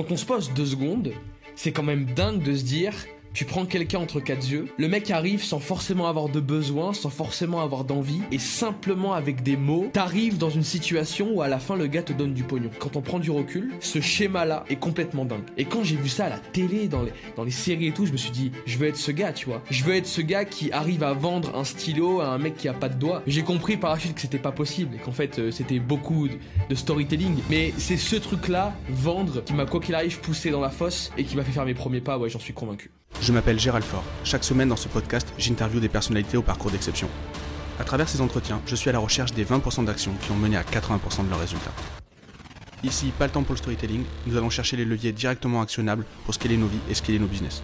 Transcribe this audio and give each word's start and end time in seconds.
quand 0.00 0.12
on 0.12 0.16
se 0.16 0.24
pose 0.24 0.50
deux 0.54 0.64
secondes, 0.64 1.12
c'est 1.54 1.72
quand 1.72 1.82
même 1.82 2.06
dingue 2.06 2.42
de 2.42 2.56
se 2.56 2.64
dire 2.64 2.94
tu 3.32 3.44
prends 3.44 3.64
quelqu'un 3.64 3.98
entre 4.00 4.20
quatre 4.20 4.48
yeux, 4.48 4.66
le 4.76 4.88
mec 4.88 5.10
arrive 5.10 5.42
sans 5.42 5.60
forcément 5.60 6.08
avoir 6.08 6.28
de 6.28 6.40
besoin, 6.40 6.92
sans 6.92 7.10
forcément 7.10 7.60
avoir 7.60 7.84
d'envie, 7.84 8.22
et 8.32 8.38
simplement 8.38 9.12
avec 9.12 9.42
des 9.42 9.56
mots, 9.56 9.88
t'arrives 9.92 10.38
dans 10.38 10.50
une 10.50 10.64
situation 10.64 11.30
où 11.32 11.42
à 11.42 11.48
la 11.48 11.58
fin 11.58 11.76
le 11.76 11.86
gars 11.86 12.02
te 12.02 12.12
donne 12.12 12.34
du 12.34 12.42
pognon. 12.42 12.70
Quand 12.78 12.96
on 12.96 13.02
prend 13.02 13.18
du 13.18 13.30
recul, 13.30 13.72
ce 13.80 14.00
schéma-là 14.00 14.64
est 14.68 14.76
complètement 14.76 15.24
dingue. 15.24 15.44
Et 15.56 15.64
quand 15.64 15.84
j'ai 15.84 15.96
vu 15.96 16.08
ça 16.08 16.26
à 16.26 16.28
la 16.28 16.38
télé, 16.38 16.88
dans 16.88 17.02
les, 17.02 17.12
dans 17.36 17.44
les 17.44 17.50
séries 17.50 17.88
et 17.88 17.92
tout, 17.92 18.06
je 18.06 18.12
me 18.12 18.16
suis 18.16 18.30
dit, 18.30 18.52
je 18.66 18.78
veux 18.78 18.88
être 18.88 18.96
ce 18.96 19.12
gars, 19.12 19.32
tu 19.32 19.46
vois. 19.46 19.62
Je 19.70 19.84
veux 19.84 19.94
être 19.94 20.06
ce 20.06 20.20
gars 20.20 20.44
qui 20.44 20.72
arrive 20.72 21.02
à 21.02 21.12
vendre 21.12 21.56
un 21.56 21.64
stylo 21.64 22.20
à 22.20 22.28
un 22.28 22.38
mec 22.38 22.56
qui 22.56 22.68
a 22.68 22.74
pas 22.74 22.88
de 22.88 22.94
doigts. 22.94 23.22
J'ai 23.26 23.42
compris 23.42 23.76
par 23.76 23.92
la 23.92 23.98
suite 23.98 24.14
que 24.14 24.20
c'était 24.20 24.38
pas 24.38 24.52
possible, 24.52 24.96
et 24.96 24.98
qu'en 24.98 25.12
fait 25.12 25.38
euh, 25.38 25.50
c'était 25.50 25.78
beaucoup 25.78 26.28
de 26.68 26.74
storytelling. 26.74 27.36
Mais 27.48 27.72
c'est 27.78 27.96
ce 27.96 28.16
truc-là, 28.16 28.74
vendre, 28.88 29.42
qui 29.44 29.54
m'a 29.54 29.66
quoi 29.66 29.80
qu'il 29.80 29.94
arrive 29.94 30.20
poussé 30.20 30.50
dans 30.50 30.60
la 30.60 30.70
fosse, 30.70 31.12
et 31.16 31.24
qui 31.24 31.36
m'a 31.36 31.44
fait 31.44 31.52
faire 31.52 31.64
mes 31.66 31.74
premiers 31.74 32.00
pas, 32.00 32.18
ouais, 32.18 32.28
j'en 32.28 32.38
suis 32.38 32.52
convaincu. 32.54 32.90
Je 33.18 33.32
m'appelle 33.32 33.58
Gérald 33.58 33.84
Fort. 33.84 34.04
Chaque 34.24 34.44
semaine 34.44 34.68
dans 34.68 34.76
ce 34.76 34.88
podcast, 34.88 35.28
j'interviewe 35.36 35.80
des 35.80 35.88
personnalités 35.88 36.36
au 36.36 36.42
parcours 36.42 36.70
d'exception. 36.70 37.08
À 37.78 37.84
travers 37.84 38.08
ces 38.08 38.20
entretiens, 38.20 38.62
je 38.66 38.74
suis 38.74 38.88
à 38.88 38.92
la 38.92 38.98
recherche 38.98 39.32
des 39.32 39.44
20% 39.44 39.84
d'actions 39.84 40.14
qui 40.22 40.30
ont 40.30 40.36
mené 40.36 40.56
à 40.56 40.62
80% 40.62 41.24
de 41.24 41.30
leurs 41.30 41.40
résultats. 41.40 41.72
Ici, 42.82 43.12
pas 43.18 43.26
le 43.26 43.32
temps 43.32 43.42
pour 43.42 43.54
le 43.54 43.58
storytelling, 43.58 44.04
nous 44.26 44.36
allons 44.38 44.48
chercher 44.48 44.78
les 44.78 44.86
leviers 44.86 45.12
directement 45.12 45.60
actionnables 45.60 46.06
pour 46.24 46.32
scaler 46.32 46.56
nos 46.56 46.66
vies 46.66 46.78
et 46.88 46.94
scaler 46.94 47.18
nos 47.18 47.26
business. 47.26 47.62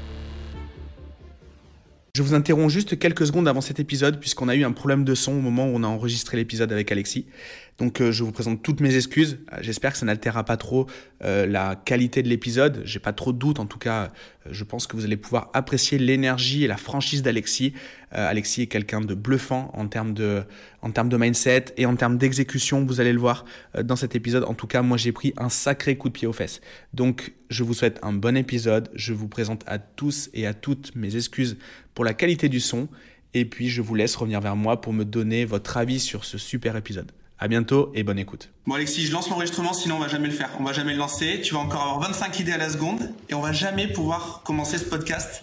Je 2.17 2.23
vous 2.23 2.33
interromps 2.33 2.73
juste 2.73 2.99
quelques 2.99 3.27
secondes 3.27 3.47
avant 3.47 3.61
cet 3.61 3.79
épisode 3.79 4.19
puisqu'on 4.19 4.49
a 4.49 4.55
eu 4.55 4.65
un 4.65 4.73
problème 4.73 5.05
de 5.05 5.15
son 5.15 5.33
au 5.33 5.41
moment 5.41 5.67
où 5.67 5.73
on 5.75 5.83
a 5.83 5.87
enregistré 5.87 6.39
l'épisode 6.39 6.73
avec 6.73 6.91
Alexis. 6.91 7.27
Donc 7.79 8.01
euh, 8.01 8.11
je 8.11 8.25
vous 8.25 8.33
présente 8.33 8.63
toutes 8.63 8.81
mes 8.81 8.95
excuses. 8.97 9.39
Euh, 9.53 9.59
j'espère 9.61 9.93
que 9.93 9.99
ça 9.99 10.07
n'altérera 10.07 10.45
pas 10.45 10.57
trop 10.57 10.87
euh, 11.23 11.47
la 11.47 11.77
qualité 11.77 12.23
de 12.23 12.29
l'épisode. 12.29 12.81
J'ai 12.85 13.01
pas 13.01 13.13
trop 13.13 13.33
de 13.33 13.39
doutes. 13.39 13.61
En 13.61 13.67
tout 13.67 13.79
cas, 13.79 14.11
je 14.51 14.65
pense 14.65 14.87
que 14.87 14.97
vous 14.97 15.05
allez 15.05 15.17
pouvoir 15.17 15.51
apprécier 15.53 15.99
l'énergie 15.99 16.65
et 16.65 16.67
la 16.67 16.77
franchise 16.77 17.23
d'Alexis. 17.23 17.75
Alexis 18.13 18.63
est 18.63 18.67
quelqu'un 18.67 19.01
de 19.01 19.15
bluffant 19.15 19.71
en 19.75 19.89
termes 19.89 20.15
de, 20.15 20.45
en 20.81 20.91
termes 20.91 21.09
de 21.09 21.17
mindset 21.17 21.67
et 21.77 21.85
en 21.85 21.97
termes 21.97 22.17
d'exécution. 22.17 22.87
Vous 22.87 23.01
allez 23.01 23.13
le 23.13 23.19
voir 23.19 23.45
dans 23.83 23.97
cet 23.97 24.15
épisode. 24.15 24.45
En 24.45 24.55
tout 24.55 24.69
cas, 24.69 24.81
moi 24.81 24.97
j'ai 24.97 25.13
pris 25.13 25.35
un 25.37 25.49
sacré 25.49 25.97
coup 25.97 26.09
de 26.09 26.15
pied 26.15 26.27
aux 26.27 26.33
fesses. 26.33 26.61
Donc 26.95 27.35
je 27.51 27.65
vous 27.65 27.75
souhaite 27.75 27.99
un 28.03 28.13
bon 28.13 28.37
épisode. 28.37 28.89
Je 28.95 29.13
vous 29.13 29.29
présente 29.29 29.65
à 29.67 29.79
tous 29.79 30.31
et 30.33 30.47
à 30.47 30.55
toutes 30.55 30.95
mes 30.95 31.17
excuses 31.17 31.59
pour 31.95 32.05
la 32.05 32.15
qualité 32.15 32.49
du 32.49 32.61
son. 32.61 32.89
Et 33.35 33.45
puis 33.45 33.69
je 33.69 33.83
vous 33.83 33.97
laisse 33.97 34.15
revenir 34.15 34.41
vers 34.41 34.57
moi 34.57 34.81
pour 34.81 34.93
me 34.93 35.05
donner 35.05 35.45
votre 35.45 35.77
avis 35.77 35.99
sur 35.99 36.25
ce 36.25 36.39
super 36.39 36.77
épisode. 36.77 37.11
À 37.39 37.49
bientôt 37.49 37.93
et 37.95 38.03
bonne 38.03 38.19
écoute. 38.19 38.49
Bon 38.67 38.77
Alexis, 38.77 39.05
je 39.05 39.13
lance 39.13 39.29
l'enregistrement 39.29 39.75
sinon 39.75 39.97
on 39.97 39.99
va 39.99 40.09
jamais 40.09 40.29
le 40.29 40.33
faire. 40.33 40.49
On 40.59 40.65
va 40.65 40.73
jamais 40.73 40.93
le 40.93 40.99
lancer. 40.99 41.43
Tu 41.43 41.53
vas 41.53 41.61
encore 41.61 41.83
avoir 41.83 42.01
25 42.01 42.41
idées 42.41 42.53
à 42.53 42.57
la 42.57 42.71
seconde 42.71 43.13
et 43.29 43.35
on 43.35 43.43
va 43.43 43.53
jamais 43.53 43.89
pouvoir 43.89 44.41
commencer 44.43 44.79
ce 44.79 44.85
podcast. 44.85 45.43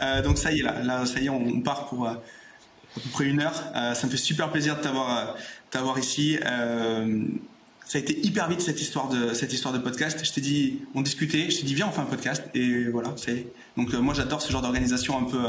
Euh, 0.00 0.22
donc 0.22 0.38
ça 0.38 0.52
y 0.52 0.60
est 0.60 0.62
là, 0.62 0.82
là 0.82 1.04
ça 1.04 1.20
y 1.20 1.26
est, 1.26 1.28
on 1.28 1.60
part 1.60 1.88
pour 1.88 2.06
euh, 2.06 2.12
à 2.12 3.00
peu 3.00 3.10
près 3.12 3.26
une 3.26 3.40
heure. 3.40 3.62
Euh, 3.76 3.92
ça 3.92 4.06
me 4.06 4.10
fait 4.10 4.16
super 4.16 4.50
plaisir 4.50 4.78
de 4.78 4.80
t'avoir 4.80 5.36
t'avoir 5.70 5.98
ici. 5.98 6.38
ça 6.40 7.98
a 7.98 8.00
été 8.00 8.26
hyper 8.26 8.48
vite 8.48 8.62
cette 8.62 8.80
histoire 8.80 9.10
de 9.10 9.34
cette 9.34 9.52
histoire 9.52 9.74
de 9.74 9.80
podcast. 9.80 10.24
Je 10.24 10.32
t'ai 10.32 10.40
dit, 10.40 10.80
on 10.94 11.02
discutait, 11.02 11.50
je 11.50 11.58
t'ai 11.58 11.64
dit 11.64 11.74
viens 11.74 11.88
on 11.88 11.92
fait 11.92 12.00
un 12.00 12.06
podcast 12.06 12.42
et 12.54 12.84
voilà. 12.84 13.12
C'est 13.16 13.48
donc 13.76 13.92
moi 13.92 14.14
j'adore 14.14 14.40
ce 14.40 14.50
genre 14.50 14.62
d'organisation 14.62 15.18
un 15.18 15.24
peu 15.24 15.44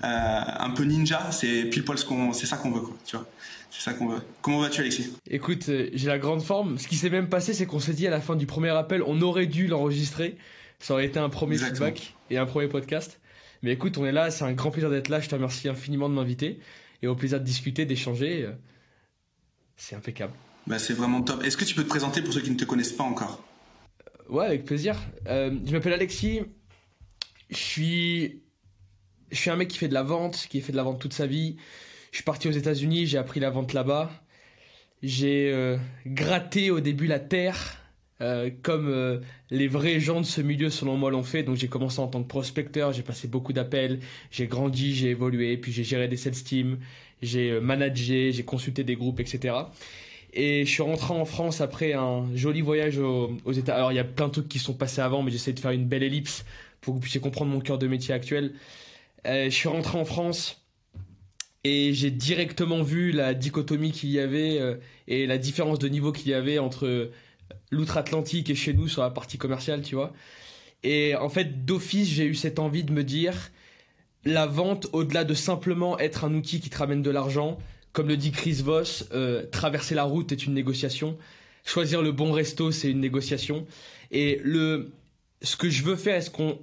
un 0.00 0.70
peu 0.70 0.84
ninja. 0.84 1.20
C'est 1.32 1.64
pile 1.64 1.84
poil 1.84 1.98
ce 1.98 2.06
qu'on, 2.06 2.32
c'est 2.32 2.46
ça 2.46 2.56
qu'on 2.56 2.70
veut 2.70 2.80
quoi. 2.80 2.96
Tu 3.04 3.14
vois. 3.14 3.26
C'est 3.70 3.82
ça 3.82 3.92
qu'on 3.94 4.08
veut. 4.08 4.22
Comment 4.42 4.60
vas-tu, 4.60 4.80
Alexis? 4.80 5.12
Écoute, 5.28 5.68
euh, 5.68 5.90
j'ai 5.92 6.08
la 6.08 6.18
grande 6.18 6.42
forme. 6.42 6.78
Ce 6.78 6.88
qui 6.88 6.96
s'est 6.96 7.10
même 7.10 7.28
passé, 7.28 7.52
c'est 7.52 7.66
qu'on 7.66 7.80
s'est 7.80 7.92
dit 7.92 8.06
à 8.06 8.10
la 8.10 8.20
fin 8.20 8.34
du 8.36 8.46
premier 8.46 8.70
appel, 8.70 9.02
on 9.06 9.20
aurait 9.20 9.46
dû 9.46 9.66
l'enregistrer. 9.66 10.36
Ça 10.78 10.94
aurait 10.94 11.06
été 11.06 11.18
un 11.18 11.28
premier 11.28 11.58
feedback 11.58 12.14
et 12.30 12.38
un 12.38 12.46
premier 12.46 12.68
podcast. 12.68 13.20
Mais 13.62 13.72
écoute, 13.72 13.98
on 13.98 14.06
est 14.06 14.12
là, 14.12 14.30
c'est 14.30 14.44
un 14.44 14.52
grand 14.52 14.70
plaisir 14.70 14.90
d'être 14.90 15.08
là. 15.08 15.20
Je 15.20 15.28
te 15.28 15.34
remercie 15.34 15.68
infiniment 15.68 16.08
de 16.08 16.14
m'inviter 16.14 16.60
et 17.02 17.06
au 17.08 17.14
plaisir 17.14 17.40
de 17.40 17.44
discuter, 17.44 17.84
d'échanger. 17.84 18.44
Euh, 18.44 18.52
c'est 19.76 19.96
impeccable. 19.96 20.32
Bah, 20.66 20.78
c'est 20.78 20.94
vraiment 20.94 21.22
top. 21.22 21.42
Est-ce 21.44 21.56
que 21.56 21.64
tu 21.64 21.74
peux 21.74 21.82
te 21.84 21.88
présenter 21.88 22.22
pour 22.22 22.32
ceux 22.32 22.40
qui 22.40 22.50
ne 22.50 22.56
te 22.56 22.64
connaissent 22.64 22.92
pas 22.92 23.04
encore? 23.04 23.42
Euh, 24.02 24.32
Ouais, 24.34 24.44
avec 24.44 24.64
plaisir. 24.64 24.96
je 25.26 25.72
m'appelle 25.72 25.92
Alexis. 25.94 26.42
Je 27.50 27.56
suis, 27.56 28.42
je 29.30 29.36
suis 29.36 29.50
un 29.50 29.56
mec 29.56 29.68
qui 29.68 29.78
fait 29.78 29.88
de 29.88 29.94
la 29.94 30.02
vente, 30.02 30.46
qui 30.50 30.58
a 30.58 30.60
fait 30.60 30.72
de 30.72 30.76
la 30.76 30.82
vente 30.82 31.00
toute 31.00 31.14
sa 31.14 31.26
vie. 31.26 31.56
Je 32.18 32.22
suis 32.22 32.24
parti 32.24 32.48
aux 32.48 32.50
États-Unis, 32.50 33.06
j'ai 33.06 33.16
appris 33.16 33.38
la 33.38 33.48
vente 33.48 33.72
là-bas. 33.74 34.10
J'ai 35.04 35.52
euh, 35.52 35.76
gratté 36.04 36.72
au 36.72 36.80
début 36.80 37.06
la 37.06 37.20
terre, 37.20 37.76
euh, 38.20 38.50
comme 38.64 38.88
euh, 38.88 39.20
les 39.52 39.68
vrais 39.68 40.00
gens 40.00 40.20
de 40.20 40.26
ce 40.26 40.40
milieu, 40.40 40.68
selon 40.68 40.96
moi, 40.96 41.12
l'ont 41.12 41.22
fait. 41.22 41.44
Donc 41.44 41.54
j'ai 41.54 41.68
commencé 41.68 42.00
en 42.00 42.08
tant 42.08 42.20
que 42.20 42.26
prospecteur, 42.26 42.92
j'ai 42.92 43.04
passé 43.04 43.28
beaucoup 43.28 43.52
d'appels, 43.52 44.00
j'ai 44.32 44.48
grandi, 44.48 44.96
j'ai 44.96 45.10
évolué, 45.10 45.58
puis 45.58 45.70
j'ai 45.70 45.84
géré 45.84 46.08
des 46.08 46.16
sales 46.16 46.32
teams, 46.32 46.78
j'ai 47.22 47.60
managé, 47.60 48.32
j'ai 48.32 48.44
consulté 48.44 48.82
des 48.82 48.96
groupes, 48.96 49.20
etc. 49.20 49.54
Et 50.32 50.66
je 50.66 50.70
suis 50.72 50.82
rentré 50.82 51.14
en 51.14 51.24
France 51.24 51.60
après 51.60 51.92
un 51.92 52.26
joli 52.34 52.62
voyage 52.62 52.98
aux, 52.98 53.30
aux 53.44 53.52
États. 53.52 53.76
Alors 53.76 53.92
il 53.92 53.94
y 53.94 54.00
a 54.00 54.04
plein 54.04 54.26
de 54.26 54.32
trucs 54.32 54.48
qui 54.48 54.58
sont 54.58 54.74
passés 54.74 55.02
avant, 55.02 55.22
mais 55.22 55.30
j'essaie 55.30 55.52
de 55.52 55.60
faire 55.60 55.70
une 55.70 55.86
belle 55.86 56.02
ellipse 56.02 56.44
pour 56.80 56.94
que 56.94 56.96
vous 56.96 57.00
puissiez 57.00 57.20
comprendre 57.20 57.52
mon 57.52 57.60
cœur 57.60 57.78
de 57.78 57.86
métier 57.86 58.12
actuel. 58.12 58.54
je 59.24 59.50
suis 59.50 59.68
rentré 59.68 59.96
en 59.96 60.04
France 60.04 60.64
et 61.68 61.92
j'ai 61.92 62.10
directement 62.10 62.82
vu 62.82 63.12
la 63.12 63.34
dichotomie 63.34 63.92
qu'il 63.92 64.08
y 64.08 64.18
avait 64.18 64.58
euh, 64.58 64.76
et 65.06 65.26
la 65.26 65.36
différence 65.36 65.78
de 65.78 65.86
niveau 65.88 66.12
qu'il 66.12 66.28
y 66.28 66.34
avait 66.34 66.58
entre 66.58 67.10
l'outre-Atlantique 67.70 68.48
et 68.48 68.54
chez 68.54 68.72
nous 68.72 68.88
sur 68.88 69.02
la 69.02 69.10
partie 69.10 69.36
commerciale, 69.36 69.82
tu 69.82 69.94
vois. 69.94 70.14
Et 70.82 71.14
en 71.14 71.28
fait, 71.28 71.66
d'office, 71.66 72.08
j'ai 72.08 72.24
eu 72.24 72.34
cette 72.34 72.58
envie 72.58 72.84
de 72.84 72.92
me 72.92 73.04
dire, 73.04 73.50
la 74.24 74.46
vente, 74.46 74.86
au-delà 74.92 75.24
de 75.24 75.34
simplement 75.34 75.98
être 75.98 76.24
un 76.24 76.34
outil 76.34 76.60
qui 76.60 76.70
te 76.70 76.78
ramène 76.78 77.02
de 77.02 77.10
l'argent, 77.10 77.58
comme 77.92 78.08
le 78.08 78.16
dit 78.16 78.32
Chris 78.32 78.62
Voss, 78.64 79.06
euh, 79.12 79.44
traverser 79.46 79.94
la 79.94 80.04
route 80.04 80.32
est 80.32 80.46
une 80.46 80.54
négociation. 80.54 81.18
Choisir 81.66 82.00
le 82.00 82.12
bon 82.12 82.32
resto, 82.32 82.72
c'est 82.72 82.90
une 82.90 83.00
négociation. 83.00 83.66
Et 84.10 84.40
le, 84.42 84.92
ce 85.42 85.56
que 85.56 85.68
je 85.68 85.82
veux 85.82 85.96
faire, 85.96 86.16
est 86.16 86.22
ce 86.22 86.30
qu'on 86.30 86.58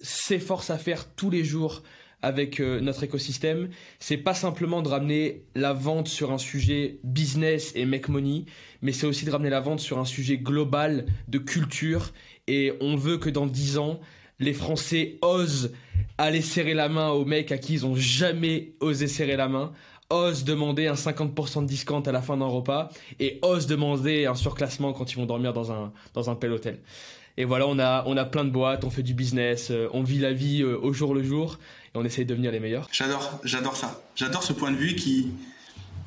s'efforce 0.00 0.68
à 0.68 0.76
faire 0.76 1.08
tous 1.14 1.30
les 1.30 1.42
jours 1.42 1.82
avec 2.22 2.60
euh, 2.60 2.80
notre 2.80 3.02
écosystème, 3.02 3.68
c'est 3.98 4.16
pas 4.16 4.34
simplement 4.34 4.80
de 4.80 4.88
ramener 4.88 5.44
la 5.54 5.72
vente 5.72 6.08
sur 6.08 6.32
un 6.32 6.38
sujet 6.38 6.98
business 7.04 7.72
et 7.74 7.84
make 7.84 8.08
money, 8.08 8.44
mais 8.80 8.92
c'est 8.92 9.06
aussi 9.06 9.24
de 9.24 9.30
ramener 9.30 9.50
la 9.50 9.60
vente 9.60 9.80
sur 9.80 9.98
un 9.98 10.04
sujet 10.04 10.38
global 10.38 11.06
de 11.28 11.38
culture. 11.38 12.12
Et 12.46 12.72
on 12.80 12.96
veut 12.96 13.18
que 13.18 13.28
dans 13.28 13.46
10 13.46 13.78
ans, 13.78 14.00
les 14.38 14.52
Français 14.52 15.18
osent 15.22 15.72
aller 16.18 16.40
serrer 16.40 16.74
la 16.74 16.88
main 16.88 17.10
aux 17.10 17.24
mecs 17.24 17.52
à 17.52 17.58
qui 17.58 17.74
ils 17.74 17.86
ont 17.86 17.96
jamais 17.96 18.74
osé 18.80 19.06
serrer 19.06 19.36
la 19.36 19.48
main, 19.48 19.72
osent 20.10 20.44
demander 20.44 20.86
un 20.86 20.94
50% 20.94 21.62
de 21.62 21.66
discount 21.66 22.02
à 22.02 22.12
la 22.12 22.22
fin 22.22 22.36
d'un 22.36 22.46
repas 22.46 22.90
et 23.18 23.38
osent 23.42 23.66
demander 23.66 24.26
un 24.26 24.34
surclassement 24.34 24.92
quand 24.92 25.12
ils 25.12 25.16
vont 25.16 25.26
dormir 25.26 25.52
dans 25.52 25.72
un, 25.72 25.92
dans 26.14 26.30
un 26.30 26.34
bel 26.34 26.52
hôtel. 26.52 26.80
Et 27.38 27.44
voilà, 27.44 27.66
on 27.66 27.78
a, 27.78 28.04
on 28.06 28.16
a 28.16 28.24
plein 28.24 28.44
de 28.44 28.50
boîtes, 28.50 28.84
on 28.84 28.90
fait 28.90 29.02
du 29.02 29.14
business, 29.14 29.70
euh, 29.70 29.88
on 29.94 30.02
vit 30.02 30.18
la 30.18 30.32
vie 30.32 30.62
euh, 30.62 30.78
au 30.82 30.92
jour 30.92 31.14
le 31.14 31.22
jour 31.22 31.58
et 31.94 31.98
on 31.98 32.04
essaye 32.04 32.24
de 32.24 32.30
devenir 32.30 32.52
les 32.52 32.60
meilleurs. 32.60 32.88
J'adore, 32.92 33.40
j'adore 33.44 33.76
ça. 33.76 34.02
J'adore 34.16 34.42
ce 34.42 34.52
point 34.52 34.70
de 34.70 34.76
vue 34.76 34.94
qui, 34.94 35.32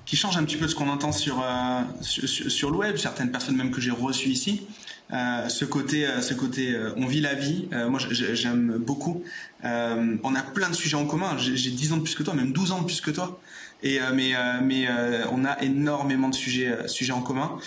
qui 0.05 0.15
change 0.15 0.37
un 0.37 0.43
petit 0.43 0.57
peu 0.57 0.67
ce 0.67 0.75
qu'on 0.75 0.89
entend 0.89 1.11
sur, 1.11 1.41
euh, 1.41 1.81
sur, 2.01 2.71
le 2.71 2.77
web, 2.77 2.97
certaines 2.97 3.31
personnes 3.31 3.55
même 3.55 3.71
que 3.71 3.81
j'ai 3.81 3.91
reçues 3.91 4.29
ici. 4.29 4.65
ce 5.11 5.65
côté, 5.65 6.07
ce 6.21 6.33
côté, 6.33 6.75
on 6.97 7.05
vit 7.05 7.21
la 7.21 7.33
vie. 7.35 7.67
moi, 7.89 7.99
j'aime 8.11 8.77
beaucoup. 8.77 9.23
on 9.63 10.35
a 10.35 10.41
plein 10.41 10.69
de 10.69 10.75
sujets 10.75 10.97
en 10.97 11.05
commun. 11.05 11.37
J'ai 11.37 11.71
10 11.71 11.93
ans 11.93 11.97
de 11.97 12.03
plus 12.03 12.15
que 12.15 12.23
toi, 12.23 12.33
même 12.33 12.51
12 12.51 12.71
ans 12.71 12.81
de 12.81 12.85
plus 12.85 13.01
que 13.01 13.11
toi. 13.11 13.39
Et 13.83 13.99
mais, 14.13 14.33
mais 14.63 14.87
on 15.31 15.45
a 15.45 15.61
énormément 15.61 16.29
de 16.29 16.35
sujets, 16.35 16.87
sujets 16.87 17.13
en 17.13 17.21
commun. 17.21 17.57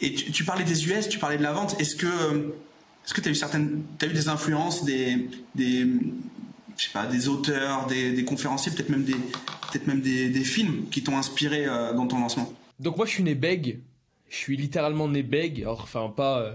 Et 0.00 0.14
tu, 0.14 0.44
parlais 0.44 0.64
des 0.64 0.88
US, 0.88 1.08
tu 1.08 1.18
parlais 1.18 1.38
de 1.38 1.42
la 1.42 1.52
vente. 1.52 1.78
Est-ce 1.80 1.96
que 1.96 2.54
que 3.14 3.20
tu 3.20 3.28
as 3.28 3.32
eu 3.32 4.10
eu 4.10 4.12
des 4.12 4.28
influences, 4.28 4.84
des, 4.84 5.28
des, 5.54 5.86
je 6.78 6.84
sais 6.84 6.90
pas, 6.92 7.06
des 7.06 7.28
auteurs, 7.28 7.86
des, 7.86 8.24
conférenciers, 8.24 8.72
peut-être 8.72 8.88
même 8.88 9.04
des, 9.04 9.14
peut-être 9.14 9.86
même 9.88 10.00
des, 10.00 10.44
films 10.44 10.86
qui 10.90 11.02
t'ont 11.02 11.18
inspiré 11.18 11.66
euh, 11.66 11.92
dans 11.92 12.06
ton 12.06 12.20
lancement 12.20 12.52
Donc 12.78 12.96
moi, 12.96 13.04
je 13.04 13.10
suis 13.10 13.24
né 13.24 13.34
bègue. 13.34 13.80
Je 14.28 14.36
suis 14.36 14.56
littéralement 14.56 15.08
né 15.08 15.22
bègue. 15.22 15.64
enfin, 15.66 16.12
pas. 16.16 16.38
Euh, 16.38 16.54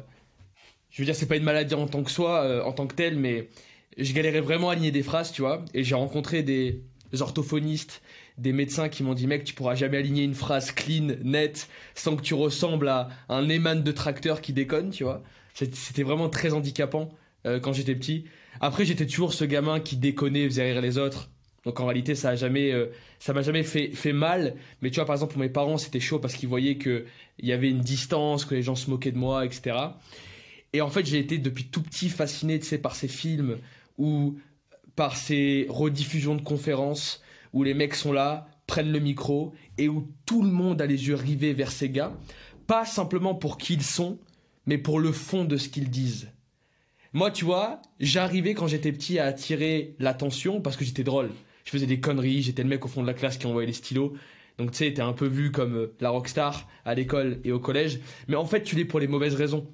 je 0.91 1.01
veux 1.01 1.05
dire, 1.05 1.15
c'est 1.15 1.25
pas 1.25 1.35
une 1.35 1.43
maladie 1.43 1.75
en 1.75 1.87
tant 1.87 2.03
que 2.03 2.11
soi, 2.11 2.41
euh, 2.43 2.63
en 2.63 2.71
tant 2.71 2.87
que 2.87 2.95
telle, 2.95 3.17
mais 3.17 3.49
je 3.97 4.13
galérais 4.13 4.39
vraiment 4.39 4.69
à 4.69 4.73
aligner 4.73 4.91
des 4.91 5.03
phrases, 5.03 5.33
tu 5.33 5.41
vois. 5.41 5.65
Et 5.73 5.83
j'ai 5.83 5.95
rencontré 5.95 6.41
des, 6.41 6.81
orthophonistes, 7.19 8.01
des 8.37 8.53
médecins 8.53 8.87
qui 8.87 9.03
m'ont 9.03 9.13
dit 9.13 9.27
mec 9.27 9.43
tu 9.43 9.53
pourras 9.53 9.75
jamais 9.75 9.97
aligner 9.97 10.23
une 10.23 10.35
phrase 10.35 10.71
clean, 10.71 11.15
nette, 11.23 11.67
sans 11.95 12.15
que 12.15 12.21
tu 12.21 12.33
ressembles 12.33 12.87
à 12.87 13.09
un 13.27 13.49
éman 13.49 13.83
de 13.83 13.91
tracteur 13.91 14.39
qui 14.39 14.53
déconne, 14.53 14.91
tu 14.91 15.03
vois. 15.03 15.21
C'était 15.53 16.03
vraiment 16.03 16.29
très 16.29 16.53
handicapant 16.53 17.11
quand 17.43 17.73
j'étais 17.73 17.93
petit. 17.93 18.25
Après, 18.61 18.85
j'étais 18.85 19.05
toujours 19.05 19.33
ce 19.33 19.45
gamin 19.45 19.79
qui 19.79 19.97
déconnait, 19.97 20.45
faisait 20.45 20.71
rire 20.71 20.81
les 20.81 20.97
autres. 20.97 21.29
Donc 21.65 21.79
en 21.79 21.85
réalité, 21.85 22.15
ça 22.15 22.29
a 22.29 22.35
jamais, 22.35 22.71
euh, 22.71 22.87
ça 23.19 23.33
m'a 23.33 23.41
jamais 23.41 23.63
fait, 23.63 23.89
fait 23.89 24.13
mal. 24.13 24.55
Mais 24.81 24.89
tu 24.89 24.95
vois, 24.95 25.05
par 25.05 25.15
exemple, 25.15 25.33
pour 25.33 25.41
mes 25.41 25.49
parents, 25.49 25.77
c'était 25.77 25.99
chaud 25.99 26.19
parce 26.19 26.33
qu'ils 26.33 26.49
voyaient 26.49 26.77
que 26.77 27.05
il 27.39 27.47
y 27.47 27.53
avait 27.53 27.69
une 27.69 27.79
distance, 27.79 28.45
que 28.45 28.55
les 28.55 28.63
gens 28.63 28.75
se 28.75 28.89
moquaient 28.89 29.11
de 29.11 29.17
moi, 29.17 29.45
etc. 29.45 29.77
Et 30.73 30.81
en 30.81 30.89
fait, 30.89 31.05
j'ai 31.05 31.19
été 31.19 31.37
depuis 31.37 31.65
tout 31.65 31.81
petit 31.81 32.09
fasciné, 32.09 32.59
par 32.81 32.95
ces 32.95 33.07
films 33.07 33.57
ou 33.97 34.37
par 34.95 35.15
ces 35.17 35.67
rediffusions 35.69 36.35
de 36.35 36.41
conférences 36.41 37.21
où 37.53 37.63
les 37.63 37.73
mecs 37.73 37.95
sont 37.95 38.11
là, 38.11 38.47
prennent 38.67 38.91
le 38.91 38.99
micro 38.99 39.53
et 39.77 39.87
où 39.87 40.09
tout 40.25 40.41
le 40.41 40.49
monde 40.49 40.81
a 40.81 40.85
les 40.85 41.07
yeux 41.07 41.15
rivés 41.15 41.53
vers 41.53 41.71
ces 41.71 41.89
gars, 41.89 42.13
pas 42.67 42.85
simplement 42.85 43.35
pour 43.35 43.57
qui 43.57 43.73
ils 43.73 43.83
sont, 43.83 44.17
mais 44.65 44.77
pour 44.77 44.99
le 44.99 45.11
fond 45.11 45.45
de 45.45 45.57
ce 45.57 45.69
qu'ils 45.69 45.89
disent. 45.89 46.32
Moi, 47.15 47.29
tu 47.29 47.45
vois, 47.45 47.79
j'arrivais 47.99 48.55
quand 48.55 48.65
j'étais 48.65 48.91
petit 48.91 49.19
à 49.19 49.25
attirer 49.25 49.95
l'attention 49.99 50.61
parce 50.61 50.75
que 50.75 50.83
j'étais 50.83 51.03
drôle. 51.03 51.29
Je 51.63 51.69
faisais 51.69 51.85
des 51.85 51.99
conneries, 51.99 52.41
j'étais 52.41 52.63
le 52.63 52.69
mec 52.69 52.83
au 52.85 52.87
fond 52.87 53.03
de 53.03 53.07
la 53.07 53.13
classe 53.13 53.37
qui 53.37 53.45
envoyait 53.45 53.67
les 53.67 53.73
stylos. 53.73 54.13
Donc 54.57 54.71
tu 54.71 54.77
sais, 54.77 54.93
t'es 54.93 55.01
un 55.01 55.13
peu 55.13 55.27
vu 55.27 55.51
comme 55.51 55.75
euh, 55.75 55.95
la 55.99 56.09
rockstar 56.09 56.67
à 56.85 56.95
l'école 56.95 57.39
et 57.43 57.51
au 57.51 57.59
collège. 57.59 57.99
Mais 58.27 58.35
en 58.35 58.45
fait, 58.45 58.63
tu 58.63 58.75
l'es 58.75 58.85
pour 58.85 58.99
les 58.99 59.07
mauvaises 59.07 59.35
raisons. 59.35 59.67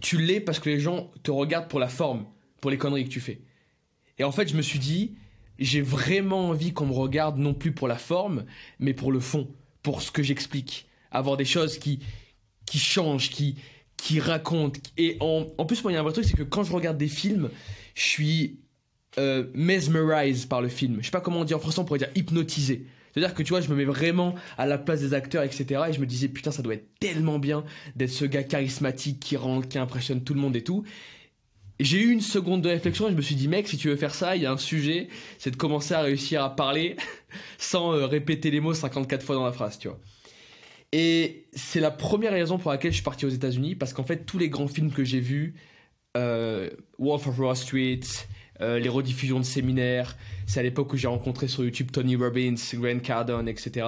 Tu 0.00 0.18
l'es 0.18 0.40
parce 0.40 0.60
que 0.60 0.70
les 0.70 0.78
gens 0.78 1.10
te 1.24 1.32
regardent 1.32 1.68
pour 1.68 1.80
la 1.80 1.88
forme, 1.88 2.26
pour 2.60 2.70
les 2.70 2.78
conneries 2.78 3.04
que 3.04 3.10
tu 3.10 3.20
fais. 3.20 3.40
Et 4.18 4.24
en 4.24 4.30
fait, 4.30 4.48
je 4.48 4.56
me 4.56 4.62
suis 4.62 4.78
dit, 4.78 5.16
j'ai 5.58 5.80
vraiment 5.80 6.50
envie 6.50 6.72
qu'on 6.72 6.86
me 6.86 6.92
regarde 6.92 7.36
non 7.36 7.52
plus 7.52 7.72
pour 7.72 7.88
la 7.88 7.96
forme, 7.96 8.44
mais 8.78 8.94
pour 8.94 9.10
le 9.10 9.18
fond, 9.18 9.48
pour 9.82 10.02
ce 10.02 10.12
que 10.12 10.22
j'explique. 10.22 10.86
Avoir 11.10 11.36
des 11.36 11.44
choses 11.44 11.78
qui, 11.78 11.98
qui 12.64 12.78
changent, 12.78 13.30
qui, 13.30 13.56
qui 14.00 14.18
racontent. 14.18 14.80
Et 14.96 15.16
en, 15.20 15.46
en 15.58 15.66
plus, 15.66 15.82
moi, 15.84 15.92
il 15.92 15.94
y 15.94 15.98
a 15.98 16.00
un 16.00 16.02
vrai 16.02 16.12
truc, 16.12 16.24
c'est 16.24 16.36
que 16.36 16.42
quand 16.42 16.64
je 16.64 16.72
regarde 16.72 16.96
des 16.96 17.08
films, 17.08 17.50
je 17.94 18.02
suis 18.02 18.60
euh, 19.18 19.44
mesmerized 19.54 20.48
par 20.48 20.62
le 20.62 20.68
film. 20.68 20.98
Je 21.00 21.06
sais 21.06 21.10
pas 21.10 21.20
comment 21.20 21.40
on 21.40 21.44
dit 21.44 21.54
en 21.54 21.58
français, 21.58 21.80
on 21.80 21.84
pourrait 21.84 21.98
dire 21.98 22.10
hypnotisé. 22.14 22.86
C'est-à-dire 23.12 23.34
que 23.34 23.42
tu 23.42 23.50
vois, 23.50 23.60
je 23.60 23.68
me 23.68 23.74
mets 23.74 23.84
vraiment 23.84 24.34
à 24.56 24.66
la 24.66 24.78
place 24.78 25.00
des 25.00 25.12
acteurs, 25.12 25.42
etc. 25.42 25.82
Et 25.88 25.92
je 25.92 26.00
me 26.00 26.06
disais, 26.06 26.28
putain, 26.28 26.50
ça 26.50 26.62
doit 26.62 26.74
être 26.74 26.88
tellement 26.98 27.38
bien 27.38 27.64
d'être 27.96 28.10
ce 28.10 28.24
gars 28.24 28.42
charismatique 28.42 29.20
qui 29.20 29.36
rentre, 29.36 29.68
qui 29.68 29.78
impressionne 29.78 30.22
tout 30.24 30.32
le 30.32 30.40
monde 30.40 30.56
et 30.56 30.64
tout. 30.64 30.84
J'ai 31.78 32.00
eu 32.00 32.10
une 32.10 32.20
seconde 32.20 32.62
de 32.62 32.68
réflexion 32.68 33.08
et 33.08 33.10
je 33.10 33.16
me 33.16 33.22
suis 33.22 33.34
dit, 33.34 33.48
mec, 33.48 33.68
si 33.68 33.76
tu 33.76 33.88
veux 33.88 33.96
faire 33.96 34.14
ça, 34.14 34.36
il 34.36 34.42
y 34.42 34.46
a 34.46 34.52
un 34.52 34.58
sujet, 34.58 35.08
c'est 35.38 35.50
de 35.50 35.56
commencer 35.56 35.92
à 35.94 36.02
réussir 36.02 36.42
à 36.42 36.54
parler 36.54 36.96
sans 37.58 37.92
euh, 37.92 38.06
répéter 38.06 38.50
les 38.50 38.60
mots 38.60 38.74
54 38.74 39.24
fois 39.24 39.34
dans 39.34 39.44
la 39.44 39.52
phrase, 39.52 39.78
tu 39.78 39.88
vois. 39.88 39.98
Et 40.92 41.46
c'est 41.52 41.80
la 41.80 41.90
première 41.90 42.32
raison 42.32 42.58
pour 42.58 42.70
laquelle 42.70 42.90
je 42.90 42.96
suis 42.96 43.04
parti 43.04 43.24
aux 43.26 43.30
États-Unis, 43.30 43.76
parce 43.76 43.92
qu'en 43.92 44.04
fait, 44.04 44.24
tous 44.26 44.38
les 44.38 44.48
grands 44.48 44.68
films 44.68 44.90
que 44.90 45.04
j'ai 45.04 45.20
vus, 45.20 45.54
euh, 46.16 46.70
Wolf 46.98 47.28
of 47.28 47.38
Wall 47.38 47.56
Street, 47.56 48.00
euh, 48.60 48.78
les 48.78 48.88
rediffusions 48.88 49.38
de 49.38 49.44
séminaires. 49.44 50.16
C'est 50.46 50.60
à 50.60 50.62
l'époque 50.62 50.92
où 50.92 50.96
j'ai 50.96 51.08
rencontré 51.08 51.48
sur 51.48 51.64
YouTube 51.64 51.90
Tony 51.92 52.16
Robbins, 52.16 52.56
Grant 52.74 52.98
Cardone, 52.98 53.48
etc. 53.48 53.86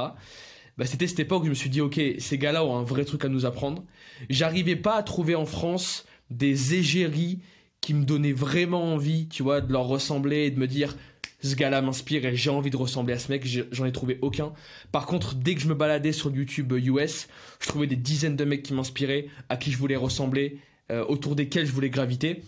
Bah, 0.78 0.86
c'était 0.86 1.06
cette 1.06 1.20
époque 1.20 1.42
où 1.42 1.46
je 1.46 1.50
me 1.50 1.54
suis 1.54 1.68
dit, 1.68 1.80
ok, 1.80 2.00
ces 2.18 2.38
gars-là 2.38 2.64
ont 2.64 2.78
un 2.78 2.82
vrai 2.82 3.04
truc 3.04 3.24
à 3.24 3.28
nous 3.28 3.44
apprendre. 3.44 3.84
J'arrivais 4.30 4.76
pas 4.76 4.96
à 4.96 5.02
trouver 5.02 5.34
en 5.34 5.44
France 5.44 6.06
des 6.30 6.74
égéries 6.74 7.40
qui 7.82 7.92
me 7.92 8.04
donnaient 8.04 8.32
vraiment 8.32 8.94
envie, 8.94 9.28
tu 9.28 9.42
vois, 9.42 9.60
de 9.60 9.70
leur 9.70 9.86
ressembler 9.86 10.44
et 10.44 10.50
de 10.50 10.58
me 10.58 10.66
dire, 10.66 10.96
ce 11.42 11.56
gars-là 11.56 11.82
m'inspire 11.82 12.24
et 12.24 12.36
j'ai 12.36 12.50
envie 12.50 12.70
de 12.70 12.76
ressembler 12.76 13.14
à 13.14 13.18
ce 13.18 13.30
mec. 13.30 13.46
J'en 13.72 13.84
ai 13.84 13.92
trouvé 13.92 14.18
aucun. 14.22 14.52
Par 14.92 15.06
contre, 15.06 15.34
dès 15.34 15.54
que 15.54 15.60
je 15.60 15.68
me 15.68 15.74
baladais 15.74 16.12
sur 16.12 16.34
YouTube 16.34 16.72
US, 16.72 17.28
je 17.60 17.68
trouvais 17.68 17.86
des 17.86 17.96
dizaines 17.96 18.36
de 18.36 18.44
mecs 18.44 18.62
qui 18.62 18.74
m'inspiraient, 18.74 19.26
à 19.48 19.56
qui 19.56 19.72
je 19.72 19.78
voulais 19.78 19.96
ressembler, 19.96 20.58
euh, 20.90 21.04
autour 21.04 21.34
desquels 21.34 21.66
je 21.66 21.72
voulais 21.72 21.90
graviter. 21.90 22.42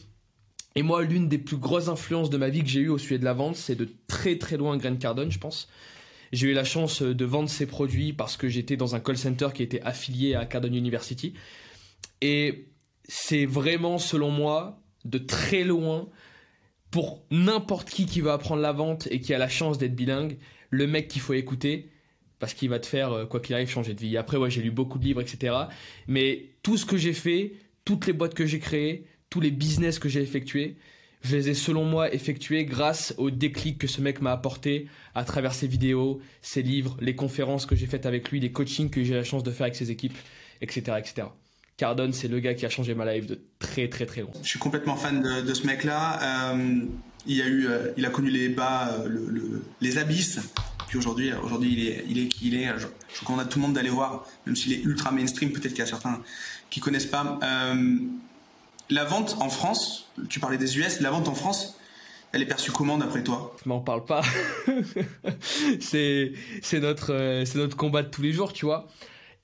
Et 0.76 0.82
moi, 0.82 1.02
l'une 1.02 1.28
des 1.28 1.38
plus 1.38 1.56
grosses 1.56 1.88
influences 1.88 2.30
de 2.30 2.36
ma 2.36 2.48
vie 2.48 2.62
que 2.62 2.68
j'ai 2.68 2.80
eues 2.80 2.88
au 2.88 2.98
sujet 2.98 3.18
de 3.18 3.24
la 3.24 3.32
vente, 3.32 3.56
c'est 3.56 3.76
de 3.76 3.88
très 4.08 4.38
très 4.38 4.56
loin 4.56 4.76
Grant 4.76 4.96
Cardone, 4.96 5.30
je 5.30 5.38
pense. 5.38 5.68
J'ai 6.32 6.48
eu 6.48 6.52
la 6.52 6.64
chance 6.64 7.02
euh, 7.02 7.14
de 7.14 7.24
vendre 7.24 7.48
ses 7.48 7.66
produits 7.66 8.12
parce 8.12 8.36
que 8.36 8.48
j'étais 8.48 8.76
dans 8.76 8.94
un 8.94 9.00
call 9.00 9.16
center 9.16 9.48
qui 9.54 9.62
était 9.62 9.82
affilié 9.82 10.34
à 10.34 10.46
Cardone 10.46 10.74
University. 10.74 11.34
Et 12.20 12.68
c'est 13.08 13.46
vraiment, 13.46 13.98
selon 13.98 14.30
moi, 14.30 14.80
de 15.04 15.18
très 15.18 15.64
loin, 15.64 16.08
pour 16.94 17.24
n'importe 17.32 17.90
qui 17.90 18.06
qui 18.06 18.20
veut 18.20 18.30
apprendre 18.30 18.62
la 18.62 18.70
vente 18.70 19.08
et 19.10 19.20
qui 19.20 19.34
a 19.34 19.38
la 19.38 19.48
chance 19.48 19.78
d'être 19.78 19.96
bilingue, 19.96 20.38
le 20.70 20.86
mec 20.86 21.08
qu'il 21.08 21.20
faut 21.20 21.32
écouter 21.32 21.90
parce 22.38 22.54
qu'il 22.54 22.68
va 22.68 22.78
te 22.78 22.86
faire, 22.86 23.10
euh, 23.10 23.26
quoi 23.26 23.40
qu'il 23.40 23.52
arrive, 23.56 23.68
changer 23.68 23.94
de 23.94 24.00
vie. 24.00 24.16
Après, 24.16 24.36
ouais, 24.36 24.48
j'ai 24.48 24.62
lu 24.62 24.70
beaucoup 24.70 25.00
de 25.00 25.04
livres, 25.04 25.20
etc. 25.20 25.56
Mais 26.06 26.50
tout 26.62 26.76
ce 26.76 26.86
que 26.86 26.96
j'ai 26.96 27.12
fait, 27.12 27.54
toutes 27.84 28.06
les 28.06 28.12
boîtes 28.12 28.34
que 28.34 28.46
j'ai 28.46 28.60
créées, 28.60 29.08
tous 29.28 29.40
les 29.40 29.50
business 29.50 29.98
que 29.98 30.08
j'ai 30.08 30.22
effectués, 30.22 30.76
je 31.22 31.34
les 31.34 31.48
ai 31.48 31.54
selon 31.54 31.84
moi 31.84 32.14
effectués 32.14 32.64
grâce 32.64 33.12
au 33.18 33.32
déclic 33.32 33.76
que 33.76 33.88
ce 33.88 34.00
mec 34.00 34.20
m'a 34.20 34.30
apporté 34.30 34.86
à 35.16 35.24
travers 35.24 35.52
ses 35.52 35.66
vidéos, 35.66 36.20
ses 36.42 36.62
livres, 36.62 36.96
les 37.00 37.16
conférences 37.16 37.66
que 37.66 37.74
j'ai 37.74 37.86
faites 37.86 38.06
avec 38.06 38.30
lui, 38.30 38.38
les 38.38 38.52
coachings 38.52 38.88
que 38.88 39.02
j'ai 39.02 39.14
la 39.14 39.24
chance 39.24 39.42
de 39.42 39.50
faire 39.50 39.64
avec 39.64 39.74
ses 39.74 39.90
équipes, 39.90 40.16
etc. 40.60 40.96
etc. 41.00 41.26
Cardone, 41.76 42.12
c'est 42.12 42.28
le 42.28 42.40
gars 42.40 42.54
qui 42.54 42.66
a 42.66 42.68
changé 42.68 42.94
ma 42.94 43.12
life 43.12 43.26
de 43.26 43.40
très 43.58 43.88
très 43.88 44.06
très 44.06 44.20
loin. 44.20 44.32
Je 44.42 44.48
suis 44.48 44.58
complètement 44.58 44.96
fan 44.96 45.22
de, 45.44 45.54
ce 45.54 45.66
mec-là. 45.66 46.52
Euh, 46.52 46.80
il, 47.26 47.42
a 47.42 47.46
eu, 47.46 47.66
euh, 47.66 47.92
il 47.96 48.06
a 48.06 48.10
connu 48.10 48.30
les 48.30 48.48
bas, 48.48 48.96
euh, 49.00 49.60
les 49.80 49.98
abysses. 49.98 50.40
Puis 50.88 50.98
aujourd'hui, 50.98 51.32
aujourd'hui, 51.42 51.72
il 51.72 51.88
est, 51.88 52.04
il 52.08 52.18
est 52.18 52.28
qui 52.28 52.48
il 52.48 52.54
est. 52.54 52.68
Je, 52.78 52.86
je 53.12 53.20
recommande 53.20 53.40
à 53.40 53.44
tout 53.46 53.58
le 53.58 53.64
monde 53.64 53.74
d'aller 53.74 53.90
voir, 53.90 54.26
même 54.46 54.54
s'il 54.54 54.72
est 54.72 54.82
ultra 54.82 55.10
mainstream. 55.10 55.52
Peut-être 55.52 55.72
qu'il 55.72 55.80
y 55.80 55.82
a 55.82 55.86
certains 55.86 56.22
qui 56.70 56.80
connaissent 56.80 57.06
pas 57.06 57.38
la 58.90 59.04
vente 59.04 59.36
en 59.40 59.48
France, 59.48 60.10
tu 60.28 60.40
parlais 60.40 60.58
des 60.58 60.78
US, 60.78 61.00
la 61.00 61.10
vente 61.10 61.28
en 61.28 61.34
France, 61.34 61.78
elle 62.32 62.42
est 62.42 62.46
perçue 62.46 62.72
comment 62.72 62.98
d'après 62.98 63.22
toi? 63.22 63.56
Je 63.62 63.68
m'en 63.68 63.80
parle 63.80 64.04
pas. 64.04 64.22
c'est 65.80 66.32
c'est 66.62 66.80
notre 66.80 67.12
euh, 67.12 67.44
c'est 67.44 67.58
notre 67.58 67.76
combat 67.76 68.02
de 68.02 68.08
tous 68.08 68.22
les 68.22 68.32
jours, 68.32 68.52
tu 68.52 68.66
vois. 68.66 68.88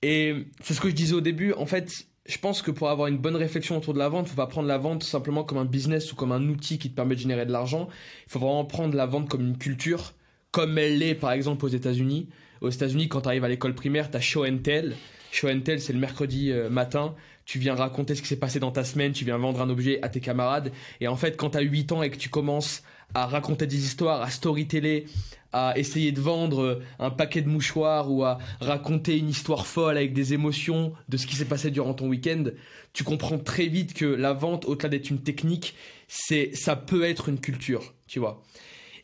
Et 0.02 0.46
c'est 0.62 0.74
ce 0.74 0.80
que 0.80 0.88
je 0.88 0.94
disais 0.94 1.14
au 1.14 1.20
début. 1.20 1.52
En 1.52 1.66
fait, 1.66 2.06
je 2.30 2.38
pense 2.38 2.62
que 2.62 2.70
pour 2.70 2.90
avoir 2.90 3.08
une 3.08 3.18
bonne 3.18 3.34
réflexion 3.34 3.76
autour 3.76 3.92
de 3.92 3.98
la 3.98 4.08
vente, 4.08 4.28
faut 4.28 4.36
pas 4.36 4.46
prendre 4.46 4.68
la 4.68 4.78
vente 4.78 5.02
simplement 5.02 5.42
comme 5.42 5.58
un 5.58 5.64
business 5.64 6.12
ou 6.12 6.16
comme 6.16 6.30
un 6.30 6.48
outil 6.48 6.78
qui 6.78 6.88
te 6.88 6.94
permet 6.94 7.16
de 7.16 7.20
générer 7.20 7.44
de 7.44 7.50
l'argent. 7.50 7.88
Il 8.26 8.30
faut 8.30 8.38
vraiment 8.38 8.64
prendre 8.64 8.94
la 8.94 9.06
vente 9.06 9.28
comme 9.28 9.44
une 9.44 9.58
culture, 9.58 10.12
comme 10.52 10.78
elle 10.78 10.98
l'est 10.98 11.16
par 11.16 11.32
exemple 11.32 11.64
aux 11.64 11.68
États-Unis. 11.68 12.28
Aux 12.60 12.70
États-Unis, 12.70 13.08
quand 13.08 13.22
tu 13.22 13.28
arrives 13.28 13.44
à 13.44 13.48
l'école 13.48 13.74
primaire, 13.74 14.10
tu 14.10 14.16
as 14.16 14.20
show 14.20 14.46
and 14.46 14.58
tell. 14.58 14.94
Show 15.32 15.48
and 15.48 15.60
tell, 15.60 15.80
c'est 15.80 15.92
le 15.92 15.98
mercredi 15.98 16.52
euh, 16.52 16.70
matin 16.70 17.14
tu 17.50 17.58
viens 17.58 17.74
raconter 17.74 18.14
ce 18.14 18.22
qui 18.22 18.28
s'est 18.28 18.36
passé 18.36 18.60
dans 18.60 18.70
ta 18.70 18.84
semaine, 18.84 19.10
tu 19.10 19.24
viens 19.24 19.36
vendre 19.36 19.60
un 19.60 19.68
objet 19.70 19.98
à 20.02 20.08
tes 20.08 20.20
camarades. 20.20 20.70
Et 21.00 21.08
en 21.08 21.16
fait, 21.16 21.36
quand 21.36 21.50
tu 21.50 21.58
as 21.58 21.62
8 21.62 21.90
ans 21.90 22.02
et 22.04 22.08
que 22.08 22.16
tu 22.16 22.28
commences 22.28 22.84
à 23.12 23.26
raconter 23.26 23.66
des 23.66 23.84
histoires, 23.84 24.22
à 24.22 24.30
storyteller, 24.30 25.06
à 25.52 25.76
essayer 25.76 26.12
de 26.12 26.20
vendre 26.20 26.80
un 26.98 27.10
paquet 27.10 27.42
de 27.42 27.48
mouchoirs 27.48 28.10
ou 28.10 28.24
à 28.24 28.38
raconter 28.60 29.18
une 29.18 29.28
histoire 29.28 29.66
folle 29.66 29.96
avec 29.96 30.12
des 30.12 30.34
émotions 30.34 30.92
de 31.08 31.16
ce 31.16 31.26
qui 31.26 31.36
s'est 31.36 31.44
passé 31.44 31.70
durant 31.70 31.94
ton 31.94 32.08
week-end, 32.08 32.44
tu 32.92 33.04
comprends 33.04 33.38
très 33.38 33.66
vite 33.66 33.94
que 33.94 34.04
la 34.04 34.32
vente, 34.32 34.64
au-delà 34.66 34.88
d'être 34.88 35.10
une 35.10 35.22
technique, 35.22 35.74
c'est, 36.08 36.54
ça 36.54 36.76
peut 36.76 37.04
être 37.04 37.28
une 37.28 37.40
culture, 37.40 37.94
tu 38.06 38.18
vois. 38.18 38.42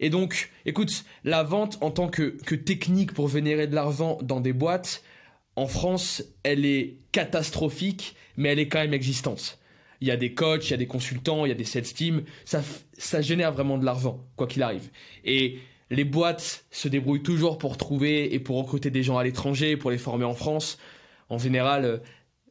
Et 0.01 0.11
donc, 0.11 0.51
écoute, 0.67 1.05
la 1.25 1.43
vente 1.43 1.79
en 1.81 1.91
tant 1.91 2.09
que, 2.09 2.37
que 2.45 2.55
technique 2.55 3.13
pour 3.13 3.29
vénérer 3.29 3.67
de 3.67 3.75
l'argent 3.75 4.19
dans 4.23 4.41
des 4.41 4.53
boîtes, 4.53 5.03
en 5.57 5.67
France, 5.67 6.23
elle 6.43 6.67
est 6.67 6.99
catastrophique 7.13 8.15
mais 8.37 8.51
elle 8.51 8.59
est 8.59 8.69
quand 8.69 8.79
même 8.79 8.95
existante. 8.95 9.59
Il 10.01 10.09
y 10.09 10.11
a 10.11 10.17
des 10.17 10.35
coachs, 10.35 10.69
il 10.69 10.71
y 10.73 10.75
a 10.75 10.79
des 10.79 10.87
consultants, 10.87 11.47
il 11.47 11.49
y 11.49 11.53
a 11.53 11.55
des 11.57 11.65
sales 11.65 11.85
teams, 11.85 12.23
ça, 12.45 12.63
ça 12.99 13.23
génère 13.23 13.53
vraiment 13.53 13.79
de 13.79 13.85
l'argent, 13.85 14.25
quoi 14.37 14.47
qu'il 14.47 14.63
arrive. 14.63 14.91
Et 15.25 15.59
les 15.91 16.05
boîtes 16.05 16.65
se 16.71 16.89
débrouillent 16.89 17.23
toujours 17.23 17.59
pour 17.59 17.77
trouver 17.77 18.35
et 18.35 18.41
pour 18.41 18.59
recruter 18.59 18.91
des 18.91 19.03
gens 19.03 19.19
à 19.19 19.25
l'étranger, 19.25 19.77
pour 19.77 19.91
les 19.91 19.99
former 19.99 20.25
en 20.25 20.35
France. 20.35 20.79
En 21.29 21.39
général, 21.39 21.85
euh, 21.85 21.99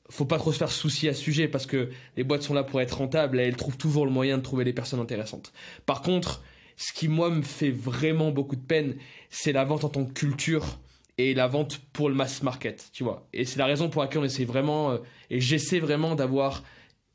faut 0.10 0.26
pas 0.26 0.38
trop 0.38 0.52
se 0.52 0.58
faire 0.58 0.72
souci 0.72 1.08
à 1.10 1.14
ce 1.14 1.22
sujet 1.22 1.48
parce 1.48 1.66
que 1.66 1.90
les 2.16 2.24
boîtes 2.24 2.44
sont 2.44 2.54
là 2.54 2.64
pour 2.64 2.80
être 2.82 2.98
rentables 2.98 3.40
et 3.40 3.44
elles 3.44 3.56
trouvent 3.56 3.78
toujours 3.78 4.06
le 4.06 4.12
moyen 4.12 4.38
de 4.38 4.44
trouver 4.44 4.64
des 4.64 4.74
personnes 4.74 5.00
intéressantes. 5.00 5.52
Par 5.86 6.02
contre, 6.02 6.44
ce 6.78 6.94
qui 6.94 7.08
moi 7.08 7.30
me 7.30 7.42
fait 7.42 7.72
vraiment 7.72 8.32
beaucoup 8.32 8.56
de 8.56 8.62
peine, 8.62 8.96
c'est 9.30 9.52
la 9.52 9.64
vente 9.64 9.84
en 9.84 9.90
tant 9.90 10.06
que 10.06 10.14
culture 10.14 10.80
et 11.18 11.34
la 11.34 11.48
vente 11.48 11.80
pour 11.94 12.10
le 12.10 12.16
mass 12.16 12.44
market, 12.44 12.90
tu 12.92 13.04
vois. 13.04 13.28
Et 13.34 13.46
c'est 13.46 13.58
la 13.58 13.66
raison 13.66 13.90
pour 13.90 14.02
laquelle 14.02 14.22
on 14.22 14.26
essaie 14.26 14.46
vraiment, 14.46 14.92
euh, 14.92 14.98
et 15.30 15.40
j'essaie 15.40 15.80
vraiment 15.80 16.16
d'avoir 16.16 16.64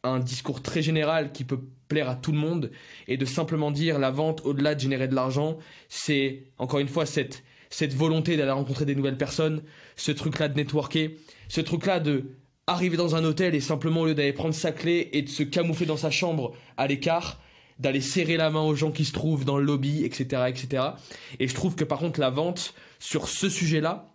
un 0.03 0.19
discours 0.19 0.63
très 0.63 0.81
général 0.81 1.33
qui 1.33 1.45
peut 1.45 1.61
plaire 1.91 2.09
à 2.09 2.15
tout 2.15 2.33
le 2.33 2.39
monde 2.39 2.71
et 3.09 3.19
de 3.19 3.27
simplement 3.27 3.71
dire 3.71 3.99
la 3.99 4.11
vente 4.11 4.41
au-delà 4.47 4.75
de 4.75 4.81
générer 4.81 5.09
de 5.09 5.15
l'argent, 5.15 5.59
c'est 5.91 6.45
encore 6.57 6.79
une 6.79 6.89
fois 6.89 7.05
cette, 7.05 7.43
cette 7.69 7.93
volonté 7.93 8.39
d'aller 8.39 8.53
rencontrer 8.53 8.87
des 8.87 8.95
nouvelles 8.95 9.19
personnes, 9.19 9.63
ce 9.97 10.13
truc-là 10.13 10.49
de 10.49 10.57
networker, 10.57 11.17
ce 11.49 11.61
truc-là 11.61 12.01
de 12.01 12.31
arriver 12.67 12.97
dans 12.97 13.17
un 13.17 13.25
hôtel 13.25 13.55
et 13.55 13.61
simplement 13.61 14.03
au 14.03 14.07
lieu 14.07 14.15
d'aller 14.15 14.33
prendre 14.33 14.55
sa 14.55 14.73
clé 14.73 15.11
et 15.13 15.23
de 15.23 15.29
se 15.29 15.43
camoufler 15.43 15.87
dans 15.87 15.97
sa 15.97 16.11
chambre 16.11 16.55
à 16.77 16.87
l'écart, 16.87 17.41
d'aller 17.81 18.01
serrer 18.01 18.37
la 18.37 18.49
main 18.51 18.63
aux 18.63 18.77
gens 18.77 18.93
qui 18.93 19.05
se 19.05 19.13
trouvent 19.13 19.45
dans 19.45 19.59
le 19.59 19.65
lobby, 19.65 20.05
etc., 20.05 20.45
etc. 20.49 20.85
Et 21.41 21.49
je 21.49 21.55
trouve 21.55 21.75
que 21.75 21.85
par 21.85 21.99
contre 21.99 22.21
la 22.21 22.31
vente 22.31 22.75
sur 23.01 23.29
ce 23.29 23.49
sujet-là, 23.49 24.15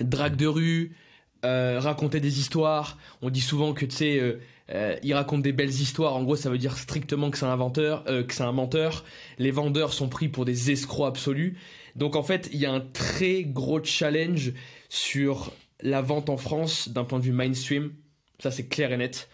drague 0.00 0.36
de 0.36 0.46
rue, 0.46 0.96
euh, 1.44 1.78
raconter 1.80 2.20
des 2.20 2.38
histoires, 2.38 2.98
on 3.22 3.30
dit 3.30 3.40
souvent 3.40 3.72
que 3.74 3.84
tu 3.84 3.96
sais, 3.96 4.18
euh, 4.18 4.40
euh, 4.72 4.96
il 5.02 5.12
raconte 5.14 5.42
des 5.42 5.52
belles 5.52 5.70
histoires. 5.70 6.16
En 6.16 6.22
gros, 6.24 6.36
ça 6.36 6.50
veut 6.50 6.58
dire 6.58 6.76
strictement 6.78 7.30
que 7.30 7.38
c'est 7.38 7.44
un 7.44 7.52
inventeur, 7.52 8.04
que 8.04 8.32
c'est 8.32 8.42
un 8.42 8.52
menteur. 8.52 9.04
Les 9.38 9.50
vendeurs 9.50 9.92
sont 9.92 10.08
pris 10.08 10.28
pour 10.28 10.44
des 10.44 10.70
escrocs 10.70 11.08
absolus. 11.08 11.58
Donc 11.96 12.16
en 12.16 12.22
fait, 12.22 12.48
il 12.52 12.58
y 12.58 12.66
a 12.66 12.72
un 12.72 12.80
très 12.80 13.44
gros 13.44 13.82
challenge 13.82 14.52
sur 14.88 15.52
la 15.80 16.00
vente 16.00 16.30
en 16.30 16.36
France 16.36 16.88
d'un 16.88 17.04
point 17.04 17.18
de 17.18 17.24
vue 17.24 17.32
mainstream. 17.32 17.92
Ça, 18.40 18.50
c'est 18.50 18.66
clair 18.66 18.92
et 18.92 18.96
net. 18.96 19.28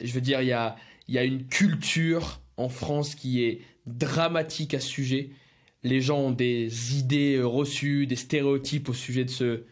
Je 0.00 0.12
veux 0.12 0.20
dire, 0.20 0.40
il 0.40 0.48
y 0.48 0.52
a, 0.52 0.76
une 1.24 1.46
culture 1.46 2.40
en 2.56 2.68
France 2.68 3.14
qui 3.14 3.42
est 3.44 3.62
dramatique 3.86 4.74
à 4.74 4.80
ce 4.80 4.88
sujet. 4.88 5.30
Les 5.82 6.00
gens 6.00 6.18
ont 6.18 6.30
des 6.30 6.96
idées 6.96 7.42
reçues, 7.42 8.06
des 8.06 8.16
stéréotypes 8.16 8.88
au 8.88 8.94
sujet 8.94 9.24
de 9.24 9.64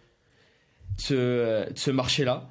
ce 0.98 1.90
marché-là. 1.90 2.50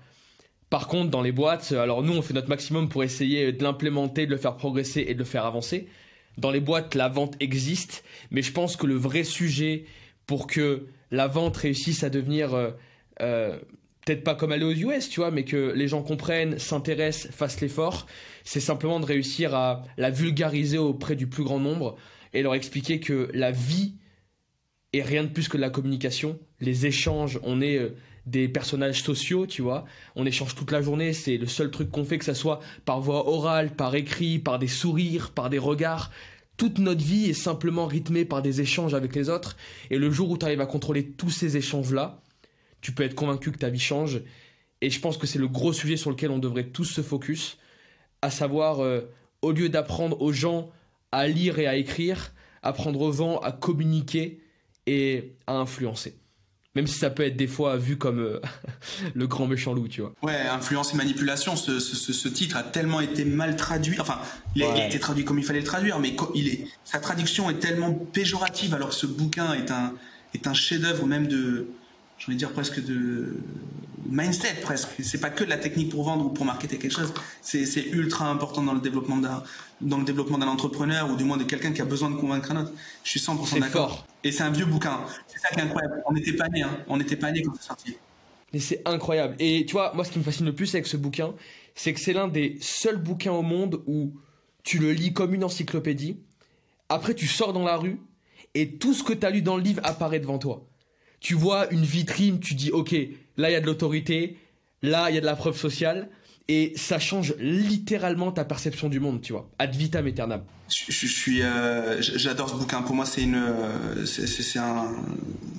Par 0.70 0.88
contre, 0.88 1.10
dans 1.10 1.22
les 1.22 1.32
boîtes, 1.32 1.72
alors 1.72 2.04
nous, 2.04 2.14
on 2.14 2.22
fait 2.22 2.34
notre 2.34 2.50
maximum 2.50 2.90
pour 2.90 3.04
essayer 3.04 3.52
de 3.52 3.64
l'implémenter, 3.64 4.26
de 4.26 4.32
le 4.32 4.38
faire 4.38 4.56
progresser 4.56 5.06
et 5.08 5.14
de 5.14 5.20
le 5.20 5.26
faire 5.26 5.46
avancer. 5.46 5.88
Dans 6.38 6.52
les 6.52 6.60
boîtes, 6.60 6.96
la 6.96 7.10
vente 7.10 7.36
existe, 7.40 8.04
mais 8.32 8.42
je 8.42 8.52
pense 8.52 8.78
que 8.78 8.86
le 8.86 8.96
vrai 8.96 9.24
sujet 9.24 9.86
pour 10.28 10.46
que 10.46 10.88
la 11.12 11.28
vente 11.28 11.58
réussisse 11.58 12.04
à 12.04 12.10
devenir, 12.12 12.54
euh, 12.54 12.70
euh, 13.22 13.58
peut-être 14.06 14.24
pas 14.24 14.36
comme 14.36 14.52
aller 14.52 14.64
aux 14.64 14.72
US, 14.72 15.10
tu 15.10 15.22
vois, 15.22 15.32
mais 15.32 15.44
que 15.44 15.74
les 15.76 15.88
gens 15.88 16.04
comprennent, 16.04 16.60
s'intéressent, 16.60 17.32
fassent 17.34 17.62
l'effort, 17.62 18.06
c'est 18.44 18.60
simplement 18.60 19.00
de 19.00 19.06
réussir 19.06 19.56
à 19.56 19.84
la 19.98 20.12
vulgariser 20.12 20.78
auprès 20.78 21.16
du 21.16 21.26
plus 21.26 21.44
grand 21.44 21.60
nombre 21.60 21.98
et 22.34 22.44
leur 22.44 22.54
expliquer 22.54 23.00
que 23.00 23.30
la 23.34 23.52
vie 23.52 23.94
est 24.94 25.02
rien 25.02 25.24
de 25.24 25.30
plus 25.30 25.48
que 25.48 25.58
de 25.58 25.62
la 25.62 25.70
communication, 25.70 26.40
les 26.60 26.86
échanges, 26.86 27.40
on 27.44 27.62
est... 27.62 27.78
Euh, 27.78 27.96
des 28.30 28.48
personnages 28.48 29.02
sociaux, 29.02 29.48
tu 29.48 29.62
vois. 29.62 29.86
On 30.16 30.26
échange 30.26 30.56
toute 30.56 30.72
la 30.72 30.82
journée, 30.82 31.14
c'est 31.14 31.38
le 31.38 31.48
seul 31.48 31.72
truc 31.72 31.90
qu'on 31.90 32.06
fait, 32.06 32.20
que 32.20 32.26
ça 32.26 32.36
soit 32.36 32.60
par 32.86 33.02
voie 33.02 33.28
orale, 33.28 33.72
par 33.76 33.96
écrit, 33.96 34.40
par 34.40 34.60
des 34.60 34.68
sourires, 34.68 35.32
par 35.32 35.50
des 35.50 35.58
regards. 35.58 36.12
Toute 36.58 36.78
notre 36.78 37.04
vie 37.04 37.30
est 37.30 37.34
simplement 37.34 37.88
rythmée 37.88 38.26
par 38.26 38.42
des 38.42 38.62
échanges 38.62 38.94
avec 38.94 39.16
les 39.16 39.30
autres. 39.30 39.58
Et 39.90 39.98
le 39.98 40.12
jour 40.12 40.30
où 40.30 40.38
tu 40.38 40.46
arrives 40.46 40.62
à 40.62 40.66
contrôler 40.66 41.10
tous 41.12 41.30
ces 41.30 41.58
échanges-là, 41.58 42.22
tu 42.82 42.92
peux 42.92 43.04
être 43.04 43.16
convaincu 43.16 43.52
que 43.52 43.58
ta 43.58 43.70
vie 43.70 43.80
change. 43.80 44.22
Et 44.82 44.90
je 44.90 45.00
pense 45.00 45.18
que 45.18 45.26
c'est 45.26 45.40
le 45.40 45.48
gros 45.48 45.74
sujet 45.74 45.98
sur 45.98 46.10
lequel 46.10 46.32
on 46.32 46.40
devrait 46.40 46.68
tous 46.68 46.86
se 46.86 47.02
focus, 47.02 47.58
à 48.22 48.30
savoir, 48.30 48.80
euh, 48.80 49.02
au 49.42 49.52
lieu 49.52 49.70
d'apprendre 49.70 50.22
aux 50.22 50.34
gens 50.34 50.70
à 51.12 51.28
lire 51.28 51.60
et 51.60 51.68
à 51.68 51.76
écrire, 51.76 52.34
apprendre 52.62 53.02
aux 53.02 53.12
gens 53.12 53.38
à 53.38 53.52
communiquer 53.52 54.42
et 54.90 55.36
à 55.46 55.54
influencer. 55.54 56.16
Même 56.76 56.88
si 56.88 56.98
ça 56.98 57.10
peut 57.10 57.24
être 57.24 57.36
des 57.36 57.48
fois 57.48 57.78
vu 57.78 57.98
comme 57.98 58.20
euh, 58.20 58.42
le 59.16 59.28
grand 59.28 59.48
méchant 59.48 59.74
loup, 59.74 59.88
tu 59.88 60.02
vois. 60.02 60.14
Ouais, 60.22 60.40
influence 60.48 60.94
et 60.94 60.98
manipulation, 60.98 61.56
ce, 61.56 61.80
ce, 61.80 62.14
ce, 62.14 62.28
titre 62.28 62.58
a 62.58 62.64
tellement 62.64 63.02
été 63.02 63.26
mal 63.26 63.56
traduit. 63.56 64.00
Enfin, 64.00 64.20
il 64.56 64.64
a, 64.64 64.88
été 64.88 65.00
traduit 65.00 65.26
comme 65.26 65.40
il 65.40 65.46
fallait 65.46 65.60
le 65.60 65.66
traduire, 65.66 66.00
mais 66.00 66.16
il 66.36 66.48
est, 66.48 66.68
sa 66.84 67.00
traduction 67.00 67.50
est 67.50 67.60
tellement 67.60 67.94
péjorative 67.94 68.74
alors 68.74 68.90
que 68.90 68.96
ce 68.96 69.08
bouquin 69.08 69.54
est 69.54 69.72
un, 69.72 69.94
est 70.34 70.48
un 70.48 70.54
chef-d'œuvre 70.54 71.06
même 71.06 71.28
de, 71.28 71.68
j'ai 72.20 72.26
envie 72.28 72.36
dire 72.36 72.52
presque 72.52 72.84
de 72.84 73.38
mindset 74.06 74.56
presque. 74.62 74.90
C'est 75.02 75.20
pas 75.20 75.30
que 75.30 75.44
de 75.44 75.50
la 75.50 75.58
technique 75.58 75.90
pour 75.90 76.04
vendre 76.04 76.26
ou 76.26 76.30
pour 76.30 76.46
marketer 76.46 76.78
quelque 76.78 76.92
chose. 76.92 77.14
C'est, 77.42 77.66
c'est 77.66 77.86
ultra 77.88 78.30
important 78.30 78.62
dans 78.62 78.74
le 78.74 78.82
développement 78.82 79.18
d'un 79.18 79.44
dans 79.82 79.98
le 79.98 80.04
développement 80.04 80.38
d'un 80.38 80.48
entrepreneur 80.48 81.10
ou 81.10 81.16
du 81.16 81.24
moins 81.24 81.38
de 81.38 81.46
quelqu'un 81.46 81.72
qui 81.72 81.82
a 81.82 81.86
besoin 81.86 82.12
de 82.12 82.18
convaincre 82.18 82.52
un 82.52 82.64
autre. 82.64 82.74
Je 83.04 83.12
suis 83.12 83.20
100% 83.20 83.60
d'accord. 83.60 84.06
Et 84.24 84.32
c'est 84.32 84.44
un 84.44 84.50
vieux 84.50 84.66
bouquin. 84.66 85.00
C'est 85.28 85.40
ça 85.40 85.50
qui 85.50 85.60
est 85.60 85.64
incroyable. 85.64 86.04
On 86.06 86.14
n'était 86.14 86.34
pas 86.34 86.50
nés, 86.50 86.64
hein. 86.64 86.78
On 86.88 86.98
n'était 86.98 87.16
pas 87.16 87.32
nés 87.32 87.42
quand 87.44 87.54
c'est 87.58 87.68
sorti. 87.68 87.96
Mais 88.52 88.60
c'est 88.60 88.82
incroyable. 88.86 89.36
Et 89.40 89.66
tu 89.66 89.74
vois, 89.74 89.94
moi, 89.94 90.04
ce 90.04 90.12
qui 90.12 90.20
me 90.20 90.24
fascine 90.24 90.46
le 90.46 90.54
plus 90.54 90.74
avec 90.76 90.88
ce 90.88 90.98
bouquin, 90.98 91.34
c'est 91.76 91.94
que 91.94 92.00
c'est 92.00 92.14
l'un 92.14 92.28
des 92.28 92.58
seuls 92.60 92.98
bouquins 92.98 93.32
au 93.32 93.42
monde 93.42 93.82
où 93.88 94.12
tu 94.64 94.80
le 94.80 94.92
lis 94.92 95.14
comme 95.14 95.34
une 95.34 95.46
encyclopédie. 95.46 96.18
Après, 96.90 97.14
tu 97.14 97.28
sors 97.28 97.54
dans 97.54 97.64
la 97.64 97.78
rue 97.78 98.02
et 98.56 98.76
tout 98.78 98.94
ce 98.94 99.04
que 99.04 99.14
tu 99.14 99.26
as 99.26 99.30
lu 99.30 99.42
dans 99.42 99.56
le 99.56 99.64
livre 99.64 99.82
apparaît 99.86 100.20
devant 100.20 100.40
toi 100.40 100.66
tu 101.20 101.34
vois 101.34 101.72
une 101.72 101.84
vitrine, 101.84 102.40
tu 102.40 102.54
dis 102.54 102.72
ok, 102.72 102.96
là 103.38 103.50
il 103.50 103.54
y 103.54 103.56
a 103.56 103.62
de 103.62 103.66
l'autorité, 103.66 104.38
là 104.82 105.10
il 105.10 105.16
y 105.16 105.18
a 105.18 105.22
de 105.22 105.26
la 105.26 105.36
preuve 105.36 105.58
sociale, 105.58 106.10
et 106.50 106.74
ça 106.76 106.98
change 106.98 107.36
littéralement 107.40 108.32
ta 108.32 108.44
perception 108.44 108.90
du 108.90 109.00
monde, 109.00 109.22
tu 109.22 109.34
vois, 109.34 109.50
ad 109.60 109.76
vitam 109.76 110.08
aeternam. 110.08 110.42
Je, 110.68 111.08
suis, 111.08 111.42
euh, 111.42 112.02
j'adore 112.02 112.50
ce 112.50 112.56
bouquin. 112.56 112.82
Pour 112.82 112.96
moi, 112.96 113.06
c'est 113.06 113.22
une, 113.22 113.54
c'est 114.06 114.60
un, 114.60 114.92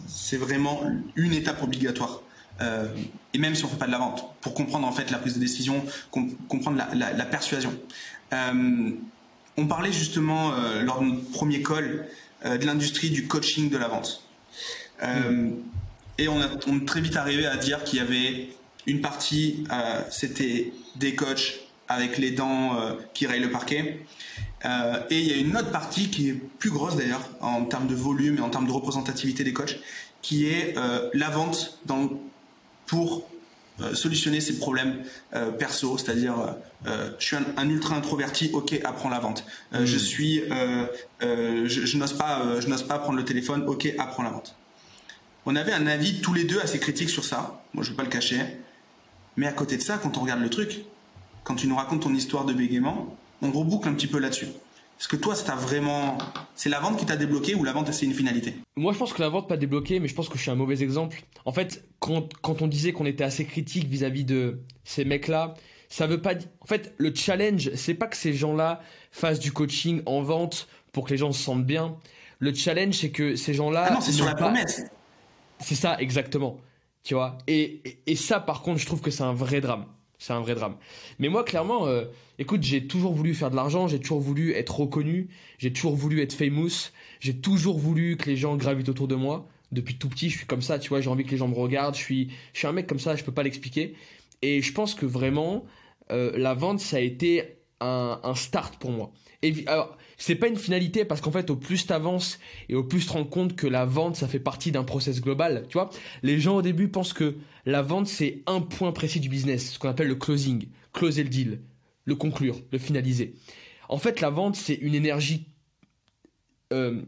c'est 0.08 0.36
vraiment 0.36 0.82
une 1.14 1.32
étape 1.32 1.62
obligatoire. 1.62 2.22
Euh, 2.60 2.88
et 3.32 3.38
même 3.38 3.54
si 3.54 3.64
on 3.64 3.68
fait 3.68 3.76
pas 3.76 3.86
de 3.86 3.92
la 3.92 3.98
vente, 3.98 4.34
pour 4.40 4.52
comprendre 4.52 4.86
en 4.86 4.92
fait 4.92 5.10
la 5.10 5.18
prise 5.18 5.34
de 5.34 5.40
décision, 5.40 5.84
comprendre 6.10 6.82
la, 6.94 7.24
persuasion. 7.26 7.72
Euh, 8.32 8.90
on 9.56 9.66
parlait 9.66 9.92
justement 9.92 10.52
lors 10.82 11.00
de 11.00 11.06
notre 11.06 11.30
premier 11.30 11.62
call 11.62 12.06
de 12.44 12.66
l'industrie 12.66 13.10
du 13.10 13.26
coaching 13.28 13.70
de 13.70 13.76
la 13.76 13.88
vente. 13.88 14.24
Euh, 15.02 15.50
et 16.18 16.28
on, 16.28 16.40
a, 16.40 16.46
est 16.46 16.86
très 16.86 17.00
vite 17.00 17.16
arrivé 17.16 17.46
à 17.46 17.56
dire 17.56 17.84
qu'il 17.84 17.98
y 17.98 18.02
avait 18.02 18.48
une 18.86 19.00
partie, 19.00 19.64
euh, 19.72 20.02
c'était 20.10 20.72
des 20.96 21.14
coachs 21.14 21.60
avec 21.88 22.18
les 22.18 22.30
dents 22.30 22.76
euh, 22.76 22.94
qui 23.14 23.26
rayent 23.26 23.40
le 23.40 23.50
parquet. 23.50 24.04
et 24.64 25.18
il 25.18 25.26
y 25.26 25.32
a 25.32 25.36
une 25.36 25.56
autre 25.56 25.70
partie 25.70 26.10
qui 26.10 26.28
est 26.28 26.34
plus 26.34 26.70
grosse 26.70 26.96
d'ailleurs 26.96 27.26
en 27.40 27.64
termes 27.64 27.86
de 27.86 27.94
volume 27.94 28.38
et 28.38 28.40
en 28.40 28.50
termes 28.50 28.66
de 28.66 28.72
représentativité 28.72 29.42
des 29.42 29.52
coachs, 29.52 29.78
qui 30.22 30.46
est 30.46 30.74
la 31.14 31.30
vente 31.30 31.78
dans, 31.86 32.10
pour 32.86 33.26
solutionner 33.94 34.42
ces 34.42 34.58
problèmes 34.58 35.02
perso, 35.58 35.96
c'est-à-dire 35.96 36.34
je 36.84 37.24
suis 37.24 37.36
un, 37.56 37.70
ultra 37.70 37.96
introverti, 37.96 38.50
ok, 38.52 38.78
apprends 38.84 39.08
la 39.08 39.18
vente. 39.18 39.46
Je 39.72 39.96
hmm. 39.96 39.98
suis, 39.98 40.42
je, 41.22 41.66
je 41.66 41.96
n'ose 41.96 42.12
pas, 42.12 42.60
je 42.60 42.66
n'ose 42.68 42.82
pas 42.82 42.98
prendre 42.98 43.16
le 43.16 43.24
téléphone, 43.24 43.64
ok, 43.66 43.94
apprends 43.98 44.24
la 44.24 44.30
vente. 44.30 44.59
On 45.46 45.56
avait 45.56 45.72
un 45.72 45.86
avis 45.86 46.20
tous 46.20 46.34
les 46.34 46.44
deux 46.44 46.60
assez 46.60 46.78
critique 46.78 47.10
sur 47.10 47.24
ça. 47.24 47.62
Moi, 47.72 47.82
je 47.82 47.90
ne 47.90 47.94
vais 47.94 47.96
pas 47.96 48.04
le 48.04 48.10
cacher. 48.10 48.40
Mais 49.36 49.46
à 49.46 49.52
côté 49.52 49.76
de 49.76 49.82
ça, 49.82 49.98
quand 49.98 50.18
on 50.18 50.20
regarde 50.20 50.40
le 50.40 50.50
truc, 50.50 50.84
quand 51.44 51.54
tu 51.54 51.66
nous 51.66 51.76
racontes 51.76 52.02
ton 52.02 52.14
histoire 52.14 52.44
de 52.44 52.52
bégaiement, 52.52 53.16
on 53.42 53.50
reboucle 53.50 53.88
un 53.88 53.94
petit 53.94 54.06
peu 54.06 54.18
là-dessus. 54.18 54.48
Est-ce 55.00 55.08
que 55.08 55.16
toi, 55.16 55.34
c'est 55.34 55.50
vraiment, 55.52 56.18
c'est 56.54 56.68
la 56.68 56.78
vente 56.78 56.98
qui 56.98 57.06
t'a 57.06 57.16
débloqué 57.16 57.54
ou 57.54 57.64
la 57.64 57.72
vente 57.72 57.90
c'est 57.90 58.04
une 58.04 58.12
finalité? 58.12 58.54
Moi, 58.76 58.92
je 58.92 58.98
pense 58.98 59.14
que 59.14 59.22
la 59.22 59.30
vente 59.30 59.48
pas 59.48 59.56
débloqué, 59.56 59.98
mais 59.98 60.08
je 60.08 60.14
pense 60.14 60.28
que 60.28 60.36
je 60.36 60.42
suis 60.42 60.50
un 60.50 60.56
mauvais 60.56 60.82
exemple. 60.82 61.22
En 61.46 61.52
fait, 61.52 61.84
quand, 62.00 62.28
on 62.44 62.66
disait 62.66 62.92
qu'on 62.92 63.06
était 63.06 63.24
assez 63.24 63.46
critique 63.46 63.86
vis-à-vis 63.86 64.24
de 64.24 64.60
ces 64.84 65.06
mecs-là, 65.06 65.54
ça 65.88 66.06
veut 66.06 66.20
pas. 66.20 66.34
En 66.60 66.66
fait, 66.66 66.94
le 66.98 67.14
challenge, 67.14 67.70
c'est 67.76 67.94
pas 67.94 68.08
que 68.08 68.16
ces 68.16 68.34
gens-là 68.34 68.82
fassent 69.10 69.40
du 69.40 69.52
coaching 69.52 70.02
en 70.04 70.20
vente 70.20 70.68
pour 70.92 71.06
que 71.06 71.12
les 71.12 71.16
gens 71.16 71.32
se 71.32 71.42
sentent 71.42 71.64
bien. 71.64 71.96
Le 72.38 72.52
challenge, 72.52 72.96
c'est 72.96 73.10
que 73.10 73.36
ces 73.36 73.54
gens-là. 73.54 73.86
Ah 73.88 73.94
non, 73.94 74.00
c'est 74.02 74.12
sur 74.12 74.26
la 74.26 74.34
promesse. 74.34 74.82
C'est 75.60 75.74
ça, 75.74 76.00
exactement. 76.00 76.58
Tu 77.02 77.14
vois 77.14 77.38
et, 77.46 77.80
et, 78.06 78.16
ça, 78.16 78.40
par 78.40 78.62
contre, 78.62 78.78
je 78.78 78.86
trouve 78.86 79.00
que 79.00 79.10
c'est 79.10 79.22
un 79.22 79.32
vrai 79.32 79.60
drame. 79.60 79.86
C'est 80.18 80.34
un 80.34 80.40
vrai 80.40 80.54
drame. 80.54 80.76
Mais 81.18 81.28
moi, 81.28 81.44
clairement, 81.44 81.86
euh, 81.86 82.04
écoute, 82.38 82.62
j'ai 82.62 82.86
toujours 82.86 83.14
voulu 83.14 83.34
faire 83.34 83.50
de 83.50 83.56
l'argent, 83.56 83.88
j'ai 83.88 83.98
toujours 83.98 84.20
voulu 84.20 84.52
être 84.52 84.80
reconnu, 84.80 85.30
j'ai 85.56 85.72
toujours 85.72 85.96
voulu 85.96 86.20
être 86.20 86.34
famous, 86.34 86.90
j'ai 87.20 87.36
toujours 87.36 87.78
voulu 87.78 88.18
que 88.18 88.26
les 88.28 88.36
gens 88.36 88.54
gravitent 88.56 88.90
autour 88.90 89.08
de 89.08 89.14
moi. 89.14 89.48
Depuis 89.72 89.96
tout 89.96 90.10
petit, 90.10 90.28
je 90.28 90.36
suis 90.38 90.46
comme 90.46 90.60
ça, 90.60 90.78
tu 90.78 90.90
vois, 90.90 91.00
j'ai 91.00 91.08
envie 91.08 91.24
que 91.24 91.30
les 91.30 91.38
gens 91.38 91.48
me 91.48 91.54
regardent, 91.54 91.94
je 91.94 92.00
suis, 92.00 92.30
je 92.52 92.58
suis 92.58 92.66
un 92.66 92.72
mec 92.72 92.86
comme 92.86 92.98
ça, 92.98 93.16
je 93.16 93.24
peux 93.24 93.32
pas 93.32 93.42
l'expliquer. 93.42 93.94
Et 94.42 94.60
je 94.60 94.72
pense 94.72 94.94
que 94.94 95.06
vraiment, 95.06 95.64
euh, 96.10 96.32
la 96.36 96.52
vente, 96.52 96.80
ça 96.80 96.96
a 96.96 97.00
été 97.00 97.56
un, 97.80 98.20
un 98.22 98.34
start 98.34 98.76
pour 98.76 98.90
moi. 98.90 99.12
Et, 99.42 99.54
alors, 99.66 99.96
c'est 100.20 100.34
pas 100.34 100.48
une 100.48 100.56
finalité 100.56 101.06
parce 101.06 101.22
qu'en 101.22 101.32
fait, 101.32 101.48
au 101.48 101.56
plus 101.56 101.86
t'avances 101.86 102.38
et 102.68 102.74
au 102.74 102.84
plus 102.84 103.00
tu 103.00 103.06
te 103.06 103.12
rends 103.14 103.24
compte 103.24 103.56
que 103.56 103.66
la 103.66 103.86
vente, 103.86 104.16
ça 104.16 104.28
fait 104.28 104.38
partie 104.38 104.70
d'un 104.70 104.84
process 104.84 105.22
global. 105.22 105.64
Tu 105.68 105.72
vois, 105.72 105.88
les 106.22 106.38
gens 106.38 106.56
au 106.56 106.62
début 106.62 106.88
pensent 106.88 107.14
que 107.14 107.36
la 107.64 107.80
vente, 107.80 108.06
c'est 108.06 108.42
un 108.46 108.60
point 108.60 108.92
précis 108.92 109.18
du 109.18 109.30
business, 109.30 109.72
ce 109.72 109.78
qu'on 109.78 109.88
appelle 109.88 110.08
le 110.08 110.16
closing, 110.16 110.68
closer 110.92 111.22
le 111.22 111.30
deal, 111.30 111.60
le 112.04 112.14
conclure, 112.14 112.60
le 112.70 112.78
finaliser. 112.78 113.34
En 113.88 113.96
fait, 113.96 114.20
la 114.20 114.28
vente, 114.28 114.56
c'est 114.56 114.74
une 114.74 114.94
énergie 114.94 115.46
euh, 116.74 117.00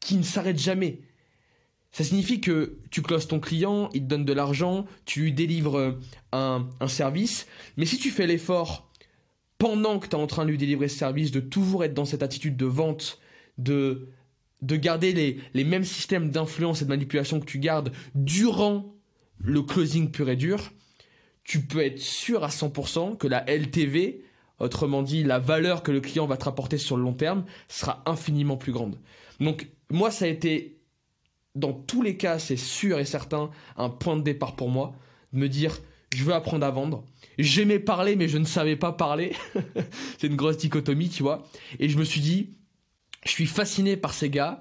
qui 0.00 0.16
ne 0.16 0.24
s'arrête 0.24 0.58
jamais. 0.58 1.00
Ça 1.92 2.02
signifie 2.02 2.40
que 2.40 2.78
tu 2.90 3.02
closes 3.02 3.28
ton 3.28 3.38
client, 3.38 3.88
il 3.94 4.02
te 4.02 4.06
donne 4.06 4.24
de 4.24 4.32
l'argent, 4.32 4.86
tu 5.04 5.22
lui 5.22 5.32
délivres 5.32 5.96
un, 6.32 6.68
un 6.80 6.88
service, 6.88 7.46
mais 7.76 7.86
si 7.86 7.98
tu 7.98 8.10
fais 8.10 8.26
l'effort 8.26 8.90
pendant 9.62 10.00
que 10.00 10.08
tu 10.08 10.16
es 10.16 10.18
en 10.18 10.26
train 10.26 10.44
de 10.44 10.50
lui 10.50 10.58
délivrer 10.58 10.88
ce 10.88 10.98
service, 10.98 11.30
de 11.30 11.38
toujours 11.38 11.84
être 11.84 11.94
dans 11.94 12.04
cette 12.04 12.24
attitude 12.24 12.56
de 12.56 12.66
vente, 12.66 13.20
de, 13.58 14.08
de 14.60 14.74
garder 14.74 15.12
les, 15.12 15.38
les 15.54 15.62
mêmes 15.62 15.84
systèmes 15.84 16.30
d'influence 16.30 16.82
et 16.82 16.84
de 16.84 16.90
manipulation 16.90 17.38
que 17.38 17.44
tu 17.44 17.60
gardes 17.60 17.92
durant 18.16 18.92
le 19.38 19.62
closing 19.62 20.10
pur 20.10 20.28
et 20.28 20.34
dur, 20.34 20.72
tu 21.44 21.60
peux 21.60 21.78
être 21.78 22.00
sûr 22.00 22.42
à 22.42 22.48
100% 22.48 23.16
que 23.16 23.28
la 23.28 23.44
LTV, 23.48 24.24
autrement 24.58 25.00
dit 25.00 25.22
la 25.22 25.38
valeur 25.38 25.84
que 25.84 25.92
le 25.92 26.00
client 26.00 26.26
va 26.26 26.36
te 26.36 26.46
rapporter 26.46 26.76
sur 26.76 26.96
le 26.96 27.04
long 27.04 27.14
terme, 27.14 27.44
sera 27.68 28.02
infiniment 28.04 28.56
plus 28.56 28.72
grande. 28.72 28.98
Donc 29.38 29.68
moi, 29.90 30.10
ça 30.10 30.24
a 30.24 30.28
été, 30.28 30.80
dans 31.54 31.72
tous 31.72 32.02
les 32.02 32.16
cas, 32.16 32.40
c'est 32.40 32.56
sûr 32.56 32.98
et 32.98 33.04
certain, 33.04 33.50
un 33.76 33.90
point 33.90 34.16
de 34.16 34.22
départ 34.22 34.56
pour 34.56 34.70
moi, 34.70 34.96
de 35.32 35.38
me 35.38 35.48
dire, 35.48 35.78
je 36.12 36.24
veux 36.24 36.34
apprendre 36.34 36.66
à 36.66 36.70
vendre, 36.72 37.04
J'aimais 37.38 37.78
parler, 37.78 38.16
mais 38.16 38.28
je 38.28 38.38
ne 38.38 38.44
savais 38.44 38.76
pas 38.76 38.92
parler. 38.92 39.32
c'est 40.18 40.26
une 40.26 40.36
grosse 40.36 40.58
dichotomie, 40.58 41.08
tu 41.08 41.22
vois. 41.22 41.44
Et 41.78 41.88
je 41.88 41.98
me 41.98 42.04
suis 42.04 42.20
dit, 42.20 42.50
je 43.24 43.30
suis 43.30 43.46
fasciné 43.46 43.96
par 43.96 44.14
ces 44.14 44.30
gars 44.30 44.60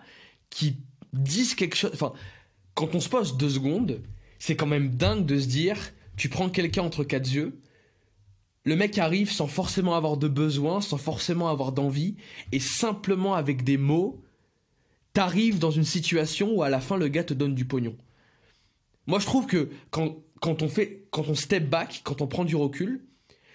qui 0.50 0.78
disent 1.14 1.56
quelque 1.56 1.76
chose. 1.76 1.92
Enfin, 1.94 2.14
quand 2.74 2.96
on 2.96 3.00
se 3.00 3.10
pose 3.10 3.38
deux 3.38 3.50
secondes, 3.50 4.02
c'est 4.40 4.56
quand 4.56 4.68
même 4.68 4.96
dingue 4.96 5.26
de 5.26 5.40
se 5.40 5.48
dire, 5.48 5.78
tu 6.18 6.30
prends 6.30 6.50
quelqu'un 6.50 6.84
entre 6.84 7.04
quatre 7.04 7.32
yeux, 7.32 7.60
le 8.64 8.76
mec 8.76 8.98
arrive 8.98 9.32
sans 9.32 9.48
forcément 9.48 9.96
avoir 9.96 10.18
de 10.18 10.28
besoin, 10.28 10.82
sans 10.82 10.98
forcément 10.98 11.50
avoir 11.50 11.72
d'envie, 11.72 12.16
et 12.52 12.60
simplement 12.60 13.34
avec 13.34 13.64
des 13.64 13.78
mots, 13.78 14.22
t'arrives 15.14 15.60
dans 15.60 15.72
une 15.72 15.84
situation 15.84 16.52
où 16.52 16.64
à 16.64 16.70
la 16.70 16.80
fin 16.80 16.98
le 16.98 17.08
gars 17.08 17.24
te 17.24 17.34
donne 17.34 17.56
du 17.56 17.66
pognon. 17.66 17.96
Moi 19.08 19.20
je 19.20 19.26
trouve 19.26 19.48
que 19.48 19.70
quand, 19.90 20.18
quand 20.42 20.64
on 20.64 20.68
fait, 20.68 21.06
quand 21.12 21.30
on 21.30 21.36
step 21.36 21.70
back, 21.70 22.02
quand 22.04 22.22
on 22.22 22.28
prend 22.28 22.44
du 22.44 22.58
recul, 22.58 23.02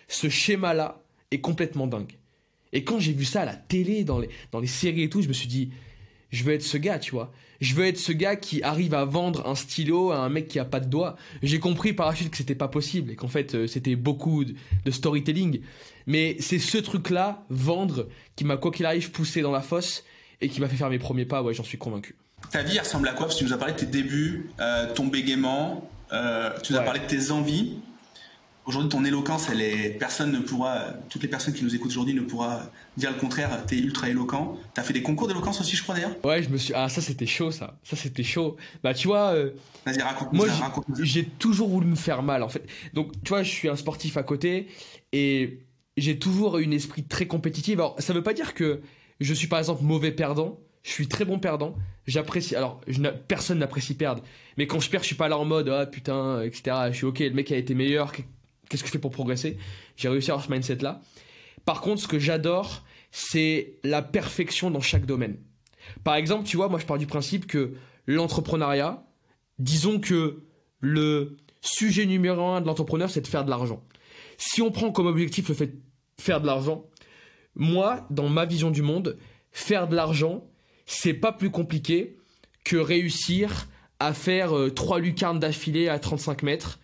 ce 0.08 0.30
schéma-là 0.30 1.02
est 1.30 1.40
complètement 1.40 1.86
dingue. 1.86 2.16
Et 2.72 2.84
quand 2.84 2.98
j'ai 2.98 3.12
vu 3.12 3.24
ça 3.24 3.42
à 3.42 3.44
la 3.44 3.56
télé, 3.56 4.04
dans 4.04 4.18
les, 4.18 4.30
dans 4.52 4.60
les 4.60 4.66
séries 4.66 5.02
et 5.02 5.10
tout, 5.10 5.20
je 5.20 5.28
me 5.28 5.32
suis 5.32 5.48
dit, 5.48 5.70
je 6.30 6.44
veux 6.44 6.54
être 6.54 6.62
ce 6.62 6.78
gars, 6.78 6.98
tu 6.98 7.10
vois. 7.10 7.32
Je 7.60 7.74
veux 7.74 7.86
être 7.86 7.98
ce 7.98 8.12
gars 8.12 8.36
qui 8.36 8.62
arrive 8.62 8.94
à 8.94 9.04
vendre 9.04 9.46
un 9.46 9.54
stylo 9.54 10.10
à 10.10 10.18
un 10.18 10.28
mec 10.28 10.48
qui 10.48 10.58
a 10.58 10.64
pas 10.64 10.80
de 10.80 10.86
doigts. 10.86 11.16
J'ai 11.42 11.58
compris 11.58 11.92
par 11.92 12.08
la 12.08 12.14
suite 12.14 12.30
que 12.30 12.36
c'était 12.36 12.54
pas 12.54 12.68
possible 12.68 13.10
et 13.10 13.16
qu'en 13.16 13.28
fait 13.28 13.54
euh, 13.54 13.66
c'était 13.66 13.96
beaucoup 13.96 14.44
de 14.44 14.90
storytelling. 14.90 15.60
Mais 16.06 16.36
c'est 16.38 16.58
ce 16.58 16.78
truc-là, 16.78 17.44
vendre, 17.48 18.08
qui 18.36 18.44
m'a 18.44 18.56
quoi 18.56 18.70
qu'il 18.70 18.86
arrive 18.86 19.10
poussé 19.10 19.40
dans 19.40 19.52
la 19.52 19.62
fosse 19.62 20.04
et 20.40 20.48
qui 20.48 20.60
m'a 20.60 20.68
fait 20.68 20.76
faire 20.76 20.90
mes 20.90 20.98
premiers 20.98 21.24
pas. 21.24 21.42
Ouais, 21.42 21.54
j'en 21.54 21.64
suis 21.64 21.78
convaincu. 21.78 22.14
Ta 22.52 22.62
vie 22.62 22.78
ressemble 22.78 23.08
à 23.08 23.12
quoi? 23.12 23.26
Parce 23.26 23.36
que 23.36 23.38
tu 23.40 23.44
nous 23.46 23.54
as 23.54 23.58
parlé 23.58 23.72
de 23.72 23.78
tes 23.78 23.86
débuts, 23.86 24.50
euh, 24.60 24.92
ton 24.92 25.06
bégaiement, 25.06 25.90
euh, 26.12 26.50
tu 26.62 26.72
nous 26.72 26.78
as 26.78 26.82
parlé 26.82 27.00
de 27.00 27.06
tes 27.06 27.30
envies. 27.30 27.78
Aujourd'hui, 28.64 28.88
ton 28.88 29.04
éloquence, 29.04 29.48
elle 29.48 29.60
est, 29.60 29.90
personne 29.90 30.32
ne 30.32 30.40
pourra, 30.40 30.86
toutes 31.08 31.22
les 31.22 31.28
personnes 31.28 31.54
qui 31.54 31.62
nous 31.62 31.72
écoutent 31.76 31.92
aujourd'hui 31.92 32.14
ne 32.14 32.22
pourra 32.22 32.62
dire 32.96 33.12
le 33.12 33.16
contraire. 33.16 33.64
T'es 33.64 33.78
ultra 33.78 34.08
éloquent. 34.08 34.58
T'as 34.75 34.82
fait 34.82 34.92
des 34.92 35.02
concours 35.02 35.28
d'éloquence 35.28 35.60
aussi, 35.60 35.76
je 35.76 35.84
crois 35.84 35.94
d'ailleurs? 35.94 36.16
Ouais, 36.25 36.42
je 36.42 36.48
me 36.48 36.56
suis, 36.56 36.75
ah, 36.75 36.88
ça 36.88 37.00
c'était 37.00 37.26
chaud, 37.26 37.52
ça. 37.52 37.78
Ça 37.84 37.94
c'était 37.94 38.25
chaud. 38.25 38.56
Bah, 38.82 38.92
tu 38.92 39.06
vois. 39.06 39.34
Euh, 39.34 39.50
Vas-y, 39.84 40.02
raconte 40.02 40.32
Moi, 40.32 40.48
j'ai 41.00 41.25
toujours 41.25 41.68
voulu 41.68 41.86
me 41.86 41.94
faire 41.94 42.25
mal, 42.25 42.42
en 42.42 42.48
fait. 42.48 42.66
Donc, 42.92 43.12
tu 43.22 43.28
vois, 43.28 43.44
je 43.44 43.50
suis 43.50 43.68
un 43.68 43.76
sportif 43.76 44.16
à 44.16 44.25
côté 44.25 44.66
et 45.12 45.60
j'ai 45.96 46.18
toujours 46.18 46.58
eu 46.58 46.66
un 46.66 46.72
esprit 46.72 47.04
très 47.04 47.26
compétitif. 47.26 47.75
Alors, 47.75 47.94
ça 48.00 48.12
veut 48.12 48.22
pas 48.25 48.34
dire 48.34 48.52
que 48.52 48.80
je 49.20 49.32
suis 49.32 49.46
par 49.46 49.60
exemple 49.60 49.84
mauvais 49.84 50.10
perdant. 50.10 50.58
Je 50.86 50.92
suis 50.92 51.08
très 51.08 51.24
bon 51.24 51.40
perdant. 51.40 51.74
J'apprécie. 52.06 52.54
Alors, 52.54 52.80
personne 53.26 53.58
n'apprécie 53.58 53.96
perdre. 53.96 54.22
Mais 54.56 54.68
quand 54.68 54.78
je 54.78 54.88
perds, 54.88 55.00
je 55.00 55.06
suis 55.06 55.16
pas 55.16 55.26
là 55.26 55.36
en 55.36 55.44
mode 55.44 55.68
ah 55.68 55.84
putain, 55.84 56.40
etc. 56.42 56.76
Je 56.92 56.96
suis 56.96 57.06
ok. 57.06 57.18
Le 57.18 57.30
mec 57.30 57.50
a 57.50 57.56
été 57.56 57.74
meilleur 57.74 58.12
qu'est-ce 58.68 58.82
que 58.82 58.86
je 58.86 58.92
fais 58.92 59.00
pour 59.00 59.10
progresser? 59.10 59.58
J'ai 59.96 60.08
réussi 60.08 60.30
à 60.30 60.34
avoir 60.34 60.46
ce 60.46 60.52
mindset-là. 60.52 61.00
Par 61.64 61.80
contre, 61.80 62.02
ce 62.02 62.06
que 62.06 62.20
j'adore, 62.20 62.84
c'est 63.10 63.74
la 63.82 64.00
perfection 64.00 64.70
dans 64.70 64.80
chaque 64.80 65.06
domaine. 65.06 65.38
Par 66.04 66.14
exemple, 66.14 66.44
tu 66.44 66.56
vois, 66.56 66.68
moi 66.68 66.78
je 66.78 66.86
pars 66.86 66.98
du 66.98 67.06
principe 67.06 67.46
que 67.46 67.74
l'entrepreneuriat, 68.06 69.04
disons 69.58 69.98
que 69.98 70.44
le 70.78 71.36
sujet 71.62 72.06
numéro 72.06 72.44
un 72.46 72.60
de 72.60 72.66
l'entrepreneur, 72.66 73.10
c'est 73.10 73.22
de 73.22 73.26
faire 73.26 73.44
de 73.44 73.50
l'argent. 73.50 73.82
Si 74.38 74.62
on 74.62 74.70
prend 74.70 74.92
comme 74.92 75.06
objectif 75.06 75.48
le 75.48 75.54
fait 75.54 75.66
de 75.66 75.80
faire 76.16 76.40
de 76.40 76.46
l'argent, 76.46 76.84
moi, 77.56 78.06
dans 78.10 78.28
ma 78.28 78.44
vision 78.44 78.70
du 78.70 78.82
monde, 78.82 79.18
faire 79.50 79.88
de 79.88 79.96
l'argent, 79.96 80.44
c'est 80.86 81.14
pas 81.14 81.32
plus 81.32 81.50
compliqué 81.50 82.16
que 82.64 82.76
réussir 82.76 83.68
à 83.98 84.12
faire 84.12 84.56
euh, 84.56 84.70
trois 84.70 84.98
lucarnes 84.98 85.40
d'affilée 85.40 85.88
à 85.88 85.98
35 85.98 86.42
mètres 86.42 86.78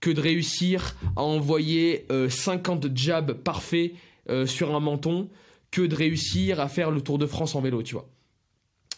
que 0.00 0.10
de 0.10 0.20
réussir 0.20 0.96
à 1.16 1.22
envoyer 1.22 2.06
50 2.28 2.84
euh, 2.84 2.90
jabs 2.94 3.32
parfaits 3.32 3.92
euh, 4.28 4.46
sur 4.46 4.74
un 4.74 4.80
menton 4.80 5.30
que 5.70 5.82
de 5.82 5.94
réussir 5.94 6.60
à 6.60 6.68
faire 6.68 6.90
le 6.90 7.00
Tour 7.00 7.18
de 7.18 7.26
France 7.26 7.54
en 7.54 7.60
vélo, 7.60 7.82
tu 7.82 7.94
vois. 7.94 8.08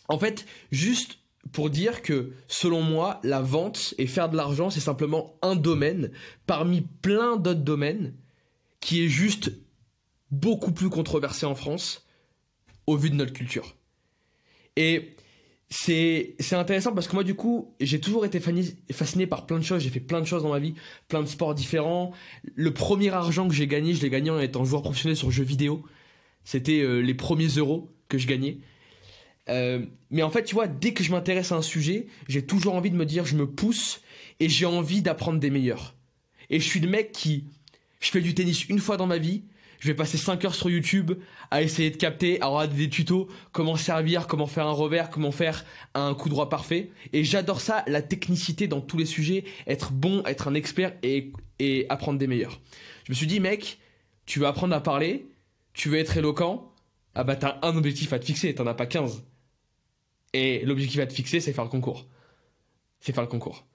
En 0.08 0.18
fait, 0.18 0.46
juste 0.72 1.18
pour 1.52 1.70
dire 1.70 2.02
que 2.02 2.32
selon 2.48 2.82
moi, 2.82 3.20
la 3.22 3.40
vente 3.40 3.94
et 3.98 4.06
faire 4.06 4.28
de 4.28 4.36
l'argent, 4.36 4.70
c'est 4.70 4.80
simplement 4.80 5.36
un 5.42 5.56
domaine 5.56 6.10
parmi 6.46 6.80
plein 6.80 7.36
d'autres 7.36 7.60
domaines 7.60 8.14
qui 8.80 9.04
est 9.04 9.08
juste 9.08 9.52
beaucoup 10.30 10.72
plus 10.72 10.90
controversé 10.90 11.46
en 11.46 11.54
France 11.54 12.06
au 12.86 12.96
vu 12.96 13.10
de 13.10 13.14
notre 13.14 13.32
culture. 13.32 13.76
Et 14.76 15.14
c'est 15.70 16.36
intéressant 16.52 16.92
parce 16.92 17.08
que 17.08 17.14
moi 17.14 17.24
du 17.24 17.34
coup 17.34 17.74
j'ai 17.80 17.98
toujours 17.98 18.24
été 18.24 18.38
fasciné 18.38 19.26
par 19.26 19.46
plein 19.46 19.58
de 19.58 19.64
choses. 19.64 19.82
J'ai 19.82 19.90
fait 19.90 20.00
plein 20.00 20.20
de 20.20 20.26
choses 20.26 20.42
dans 20.42 20.50
ma 20.50 20.58
vie 20.58 20.74
plein 21.08 21.22
de 21.22 21.28
sports 21.28 21.54
différents. 21.54 22.12
Le 22.54 22.72
premier 22.72 23.10
argent 23.10 23.48
que 23.48 23.54
j'ai 23.54 23.66
gagné 23.66 23.94
je 23.94 24.02
l'ai 24.02 24.10
gagné 24.10 24.30
en 24.30 24.38
étant 24.38 24.64
joueur 24.64 24.82
professionnel 24.82 25.16
sur 25.16 25.30
jeux 25.30 25.44
vidéo. 25.44 25.84
C'était 26.44 26.80
euh, 26.80 27.00
les 27.00 27.14
premiers 27.14 27.48
euros 27.48 27.92
que 28.08 28.18
je 28.18 28.26
gagnais. 28.26 28.58
Euh, 29.48 29.84
mais 30.10 30.22
en 30.22 30.30
fait 30.30 30.44
tu 30.44 30.54
vois 30.54 30.68
dès 30.68 30.92
que 30.92 31.02
je 31.02 31.10
m'intéresse 31.10 31.52
à 31.52 31.56
un 31.56 31.62
sujet 31.62 32.06
j'ai 32.28 32.46
toujours 32.46 32.74
envie 32.74 32.90
de 32.90 32.96
me 32.96 33.04
dire 33.04 33.26
je 33.26 33.36
me 33.36 33.46
pousse 33.46 34.00
et 34.40 34.48
j'ai 34.48 34.66
envie 34.66 35.02
d'apprendre 35.02 35.40
des 35.40 35.50
meilleurs. 35.50 35.94
Et 36.50 36.60
je 36.60 36.64
suis 36.64 36.80
le 36.80 36.88
mec 36.88 37.10
qui 37.12 37.46
je 38.00 38.10
fais 38.10 38.20
du 38.20 38.34
tennis 38.34 38.68
une 38.68 38.78
fois 38.78 38.96
dans 38.96 39.06
ma 39.06 39.18
vie 39.18 39.44
je 39.84 39.90
vais 39.90 39.94
passer 39.94 40.16
5 40.16 40.42
heures 40.46 40.54
sur 40.54 40.70
YouTube 40.70 41.12
à 41.50 41.60
essayer 41.60 41.90
de 41.90 41.98
capter, 41.98 42.40
à 42.40 42.46
regarder 42.46 42.74
des 42.74 42.88
tutos, 42.88 43.28
comment 43.52 43.76
servir, 43.76 44.26
comment 44.26 44.46
faire 44.46 44.66
un 44.66 44.72
revers, 44.72 45.10
comment 45.10 45.30
faire 45.30 45.62
un 45.92 46.14
coup 46.14 46.30
droit 46.30 46.48
parfait. 46.48 46.90
Et 47.12 47.22
j'adore 47.22 47.60
ça, 47.60 47.84
la 47.86 48.00
technicité 48.00 48.66
dans 48.66 48.80
tous 48.80 48.96
les 48.96 49.04
sujets, 49.04 49.44
être 49.66 49.92
bon, 49.92 50.22
être 50.24 50.48
un 50.48 50.54
expert 50.54 50.94
et, 51.02 51.34
apprendre 51.90 52.18
des 52.18 52.26
meilleurs. 52.26 52.62
Je 53.04 53.12
me 53.12 53.14
suis 53.14 53.26
dit, 53.26 53.40
mec, 53.40 53.78
tu 54.24 54.38
veux 54.38 54.46
apprendre 54.46 54.74
à 54.74 54.82
parler, 54.82 55.28
tu 55.74 55.90
veux 55.90 55.98
être 55.98 56.16
éloquent, 56.16 56.72
ah 57.14 57.22
bah 57.22 57.36
t'as 57.36 57.58
un 57.60 57.76
objectif 57.76 58.14
à 58.14 58.18
te 58.18 58.24
fixer, 58.24 58.54
t'en 58.54 58.66
as 58.66 58.72
pas 58.72 58.86
15. 58.86 59.22
Et 60.32 60.64
l'objectif 60.64 60.98
à 61.00 61.06
te 61.06 61.12
fixer, 61.12 61.40
c'est 61.40 61.52
faire 61.52 61.64
le 61.64 61.68
concours. 61.68 62.08
C'est 63.00 63.12
faire 63.12 63.22
le 63.22 63.28
concours. 63.28 63.66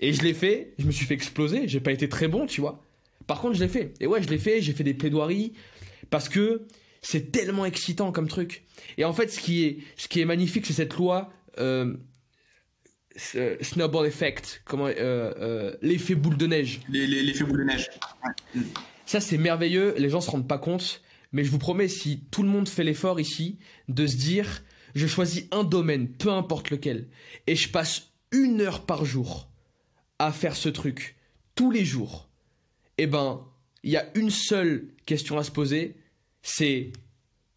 Et 0.00 0.12
je 0.12 0.22
l'ai 0.22 0.34
fait, 0.34 0.74
je 0.78 0.86
me 0.86 0.92
suis 0.92 1.04
fait 1.04 1.14
exploser, 1.14 1.66
j'ai 1.66 1.80
pas 1.80 1.90
été 1.90 2.08
très 2.08 2.28
bon, 2.28 2.46
tu 2.46 2.60
vois. 2.60 2.87
Par 3.28 3.40
contre, 3.40 3.54
je 3.54 3.60
l'ai 3.60 3.68
fait. 3.68 3.94
Et 4.00 4.08
ouais, 4.08 4.20
je 4.20 4.28
l'ai 4.28 4.38
fait, 4.38 4.60
j'ai 4.60 4.72
fait 4.72 4.82
des 4.82 4.94
plaidoiries 4.94 5.52
parce 6.10 6.28
que 6.28 6.66
c'est 7.02 7.30
tellement 7.30 7.66
excitant 7.66 8.10
comme 8.10 8.26
truc. 8.26 8.64
Et 8.96 9.04
en 9.04 9.12
fait, 9.12 9.28
ce 9.28 9.38
qui 9.38 9.64
est, 9.64 9.78
ce 9.96 10.08
qui 10.08 10.20
est 10.20 10.24
magnifique, 10.24 10.66
c'est 10.66 10.72
cette 10.72 10.94
loi 10.94 11.30
euh, 11.58 11.94
snowball 13.60 14.06
effect, 14.06 14.62
comment, 14.64 14.86
euh, 14.86 14.92
euh, 14.96 15.76
l'effet 15.82 16.14
boule 16.14 16.38
de 16.38 16.46
neige. 16.46 16.80
L'effet 16.88 17.44
boule 17.44 17.58
de 17.58 17.64
neige. 17.64 17.90
Ça, 19.04 19.20
c'est 19.20 19.38
merveilleux. 19.38 19.94
Les 19.98 20.08
gens 20.08 20.22
se 20.22 20.30
rendent 20.30 20.48
pas 20.48 20.58
compte, 20.58 21.02
mais 21.32 21.44
je 21.44 21.50
vous 21.50 21.58
promets, 21.58 21.88
si 21.88 22.24
tout 22.30 22.42
le 22.42 22.48
monde 22.48 22.68
fait 22.68 22.84
l'effort 22.84 23.20
ici 23.20 23.58
de 23.88 24.06
se 24.06 24.16
dire, 24.16 24.64
je 24.94 25.06
choisis 25.06 25.44
un 25.52 25.64
domaine, 25.64 26.08
peu 26.08 26.30
importe 26.30 26.70
lequel, 26.70 27.08
et 27.46 27.56
je 27.56 27.68
passe 27.68 28.10
une 28.32 28.62
heure 28.62 28.86
par 28.86 29.04
jour 29.04 29.50
à 30.18 30.32
faire 30.32 30.56
ce 30.56 30.70
truc 30.70 31.16
tous 31.54 31.70
les 31.70 31.84
jours 31.84 32.27
eh 32.98 33.06
ben, 33.06 33.44
il 33.82 33.90
y 33.90 33.96
a 33.96 34.06
une 34.14 34.30
seule 34.30 34.88
question 35.06 35.38
à 35.38 35.44
se 35.44 35.50
poser, 35.50 35.96
c'est 36.42 36.92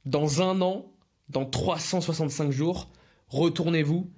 dans 0.06 0.42
un 0.42 0.62
an, 0.62 0.92
dans 1.30 1.46
365 1.46 2.52
jours, 2.52 2.90
retournez-vous 3.28 4.10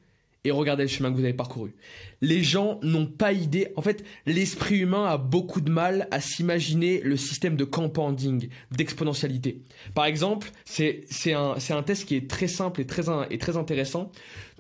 et 0.46 0.52
regardez 0.52 0.84
le 0.84 0.90
chemin 0.90 1.10
que 1.10 1.16
vous 1.16 1.24
avez 1.24 1.34
parcouru. 1.34 1.74
Les 2.22 2.44
gens 2.44 2.80
n'ont 2.84 3.06
pas 3.06 3.32
idée. 3.32 3.70
En 3.78 3.82
fait, 3.82 4.04
l'esprit 4.26 4.80
humain 4.80 5.06
a 5.06 5.18
beaucoup 5.18 5.62
de 5.62 5.72
mal 5.72 6.08
à 6.12 6.20
s'imaginer 6.20 7.00
le 7.02 7.16
système 7.16 7.56
de 7.56 7.64
compounding, 7.64 8.50
d'exponentialité. 8.72 9.62
Par 9.94 10.06
exemple, 10.06 10.52
c'est 10.66 11.06
un, 11.34 11.84
test 11.84 12.06
qui 12.06 12.16
est 12.16 12.30
très 12.30 12.48
simple 12.48 12.82
et 12.82 12.86
très, 12.86 13.04
et 13.30 13.38
très 13.38 13.56
intéressant. 13.56 14.12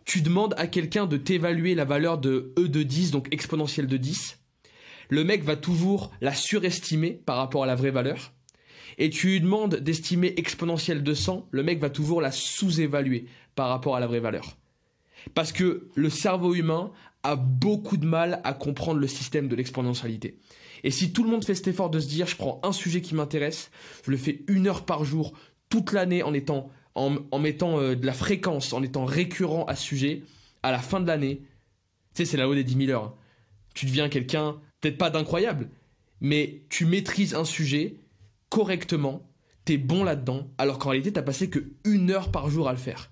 Tu 0.06 0.21
demandes 0.21 0.54
à 0.58 0.67
quelqu'un 0.67 1.06
de 1.06 1.17
t'évaluer 1.17 1.76
la 1.76 1.86
valeur 1.86 2.17
de 2.17 2.54
E 2.58 2.67
de 2.67 2.84
10, 2.84 3.12
donc 3.12 3.28
exponentielle 3.32 3.88
de 3.88 3.97
10 3.97 4.38
le 5.10 5.24
mec 5.24 5.44
va 5.44 5.56
toujours 5.56 6.12
la 6.22 6.34
surestimer 6.34 7.12
par 7.12 7.38
rapport 7.38 7.63
à 7.63 7.68
la 7.68 7.76
vraie 7.76 7.92
valeur. 7.92 8.34
Et 8.98 9.10
tu 9.10 9.28
lui 9.28 9.42
demandes 9.42 9.76
d'estimer 9.76 10.34
exponentielle 10.38 11.04
de 11.04 11.13
100, 11.13 11.48
le 11.52 11.63
mec 11.63 11.80
va 11.80 11.89
toujours 11.89 12.22
la 12.22 12.32
sous-évaluer 12.32 13.26
par 13.56 13.70
rapport 13.70 13.96
à 13.96 14.00
la 14.00 14.08
vraie 14.08 14.20
valeur. 14.20 14.58
Parce 15.34 15.52
que 15.52 15.88
le 15.96 16.10
cerveau 16.10 16.54
humain 16.54 16.92
a 17.24 17.36
beaucoup 17.36 17.98
de 17.98 18.06
mal 18.06 18.42
à 18.44 18.54
comprendre 18.54 19.00
le 19.00 19.08
système 19.08 19.48
de 19.48 19.56
l'exponentialité. 19.56 20.38
Et 20.84 20.92
si 20.92 21.13
tout 21.13 21.24
le 21.24 21.30
monde 21.30 21.46
fait 21.46 21.56
cet 21.56 21.68
effort 21.70 21.89
de 21.89 22.00
se 22.00 22.08
dire, 22.08 22.28
je 22.28 22.36
prends 22.36 22.60
un 22.63 22.74
sujet 22.74 23.02
qui 23.02 23.16
m'intéresse, 23.16 23.72
je 24.06 24.12
le 24.12 24.18
fais 24.18 24.44
une 24.48 24.68
heure 24.68 24.86
par 24.86 25.06
jour, 25.06 25.34
toute 25.70 25.94
l'année, 25.94 26.24
en 26.24 26.34
étant, 26.34 26.70
en, 26.96 27.39
mettant 27.39 27.80
euh, 27.80 27.96
de 27.96 28.06
la 28.06 28.13
fréquence, 28.13 28.74
en 28.74 28.84
étant 28.84 29.06
récurrent 29.06 29.63
à 29.66 29.76
ce 29.76 29.84
sujet, 29.84 30.24
à 30.62 30.72
la 30.72 30.80
fin 30.80 31.00
de 31.00 31.08
l'année, 31.08 31.42
tu 32.13 32.18
sais, 32.18 32.26
c'est 32.26 32.38
la 32.38 32.48
haut 32.48 32.54
des 32.54 32.66
10 32.66 32.86
000 32.86 32.92
heures. 32.92 33.06
Hein. 33.06 33.13
Tu 33.74 33.86
deviens 33.86 34.10
quelqu'un 34.10 34.60
peut-être 34.84 34.98
pas 34.98 35.10
d'incroyable, 35.10 35.69
mais 36.19 36.62
tu 36.69 36.86
maîtrises 36.86 37.34
un 37.34 37.46
sujet 37.46 37.96
correctement, 38.50 39.26
t'es 39.63 39.78
bon 39.78 40.04
là-dedans, 40.04 40.50
alors 40.58 40.78
qu'en 40.78 40.89
réalité, 40.89 41.13
t'as 41.13 41.22
passé 41.22 41.50
que 41.50 41.60
une 41.86 42.12
heure 42.12 42.32
par 42.32 42.50
jour 42.50 42.67
à 42.67 42.74
le 42.74 42.78
faire. 42.78 43.10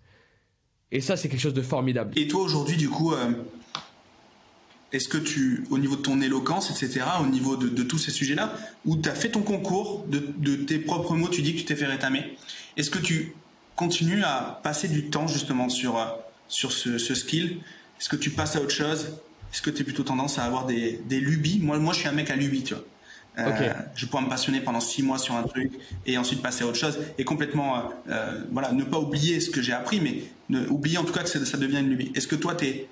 Et 0.91 0.99
ça, 0.99 1.15
c'est 1.15 1.29
quelque 1.29 1.39
chose 1.39 1.53
de 1.53 1.61
formidable. 1.61 2.11
Et 2.17 2.27
toi, 2.27 2.41
aujourd'hui, 2.41 2.75
du 2.75 2.89
coup, 2.89 3.13
euh, 3.13 3.31
est-ce 4.91 5.07
que 5.07 5.17
tu, 5.17 5.65
au 5.69 5.77
niveau 5.77 5.95
de 5.95 6.01
ton 6.01 6.19
éloquence, 6.19 6.69
etc., 6.69 7.05
au 7.21 7.27
niveau 7.27 7.55
de, 7.55 7.83
tous 7.83 7.97
ces 7.97 8.11
sujets-là, 8.11 8.53
où 8.85 8.97
tu 8.97 9.07
as 9.07 9.15
fait 9.15 9.29
ton 9.29 9.41
concours, 9.41 10.05
de, 10.09 10.55
tes 10.55 10.77
propres 10.77 11.15
mots, 11.15 11.29
tu 11.29 11.41
dis 11.41 11.53
que 11.53 11.59
tu 11.59 11.65
t'es 11.65 11.77
fait 11.77 11.85
rétamer, 11.85 12.35
est-ce 12.75 12.89
que 12.89 12.99
tu 12.99 13.33
continues 13.77 14.23
à 14.23 14.59
passer 14.61 14.89
du 14.89 15.09
temps 15.09 15.27
justement 15.27 15.69
sur, 15.69 15.97
euh, 15.97 16.07
sur 16.49 16.73
ce 16.73 17.15
skill? 17.15 17.59
Est-ce 17.97 18.09
que 18.09 18.17
tu 18.17 18.31
passes 18.31 18.57
à 18.57 18.61
autre 18.61 18.71
chose? 18.71 19.21
Est-ce 19.51 19.61
que 19.61 19.69
tu 19.69 19.81
es 19.81 19.83
plutôt 19.83 20.03
tendance 20.03 20.39
à 20.39 20.43
avoir 20.43 20.65
des, 20.65 20.99
lubies? 21.09 21.59
Moi, 21.61 21.77
moi, 21.77 21.93
je 21.93 21.99
suis 21.99 22.07
un 22.07 22.13
mec 22.13 22.29
à 22.29 22.35
lubies, 22.35 22.63
tu 22.63 22.73
vois. 22.73 22.83
Euh, 23.39 23.73
je 23.95 24.05
pourrais 24.07 24.23
me 24.23 24.29
passionner 24.29 24.59
pendant 24.59 24.81
six 24.81 25.03
mois 25.03 25.17
sur 25.17 25.35
un 25.35 25.43
truc 25.43 25.71
et 26.05 26.17
ensuite 26.17 26.41
passer 26.41 26.65
à 26.65 26.67
autre 26.67 26.77
chose 26.77 26.99
et 27.17 27.23
complètement, 27.23 27.77
euh, 27.77 27.81
euh, 28.09 28.43
voilà, 28.51 28.73
ne 28.73 28.83
pas 28.83 28.99
oublier 28.99 29.39
ce 29.39 29.49
que 29.49 29.61
j'ai 29.61 29.71
appris, 29.71 30.01
mais 30.01 30.23
ne, 30.49 30.67
oublier 30.67 30.97
en 30.97 31.05
tout 31.05 31.13
cas 31.13 31.23
que 31.23 31.29
ça 31.29 31.57
devient 31.57 31.79
une 31.79 31.89
lubie. 31.89 32.11
Est-ce 32.13 32.27
que 32.27 32.35
toi, 32.35 32.55
t'es 32.55 32.89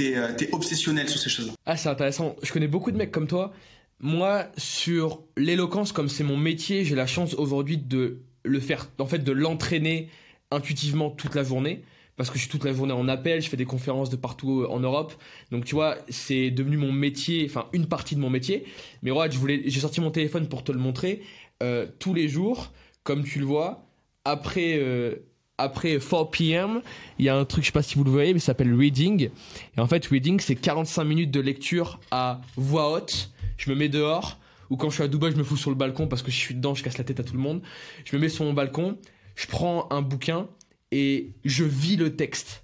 es, 0.00 0.12
es, 0.12 0.48
obsessionnel 0.52 1.08
sur 1.08 1.20
ces 1.20 1.28
choses-là? 1.28 1.52
Ah, 1.66 1.76
c'est 1.76 1.90
intéressant. 1.90 2.34
Je 2.42 2.50
connais 2.50 2.66
beaucoup 2.66 2.92
de 2.92 2.96
mecs 2.96 3.10
comme 3.10 3.26
toi. 3.26 3.52
Moi, 4.00 4.46
sur 4.56 5.22
l'éloquence, 5.36 5.92
comme 5.92 6.08
c'est 6.08 6.24
mon 6.24 6.38
métier, 6.38 6.84
j'ai 6.84 6.94
la 6.94 7.06
chance 7.06 7.34
aujourd'hui 7.34 7.76
de 7.76 8.22
le 8.42 8.60
faire, 8.60 8.88
en 8.98 9.06
fait, 9.06 9.18
de 9.18 9.32
l'entraîner 9.32 10.08
intuitivement 10.50 11.10
toute 11.10 11.34
la 11.34 11.44
journée 11.44 11.84
parce 12.16 12.30
que 12.30 12.36
je 12.36 12.42
suis 12.42 12.50
toute 12.50 12.64
la 12.64 12.72
journée 12.72 12.92
en 12.92 13.08
appel, 13.08 13.42
je 13.42 13.48
fais 13.48 13.56
des 13.56 13.64
conférences 13.64 14.10
de 14.10 14.16
partout 14.16 14.62
euh, 14.62 14.68
en 14.70 14.80
Europe. 14.80 15.12
Donc 15.50 15.64
tu 15.64 15.74
vois, 15.74 15.96
c'est 16.08 16.50
devenu 16.50 16.76
mon 16.76 16.92
métier, 16.92 17.46
enfin 17.48 17.66
une 17.72 17.86
partie 17.86 18.14
de 18.14 18.20
mon 18.20 18.30
métier. 18.30 18.64
Mais 19.02 19.10
ouais, 19.10 19.30
je 19.30 19.38
voulais, 19.38 19.62
j'ai 19.66 19.80
sorti 19.80 20.00
mon 20.00 20.10
téléphone 20.10 20.48
pour 20.48 20.64
te 20.64 20.72
le 20.72 20.78
montrer. 20.78 21.22
Euh, 21.62 21.86
tous 21.98 22.14
les 22.14 22.28
jours, 22.28 22.72
comme 23.02 23.24
tu 23.24 23.38
le 23.38 23.46
vois, 23.46 23.86
après 24.24 24.74
euh, 24.78 25.16
après 25.58 25.98
4 25.98 26.30
p.m., 26.30 26.82
il 27.18 27.24
y 27.24 27.28
a 27.28 27.36
un 27.36 27.44
truc, 27.44 27.62
je 27.62 27.68
sais 27.68 27.72
pas 27.72 27.82
si 27.82 27.94
vous 27.96 28.04
le 28.04 28.10
voyez, 28.10 28.32
mais 28.32 28.40
ça 28.40 28.46
s'appelle 28.46 28.74
reading. 28.74 29.30
Et 29.76 29.80
en 29.80 29.86
fait, 29.86 30.04
reading, 30.06 30.40
c'est 30.40 30.56
45 30.56 31.04
minutes 31.04 31.30
de 31.30 31.40
lecture 31.40 32.00
à 32.10 32.40
voix 32.56 32.90
haute. 32.90 33.30
Je 33.56 33.70
me 33.70 33.76
mets 33.76 33.88
dehors. 33.88 34.38
Ou 34.70 34.76
quand 34.76 34.88
je 34.90 34.94
suis 34.94 35.04
à 35.04 35.08
Dubaï, 35.08 35.30
je 35.30 35.36
me 35.36 35.44
fous 35.44 35.56
sur 35.56 35.70
le 35.70 35.76
balcon 35.76 36.08
parce 36.08 36.22
que 36.22 36.30
je 36.30 36.36
suis 36.36 36.54
dedans, 36.54 36.74
je 36.74 36.82
casse 36.82 36.98
la 36.98 37.04
tête 37.04 37.20
à 37.20 37.22
tout 37.22 37.34
le 37.34 37.38
monde. 37.40 37.62
Je 38.04 38.16
me 38.16 38.20
mets 38.20 38.28
sur 38.28 38.44
mon 38.44 38.52
balcon, 38.52 38.98
je 39.36 39.46
prends 39.46 39.86
un 39.90 40.02
bouquin 40.02 40.48
et 40.94 41.32
je 41.44 41.64
vis 41.64 41.96
le 41.96 42.14
texte. 42.14 42.62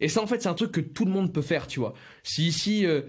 Et 0.00 0.08
ça, 0.08 0.20
en 0.20 0.26
fait, 0.26 0.42
c'est 0.42 0.48
un 0.48 0.54
truc 0.54 0.72
que 0.72 0.80
tout 0.80 1.04
le 1.04 1.12
monde 1.12 1.32
peut 1.32 1.42
faire, 1.42 1.68
tu 1.68 1.78
vois. 1.78 1.94
Si 2.24 2.44
ici, 2.48 2.84
euh, 2.84 3.02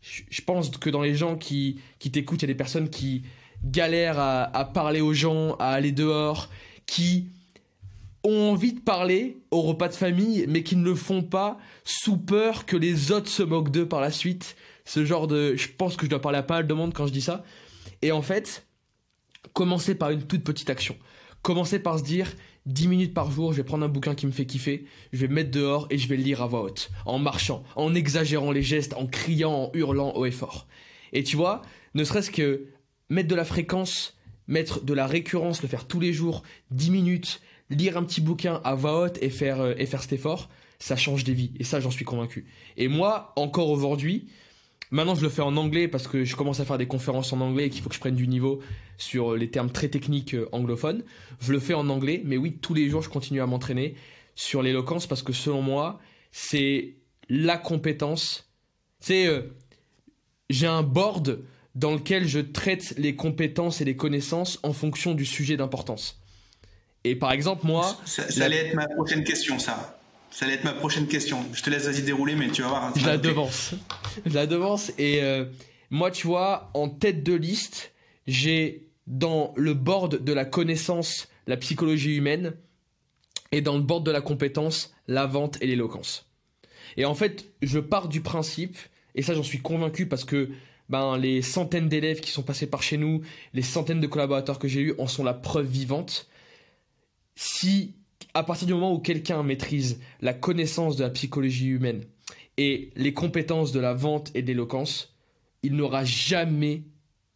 je 0.00 0.42
pense 0.42 0.68
que 0.70 0.90
dans 0.90 1.00
les 1.00 1.14
gens 1.14 1.36
qui, 1.36 1.80
qui 2.00 2.10
t'écoutent, 2.10 2.42
il 2.42 2.46
y 2.48 2.50
a 2.50 2.52
des 2.52 2.56
personnes 2.56 2.90
qui 2.90 3.22
galèrent 3.62 4.18
à, 4.18 4.64
parler 4.74 5.00
aux 5.00 5.14
gens, 5.14 5.54
à 5.60 5.68
aller 5.68 5.92
dehors, 5.92 6.50
qui 6.86 7.28
ont 8.24 8.50
envie 8.50 8.72
de 8.72 8.80
parler 8.80 9.38
au 9.52 9.62
repas 9.62 9.86
de 9.86 9.94
famille, 9.94 10.44
mais 10.48 10.64
qui 10.64 10.74
ne 10.74 10.84
le 10.84 10.96
font 10.96 11.22
pas 11.22 11.56
sous 11.84 12.16
peur 12.16 12.66
que 12.66 12.76
les 12.76 13.12
autres 13.12 13.28
se 13.28 13.44
moquent 13.44 13.70
d'eux 13.70 13.86
par 13.86 14.00
la 14.00 14.10
suite. 14.10 14.56
Ce 14.84 15.04
genre 15.04 15.28
de... 15.28 15.54
Je 15.54 15.68
pense 15.68 15.96
que 15.96 16.04
je 16.04 16.10
dois 16.10 16.20
parler 16.20 16.38
à 16.38 16.42
pas 16.42 16.54
mal 16.54 16.66
de 16.66 16.74
monde 16.74 16.92
quand 16.92 17.06
je 17.06 17.12
dis 17.12 17.22
ça. 17.22 17.44
Et 18.02 18.10
en 18.10 18.22
fait, 18.22 18.66
commencer 19.52 19.94
par 19.94 20.10
une 20.10 20.24
toute 20.24 20.42
petite 20.42 20.68
action. 20.68 20.96
Commencer 21.42 21.78
par 21.78 22.00
se 22.00 22.04
dire, 22.04 22.26
10 22.66 22.88
minutes 22.88 23.14
par 23.14 23.30
jour, 23.30 23.52
je 23.52 23.58
vais 23.58 23.64
prendre 23.64 23.84
un 23.84 23.88
bouquin 23.88 24.14
qui 24.14 24.26
me 24.26 24.32
fait 24.32 24.46
kiffer, 24.46 24.86
je 25.12 25.18
vais 25.18 25.28
me 25.28 25.34
mettre 25.34 25.50
dehors 25.50 25.86
et 25.90 25.98
je 25.98 26.08
vais 26.08 26.16
le 26.16 26.22
lire 26.22 26.42
à 26.42 26.46
voix 26.46 26.62
haute, 26.62 26.90
en 27.04 27.18
marchant, 27.18 27.62
en 27.76 27.94
exagérant 27.94 28.52
les 28.52 28.62
gestes, 28.62 28.94
en 28.94 29.06
criant, 29.06 29.52
en 29.52 29.70
hurlant 29.74 30.14
haut 30.16 30.24
et 30.24 30.30
fort. 30.30 30.66
Et 31.12 31.22
tu 31.22 31.36
vois, 31.36 31.62
ne 31.94 32.04
serait-ce 32.04 32.30
que 32.30 32.66
mettre 33.10 33.28
de 33.28 33.34
la 33.34 33.44
fréquence, 33.44 34.16
mettre 34.48 34.82
de 34.82 34.94
la 34.94 35.06
récurrence, 35.06 35.62
le 35.62 35.68
faire 35.68 35.86
tous 35.86 36.00
les 36.00 36.12
jours, 36.12 36.42
10 36.70 36.90
minutes, 36.90 37.40
lire 37.68 37.98
un 37.98 38.02
petit 38.02 38.20
bouquin 38.20 38.60
à 38.64 38.74
voix 38.74 39.02
haute 39.02 39.18
et 39.22 39.30
faire, 39.30 39.60
euh, 39.60 39.74
et 39.76 39.86
faire 39.86 40.02
cet 40.02 40.14
effort, 40.14 40.48
ça 40.78 40.96
change 40.96 41.24
des 41.24 41.34
vies. 41.34 41.52
Et 41.58 41.64
ça, 41.64 41.80
j'en 41.80 41.90
suis 41.90 42.04
convaincu. 42.04 42.46
Et 42.76 42.88
moi, 42.88 43.32
encore 43.36 43.70
aujourd'hui, 43.70 44.28
Maintenant, 44.94 45.16
je 45.16 45.22
le 45.22 45.28
fais 45.28 45.42
en 45.42 45.56
anglais 45.56 45.88
parce 45.88 46.06
que 46.06 46.22
je 46.22 46.36
commence 46.36 46.60
à 46.60 46.64
faire 46.64 46.78
des 46.78 46.86
conférences 46.86 47.32
en 47.32 47.40
anglais 47.40 47.66
et 47.66 47.68
qu'il 47.68 47.82
faut 47.82 47.88
que 47.88 47.96
je 47.96 48.00
prenne 48.00 48.14
du 48.14 48.28
niveau 48.28 48.60
sur 48.96 49.34
les 49.34 49.50
termes 49.50 49.72
très 49.72 49.88
techniques 49.88 50.34
euh, 50.34 50.48
anglophones. 50.52 51.02
Je 51.40 51.50
le 51.50 51.58
fais 51.58 51.74
en 51.74 51.88
anglais, 51.88 52.22
mais 52.24 52.36
oui, 52.36 52.58
tous 52.62 52.74
les 52.74 52.88
jours, 52.88 53.02
je 53.02 53.08
continue 53.08 53.40
à 53.40 53.46
m'entraîner 53.46 53.96
sur 54.36 54.62
l'éloquence 54.62 55.08
parce 55.08 55.24
que 55.24 55.32
selon 55.32 55.62
moi, 55.62 55.98
c'est 56.30 56.94
la 57.28 57.56
compétence. 57.58 58.48
C'est 59.00 59.26
euh, 59.26 59.42
j'ai 60.48 60.68
un 60.68 60.84
board 60.84 61.40
dans 61.74 61.94
lequel 61.94 62.28
je 62.28 62.38
traite 62.38 62.94
les 62.96 63.16
compétences 63.16 63.80
et 63.80 63.84
les 63.84 63.96
connaissances 63.96 64.60
en 64.62 64.72
fonction 64.72 65.14
du 65.14 65.24
sujet 65.24 65.56
d'importance. 65.56 66.20
Et 67.02 67.16
par 67.16 67.32
exemple, 67.32 67.66
moi, 67.66 67.98
ça, 68.04 68.30
ça 68.30 68.44
allait 68.44 68.68
être 68.68 68.74
ma 68.76 68.86
prochaine 68.86 69.24
question, 69.24 69.58
ça. 69.58 69.98
Ça 70.34 70.46
allait 70.46 70.56
être 70.56 70.64
ma 70.64 70.72
prochaine 70.72 71.06
question. 71.06 71.46
Je 71.52 71.62
te 71.62 71.70
laisse 71.70 71.84
vas-y 71.84 72.02
dérouler, 72.02 72.34
mais 72.34 72.48
tu 72.48 72.62
vas 72.62 72.68
voir. 72.68 72.92
Je 72.98 73.06
la 73.06 73.18
devance. 73.18 73.72
Je 74.26 74.34
la 74.34 74.48
devance. 74.48 74.90
Et 74.98 75.22
euh, 75.22 75.44
moi, 75.90 76.10
tu 76.10 76.26
vois, 76.26 76.72
en 76.74 76.88
tête 76.88 77.22
de 77.22 77.34
liste, 77.34 77.92
j'ai 78.26 78.88
dans 79.06 79.54
le 79.56 79.74
board 79.74 80.24
de 80.24 80.32
la 80.32 80.44
connaissance 80.44 81.28
la 81.46 81.56
psychologie 81.56 82.16
humaine 82.16 82.54
et 83.52 83.60
dans 83.60 83.76
le 83.76 83.82
board 83.82 84.04
de 84.04 84.10
la 84.10 84.20
compétence 84.20 84.92
la 85.06 85.24
vente 85.26 85.62
et 85.62 85.68
l'éloquence. 85.68 86.26
Et 86.96 87.04
en 87.04 87.14
fait, 87.14 87.44
je 87.62 87.78
pars 87.78 88.08
du 88.08 88.20
principe, 88.20 88.76
et 89.14 89.22
ça 89.22 89.34
j'en 89.34 89.44
suis 89.44 89.60
convaincu 89.60 90.06
parce 90.06 90.24
que 90.24 90.50
ben, 90.88 91.16
les 91.16 91.42
centaines 91.42 91.88
d'élèves 91.88 92.18
qui 92.18 92.32
sont 92.32 92.42
passés 92.42 92.66
par 92.66 92.82
chez 92.82 92.96
nous, 92.96 93.22
les 93.52 93.62
centaines 93.62 94.00
de 94.00 94.06
collaborateurs 94.08 94.58
que 94.58 94.66
j'ai 94.66 94.80
eus 94.80 94.94
en 94.98 95.06
sont 95.06 95.22
la 95.22 95.34
preuve 95.34 95.66
vivante. 95.66 96.28
Si 97.36 97.94
à 98.34 98.42
partir 98.42 98.66
du 98.66 98.74
moment 98.74 98.92
où 98.92 98.98
quelqu'un 98.98 99.42
maîtrise 99.42 100.00
la 100.20 100.34
connaissance 100.34 100.96
de 100.96 101.04
la 101.04 101.10
psychologie 101.10 101.68
humaine 101.68 102.04
et 102.56 102.90
les 102.96 103.14
compétences 103.14 103.72
de 103.72 103.80
la 103.80 103.94
vente 103.94 104.30
et 104.34 104.42
de 104.42 104.48
l'éloquence, 104.48 105.14
il 105.62 105.74
n'aura 105.76 106.04
jamais 106.04 106.82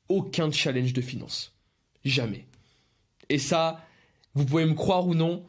aucun 0.09 0.51
challenge 0.51 0.93
de 0.93 1.01
finance. 1.01 1.55
Jamais. 2.05 2.47
Et 3.29 3.39
ça, 3.39 3.85
vous 4.35 4.45
pouvez 4.45 4.65
me 4.65 4.75
croire 4.75 5.07
ou 5.07 5.15
non, 5.15 5.45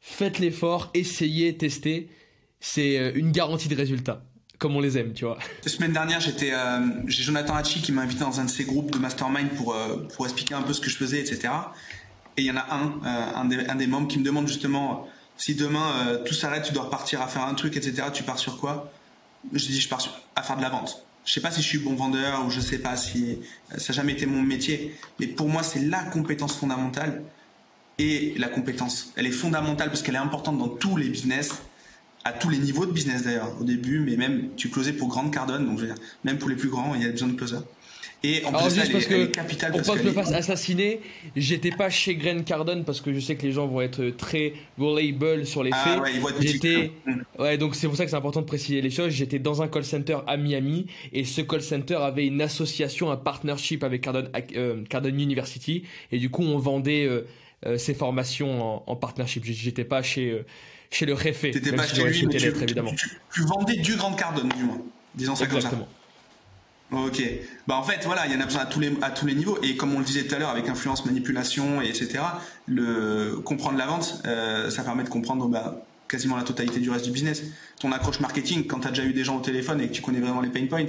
faites 0.00 0.38
l'effort, 0.38 0.90
essayez, 0.94 1.56
testez. 1.56 2.08
C'est 2.60 2.98
euh, 2.98 3.12
une 3.14 3.30
garantie 3.30 3.68
de 3.68 3.76
résultat 3.76 4.24
comme 4.58 4.76
on 4.76 4.80
les 4.80 4.96
aime, 4.96 5.12
tu 5.12 5.26
vois. 5.26 5.36
La 5.64 5.70
semaine 5.70 5.92
dernière, 5.92 6.20
j'étais, 6.20 6.52
euh, 6.54 6.80
j'ai 7.06 7.22
Jonathan 7.22 7.54
Hachi 7.54 7.82
qui 7.82 7.92
m'a 7.92 8.00
invité 8.00 8.20
dans 8.20 8.40
un 8.40 8.44
de 8.44 8.50
ses 8.50 8.64
groupes 8.64 8.90
de 8.92 8.98
mastermind 8.98 9.50
pour, 9.50 9.74
euh, 9.74 10.08
pour 10.14 10.24
expliquer 10.24 10.54
un 10.54 10.62
peu 10.62 10.72
ce 10.72 10.80
que 10.80 10.88
je 10.88 10.96
faisais, 10.96 11.20
etc. 11.20 11.52
Et 12.36 12.42
il 12.42 12.46
y 12.46 12.50
en 12.50 12.56
a 12.56 12.66
un, 12.70 13.00
euh, 13.06 13.66
un, 13.68 13.74
des, 13.76 13.86
membres 13.86 14.08
qui 14.08 14.18
me 14.18 14.24
demande 14.24 14.48
justement 14.48 15.06
si 15.36 15.54
demain 15.54 15.90
euh, 16.06 16.24
tout 16.24 16.34
s'arrête, 16.34 16.64
tu 16.64 16.72
dois 16.72 16.84
repartir 16.84 17.22
à 17.22 17.28
faire 17.28 17.44
un 17.44 17.54
truc, 17.54 17.76
etc. 17.76 18.08
Tu 18.12 18.22
pars 18.22 18.38
sur 18.38 18.58
quoi? 18.58 18.92
Je 19.52 19.66
dis 19.66 19.80
je 19.80 19.88
pars 19.88 20.00
sur, 20.00 20.12
à 20.34 20.42
faire 20.42 20.56
de 20.56 20.62
la 20.62 20.70
vente. 20.70 21.04
Je 21.24 21.32
sais 21.32 21.40
pas 21.40 21.50
si 21.50 21.62
je 21.62 21.66
suis 21.66 21.78
bon 21.78 21.94
vendeur 21.94 22.44
ou 22.44 22.50
je 22.50 22.60
sais 22.60 22.78
pas 22.78 22.96
si 22.96 23.38
ça 23.76 23.92
n'a 23.92 23.96
jamais 23.96 24.12
été 24.12 24.26
mon 24.26 24.42
métier, 24.42 24.94
mais 25.18 25.26
pour 25.26 25.48
moi 25.48 25.62
c'est 25.62 25.80
la 25.80 26.02
compétence 26.02 26.56
fondamentale. 26.56 27.22
Et 27.98 28.34
la 28.38 28.48
compétence, 28.48 29.12
elle 29.14 29.26
est 29.26 29.32
fondamentale 29.32 29.88
parce 29.88 30.02
qu'elle 30.02 30.16
est 30.16 30.18
importante 30.18 30.58
dans 30.58 30.68
tous 30.68 30.96
les 30.96 31.08
business, 31.08 31.62
à 32.24 32.32
tous 32.32 32.48
les 32.48 32.58
niveaux 32.58 32.86
de 32.86 32.90
business 32.92 33.22
d'ailleurs, 33.22 33.52
au 33.60 33.64
début, 33.64 34.00
mais 34.00 34.16
même 34.16 34.48
tu 34.56 34.68
closais 34.68 34.92
pour 34.92 35.08
Grande 35.08 35.32
Cardone, 35.32 35.64
donc 35.64 35.78
je 35.78 35.86
veux 35.86 35.94
dire, 35.94 36.02
même 36.24 36.38
pour 36.38 36.48
les 36.48 36.56
plus 36.56 36.68
grands, 36.68 36.94
il 36.96 37.02
y 37.02 37.06
a 37.06 37.10
besoin 37.10 37.28
de 37.28 37.34
closer. 37.34 37.58
Et 38.26 38.42
en 38.46 38.52
plus, 38.52 38.74
juste 38.74 38.90
parce 38.90 39.04
que, 39.04 39.26
pour 39.26 39.82
pas 39.82 39.92
que 39.92 39.98
je 39.98 40.08
me 40.08 40.12
fasse 40.12 40.32
assassiner, 40.32 41.00
j'étais 41.36 41.70
pas 41.70 41.90
chez 41.90 42.16
Grant 42.16 42.42
Cardone 42.42 42.82
parce 42.82 43.02
que 43.02 43.12
je 43.12 43.20
sais 43.20 43.36
que 43.36 43.42
les 43.42 43.52
gens 43.52 43.66
vont 43.66 43.82
être 43.82 44.08
très 44.16 44.54
reliable 44.78 45.44
sur 45.44 45.62
les 45.62 45.72
ah 45.74 45.84
faits. 45.84 46.00
Ouais, 46.00 46.32
j'étais, 46.40 46.90
mm. 47.04 47.12
ouais, 47.38 47.58
donc 47.58 47.74
c'est 47.74 47.86
pour 47.86 47.98
ça 47.98 48.04
que 48.04 48.10
c'est 48.10 48.16
important 48.16 48.40
de 48.40 48.46
préciser 48.46 48.80
les 48.80 48.88
choses. 48.88 49.10
J'étais 49.10 49.38
dans 49.38 49.60
un 49.60 49.68
call 49.68 49.84
center 49.84 50.16
à 50.26 50.38
Miami 50.38 50.86
et 51.12 51.24
ce 51.24 51.42
call 51.42 51.60
center 51.60 51.96
avait 51.96 52.26
une 52.26 52.40
association, 52.40 53.10
un 53.10 53.18
partnership 53.18 53.84
avec 53.84 54.00
Cardone, 54.00 54.30
euh, 54.56 54.82
Cardone 54.88 55.20
University 55.20 55.84
et 56.10 56.18
du 56.18 56.30
coup 56.30 56.44
on 56.44 56.56
vendait 56.56 57.04
euh, 57.04 57.26
euh, 57.66 57.76
ces 57.76 57.92
formations 57.92 58.88
en, 58.90 58.96
partnership. 58.96 59.44
J'étais 59.44 59.84
pas 59.84 60.02
chez 60.02 60.42
chez 60.90 61.04
le 61.04 61.12
réfé. 61.12 61.50
T'étais 61.50 61.72
pas 61.72 61.86
chez 61.86 62.02
lui, 62.02 62.26
mais 62.26 62.36
tu, 62.36 62.46
évidemment. 62.46 62.94
Tu, 63.34 63.42
vendais 63.42 63.76
du 63.76 63.96
Grant 63.96 64.14
Cardone 64.14 64.48
du 64.56 64.64
moins. 64.64 64.80
Disons 65.14 65.36
ça 65.36 65.44
Exactement. 65.44 65.70
comme 65.72 65.80
ça. 65.80 66.03
Ok. 66.94 67.22
Bah 67.66 67.76
en 67.76 67.82
fait 67.82 68.04
voilà, 68.04 68.26
il 68.26 68.32
y 68.32 68.36
en 68.36 68.40
a 68.40 68.44
besoin 68.44 68.62
à 68.62 68.66
tous 68.66 68.80
les 68.80 68.92
à 69.02 69.10
tous 69.10 69.26
les 69.26 69.34
niveaux 69.34 69.58
et 69.62 69.76
comme 69.76 69.94
on 69.94 69.98
le 69.98 70.04
disait 70.04 70.24
tout 70.24 70.34
à 70.34 70.38
l'heure 70.38 70.50
avec 70.50 70.68
influence, 70.68 71.04
manipulation 71.04 71.82
et 71.82 71.88
etc. 71.88 72.20
Le 72.66 73.40
comprendre 73.44 73.78
la 73.78 73.86
vente, 73.86 74.22
euh, 74.26 74.70
ça 74.70 74.82
permet 74.82 75.04
de 75.04 75.08
comprendre 75.08 75.48
bah, 75.48 75.84
quasiment 76.08 76.36
la 76.36 76.44
totalité 76.44 76.80
du 76.80 76.90
reste 76.90 77.04
du 77.04 77.10
business. 77.10 77.42
Ton 77.80 77.92
accroche 77.92 78.20
marketing, 78.20 78.66
quand 78.66 78.80
tu 78.80 78.88
as 78.88 78.90
déjà 78.90 79.04
eu 79.04 79.12
des 79.12 79.24
gens 79.24 79.36
au 79.36 79.40
téléphone 79.40 79.80
et 79.80 79.88
que 79.88 79.92
tu 79.92 80.02
connais 80.02 80.20
vraiment 80.20 80.40
les 80.40 80.50
pain 80.50 80.66
points, 80.66 80.86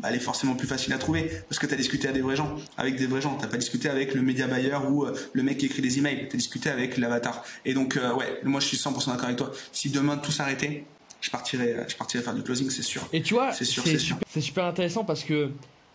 bah, 0.00 0.08
elle 0.10 0.16
est 0.16 0.20
forcément 0.20 0.54
plus 0.54 0.66
facile 0.66 0.92
à 0.92 0.98
trouver 0.98 1.30
parce 1.48 1.58
que 1.58 1.66
tu 1.66 1.74
as 1.74 1.76
discuté 1.76 2.08
à 2.08 2.12
des 2.12 2.20
vrais 2.20 2.36
gens, 2.36 2.56
avec 2.76 2.96
des 2.96 3.06
vrais 3.06 3.20
gens. 3.20 3.36
T'as 3.40 3.46
pas 3.46 3.56
discuté 3.56 3.88
avec 3.88 4.14
le 4.14 4.22
média 4.22 4.46
buyer 4.46 4.76
ou 4.90 5.04
euh, 5.04 5.14
le 5.32 5.42
mec 5.42 5.58
qui 5.58 5.66
écrit 5.66 5.82
des 5.82 5.98
emails. 5.98 6.28
T'as 6.28 6.36
discuté 6.36 6.70
avec 6.70 6.96
l'avatar. 6.98 7.44
Et 7.64 7.74
donc 7.74 7.96
euh, 7.96 8.12
ouais, 8.14 8.40
moi 8.42 8.60
je 8.60 8.66
suis 8.66 8.76
100% 8.76 9.10
d'accord 9.10 9.26
avec 9.26 9.36
toi. 9.36 9.52
Si 9.72 9.90
demain 9.90 10.16
tout 10.16 10.32
s'arrêtait, 10.32 10.84
je 11.24 11.30
partirais, 11.30 11.86
je 11.88 11.96
partirais 11.96 12.22
faire 12.22 12.34
du 12.34 12.42
closing, 12.42 12.68
c'est 12.68 12.82
sûr. 12.82 13.08
Et 13.14 13.22
tu 13.22 13.32
vois, 13.32 13.50
c'est 13.52 13.64
sûr, 13.64 13.82
c'est 13.82 13.98
super, 13.98 14.42
super, 14.42 14.64
intéressant 14.66 15.04
parce 15.04 15.24
que, 15.24 15.50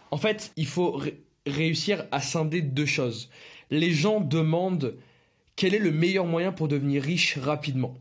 en 0.10 0.18
fait, 0.18 0.52
il 0.56 0.65
faut 0.65 1.00
réussir 1.46 2.06
à 2.12 2.20
scinder 2.20 2.63
deux 2.63 2.88
choses. 2.88 3.30
Les 3.70 3.92
gens 3.92 4.22
demandent 4.22 4.96
quel 5.56 5.76
est 5.76 5.80
le 5.80 5.92
meilleur 5.92 6.26
moyen 6.26 6.52
pour 6.52 6.68
devenir 6.68 7.04
riche 7.04 7.38
rapidement. 7.38 8.00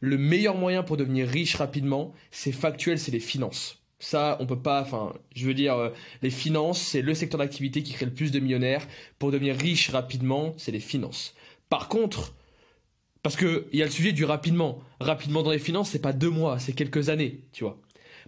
Le 0.00 0.18
meilleur 0.18 0.56
moyen 0.56 0.82
pour 0.82 0.96
devenir 0.96 1.28
riche 1.28 1.54
rapidement, 1.54 2.12
c'est 2.32 2.50
factuel, 2.50 2.98
c'est 2.98 3.12
les 3.12 3.20
finances. 3.20 3.80
Ça, 4.00 4.36
on 4.40 4.46
peut 4.46 4.58
pas, 4.58 4.82
enfin, 4.82 5.12
je 5.36 5.46
veux 5.46 5.54
dire, 5.54 5.76
euh, 5.76 5.90
les 6.22 6.30
finances, 6.30 6.80
c'est 6.82 7.02
le 7.02 7.14
secteur 7.14 7.38
d'activité 7.38 7.84
qui 7.84 7.92
crée 7.92 8.06
le 8.06 8.14
plus 8.14 8.32
de 8.32 8.40
millionnaires. 8.40 8.84
Pour 9.20 9.30
devenir 9.30 9.56
riche 9.56 9.90
rapidement, 9.90 10.54
c'est 10.56 10.72
les 10.72 10.80
finances. 10.80 11.34
Par 11.68 11.86
contre, 11.88 12.34
parce 13.22 13.36
qu'il 13.36 13.64
y 13.72 13.82
a 13.82 13.84
le 13.84 13.90
sujet 13.90 14.12
du 14.12 14.24
rapidement. 14.24 14.80
Rapidement 15.00 15.42
dans 15.42 15.50
les 15.50 15.58
finances, 15.58 15.90
c'est 15.90 15.98
pas 15.98 16.12
deux 16.12 16.30
mois, 16.30 16.58
c'est 16.58 16.72
quelques 16.72 17.08
années, 17.08 17.40
tu 17.52 17.64
vois. 17.64 17.78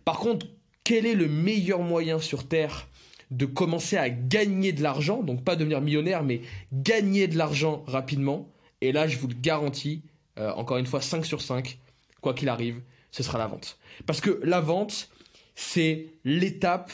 Par 0.05 0.19
contre, 0.19 0.47
quel 0.85 1.07
est 1.07 1.15
le 1.15 1.29
meilleur 1.29 1.81
moyen 1.81 2.19
sur 2.19 2.49
Terre 2.49 2.89
de 3.31 3.47
commencer 3.47 3.97
à 3.97 4.11
gagner 4.11 4.73
de 4.73 4.83
l'argent, 4.83 5.23
donc 5.23 5.45
pas 5.45 5.57
devenir 5.57 5.81
millionnaire, 5.81 6.25
mais 6.25 6.41
gagner 6.73 7.29
de 7.29 7.39
l'argent 7.39 7.85
rapidement? 7.87 8.49
Et 8.81 8.93
là, 8.93 9.07
je 9.07 9.19
vous 9.19 9.29
le 9.29 9.35
garantis, 9.35 10.03
euh, 10.39 10.53
encore 10.53 10.79
une 10.79 10.87
fois, 10.87 11.01
5 11.01 11.25
sur 11.25 11.43
5, 11.43 11.79
quoi 12.21 12.35
qu'il 12.35 12.49
arrive, 12.49 12.81
ce 13.11 13.23
sera 13.23 13.39
la 13.39 13.47
vente. 13.47 13.79
Parce 14.07 14.21
que 14.21 14.41
la 14.43 14.61
vente, 14.61 15.11
c'est 15.55 16.07
l'étape 16.25 16.91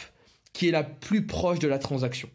qui 0.52 0.68
est 0.68 0.72
la 0.72 0.82
plus 0.82 1.26
proche 1.26 1.58
de 1.58 1.68
la 1.68 1.78
transaction. 1.78 2.28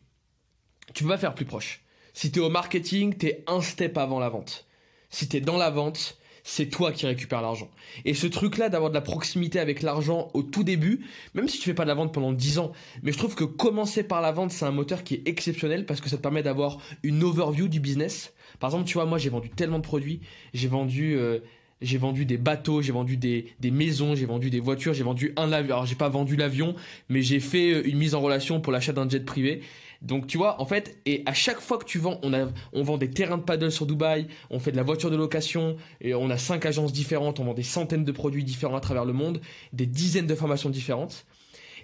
Tu 0.94 1.04
peux 1.04 1.10
pas 1.10 1.18
faire 1.18 1.36
plus 1.36 1.46
proche. 1.46 1.82
Si 2.14 2.32
tu 2.32 2.40
es 2.40 2.42
au 2.42 2.50
marketing, 2.50 3.18
tu 3.18 3.28
es 3.28 3.44
un 3.48 3.62
step 3.62 3.98
avant 3.98 4.20
la 4.20 4.30
vente. 4.30 4.66
Si 5.12 5.30
tu 5.30 5.38
es 5.38 5.42
dans 5.42 5.58
la 5.58 5.70
vente, 5.70 6.18
c'est 6.44 6.68
toi 6.68 6.92
qui 6.92 7.06
récupères 7.06 7.42
l'argent. 7.42 7.70
Et 8.06 8.14
ce 8.14 8.28
truc-là 8.28 8.70
d'avoir 8.70 8.90
de 8.90 8.96
la 8.96 9.02
proximité 9.02 9.60
avec 9.60 9.82
l'argent 9.82 10.30
au 10.34 10.42
tout 10.42 10.64
début, 10.64 11.06
même 11.34 11.48
si 11.48 11.60
tu 11.60 11.66
fais 11.66 11.74
pas 11.74 11.84
de 11.84 11.90
la 11.90 11.94
vente 11.94 12.14
pendant 12.14 12.32
10 12.32 12.60
ans, 12.60 12.72
mais 13.04 13.12
je 13.12 13.18
trouve 13.18 13.36
que 13.36 13.44
commencer 13.44 14.04
par 14.04 14.22
la 14.22 14.32
vente, 14.32 14.52
c'est 14.52 14.66
un 14.66 14.72
moteur 14.72 15.04
qui 15.04 15.16
est 15.16 15.28
exceptionnel 15.28 15.86
parce 15.86 16.02
que 16.02 16.10
ça 16.10 16.18
te 16.18 16.22
permet 16.22 16.44
d'avoir 16.44 16.80
une 17.04 17.24
overview 17.24 17.68
du 17.68 17.80
business. 17.80 18.34
Par 18.60 18.70
exemple, 18.70 18.86
tu 18.86 18.96
vois, 18.96 19.06
moi 19.06 19.18
j'ai 19.18 19.30
vendu 19.30 19.50
tellement 19.50 19.78
de 19.78 19.84
produits, 19.84 20.22
j'ai 20.54 20.68
vendu 20.68 21.16
euh, 21.16 21.40
j'ai 21.82 21.98
vendu 21.98 22.26
des 22.26 22.38
bateaux, 22.38 22.82
j'ai 22.82 22.92
vendu 22.92 23.18
des, 23.18 23.54
des 23.60 23.72
maisons, 23.72 24.16
j'ai 24.16 24.26
vendu 24.26 24.50
des 24.50 24.60
voitures, 24.60 24.94
j'ai 24.94 25.04
vendu 25.04 25.34
un 25.36 25.52
avion. 25.52 25.76
Alors 25.76 25.86
j'ai 25.86 25.96
pas 25.96 26.10
vendu 26.10 26.36
l'avion, 26.36 26.76
mais 27.10 27.22
j'ai 27.22 27.40
fait 27.40 27.74
euh, 27.74 27.88
une 27.88 27.98
mise 27.98 28.16
en 28.16 28.22
relation 28.22 28.62
pour 28.62 28.72
l'achat 28.72 28.94
d'un 28.94 29.10
jet 29.10 29.26
privé. 29.26 29.62
Donc 30.02 30.26
tu 30.26 30.38
vois, 30.38 30.60
en 30.60 30.66
fait, 30.66 31.00
et 31.06 31.22
à 31.26 31.34
chaque 31.34 31.60
fois 31.60 31.78
que 31.78 31.86
tu 31.86 32.00
vends, 32.00 32.20
on, 32.24 32.34
a, 32.34 32.48
on 32.74 32.82
vend 32.82 32.98
des 32.98 33.12
terrains 33.12 33.38
de 33.38 33.44
paddle 33.44 33.72
sur 33.72 33.86
Dubaï, 33.86 34.28
on 34.50 34.60
fait 34.60 34.72
de 34.72 34.78
la 34.78 34.84
voiture 34.84 35.12
de 35.12 35.16
location, 35.16 35.76
et 36.02 36.16
on 36.16 36.30
a 36.32 36.38
cinq 36.38 36.66
agences 36.66 36.92
différentes, 36.92 37.40
on 37.40 37.44
vend 37.44 37.54
des 37.54 37.62
centaines 37.62 38.04
de 38.04 38.12
produits 38.12 38.44
différents 38.44 38.78
à 38.78 38.80
travers 38.80 39.06
le 39.06 39.14
monde, 39.14 39.42
des 39.74 39.86
dizaines 39.86 40.26
de 40.26 40.36
formations 40.36 40.72
différentes. 40.72 41.26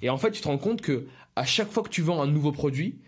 Et 0.01 0.09
en 0.09 0.17
fait, 0.17 0.31
tu 0.31 0.41
te 0.41 0.47
rends 0.47 0.57
compte 0.57 0.81
que 0.81 1.05
à 1.35 1.45
chaque 1.45 1.71
fois 1.71 1.83
que 1.83 1.89
tu 1.89 2.01
vends 2.01 2.21
un 2.21 2.27
nouveau 2.27 2.51
produit, 2.51 2.99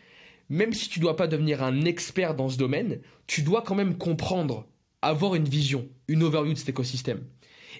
même 0.50 0.74
si 0.74 0.90
tu 0.90 1.00
dois 1.00 1.16
pas 1.16 1.28
devenir 1.28 1.64
un 1.64 1.86
expert 1.86 2.36
dans 2.36 2.50
ce 2.50 2.58
domaine, 2.58 3.00
tu 3.26 3.42
dois 3.42 3.64
quand 3.64 3.76
même 3.76 3.98
comprendre, 3.98 4.68
avoir 5.02 5.36
une 5.36 5.48
vision, 5.48 5.88
une 6.08 6.24
overview 6.24 6.54
de 6.54 6.58
cet 6.58 6.70
écosystème. 6.70 7.24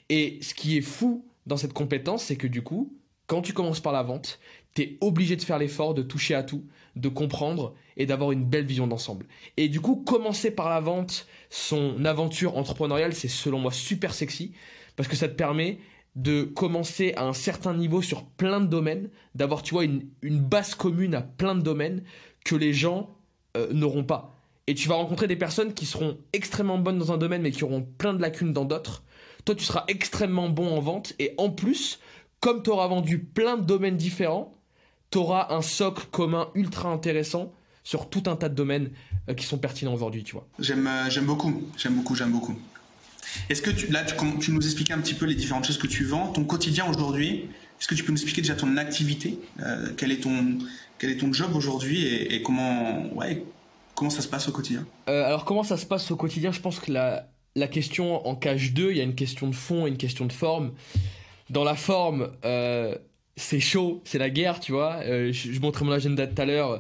Et 0.10 0.40
ce 0.42 0.54
qui 0.54 0.78
est 0.78 0.82
fou 0.82 1.26
dans 1.46 1.58
cette 1.58 1.74
compétence, 1.74 2.24
c'est 2.24 2.36
que 2.36 2.48
du 2.48 2.62
coup, 2.62 2.98
quand 3.28 3.42
tu 3.42 3.54
commences 3.54 3.80
par 3.80 3.94
la 3.94 4.04
vente, 4.04 4.40
tu 4.74 4.82
es 4.82 4.98
obligé 5.02 5.36
de 5.36 5.42
faire 5.42 5.60
l'effort 5.60 5.94
de 5.94 6.02
toucher 6.02 6.36
à 6.36 6.44
tout, 6.44 6.66
de 6.96 7.10
comprendre 7.10 7.76
et 7.98 8.06
d'avoir 8.06 8.32
une 8.32 8.44
belle 8.44 8.66
vision 8.66 8.88
d'ensemble. 8.88 9.28
Et 9.58 9.70
du 9.70 9.82
coup, 9.82 9.98
commencer 9.98 10.52
par 10.52 10.70
la 10.70 10.80
vente, 10.80 11.28
son 11.50 12.06
aventure 12.06 12.58
entrepreneuriale, 12.58 13.14
c'est 13.14 13.28
selon 13.28 13.60
moi 13.60 13.72
super 13.72 14.14
sexy 14.14 14.54
parce 14.96 15.08
que 15.08 15.16
ça 15.16 15.28
te 15.28 15.36
permet 15.36 15.80
de 16.16 16.44
commencer 16.44 17.14
à 17.16 17.26
un 17.26 17.34
certain 17.34 17.74
niveau 17.74 18.02
sur 18.02 18.26
plein 18.26 18.60
de 18.60 18.66
domaines, 18.66 19.10
d'avoir, 19.36 19.62
tu 19.62 19.74
vois, 19.74 19.84
une, 19.84 20.10
base 20.22 20.76
commune 20.76 21.16
à 21.16 21.22
plein 21.22 21.56
de 21.56 21.62
domaines 21.62 22.04
que 22.44 22.56
les 22.56 22.74
gens 22.74 23.16
euh, 23.56 23.72
n'auront 23.72 24.04
pas. 24.04 24.39
Et 24.70 24.76
tu 24.76 24.88
vas 24.88 24.94
rencontrer 24.94 25.26
des 25.26 25.36
personnes 25.36 25.74
qui 25.74 25.88
seront 25.88 26.20
extrêmement 26.32 26.78
bonnes 26.78 27.00
dans 27.00 27.12
un 27.12 27.18
domaine 27.18 27.42
mais 27.42 27.50
qui 27.50 27.64
auront 27.64 27.82
plein 27.82 28.14
de 28.14 28.22
lacunes 28.22 28.54
dans 28.54 28.66
d'autres. 28.66 29.02
Toi, 29.44 29.56
tu 29.56 29.64
seras 29.64 29.84
extrêmement 29.88 30.48
bon 30.48 30.78
en 30.78 30.80
vente 30.80 31.14
et 31.18 31.34
en 31.40 31.50
plus, 31.50 32.00
comme 32.40 32.62
tu 32.62 32.70
auras 32.70 32.86
vendu 32.86 33.18
plein 33.18 33.58
de 33.58 33.66
domaines 33.66 33.98
différents, 33.98 34.54
tu 35.10 35.18
auras 35.18 35.56
un 35.56 35.64
socle 35.64 36.06
commun 36.12 36.50
ultra 36.54 36.92
intéressant 36.92 37.52
sur 37.84 38.12
tout 38.12 38.22
un 38.28 38.36
tas 38.36 38.48
de 38.48 38.54
domaines 38.54 38.92
euh, 39.28 39.34
qui 39.34 39.48
sont 39.48 39.58
pertinents 39.58 39.96
aujourd'hui, 39.96 40.24
tu 40.24 40.34
vois. 40.34 40.48
J'aime, 40.60 40.86
euh, 40.86 41.10
j'aime 41.10 41.26
beaucoup, 41.26 41.64
j'aime 41.76 41.96
beaucoup, 41.96 42.14
j'aime 42.14 42.32
beaucoup. 42.32 42.56
Est-ce 43.50 43.64
que 43.64 43.72
tu, 43.72 43.88
là, 43.88 44.04
tu, 44.04 44.52
nous 44.52 44.64
expliquais 44.64 44.94
un 44.94 45.00
petit 45.00 45.16
peu 45.16 45.26
les 45.26 45.34
différentes 45.34 45.66
choses 45.66 45.80
que 45.80 45.88
tu 45.88 46.04
vends, 46.04 46.28
ton 46.28 46.44
quotidien 46.44 46.86
aujourd'hui? 46.88 47.48
Est-ce 47.80 47.88
que 47.88 47.96
tu 47.96 48.04
peux 48.04 48.12
nous 48.12 48.20
expliquer 48.20 48.42
déjà 48.42 48.54
ton 48.54 48.78
activité 48.78 49.40
euh, 49.62 49.90
quel, 49.98 50.12
est 50.12 50.22
ton, 50.22 50.60
quel 51.00 51.10
est 51.10 51.18
ton 51.18 51.34
job 51.34 51.56
aujourd'hui 51.56 52.06
et, 52.06 52.44
comment, 52.44 53.12
ouais, 53.16 53.44
comment 54.00 54.10
ça 54.10 54.22
se 54.22 54.28
passe 54.28 54.48
au 54.48 54.52
quotidien? 54.52 54.86
Alors, 55.06 55.46
comment 55.46 55.64
ça 55.64 55.78
se 55.78 55.86
passe 55.86 56.10
au 56.10 56.16
quotidien? 56.16 56.52
Je 56.52 56.60
pense 56.60 56.80
que 56.80 56.92
la, 56.92 57.28
question 57.68 58.26
en 58.26 58.36
cache 58.36 58.74
deux. 58.74 58.92
Il 58.92 58.98
y 58.98 59.02
a 59.02 59.04
une 59.04 59.16
question 59.16 59.48
de 59.48 59.56
fond 59.56 59.86
et 59.86 59.90
une 59.90 59.98
question 59.98 60.26
de 60.26 60.34
forme. 60.34 60.72
Dans 61.50 61.64
la 61.64 61.76
forme, 61.76 62.30
c'est 63.40 63.60
chaud, 63.60 64.02
c'est 64.04 64.20
la 64.20 64.30
guerre, 64.30 64.60
tu 64.60 64.74
vois. 64.74 64.98
Euh, 65.06 65.32
je, 65.32 65.60
montrais 65.60 65.86
mon 65.86 65.92
agenda 65.92 66.28
tout 66.28 66.40
à 66.42 66.46
l'heure, 66.46 66.72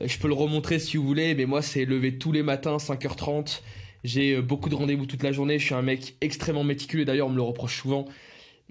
euh, 0.00 0.06
je 0.06 0.18
peux 0.18 0.28
le 0.28 0.34
remontrer 0.34 0.78
si 0.78 0.96
vous 0.96 1.06
voulez, 1.06 1.34
mais 1.34 1.46
moi 1.46 1.62
c'est 1.62 1.84
lever 1.84 2.18
tous 2.18 2.32
les 2.32 2.42
matins 2.42 2.76
5h30. 2.76 3.62
J'ai 4.04 4.36
euh, 4.36 4.42
beaucoup 4.42 4.68
de 4.68 4.74
rendez-vous 4.74 5.06
toute 5.06 5.22
la 5.22 5.32
journée, 5.32 5.58
je 5.58 5.64
suis 5.64 5.74
un 5.74 5.82
mec 5.82 6.16
extrêmement 6.20 6.64
méticuleux, 6.64 7.04
d'ailleurs 7.04 7.28
on 7.28 7.30
me 7.30 7.36
le 7.36 7.42
reproche 7.42 7.80
souvent, 7.80 8.04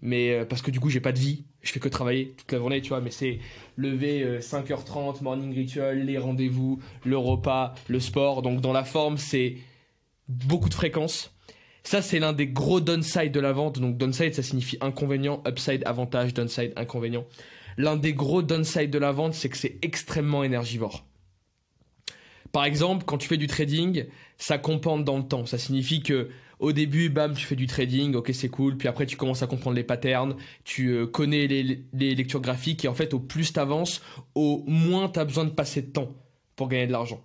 mais 0.01 0.45
parce 0.45 0.61
que 0.61 0.71
du 0.71 0.79
coup 0.79 0.89
j'ai 0.89 0.99
pas 0.99 1.11
de 1.11 1.19
vie, 1.19 1.45
je 1.61 1.71
fais 1.71 1.79
que 1.79 1.89
travailler 1.89 2.33
toute 2.37 2.51
la 2.51 2.57
journée, 2.57 2.81
tu 2.81 2.89
vois, 2.89 3.01
mais 3.01 3.11
c'est 3.11 3.39
lever 3.77 4.39
5h30, 4.39 5.21
morning 5.21 5.53
ritual, 5.53 6.05
les 6.05 6.17
rendez-vous, 6.17 6.79
le 7.05 7.17
repas, 7.17 7.75
le 7.87 7.99
sport, 7.99 8.41
donc 8.41 8.61
dans 8.61 8.73
la 8.73 8.83
forme 8.83 9.17
c'est 9.17 9.57
beaucoup 10.27 10.69
de 10.69 10.73
fréquences. 10.73 11.35
Ça, 11.83 12.03
c'est 12.03 12.19
l'un 12.19 12.31
des 12.31 12.45
gros 12.45 12.79
downside 12.79 13.31
de 13.31 13.39
la 13.39 13.53
vente. 13.53 13.79
Donc, 13.79 13.97
downside, 13.97 14.35
ça 14.35 14.43
signifie 14.43 14.77
inconvénient, 14.81 15.41
upside, 15.47 15.81
avantage, 15.87 16.31
downside, 16.31 16.73
inconvénient. 16.75 17.25
L'un 17.77 17.97
des 17.97 18.13
gros 18.13 18.43
downside 18.43 18.91
de 18.91 18.99
la 18.99 19.11
vente, 19.11 19.33
c'est 19.33 19.49
que 19.49 19.57
c'est 19.57 19.79
extrêmement 19.81 20.43
énergivore. 20.43 21.07
Par 22.51 22.65
exemple, 22.65 23.05
quand 23.05 23.17
tu 23.17 23.27
fais 23.27 23.37
du 23.37 23.47
trading, 23.47 24.05
ça 24.37 24.57
compande 24.57 25.05
dans 25.05 25.17
le 25.17 25.23
temps. 25.23 25.45
Ça 25.45 25.57
signifie 25.57 26.01
que 26.03 26.29
au 26.59 26.73
début, 26.73 27.09
bam, 27.09 27.33
tu 27.33 27.45
fais 27.45 27.55
du 27.55 27.65
trading, 27.65 28.13
ok, 28.13 28.29
c'est 28.33 28.49
cool. 28.49 28.77
Puis 28.77 28.87
après, 28.87 29.07
tu 29.07 29.17
commences 29.17 29.41
à 29.41 29.47
comprendre 29.47 29.75
les 29.75 29.83
patterns, 29.83 30.35
tu 30.63 30.89
euh, 30.89 31.07
connais 31.07 31.47
les, 31.47 31.83
les, 31.91 32.13
lectures 32.13 32.39
graphiques. 32.39 32.85
Et 32.85 32.87
en 32.87 32.93
fait, 32.93 33.15
au 33.15 33.19
plus 33.19 33.51
tu 33.51 33.59
avances, 33.59 34.01
au 34.35 34.63
moins 34.67 35.09
tu 35.09 35.19
as 35.19 35.25
besoin 35.25 35.45
de 35.45 35.49
passer 35.49 35.81
de 35.81 35.91
temps 35.91 36.11
pour 36.55 36.69
gagner 36.69 36.85
de 36.85 36.91
l'argent. 36.91 37.23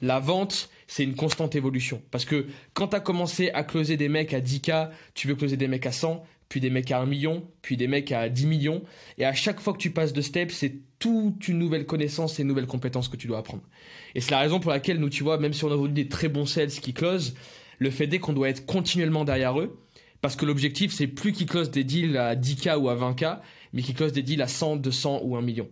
La 0.00 0.18
vente, 0.18 0.70
c'est 0.86 1.04
une 1.04 1.14
constante 1.14 1.54
évolution. 1.56 2.00
Parce 2.10 2.24
que 2.24 2.46
quand 2.72 2.88
tu 2.88 2.96
as 2.96 3.00
commencé 3.00 3.50
à 3.50 3.64
closer 3.64 3.98
des 3.98 4.08
mecs 4.08 4.32
à 4.32 4.40
10K, 4.40 4.88
tu 5.12 5.28
veux 5.28 5.34
closer 5.34 5.58
des 5.58 5.68
mecs 5.68 5.84
à 5.84 5.92
100, 5.92 6.24
puis 6.48 6.60
des 6.60 6.70
mecs 6.70 6.90
à 6.90 7.00
1 7.00 7.06
million, 7.06 7.46
puis 7.60 7.76
des 7.76 7.86
mecs 7.86 8.10
à 8.12 8.30
10 8.30 8.46
millions. 8.46 8.82
Et 9.18 9.26
à 9.26 9.34
chaque 9.34 9.60
fois 9.60 9.74
que 9.74 9.78
tu 9.78 9.90
passes 9.90 10.14
de 10.14 10.22
step, 10.22 10.50
c'est 10.50 10.76
toute 11.00 11.48
une 11.48 11.58
nouvelle 11.58 11.86
connaissance 11.86 12.38
et 12.38 12.42
une 12.42 12.48
nouvelle 12.48 12.66
compétence 12.66 13.08
que 13.08 13.16
tu 13.16 13.26
dois 13.26 13.38
apprendre. 13.38 13.64
Et 14.14 14.20
c'est 14.20 14.30
la 14.30 14.38
raison 14.38 14.60
pour 14.60 14.70
laquelle 14.70 15.00
nous, 15.00 15.08
tu 15.08 15.24
vois, 15.24 15.38
même 15.38 15.52
si 15.52 15.64
on 15.64 15.68
a 15.68 15.74
aujourd'hui 15.74 16.04
des 16.04 16.08
très 16.08 16.28
bons 16.28 16.46
sales 16.46 16.68
qui 16.68 16.92
closent, 16.92 17.34
le 17.78 17.90
fait 17.90 18.12
est 18.12 18.20
qu'on 18.20 18.34
doit 18.34 18.48
être 18.48 18.66
continuellement 18.66 19.24
derrière 19.24 19.58
eux. 19.58 19.76
Parce 20.20 20.36
que 20.36 20.44
l'objectif, 20.44 20.92
c'est 20.92 21.06
plus 21.06 21.32
qu'ils 21.32 21.46
closent 21.46 21.70
des 21.70 21.82
deals 21.82 22.16
à 22.18 22.36
10K 22.36 22.76
ou 22.76 22.90
à 22.90 22.94
20K, 22.94 23.40
mais 23.72 23.82
qu'ils 23.82 23.94
closent 23.94 24.12
des 24.12 24.22
deals 24.22 24.42
à 24.42 24.46
100, 24.46 24.76
200 24.76 25.22
ou 25.24 25.34
1 25.36 25.42
million. 25.42 25.68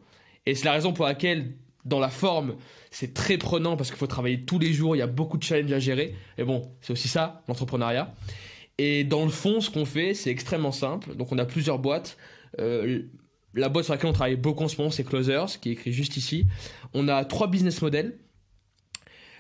Et 0.47 0.55
c'est 0.55 0.65
la 0.65 0.73
raison 0.73 0.95
pour 0.95 1.05
laquelle 1.05 1.53
dans 1.85 2.01
la 2.01 2.09
forme, 2.09 2.57
c'est 2.91 3.13
très 3.13 3.37
prenant 3.37 3.77
parce 3.77 3.91
qu'il 3.91 3.99
faut 3.99 4.07
travailler 4.07 4.45
tous 4.45 4.59
les 4.59 4.73
jours, 4.73 4.97
il 4.97 5.01
y 5.01 5.03
a 5.03 5.07
beaucoup 5.07 5.37
de 5.37 5.43
challenges 5.43 5.73
à 5.73 5.79
gérer. 5.79 6.15
Et 6.39 6.45
bon, 6.45 6.71
c'est 6.81 6.93
aussi 6.93 7.09
ça, 7.09 7.43
l'entrepreneuriat. 7.49 8.15
Et 8.79 9.05
dans 9.05 9.25
le 9.25 9.31
fond, 9.31 9.61
ce 9.61 9.71
qu'on 9.71 9.85
fait, 9.85 10.15
c'est 10.15 10.31
extrêmement 10.31 10.73
simple. 10.73 11.15
Donc 11.17 11.33
on 11.33 11.39
a 11.39 11.45
plusieurs 11.45 11.79
boîtes. 11.79 12.17
Euh, 12.59 13.03
la 13.59 13.69
boîte 13.69 13.85
sur 13.85 13.95
laquelle 13.95 14.11
on 14.11 14.15
travaille 14.15 14.37
beaucoup 14.37 14.65
en 14.65 14.69
ce 14.69 14.77
moment, 14.79 14.91
c'est 14.91 15.05
Closers, 15.05 15.61
qui 15.61 15.71
est 15.71 15.73
écrit 15.73 15.93
juste 15.93 16.17
ici. 16.17 16.47
On 16.95 17.09
a 17.09 17.25
trois 17.25 17.49
business 17.49 17.83
models. 17.83 18.19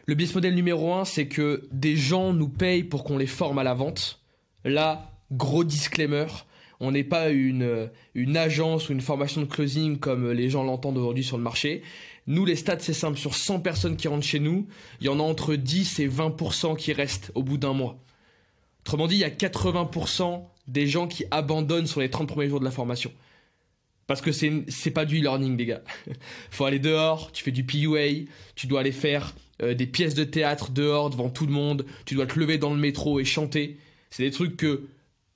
Le 0.07 0.15
business 0.15 0.35
model 0.35 0.55
numéro 0.55 0.93
un, 0.95 1.05
c'est 1.05 1.29
que 1.29 1.69
des 1.73 1.97
gens 1.97 2.33
nous 2.33 2.49
payent 2.49 2.85
pour 2.85 3.05
qu'on 3.05 3.19
les 3.19 3.27
forme 3.27 3.59
à 3.59 3.65
la 3.65 3.75
vente. 3.75 4.21
Là, 4.65 5.13
gros 5.31 5.65
disclaimer, 5.65 6.27
on 6.81 6.93
n'est 6.93 7.05
pas 7.05 7.31
une, 7.31 7.91
une 8.15 8.37
agence 8.37 8.89
ou 8.89 8.93
une 8.93 9.01
formation 9.01 9.41
de 9.41 9.47
closing 9.47 9.99
comme 9.99 10.31
les 10.31 10.51
gens 10.51 10.63
l'entendent 10.63 10.99
aujourd'hui 10.99 11.25
sur 11.25 11.37
le 11.37 11.43
marché. 11.43 11.83
Nous, 12.27 12.45
les 12.45 12.57
stats, 12.57 12.79
c'est 12.81 12.93
simple. 12.93 13.19
Sur 13.19 13.35
100 13.35 13.61
personnes 13.61 13.97
qui 13.97 14.09
rentrent 14.09 14.27
chez 14.27 14.41
nous, 14.41 14.67
il 15.01 15.07
y 15.07 15.09
en 15.09 15.19
a 15.19 15.23
entre 15.23 15.55
10 15.55 16.01
et 16.01 16.09
20% 16.09 16.77
qui 16.77 16.93
restent 16.93 17.33
au 17.35 17.43
bout 17.43 17.59
d'un 17.59 17.73
mois. 17.73 17.99
Autrement 18.83 19.07
dit, 19.07 19.17
il 19.17 19.21
y 19.21 19.25
a 19.25 19.31
80% 19.31 20.43
des 20.67 20.87
gens 20.87 21.07
qui 21.09 21.25
abandonnent 21.31 21.87
sur 21.87 22.01
les 22.01 22.11
30 22.11 22.29
premiers 22.29 22.49
jours 22.49 22.61
de 22.61 22.65
la 22.65 22.71
formation. 22.71 23.13
Parce 24.09 24.21
que 24.21 24.33
c'est, 24.33 24.91
pas 24.91 25.05
du 25.05 25.21
e-learning, 25.21 25.57
les 25.57 25.67
gars. 25.67 25.83
Faut 26.51 26.65
aller 26.65 26.81
dehors, 26.81 27.31
tu 27.31 27.45
fais 27.45 27.53
du 27.53 27.63
PUA, 27.63 28.27
tu 28.57 28.67
dois 28.67 28.81
aller 28.81 28.91
faire 28.91 29.37
euh, 29.63 29.75
des 29.75 29.87
pièces 29.87 30.15
de 30.15 30.25
théâtre 30.25 30.73
dehors 30.73 31.11
devant 31.11 31.31
tout 31.31 31.47
le 31.47 31.53
monde, 31.53 31.87
tu 32.07 32.17
dois 32.17 32.27
te 32.27 32.37
lever 32.41 32.59
dans 32.59 32.71
le 32.71 32.81
métro 32.81 33.21
et 33.21 33.25
chanter. 33.25 33.79
C'est 34.11 34.25
des 34.25 34.33
trucs 34.33 34.57
que 34.57 34.89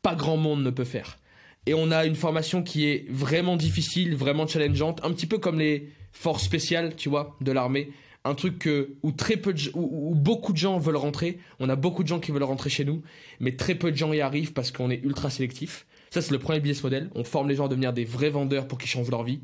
pas 0.03 0.17
grand 0.17 0.37
monde 0.37 0.65
ne 0.65 0.71
peut 0.71 0.85
faire. 0.85 1.19
Et 1.67 1.75
on 1.75 1.93
a 1.93 2.07
une 2.07 2.17
formation 2.17 2.65
qui 2.65 2.87
est 2.87 3.07
vraiment 3.09 3.57
difficile, 3.57 4.17
vraiment 4.17 4.49
challengeante, 4.49 5.01
un 5.05 5.13
petit 5.13 5.27
peu 5.27 5.39
comme 5.39 5.61
les, 5.61 5.93
force 6.13 6.45
spéciale, 6.45 6.95
tu 6.95 7.09
vois, 7.09 7.37
de 7.41 7.53
l'armée. 7.53 7.91
Un 8.25 8.35
truc 8.35 8.61
que, 8.61 8.95
où 9.03 9.11
très 9.11 9.37
peu 9.37 9.53
de, 9.53 9.61
où, 9.75 10.15
beaucoup 10.15 10.53
de 10.53 10.59
gens 10.59 10.79
veulent 10.79 10.97
rentrer. 10.97 11.39
On 11.59 11.69
a 11.69 11.75
beaucoup 11.75 12.05
de 12.05 12.09
gens 12.09 12.21
qui 12.21 12.31
veulent 12.31 12.45
rentrer 12.45 12.71
chez 12.71 12.85
nous, 12.85 13.03
mais 13.41 13.57
très 13.57 13.75
peu 13.75 13.91
de 13.91 13.97
gens 13.97 14.13
y 14.13 14.21
arrivent 14.21 14.53
parce 14.53 14.71
qu'on 14.71 14.91
est 14.91 15.03
ultra 15.03 15.29
sélectif. 15.29 15.87
Ça, 16.13 16.21
c'est 16.21 16.33
le 16.33 16.39
premier 16.39 16.61
business 16.61 16.85
model. 16.85 17.11
On 17.15 17.25
forme 17.25 17.49
les 17.49 17.55
gens 17.55 17.65
à 17.65 17.69
devenir 17.69 17.95
des 17.95 18.05
vrais 18.05 18.29
vendeurs 18.29 18.69
pour 18.69 18.77
qu'ils 18.77 18.91
changent 18.91 19.11
leur 19.11 19.23
vie. 19.23 19.41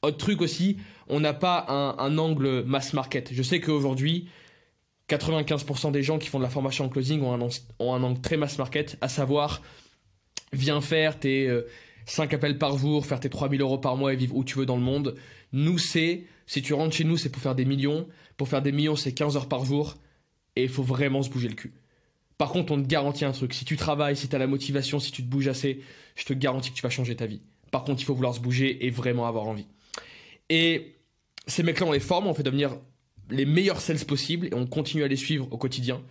Autre 0.00 0.16
truc 0.16 0.42
aussi, 0.42 0.76
on 1.08 1.18
n'a 1.18 1.34
pas 1.34 1.66
un, 1.68 2.18
angle 2.18 2.62
mass 2.62 2.92
market. 2.92 3.30
Je 3.32 3.42
sais 3.42 3.60
qu'aujourd'hui, 3.60 4.28
95% 5.08 5.90
des 5.90 6.04
gens 6.04 6.18
qui 6.18 6.28
font 6.28 6.38
de 6.38 6.44
la 6.44 6.50
formation 6.50 6.84
en 6.84 6.88
closing 6.88 7.20
ont 7.22 7.32
un, 7.34 8.02
angle 8.04 8.20
très 8.20 8.36
mass 8.36 8.58
market, 8.58 8.96
à 9.00 9.08
savoir, 9.08 9.60
viens 10.52 10.80
faire 10.80 11.18
tes 11.18 11.50
5 12.06 12.32
euh, 12.32 12.36
appels 12.36 12.58
par 12.58 12.78
jour, 12.78 13.04
faire 13.04 13.18
tes 13.18 13.28
3000 13.28 13.60
euros 13.60 13.78
par 13.78 13.96
mois 13.96 14.12
et 14.12 14.16
vivre 14.16 14.36
où 14.36 14.44
tu 14.44 14.58
veux 14.58 14.66
dans 14.66 14.76
le 14.76 14.82
monde. 14.82 15.16
Nous, 15.52 15.78
c'est 15.78 16.26
si 16.46 16.62
tu 16.62 16.74
rentres 16.74 16.94
chez 16.94 17.02
nous, 17.02 17.16
c'est 17.16 17.30
pour 17.30 17.42
faire 17.42 17.56
des 17.56 17.64
millions. 17.64 18.06
Pour 18.36 18.46
faire 18.46 18.62
des 18.62 18.70
millions, 18.70 18.94
c'est 18.94 19.14
15 19.14 19.36
heures 19.36 19.48
par 19.48 19.64
jour. 19.64 19.96
Et 20.54 20.62
il 20.62 20.68
faut 20.68 20.84
vraiment 20.84 21.24
se 21.24 21.28
bouger 21.28 21.48
le 21.48 21.56
cul. 21.56 21.72
Par 22.38 22.50
contre, 22.50 22.72
on 22.72 22.82
te 22.82 22.86
garantit 22.86 23.24
un 23.24 23.32
truc. 23.32 23.54
Si 23.54 23.64
tu 23.64 23.76
travailles, 23.76 24.16
si 24.16 24.28
tu 24.28 24.34
as 24.34 24.38
la 24.38 24.46
motivation, 24.46 24.98
si 24.98 25.12
tu 25.12 25.22
te 25.22 25.28
bouges 25.28 25.48
assez, 25.48 25.80
je 26.16 26.24
te 26.24 26.32
garantis 26.32 26.70
que 26.70 26.76
tu 26.76 26.82
vas 26.82 26.90
changer 26.90 27.14
ta 27.14 27.26
vie. 27.26 27.40
Par 27.70 27.84
contre, 27.84 28.00
il 28.00 28.04
faut 28.04 28.14
vouloir 28.14 28.34
se 28.34 28.40
bouger 28.40 28.86
et 28.86 28.90
vraiment 28.90 29.26
avoir 29.26 29.46
envie. 29.46 29.66
Et 30.48 30.96
ces 31.46 31.62
mecs-là, 31.62 31.86
on 31.86 31.92
les 31.92 32.00
forme, 32.00 32.26
on 32.26 32.34
fait 32.34 32.42
devenir 32.42 32.76
les 33.30 33.46
meilleurs 33.46 33.80
sales 33.80 34.04
possibles 34.04 34.46
et 34.46 34.54
on 34.54 34.66
continue 34.66 35.04
à 35.04 35.08
les 35.08 35.16
suivre 35.16 35.48
au 35.50 35.58
quotidien. 35.58 36.02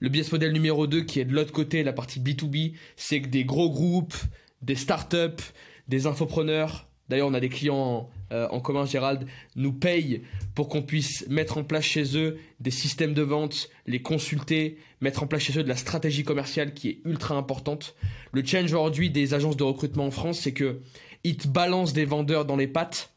Le 0.00 0.08
business 0.08 0.32
model 0.32 0.52
numéro 0.52 0.86
2 0.86 1.02
qui 1.02 1.20
est 1.20 1.24
de 1.24 1.32
l'autre 1.32 1.52
côté, 1.52 1.82
la 1.82 1.92
partie 1.92 2.20
B2B, 2.20 2.74
c'est 2.96 3.22
que 3.22 3.28
des 3.28 3.44
gros 3.44 3.70
groupes, 3.70 4.14
des 4.62 4.74
startups, 4.74 5.42
des 5.88 6.06
infopreneurs, 6.06 6.88
d'ailleurs 7.08 7.28
on 7.28 7.34
a 7.34 7.40
des 7.40 7.48
clients 7.48 8.10
euh, 8.32 8.48
en 8.50 8.60
commun, 8.60 8.84
Gérald, 8.84 9.26
nous 9.54 9.72
payent 9.72 10.22
pour 10.54 10.68
qu'on 10.68 10.82
puisse 10.82 11.26
mettre 11.28 11.58
en 11.58 11.64
place 11.64 11.84
chez 11.84 12.16
eux 12.16 12.38
des 12.60 12.70
systèmes 12.70 13.14
de 13.14 13.22
vente, 13.22 13.68
les 13.86 14.02
consulter, 14.02 14.78
mettre 15.00 15.22
en 15.22 15.26
place 15.26 15.42
chez 15.42 15.58
eux 15.58 15.62
de 15.62 15.68
la 15.68 15.76
stratégie 15.76 16.24
commerciale 16.24 16.74
qui 16.74 16.88
est 16.88 17.00
ultra 17.04 17.36
importante. 17.36 17.94
Le 18.32 18.44
change 18.44 18.72
aujourd'hui 18.72 19.10
des 19.10 19.34
agences 19.34 19.56
de 19.56 19.62
recrutement 19.62 20.06
en 20.06 20.10
France, 20.10 20.40
c'est 20.40 20.52
que 20.52 20.80
ils 21.24 21.36
te 21.36 21.48
balancent 21.48 21.92
des 21.92 22.04
vendeurs 22.04 22.44
dans 22.44 22.56
les 22.56 22.66
pattes 22.66 23.12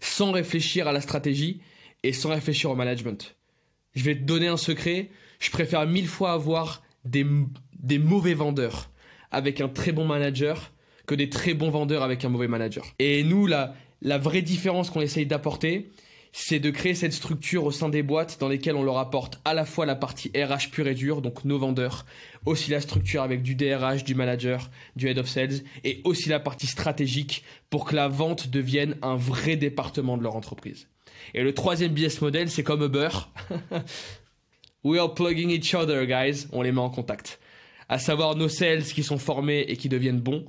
sans 0.00 0.32
réfléchir 0.32 0.86
à 0.86 0.92
la 0.92 1.00
stratégie 1.00 1.60
et 2.02 2.12
sans 2.12 2.30
réfléchir 2.30 2.70
au 2.70 2.76
management. 2.76 3.36
Je 3.94 4.04
vais 4.04 4.14
te 4.14 4.22
donner 4.22 4.46
un 4.46 4.56
secret, 4.56 5.10
je 5.40 5.50
préfère 5.50 5.86
mille 5.86 6.06
fois 6.06 6.32
avoir 6.32 6.82
des, 7.04 7.26
des 7.78 7.98
mauvais 7.98 8.34
vendeurs 8.34 8.90
avec 9.30 9.60
un 9.60 9.68
très 9.68 9.92
bon 9.92 10.06
manager 10.06 10.72
que 11.06 11.14
des 11.14 11.30
très 11.30 11.54
bons 11.54 11.70
vendeurs 11.70 12.02
avec 12.02 12.24
un 12.24 12.28
mauvais 12.28 12.48
manager. 12.48 12.84
Et 12.98 13.24
nous, 13.24 13.46
la, 13.46 13.74
la 14.02 14.18
vraie 14.18 14.42
différence 14.42 14.90
qu'on 14.90 15.00
essaye 15.00 15.26
d'apporter, 15.26 15.90
c'est 16.32 16.60
de 16.60 16.70
créer 16.70 16.94
cette 16.94 17.12
structure 17.12 17.64
au 17.64 17.70
sein 17.70 17.88
des 17.88 18.02
boîtes 18.02 18.38
dans 18.38 18.48
lesquelles 18.48 18.76
on 18.76 18.82
leur 18.82 18.98
apporte 18.98 19.40
à 19.44 19.54
la 19.54 19.64
fois 19.64 19.86
la 19.86 19.96
partie 19.96 20.30
RH 20.36 20.70
pure 20.70 20.86
et 20.86 20.94
dure, 20.94 21.22
donc 21.22 21.44
nos 21.44 21.58
vendeurs, 21.58 22.04
aussi 22.46 22.70
la 22.70 22.80
structure 22.80 23.22
avec 23.22 23.42
du 23.42 23.54
DRH, 23.54 24.04
du 24.04 24.14
manager, 24.14 24.70
du 24.96 25.08
head 25.08 25.18
of 25.18 25.28
sales, 25.28 25.62
et 25.84 26.00
aussi 26.04 26.28
la 26.28 26.40
partie 26.40 26.66
stratégique 26.66 27.44
pour 27.70 27.84
que 27.84 27.96
la 27.96 28.08
vente 28.08 28.48
devienne 28.48 28.96
un 29.02 29.16
vrai 29.16 29.56
département 29.56 30.16
de 30.16 30.22
leur 30.22 30.36
entreprise. 30.36 30.88
Et 31.34 31.42
le 31.42 31.54
troisième 31.54 31.92
business 31.92 32.20
model, 32.20 32.50
c'est 32.50 32.62
comme 32.62 32.82
Uber. 32.82 33.08
We 34.84 35.00
are 35.00 35.12
plugging 35.12 35.50
each 35.50 35.74
other, 35.74 36.06
guys. 36.06 36.46
On 36.52 36.62
les 36.62 36.72
met 36.72 36.80
en 36.80 36.90
contact. 36.90 37.40
À 37.88 37.98
savoir 37.98 38.36
nos 38.36 38.48
sales 38.48 38.84
qui 38.84 39.02
sont 39.02 39.18
formés 39.18 39.60
et 39.60 39.76
qui 39.76 39.88
deviennent 39.88 40.20
bons. 40.20 40.46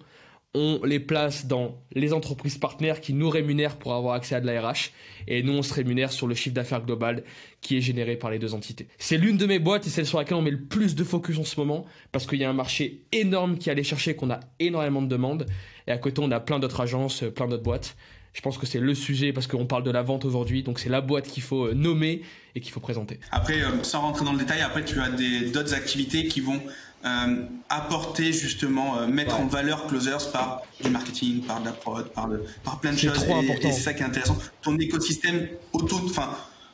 On 0.56 0.80
les 0.84 1.00
place 1.00 1.46
dans 1.46 1.80
les 1.94 2.12
entreprises 2.12 2.58
partenaires 2.58 3.02
qui 3.02 3.14
nous 3.14 3.30
rémunèrent 3.30 3.78
pour 3.78 3.94
avoir 3.94 4.16
accès 4.16 4.34
à 4.34 4.42
de 4.42 4.48
la 4.48 4.60
RH. 4.60 4.92
Et 5.28 5.44
nous, 5.44 5.54
on 5.54 5.62
se 5.62 5.72
rémunère 5.74 6.12
sur 6.12 6.26
le 6.26 6.34
chiffre 6.34 6.56
d'affaires 6.56 6.84
global 6.84 7.24
qui 7.62 7.78
est 7.78 7.82
généré 7.82 8.16
par 8.16 8.32
les 8.32 8.40
deux 8.40 8.56
entités. 8.56 8.88
C'est 8.98 9.18
l'une 9.18 9.38
de 9.38 9.46
mes 9.46 9.60
boîtes 9.60 9.86
et 9.86 9.92
celle 9.92 10.08
sur 10.08 10.18
laquelle 10.18 10.38
on 10.38 10.42
met 10.42 10.50
le 10.50 10.62
plus 10.62 10.96
de 10.96 11.04
focus 11.04 11.38
en 11.38 11.44
ce 11.44 11.60
moment 11.60 11.86
parce 12.12 12.26
qu'il 12.26 12.40
y 12.40 12.44
a 12.44 12.50
un 12.50 12.54
marché 12.54 13.04
énorme 13.12 13.60
qui 13.60 13.70
allait 13.70 13.84
chercher, 13.84 14.16
qu'on 14.16 14.32
a 14.32 14.40
énormément 14.60 15.04
de 15.04 15.08
demandes. 15.08 15.46
Et 15.86 15.92
à 15.92 16.00
côté, 16.00 16.20
on 16.24 16.32
a 16.32 16.40
plein 16.40 16.58
d'autres 16.58 16.82
agences, 16.82 17.24
plein 17.36 17.48
d'autres 17.48 17.62
boîtes. 17.62 17.96
Je 18.34 18.42
pense 18.42 18.58
que 18.58 18.66
c'est 18.66 18.80
le 18.80 18.94
sujet 18.94 19.34
parce 19.34 19.48
qu'on 19.48 19.66
parle 19.66 19.84
de 19.84 19.92
la 19.92 20.02
vente 20.02 20.24
aujourd'hui, 20.24 20.64
donc 20.64 20.80
c'est 20.80 20.90
la 20.90 21.02
boîte 21.02 21.28
qu'il 21.28 21.44
faut 21.44 21.66
euh, 21.66 21.74
nommer 21.74 22.22
et 22.56 22.62
qu'il 22.62 22.72
faut 22.72 22.80
présenter. 22.80 23.20
Après, 23.32 23.62
euh, 23.62 23.84
sans 23.84 24.02
rentrer 24.02 24.24
dans 24.24 24.34
le 24.34 24.40
détail, 24.40 24.62
après 24.62 24.86
tu 24.86 25.00
as 25.00 25.10
d'autres 25.52 25.74
activités 25.74 26.28
qui 26.28 26.42
vont 26.42 26.62
euh, 27.06 27.44
apporter 27.70 28.34
justement, 28.34 29.08
mettre 29.08 29.40
en 29.40 29.48
valeur 29.48 29.88
Closers 29.88 30.32
par 30.32 30.62
du 30.84 30.90
marketing, 30.90 31.42
par 31.42 31.62
de 31.62 31.66
la 31.66 31.72
prod, 31.72 32.10
par, 32.10 32.28
le, 32.28 32.44
par 32.64 32.80
plein 32.80 32.92
de 32.92 32.98
choses. 32.98 33.24
et, 33.24 33.68
et 33.68 33.72
c'est 33.72 33.82
ça 33.82 33.94
qui 33.94 34.04
est 34.04 34.06
intéressant. 34.06 34.38
Ton 34.62 34.78
écosystème 34.78 35.48
auto, 35.74 35.98
enfin, 36.06 36.30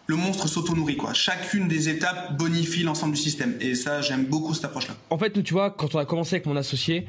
le 0.08 0.16
monstre 0.16 0.48
s'auto-nourrit 0.48 0.98
quoi. 0.98 1.14
Chacune 1.14 1.68
des 1.68 1.90
étapes 1.90 2.38
bonifie 2.38 2.84
l'ensemble 2.84 3.16
du 3.16 3.22
système. 3.22 3.56
Et 3.62 3.76
ça, 3.76 4.02
j'aime 4.02 4.26
beaucoup 4.26 4.54
cette 4.54 4.66
approche-là. 4.66 4.96
En 5.10 5.18
fait, 5.18 5.44
tu 5.44 5.54
vois, 5.54 5.70
quand 5.72 5.96
on 5.96 6.00
a 6.00 6.06
commencé 6.06 6.36
avec 6.36 6.46
mon 6.46 6.56
associé, 6.56 7.08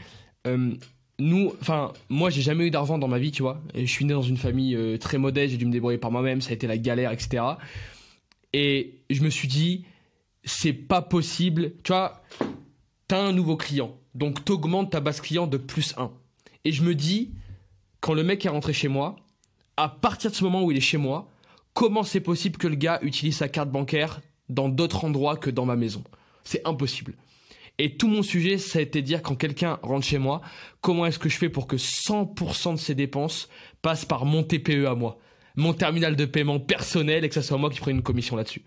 nous, 1.19 1.53
enfin, 1.61 1.93
moi, 2.09 2.31
j'ai 2.31 2.43
jamais 2.43 2.67
eu 2.67 2.71
d'argent 2.71 2.99
dans 2.99 3.09
ma 3.09 3.19
vie, 3.19 3.31
tu 3.31 3.43
vois. 3.43 3.63
Et 3.75 3.87
je 3.87 3.91
suis 3.91 4.05
né 4.05 4.13
dans 4.13 4.23
une 4.23 4.37
famille 4.37 4.75
euh, 4.75 4.99
très 4.99 5.19
modeste, 5.19 5.53
j'ai 5.53 5.57
dû 5.57 5.67
me 5.67 5.73
débrouiller 5.73 5.99
par 5.99 6.11
moi-même, 6.11 6.41
ça 6.41 6.51
a 6.51 6.53
été 6.53 6.67
la 6.67 6.77
galère, 6.77 7.13
etc. 7.13 7.43
Et 8.53 8.99
je 9.09 9.23
me 9.23 9.31
suis 9.31 9.49
dit, 9.49 9.85
c'est 10.45 10.73
pas 10.73 11.03
possible. 11.03 11.73
Tu 11.83 11.93
vois, 11.93 12.23
t'as 13.09 13.21
un 13.21 13.33
nouveau 13.33 13.57
client, 13.57 13.99
donc 14.15 14.45
t'augmentes 14.45 14.93
ta 14.93 15.01
base 15.01 15.21
client 15.21 15.47
de 15.47 15.57
plus 15.57 15.95
1. 15.97 16.11
Et 16.65 16.73
je 16.73 16.83
me 16.83 16.95
dis, 16.95 17.33
quand 18.01 18.15
le 18.15 18.25
mec 18.25 18.45
est 18.45 18.51
rentré 18.51 18.73
chez 18.73 18.89
moi, 18.89 19.17
à 19.77 19.89
partir 19.89 20.31
de 20.31 20.37
ce 20.37 20.45
moment 20.45 20.63
où 20.63 20.71
il 20.71 20.77
est 20.77 20.81
chez 20.81 20.97
moi, 20.97 21.31
comment 21.75 22.03
c'est 22.03 22.21
possible 22.21 22.57
que 22.57 22.67
le 22.67 22.75
gars 22.75 22.99
utilise 23.03 23.37
sa 23.37 23.49
carte 23.49 23.71
bancaire 23.71 24.21
dans 24.49 24.69
d'autres 24.69 25.05
endroits 25.05 25.37
que 25.37 25.51
dans 25.51 25.67
ma 25.67 25.77
maison? 25.77 26.03
C'est 26.45 26.67
impossible. 26.67 27.15
Et 27.79 27.97
tout 27.97 28.09
mon 28.09 28.23
sujet, 28.23 28.57
ça 28.57 28.79
a 28.79 28.83
été 28.83 29.03
dire 29.03 29.23
quand 29.23 29.35
quelqu'un 29.35 29.79
rentre 29.83 30.07
chez 30.07 30.19
moi, 30.19 30.41
comment 30.81 31.05
est-ce 31.05 31.19
que 31.19 31.29
je 31.29 31.37
fais 31.37 31.51
pour 31.51 31.67
que 31.67 31.77
100% 31.77 32.73
de 32.73 32.79
ses 32.79 32.95
dépenses 32.95 33.49
passent 33.83 34.07
par 34.07 34.25
mon 34.25 34.43
TPE 34.43 34.87
à 34.87 34.95
moi, 34.95 35.19
mon 35.57 35.75
terminal 35.75 36.17
de 36.17 36.25
paiement 36.25 36.59
personnel 36.59 37.25
et 37.25 37.29
que 37.29 37.35
ça 37.35 37.43
soit 37.43 37.59
moi 37.59 37.69
qui 37.69 37.81
prenne 37.81 37.97
une 37.97 38.03
commission 38.03 38.35
là-dessus. 38.35 38.65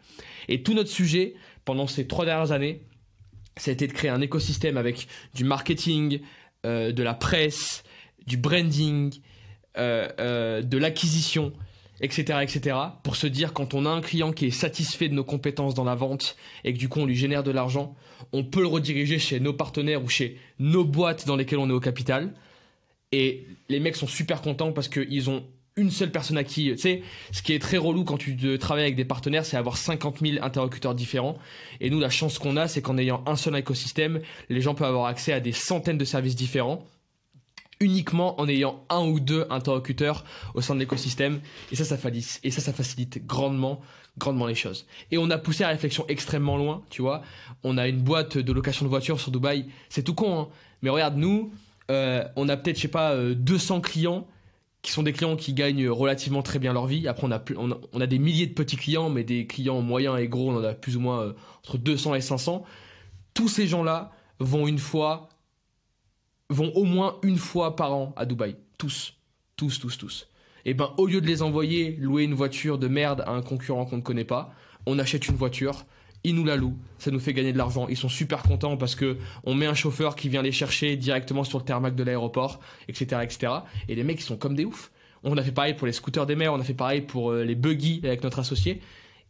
Et 0.47 0.61
tout 0.61 0.75
notre 0.75 0.89
sujet, 0.89 1.33
pendant 1.65 1.87
ces 1.87 2.05
trois 2.07 2.25
dernières 2.25 2.51
années, 2.51 2.83
ça 3.59 3.71
a 3.71 3.73
été 3.73 3.87
de 3.87 3.93
créer 3.93 4.09
un 4.09 4.21
écosystème 4.21 4.77
avec 4.77 5.07
du 5.35 5.43
marketing, 5.43 6.21
euh, 6.65 6.91
de 6.91 7.03
la 7.03 7.13
presse, 7.13 7.83
du 8.25 8.37
branding, 8.37 9.13
euh, 9.77 10.09
euh, 10.19 10.61
de 10.61 10.77
l'acquisition, 10.77 11.53
etc., 12.01 12.39
etc., 12.41 12.77
pour 13.03 13.15
se 13.15 13.27
dire 13.27 13.53
quand 13.53 13.73
on 13.73 13.85
a 13.85 13.89
un 13.89 14.01
client 14.01 14.31
qui 14.31 14.47
est 14.47 14.51
satisfait 14.51 15.09
de 15.09 15.13
nos 15.13 15.23
compétences 15.23 15.73
dans 15.73 15.83
la 15.83 15.95
vente 15.95 16.37
et 16.63 16.73
que 16.73 16.79
du 16.79 16.89
coup 16.89 16.99
on 16.99 17.05
lui 17.05 17.15
génère 17.15 17.43
de 17.43 17.51
l'argent, 17.51 17.95
on 18.33 18.43
peut 18.43 18.61
le 18.61 18.67
rediriger 18.67 19.19
chez 19.19 19.39
nos 19.39 19.53
partenaires 19.53 20.03
ou 20.03 20.09
chez 20.09 20.37
nos 20.59 20.85
boîtes 20.85 21.27
dans 21.27 21.35
lesquelles 21.35 21.59
on 21.59 21.69
est 21.69 21.73
au 21.73 21.79
capital. 21.79 22.33
Et 23.11 23.47
les 23.69 23.79
mecs 23.79 23.95
sont 23.95 24.07
super 24.07 24.41
contents 24.41 24.71
parce 24.71 24.87
qu'ils 24.87 25.29
ont 25.29 25.45
une 25.79 25.91
seule 25.91 26.11
personne 26.11 26.37
à 26.37 26.43
qui, 26.43 26.71
tu 26.71 26.77
sais, 26.77 27.03
ce 27.31 27.41
qui 27.41 27.53
est 27.53 27.59
très 27.59 27.77
relou 27.77 28.03
quand 28.03 28.17
tu 28.17 28.35
travailles 28.59 28.83
avec 28.83 28.95
des 28.95 29.05
partenaires, 29.05 29.45
c'est 29.45 29.57
avoir 29.57 29.77
50 29.77 30.19
000 30.19 30.43
interlocuteurs 30.43 30.93
différents. 30.93 31.37
Et 31.79 31.89
nous, 31.89 31.99
la 31.99 32.09
chance 32.09 32.37
qu'on 32.37 32.57
a, 32.57 32.67
c'est 32.67 32.81
qu'en 32.81 32.97
ayant 32.97 33.23
un 33.25 33.35
seul 33.35 33.55
écosystème, 33.55 34.19
les 34.49 34.61
gens 34.61 34.75
peuvent 34.75 34.87
avoir 34.87 35.05
accès 35.05 35.33
à 35.33 35.39
des 35.39 35.51
centaines 35.53 35.97
de 35.97 36.05
services 36.05 36.35
différents 36.35 36.85
uniquement 37.79 38.39
en 38.41 38.47
ayant 38.47 38.83
un 38.89 39.05
ou 39.05 39.19
deux 39.19 39.45
interlocuteurs 39.49 40.25
au 40.53 40.61
sein 40.61 40.75
de 40.75 40.79
l'écosystème. 40.79 41.39
Et 41.71 41.75
ça, 41.75 41.85
ça 41.85 41.97
facilite, 41.97 42.39
et 42.43 42.51
ça, 42.51 42.61
ça 42.61 42.73
facilite 42.73 43.25
grandement, 43.25 43.81
grandement 44.17 44.47
les 44.47 44.55
choses. 44.55 44.85
Et 45.11 45.17
on 45.17 45.29
a 45.29 45.37
poussé 45.37 45.63
la 45.63 45.69
réflexion 45.69 46.05
extrêmement 46.07 46.57
loin, 46.57 46.83
tu 46.89 47.01
vois. 47.01 47.21
On 47.63 47.77
a 47.77 47.87
une 47.87 48.01
boîte 48.01 48.37
de 48.37 48.53
location 48.53 48.85
de 48.85 48.89
voitures 48.89 49.19
sur 49.19 49.31
Dubaï. 49.31 49.67
C'est 49.89 50.03
tout 50.03 50.13
con, 50.13 50.39
hein. 50.39 50.47
Mais 50.81 50.89
regarde, 50.89 51.17
nous, 51.17 51.51
euh, 51.91 52.23
on 52.35 52.47
a 52.49 52.57
peut-être, 52.57 52.77
je 52.77 52.83
sais 52.83 52.87
pas, 52.87 53.15
200 53.17 53.77
euh, 53.77 53.79
clients 53.81 54.27
qui 54.81 54.91
sont 54.91 55.03
des 55.03 55.13
clients 55.13 55.35
qui 55.35 55.53
gagnent 55.53 55.89
relativement 55.89 56.41
très 56.41 56.59
bien 56.59 56.73
leur 56.73 56.87
vie. 56.87 57.07
Après, 57.07 57.27
on 57.27 57.31
a, 57.31 57.41
on 57.91 58.01
a, 58.01 58.07
des 58.07 58.19
milliers 58.19 58.47
de 58.47 58.53
petits 58.53 58.77
clients, 58.77 59.09
mais 59.09 59.23
des 59.23 59.45
clients 59.45 59.81
moyens 59.81 60.17
et 60.19 60.27
gros, 60.27 60.51
on 60.51 60.57
en 60.57 60.63
a 60.63 60.73
plus 60.73 60.95
ou 60.95 61.01
moins 61.01 61.21
euh, 61.21 61.33
entre 61.59 61.77
200 61.77 62.15
et 62.15 62.21
500. 62.21 62.63
Tous 63.33 63.49
ces 63.49 63.67
gens-là 63.67 64.11
vont 64.39 64.67
une 64.67 64.79
fois 64.79 65.29
vont 66.49 66.71
au 66.73 66.83
moins 66.83 67.17
une 67.23 67.37
fois 67.37 67.75
par 67.75 67.93
an 67.93 68.13
à 68.15 68.25
Dubaï. 68.25 68.55
Tous. 68.77 69.13
Tous, 69.55 69.79
tous, 69.79 69.97
tous. 69.97 70.27
Et 70.65 70.71
eh 70.71 70.73
ben, 70.73 70.93
au 70.97 71.07
lieu 71.07 71.21
de 71.21 71.27
les 71.27 71.41
envoyer 71.41 71.95
louer 71.97 72.23
une 72.23 72.33
voiture 72.33 72.77
de 72.77 72.87
merde 72.87 73.23
à 73.25 73.31
un 73.31 73.41
concurrent 73.41 73.85
qu'on 73.85 73.97
ne 73.97 74.01
connaît 74.01 74.25
pas, 74.25 74.53
on 74.85 74.99
achète 74.99 75.27
une 75.27 75.35
voiture, 75.35 75.85
ils 76.23 76.35
nous 76.35 76.45
la 76.45 76.55
louent, 76.55 76.77
ça 76.97 77.11
nous 77.11 77.19
fait 77.19 77.33
gagner 77.33 77.53
de 77.53 77.57
l'argent. 77.57 77.87
Ils 77.87 77.97
sont 77.97 78.09
super 78.09 78.43
contents 78.43 78.77
parce 78.77 78.95
que 78.95 79.17
on 79.45 79.55
met 79.55 79.65
un 79.65 79.73
chauffeur 79.73 80.15
qui 80.15 80.27
vient 80.29 80.41
les 80.41 80.51
chercher 80.51 80.97
directement 80.97 81.43
sur 81.43 81.59
le 81.59 81.63
tarmac 81.63 81.95
de 81.95 82.03
l'aéroport, 82.03 82.59
etc., 82.87 83.21
etc. 83.23 83.53
Et 83.87 83.95
les 83.95 84.03
mecs, 84.03 84.19
ils 84.19 84.23
sont 84.23 84.37
comme 84.37 84.55
des 84.55 84.65
oufs. 84.65 84.91
On 85.23 85.37
a 85.37 85.43
fait 85.43 85.51
pareil 85.51 85.73
pour 85.73 85.87
les 85.87 85.93
scooters 85.93 86.25
des 86.25 86.35
mers, 86.35 86.53
on 86.53 86.59
a 86.59 86.63
fait 86.63 86.73
pareil 86.73 87.01
pour 87.01 87.31
euh, 87.31 87.43
les 87.43 87.55
buggy 87.55 88.01
avec 88.03 88.23
notre 88.23 88.39
associé. 88.39 88.81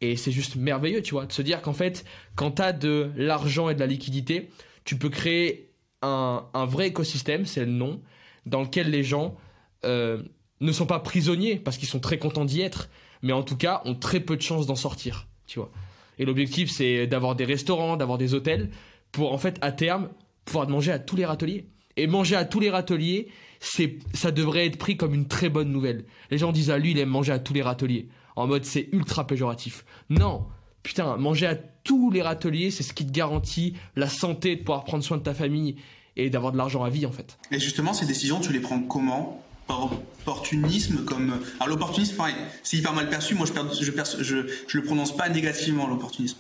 Et 0.01 0.15
c'est 0.15 0.31
juste 0.31 0.55
merveilleux, 0.55 1.01
tu 1.01 1.13
vois, 1.13 1.25
de 1.25 1.31
se 1.31 1.41
dire 1.41 1.61
qu'en 1.61 1.73
fait, 1.73 2.05
quand 2.35 2.51
tu 2.51 2.61
as 2.61 2.73
de 2.73 3.11
l'argent 3.15 3.69
et 3.69 3.75
de 3.75 3.79
la 3.79 3.87
liquidité, 3.87 4.49
tu 4.85 4.97
peux 4.97 5.09
créer 5.09 5.71
un, 6.01 6.45
vrai 6.65 6.87
écosystème, 6.87 7.45
c'est 7.45 7.65
le 7.65 7.71
nom, 7.71 8.01
dans 8.45 8.61
lequel 8.61 8.89
les 8.89 9.03
gens 9.03 9.35
euh, 9.83 10.23
ne 10.61 10.71
sont 10.71 10.85
pas 10.85 10.99
prisonniers 10.99 11.57
parce 11.57 11.77
qu'ils 11.77 11.89
sont 11.89 11.99
très 11.99 12.17
contents 12.17 12.45
d'y 12.45 12.61
être, 12.61 12.89
mais 13.21 13.33
en 13.33 13.43
tout 13.43 13.57
cas 13.57 13.81
ont 13.83 13.95
très 13.95 14.21
peu 14.21 14.37
de 14.37 14.41
chances 14.41 14.67
d'en 14.67 14.75
sortir, 14.75 15.27
tu 15.45 15.59
vois. 15.59 15.71
Et 16.19 16.25
l'objectif, 16.25 16.69
c'est 16.69 17.07
d'avoir 17.07 17.35
des 17.35 17.45
restaurants, 17.45 17.97
d'avoir 17.97 18.17
des 18.17 18.33
hôtels, 18.33 18.69
pour 19.11 19.33
en 19.33 19.37
fait, 19.37 19.57
à 19.61 19.71
terme, 19.71 20.09
pouvoir 20.45 20.69
manger 20.69 20.91
à 20.91 20.99
tous 20.99 21.15
les 21.15 21.25
râteliers. 21.25 21.65
Et 21.97 22.07
manger 22.07 22.35
à 22.35 22.45
tous 22.45 22.59
les 22.59 22.69
râteliers, 22.69 23.29
ça 23.59 24.31
devrait 24.31 24.67
être 24.67 24.77
pris 24.77 24.95
comme 24.95 25.13
une 25.13 25.27
très 25.27 25.49
bonne 25.49 25.71
nouvelle. 25.71 26.05
Les 26.29 26.37
gens 26.37 26.51
disent, 26.51 26.69
à 26.69 26.75
ah, 26.75 26.77
lui, 26.77 26.91
il 26.91 26.99
aime 26.99 27.09
manger 27.09 27.31
à 27.31 27.39
tous 27.39 27.53
les 27.53 27.61
râteliers. 27.61 28.07
En 28.35 28.47
mode, 28.47 28.63
c'est 28.63 28.87
ultra 28.91 29.25
péjoratif. 29.27 29.83
Non, 30.09 30.45
putain, 30.83 31.17
manger 31.17 31.47
à 31.47 31.55
tous 31.55 32.11
les 32.11 32.21
râteliers, 32.21 32.71
c'est 32.71 32.83
ce 32.83 32.93
qui 32.93 33.05
te 33.05 33.11
garantit 33.11 33.73
la 33.95 34.07
santé 34.07 34.55
de 34.55 34.61
pouvoir 34.61 34.83
prendre 34.83 35.03
soin 35.03 35.17
de 35.17 35.23
ta 35.23 35.33
famille 35.33 35.75
et 36.15 36.29
d'avoir 36.29 36.51
de 36.51 36.57
l'argent 36.57 36.83
à 36.83 36.89
vie 36.89 37.05
en 37.05 37.11
fait. 37.11 37.37
Et 37.51 37.59
justement, 37.59 37.93
ces 37.93 38.05
décisions, 38.05 38.39
tu 38.39 38.53
les 38.53 38.59
prends 38.59 38.79
comment 38.79 39.43
par 39.69 39.83
opportunisme 39.83 41.05
comme 41.05 41.39
alors 41.59 41.69
l'opportunisme 41.69 42.17
pareil 42.17 42.33
c'est 42.63 42.77
hyper 42.77 42.91
mal 42.91 43.07
perçu 43.07 43.35
moi 43.35 43.45
je 43.45 43.53
je, 43.85 43.91
je, 44.23 44.35
je 44.67 44.77
le 44.77 44.83
prononce 44.83 45.15
pas 45.15 45.29
négativement 45.29 45.87
l'opportunisme. 45.87 46.37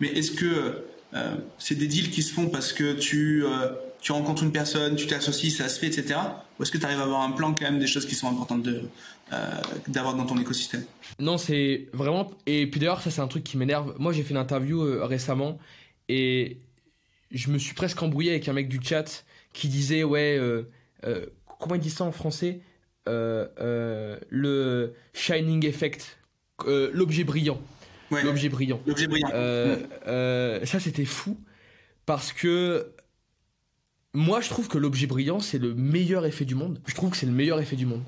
Mais 0.00 0.08
est-ce 0.08 0.30
que 0.30 0.84
euh, 1.14 1.34
c'est 1.58 1.74
des 1.74 1.88
deals 1.88 2.10
qui 2.10 2.22
se 2.22 2.32
font 2.32 2.48
parce 2.48 2.72
que 2.72 2.94
tu 2.94 3.44
euh, 3.44 3.70
tu 4.00 4.12
rencontres 4.12 4.44
une 4.44 4.52
personne 4.52 4.94
tu 4.94 5.08
t'associes 5.08 5.50
ça 5.50 5.68
se 5.68 5.80
fait 5.80 5.88
etc 5.88 6.20
ou 6.58 6.62
est-ce 6.62 6.70
que 6.70 6.78
tu 6.78 6.84
arrives 6.84 7.00
à 7.00 7.02
avoir 7.02 7.22
un 7.22 7.32
plan 7.32 7.52
quand 7.52 7.64
même 7.64 7.80
des 7.80 7.88
choses 7.88 8.06
qui 8.06 8.14
sont 8.14 8.28
importantes 8.28 8.62
de 8.62 8.82
euh, 9.32 9.36
d'avoir 9.88 10.14
dans 10.14 10.24
ton 10.24 10.38
écosystème? 10.38 10.84
Non 11.18 11.36
c'est 11.36 11.88
vraiment 11.92 12.30
et 12.46 12.68
puis 12.70 12.78
d'ailleurs 12.78 13.02
ça 13.02 13.10
c'est 13.10 13.20
un 13.20 13.28
truc 13.28 13.42
qui 13.42 13.56
m'énerve. 13.56 13.96
Moi 13.98 14.12
j'ai 14.12 14.22
fait 14.22 14.30
une 14.30 14.36
interview 14.40 14.82
récemment 15.04 15.58
et 16.08 16.58
je 17.32 17.50
me 17.50 17.58
suis 17.58 17.74
presque 17.74 18.00
embrouillé 18.00 18.30
avec 18.30 18.48
un 18.48 18.52
mec 18.52 18.68
du 18.68 18.78
chat 18.80 19.24
qui 19.52 19.66
disait 19.66 20.04
ouais 20.04 20.38
comment 21.58 21.74
il 21.74 21.80
dit 21.80 21.90
ça 21.90 22.04
en 22.04 22.12
français 22.12 22.60
euh, 23.08 23.46
euh, 23.60 24.18
le 24.28 24.92
shining 25.14 25.64
effect, 25.64 26.18
euh, 26.66 26.90
l'objet 26.92 27.24
brillant. 27.24 27.58
L'objet 28.10 28.48
brillant. 28.48 28.80
L'objet 28.86 29.06
brillant. 29.06 29.28
ça, 30.64 30.80
c'était 30.80 31.04
fou 31.04 31.38
parce 32.06 32.32
que 32.32 32.92
moi, 34.14 34.40
je 34.40 34.48
trouve 34.48 34.68
que 34.68 34.78
l'objet 34.78 35.06
brillant, 35.06 35.40
c'est 35.40 35.58
le 35.58 35.74
meilleur 35.74 36.26
effet 36.26 36.44
du 36.44 36.54
monde. 36.54 36.80
Je 36.86 36.94
trouve 36.94 37.10
que 37.10 37.16
c'est 37.16 37.26
le 37.26 37.32
meilleur 37.32 37.60
effet 37.60 37.76
du 37.76 37.86
monde. 37.86 38.02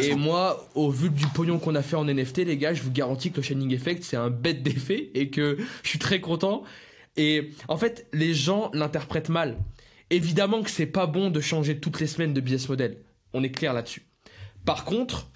Et 0.00 0.14
moi, 0.14 0.68
au 0.74 0.90
vu 0.90 1.10
du 1.10 1.26
pognon 1.26 1.58
qu'on 1.58 1.74
a 1.74 1.82
fait 1.82 1.96
en 1.96 2.04
NFT, 2.04 2.38
les 2.38 2.56
gars, 2.56 2.74
je 2.74 2.82
vous 2.82 2.92
garantis 2.92 3.32
que 3.32 3.38
le 3.38 3.42
Shining 3.42 3.72
Effect, 3.74 4.04
c'est 4.04 4.16
un 4.16 4.30
bête 4.30 4.62
d'effet 4.62 5.10
et 5.14 5.30
que 5.30 5.58
je 5.82 5.88
suis 5.88 5.98
très 5.98 6.20
content. 6.20 6.62
Et 7.16 7.50
en 7.66 7.76
fait, 7.76 8.06
les 8.12 8.34
gens 8.34 8.70
l'interprètent 8.72 9.30
mal. 9.30 9.56
Évidemment 10.10 10.62
que 10.62 10.70
c'est 10.70 10.86
pas 10.86 11.06
bon 11.06 11.30
de 11.30 11.40
changer 11.40 11.78
toutes 11.78 12.00
les 12.00 12.06
semaines 12.06 12.34
de 12.34 12.40
business 12.40 12.68
model. 12.68 12.98
On 13.32 13.42
est 13.42 13.50
clair 13.50 13.72
là-dessus. 13.72 14.06
Par 14.64 14.84
contre, 14.84 15.28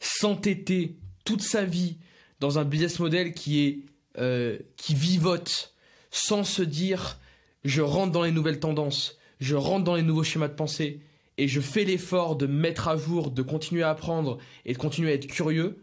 s'entêter 0.00 0.96
toute 1.24 1.42
sa 1.42 1.64
vie 1.64 1.96
dans 2.40 2.58
un 2.58 2.64
business 2.64 2.98
model 2.98 3.34
qui 3.34 3.64
est 3.64 3.78
euh, 4.18 4.58
qui 4.76 4.94
vivote 4.94 5.74
sans 6.10 6.44
se 6.44 6.62
dire 6.62 7.18
je 7.64 7.80
rentre 7.80 8.12
dans 8.12 8.24
les 8.24 8.32
nouvelles 8.32 8.60
tendances, 8.60 9.16
je 9.40 9.54
rentre 9.54 9.84
dans 9.84 9.94
les 9.94 10.02
nouveaux 10.02 10.24
schémas 10.24 10.48
de 10.48 10.54
pensée 10.54 11.00
et 11.38 11.48
je 11.48 11.60
fais 11.60 11.84
l'effort 11.84 12.36
de 12.36 12.46
mettre 12.46 12.88
à 12.88 12.96
jour, 12.96 13.30
de 13.30 13.40
continuer 13.40 13.82
à 13.82 13.90
apprendre 13.90 14.38
et 14.66 14.74
de 14.74 14.78
continuer 14.78 15.12
à 15.12 15.14
être 15.14 15.28
curieux, 15.28 15.82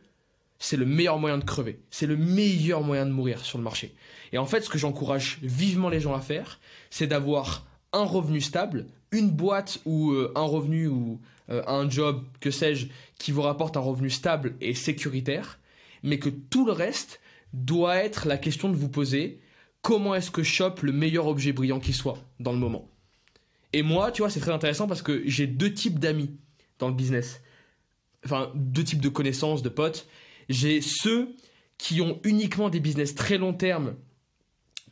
c'est 0.59 0.77
le 0.77 0.85
meilleur 0.85 1.17
moyen 1.17 1.37
de 1.37 1.43
crever. 1.43 1.79
C'est 1.89 2.05
le 2.05 2.17
meilleur 2.17 2.81
moyen 2.81 3.05
de 3.05 3.11
mourir 3.11 3.43
sur 3.43 3.57
le 3.57 3.63
marché. 3.63 3.95
Et 4.31 4.37
en 4.37 4.45
fait, 4.45 4.61
ce 4.61 4.69
que 4.69 4.77
j'encourage 4.77 5.39
vivement 5.41 5.89
les 5.89 6.01
gens 6.01 6.13
à 6.13 6.21
faire, 6.21 6.59
c'est 6.89 7.07
d'avoir 7.07 7.65
un 7.93 8.03
revenu 8.03 8.41
stable, 8.41 8.87
une 9.11 9.29
boîte 9.29 9.79
ou 9.85 10.11
euh, 10.11 10.31
un 10.35 10.43
revenu 10.43 10.87
ou 10.87 11.19
euh, 11.49 11.63
un 11.67 11.89
job, 11.89 12.23
que 12.39 12.51
sais-je, 12.51 12.87
qui 13.17 13.31
vous 13.31 13.41
rapporte 13.41 13.77
un 13.77 13.81
revenu 13.81 14.09
stable 14.09 14.55
et 14.61 14.73
sécuritaire, 14.73 15.59
mais 16.03 16.19
que 16.19 16.29
tout 16.29 16.65
le 16.65 16.71
reste 16.71 17.19
doit 17.53 17.97
être 17.97 18.27
la 18.27 18.37
question 18.37 18.69
de 18.69 18.75
vous 18.75 18.89
poser 18.89 19.39
comment 19.81 20.13
est-ce 20.15 20.31
que 20.31 20.43
je 20.43 20.51
chope 20.51 20.81
le 20.81 20.91
meilleur 20.91 21.27
objet 21.27 21.51
brillant 21.51 21.79
qui 21.79 21.93
soit 21.93 22.19
dans 22.39 22.51
le 22.51 22.59
moment? 22.59 22.89
Et 23.73 23.83
moi, 23.83 24.11
tu 24.11 24.21
vois, 24.21 24.29
c'est 24.29 24.39
très 24.39 24.51
intéressant 24.51 24.87
parce 24.87 25.01
que 25.01 25.21
j'ai 25.25 25.47
deux 25.47 25.73
types 25.73 25.99
d'amis 25.99 26.31
dans 26.79 26.87
le 26.87 26.93
business. 26.93 27.41
Enfin, 28.25 28.51
deux 28.55 28.83
types 28.83 29.01
de 29.01 29.09
connaissances, 29.09 29.61
de 29.61 29.69
potes. 29.69 30.07
J'ai 30.49 30.81
ceux 30.81 31.35
qui 31.77 32.01
ont 32.01 32.19
uniquement 32.23 32.69
des 32.69 32.79
business 32.79 33.15
très 33.15 33.37
long 33.37 33.53
terme, 33.53 33.95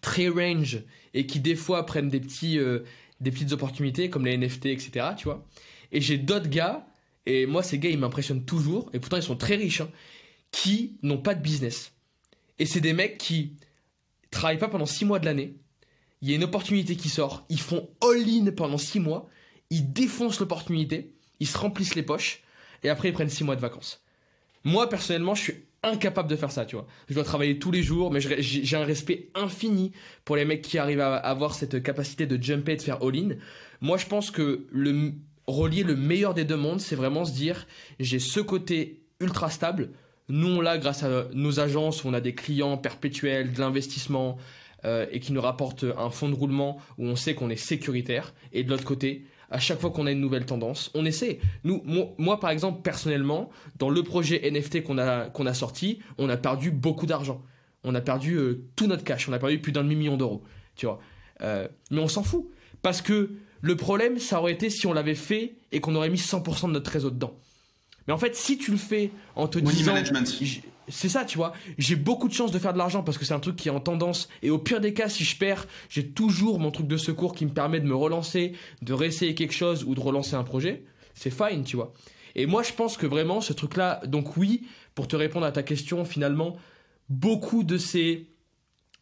très 0.07 0.29
range, 0.29 0.83
et 1.13 1.25
qui 1.25 1.41
des 1.41 1.57
fois 1.57 1.85
prennent 1.85 2.07
des, 2.07 2.21
petits, 2.21 2.57
euh, 2.57 2.79
des 3.19 3.29
petites 3.29 3.51
opportunités 3.51 4.09
comme 4.09 4.25
les 4.25 4.37
NFT, 4.37 4.67
etc. 4.67 5.07
Tu 5.17 5.25
vois. 5.25 5.45
Et 5.91 5.99
j'ai 5.99 6.17
d'autres 6.17 6.49
gars, 6.49 6.87
et 7.25 7.45
moi 7.45 7.61
ces 7.61 7.77
gars 7.77 7.89
ils 7.89 7.99
m'impressionnent 7.99 8.45
toujours, 8.45 8.89
et 8.93 8.99
pourtant 8.99 9.17
ils 9.17 9.23
sont 9.23 9.35
très 9.35 9.55
riches, 9.55 9.81
hein, 9.81 9.89
qui 10.49 10.97
n'ont 11.03 11.17
pas 11.17 11.35
de 11.35 11.41
business. 11.41 11.91
Et 12.57 12.65
c'est 12.65 12.79
des 12.79 12.93
mecs 12.93 13.17
qui 13.17 13.57
travaillent 14.31 14.57
pas 14.57 14.69
pendant 14.69 14.85
6 14.85 15.03
mois 15.03 15.19
de 15.19 15.25
l'année, 15.25 15.55
il 16.21 16.29
y 16.29 16.31
a 16.31 16.35
une 16.35 16.45
opportunité 16.45 16.95
qui 16.95 17.09
sort, 17.09 17.45
ils 17.49 17.59
font 17.59 17.89
all-in 18.01 18.49
pendant 18.51 18.77
6 18.77 19.01
mois, 19.01 19.29
ils 19.69 19.91
défoncent 19.91 20.39
l'opportunité, 20.39 21.13
ils 21.41 21.47
se 21.47 21.57
remplissent 21.57 21.95
les 21.95 22.03
poches, 22.03 22.43
et 22.81 22.89
après 22.89 23.09
ils 23.09 23.13
prennent 23.13 23.29
6 23.29 23.43
mois 23.43 23.57
de 23.57 23.61
vacances. 23.61 24.05
Moi 24.63 24.87
personnellement 24.87 25.35
je 25.35 25.43
suis 25.43 25.66
incapable 25.87 26.29
de 26.29 26.35
faire 26.35 26.51
ça, 26.51 26.65
tu 26.65 26.75
vois. 26.75 26.87
Je 27.09 27.13
dois 27.13 27.23
travailler 27.23 27.59
tous 27.59 27.71
les 27.71 27.83
jours, 27.83 28.11
mais 28.11 28.19
j'ai 28.21 28.77
un 28.77 28.83
respect 28.83 29.29
infini 29.35 29.91
pour 30.25 30.35
les 30.35 30.45
mecs 30.45 30.61
qui 30.61 30.77
arrivent 30.77 31.01
à 31.01 31.15
avoir 31.15 31.53
cette 31.53 31.81
capacité 31.83 32.25
de 32.25 32.41
jumper 32.41 32.73
et 32.73 32.75
de 32.77 32.81
faire 32.81 33.01
all-in. 33.03 33.35
Moi, 33.81 33.97
je 33.97 34.05
pense 34.05 34.31
que 34.31 34.65
le, 34.71 35.13
relier 35.47 35.83
le 35.83 35.95
meilleur 35.95 36.33
des 36.33 36.43
deux 36.43 36.57
mondes, 36.57 36.81
c'est 36.81 36.95
vraiment 36.95 37.25
se 37.25 37.33
dire 37.33 37.67
j'ai 37.99 38.19
ce 38.19 38.39
côté 38.39 39.01
ultra 39.19 39.49
stable. 39.49 39.91
Nous, 40.29 40.47
on 40.47 40.61
l'a 40.61 40.77
grâce 40.77 41.03
à 41.03 41.27
nos 41.33 41.59
agences 41.59 42.03
on 42.03 42.13
a 42.13 42.21
des 42.21 42.35
clients 42.35 42.77
perpétuels, 42.77 43.53
de 43.53 43.59
l'investissement 43.59 44.37
euh, 44.85 45.05
et 45.11 45.19
qui 45.19 45.31
nous 45.31 45.41
rapportent 45.41 45.85
un 45.97 46.09
fonds 46.09 46.29
de 46.29 46.35
roulement 46.35 46.77
où 46.97 47.05
on 47.05 47.15
sait 47.15 47.33
qu'on 47.33 47.49
est 47.49 47.55
sécuritaire. 47.55 48.33
Et 48.51 48.63
de 48.63 48.69
l'autre 48.69 48.83
côté, 48.83 49.25
à 49.49 49.59
chaque 49.59 49.79
fois 49.79 49.91
qu'on 49.91 50.07
a 50.07 50.11
une 50.11 50.19
nouvelle 50.19 50.45
tendance, 50.45 50.91
on 50.93 51.05
essaie. 51.05 51.39
Nous, 51.63 51.81
moi, 52.17 52.39
par 52.39 52.49
exemple, 52.49 52.81
personnellement, 52.81 53.49
dans 53.77 53.89
le 53.89 54.03
projet 54.03 54.49
NFT 54.49 54.83
qu'on 54.83 54.97
a, 54.97 55.29
a 55.33 55.53
sorti, 55.53 55.99
on 56.17 56.29
a 56.29 56.37
perdu 56.37 56.71
beaucoup 56.71 57.05
d'argent. 57.05 57.41
On 57.83 57.95
a 57.95 58.01
perdu 58.01 58.35
euh, 58.35 58.65
tout 58.75 58.87
notre 58.87 59.03
cash. 59.03 59.29
On 59.29 59.33
a 59.33 59.39
perdu 59.39 59.59
plus 59.59 59.71
d'un 59.71 59.83
demi-million 59.83 60.17
d'euros. 60.17 60.43
Tu 60.75 60.85
vois. 60.85 60.99
Euh, 61.41 61.67
mais 61.91 61.99
on 61.99 62.07
s'en 62.07 62.23
fout. 62.23 62.49
Parce 62.81 63.01
que 63.01 63.31
le 63.61 63.75
problème, 63.75 64.19
ça 64.19 64.39
aurait 64.39 64.51
été 64.51 64.69
si 64.69 64.87
on 64.87 64.93
l'avait 64.93 65.15
fait 65.15 65.55
et 65.71 65.79
qu'on 65.79 65.95
aurait 65.95 66.09
mis 66.09 66.17
100% 66.17 66.67
de 66.67 66.73
notre 66.73 66.91
réseau 66.91 67.09
dedans. 67.09 67.37
Mais 68.07 68.13
en 68.13 68.17
fait, 68.17 68.35
si 68.35 68.57
tu 68.57 68.71
le 68.71 68.77
fais 68.77 69.11
en 69.35 69.47
te 69.47 69.59
disant, 69.59 69.95
c'est 70.89 71.09
ça, 71.09 71.25
tu 71.25 71.37
vois. 71.37 71.53
J'ai 71.77 71.95
beaucoup 71.95 72.29
de 72.29 72.33
chance 72.33 72.51
de 72.51 72.59
faire 72.59 72.73
de 72.73 72.77
l'argent 72.77 73.03
parce 73.03 73.17
que 73.17 73.25
c'est 73.25 73.33
un 73.33 73.39
truc 73.39 73.57
qui 73.57 73.67
est 73.67 73.71
en 73.71 73.81
tendance. 73.81 74.29
Et 74.41 74.49
au 74.49 74.57
pire 74.57 74.79
des 74.79 74.93
cas, 74.93 75.09
si 75.09 75.23
je 75.25 75.37
perds, 75.37 75.67
j'ai 75.89 76.07
toujours 76.07 76.59
mon 76.59 76.71
truc 76.71 76.87
de 76.87 76.97
secours 76.97 77.35
qui 77.35 77.45
me 77.45 77.51
permet 77.51 77.79
de 77.79 77.85
me 77.85 77.95
relancer, 77.95 78.53
de 78.81 78.93
réessayer 78.93 79.35
quelque 79.35 79.53
chose 79.53 79.83
ou 79.83 79.95
de 79.95 79.99
relancer 79.99 80.35
un 80.35 80.43
projet. 80.43 80.85
C'est 81.13 81.31
fine, 81.31 81.63
tu 81.63 81.75
vois. 81.75 81.93
Et 82.35 82.45
moi, 82.45 82.63
je 82.63 82.71
pense 82.71 82.95
que 82.95 83.05
vraiment, 83.05 83.41
ce 83.41 83.51
truc-là, 83.51 84.01
donc 84.05 84.37
oui, 84.37 84.67
pour 84.95 85.07
te 85.07 85.15
répondre 85.15 85.45
à 85.45 85.51
ta 85.51 85.63
question, 85.63 86.05
finalement, 86.05 86.55
beaucoup 87.09 87.63
de 87.63 87.77
ces 87.77 88.29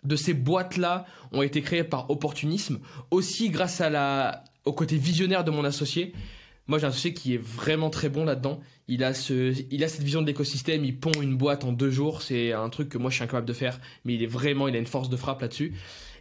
de 0.03 0.15
ces 0.15 0.35
boîtes-là 0.35 1.05
ont 1.31 1.41
été 1.41 1.63
créées 1.63 1.83
par 1.83 2.11
opportunisme, 2.11 2.79
aussi 3.09 3.49
grâce 3.49 3.81
à 3.81 3.89
la, 3.89 4.43
au 4.63 4.71
côté 4.71 4.97
visionnaire 4.97 5.43
de 5.43 5.49
mon 5.49 5.65
associé. 5.65 6.13
Moi, 6.67 6.79
j'ai 6.79 6.85
un 6.85 6.89
associé 6.89 7.13
qui 7.13 7.35
est 7.35 7.41
vraiment 7.41 7.89
très 7.89 8.09
bon 8.09 8.25
là-dedans. 8.25 8.59
Il 8.87 9.03
a 9.03 9.13
ce, 9.13 9.53
il 9.71 9.83
a 9.83 9.87
cette 9.87 10.03
vision 10.03 10.21
de 10.21 10.27
l'écosystème. 10.27 10.83
Il 10.83 10.97
pond 10.97 11.11
une 11.21 11.37
boîte 11.37 11.63
en 11.63 11.71
deux 11.71 11.91
jours. 11.91 12.21
C'est 12.21 12.53
un 12.53 12.69
truc 12.69 12.89
que 12.89 12.97
moi, 12.97 13.09
je 13.11 13.15
suis 13.15 13.23
incapable 13.23 13.47
de 13.47 13.53
faire. 13.53 13.79
Mais 14.03 14.15
il 14.15 14.23
est 14.23 14.27
vraiment, 14.27 14.67
il 14.67 14.75
a 14.75 14.79
une 14.79 14.87
force 14.87 15.09
de 15.09 15.17
frappe 15.17 15.41
là-dessus. 15.41 15.73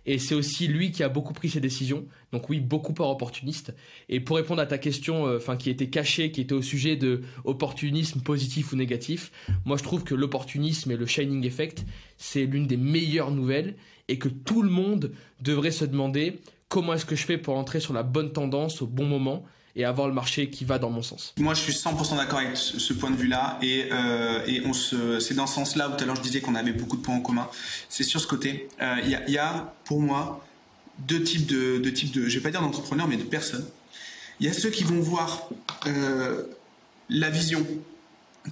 Et 0.06 0.18
c'est 0.18 0.34
aussi 0.34 0.66
lui 0.68 0.92
qui 0.92 1.02
a 1.02 1.08
beaucoup 1.08 1.32
pris 1.32 1.48
ses 1.48 1.60
décisions. 1.60 2.06
Donc 2.32 2.50
oui, 2.50 2.60
beaucoup 2.60 2.92
par 2.92 3.08
opportuniste. 3.08 3.74
Et 4.08 4.20
pour 4.20 4.36
répondre 4.36 4.60
à 4.60 4.66
ta 4.66 4.78
question, 4.78 5.26
euh, 5.26 5.38
enfin 5.38 5.56
qui 5.56 5.70
était 5.70 5.88
cachée, 5.88 6.30
qui 6.30 6.42
était 6.42 6.52
au 6.52 6.62
sujet 6.62 6.96
de 6.96 7.22
opportunisme 7.44 8.20
positif 8.20 8.72
ou 8.72 8.76
négatif, 8.76 9.32
moi 9.64 9.76
je 9.76 9.82
trouve 9.82 10.04
que 10.04 10.14
l'opportunisme 10.14 10.90
et 10.90 10.96
le 10.96 11.06
shining 11.06 11.44
effect, 11.46 11.84
c'est 12.18 12.44
l'une 12.44 12.66
des 12.66 12.76
meilleures 12.76 13.30
nouvelles 13.30 13.76
et 14.08 14.18
que 14.18 14.28
tout 14.28 14.62
le 14.62 14.70
monde 14.70 15.12
devrait 15.40 15.70
se 15.70 15.86
demander 15.86 16.40
comment 16.68 16.94
est-ce 16.94 17.06
que 17.06 17.16
je 17.16 17.24
fais 17.24 17.38
pour 17.38 17.56
entrer 17.56 17.80
sur 17.80 17.94
la 17.94 18.02
bonne 18.02 18.32
tendance 18.32 18.82
au 18.82 18.86
bon 18.86 19.06
moment 19.06 19.44
et 19.76 19.84
avoir 19.84 20.06
le 20.06 20.14
marché 20.14 20.50
qui 20.50 20.64
va 20.64 20.78
dans 20.78 20.90
mon 20.90 21.02
sens. 21.02 21.34
Moi, 21.38 21.54
je 21.54 21.60
suis 21.60 21.72
100% 21.72 22.16
d'accord 22.16 22.38
avec 22.38 22.56
ce, 22.56 22.92
point 22.92 23.10
de 23.10 23.16
vue-là, 23.16 23.58
et, 23.60 23.86
euh, 23.90 24.44
et 24.46 24.62
on 24.66 24.72
se, 24.72 25.18
c'est 25.18 25.34
dans 25.34 25.46
ce 25.46 25.54
sens-là 25.54 25.88
où 25.88 25.96
tout 25.96 26.04
à 26.04 26.06
l'heure 26.06 26.16
je 26.16 26.22
disais 26.22 26.40
qu'on 26.40 26.54
avait 26.54 26.72
beaucoup 26.72 26.96
de 26.96 27.02
points 27.02 27.16
en 27.16 27.20
commun. 27.20 27.48
C'est 27.88 28.04
sur 28.04 28.20
ce 28.20 28.26
côté. 28.26 28.68
Euh, 28.80 28.96
il 29.04 29.32
y, 29.32 29.38
a, 29.38 29.74
pour 29.84 30.00
moi, 30.00 30.44
deux 31.00 31.22
types 31.22 31.46
de, 31.46 31.78
deux 31.78 31.92
types 31.92 32.12
de, 32.12 32.28
je 32.28 32.38
vais 32.38 32.42
pas 32.42 32.50
dire 32.50 32.60
d'entrepreneurs, 32.60 33.08
mais 33.08 33.16
de 33.16 33.24
personnes. 33.24 33.66
Il 34.40 34.46
y 34.46 34.48
a 34.48 34.52
ceux 34.52 34.70
qui 34.70 34.84
vont 34.84 35.00
voir 35.00 35.48
euh, 35.86 36.44
la 37.08 37.30
vision 37.30 37.66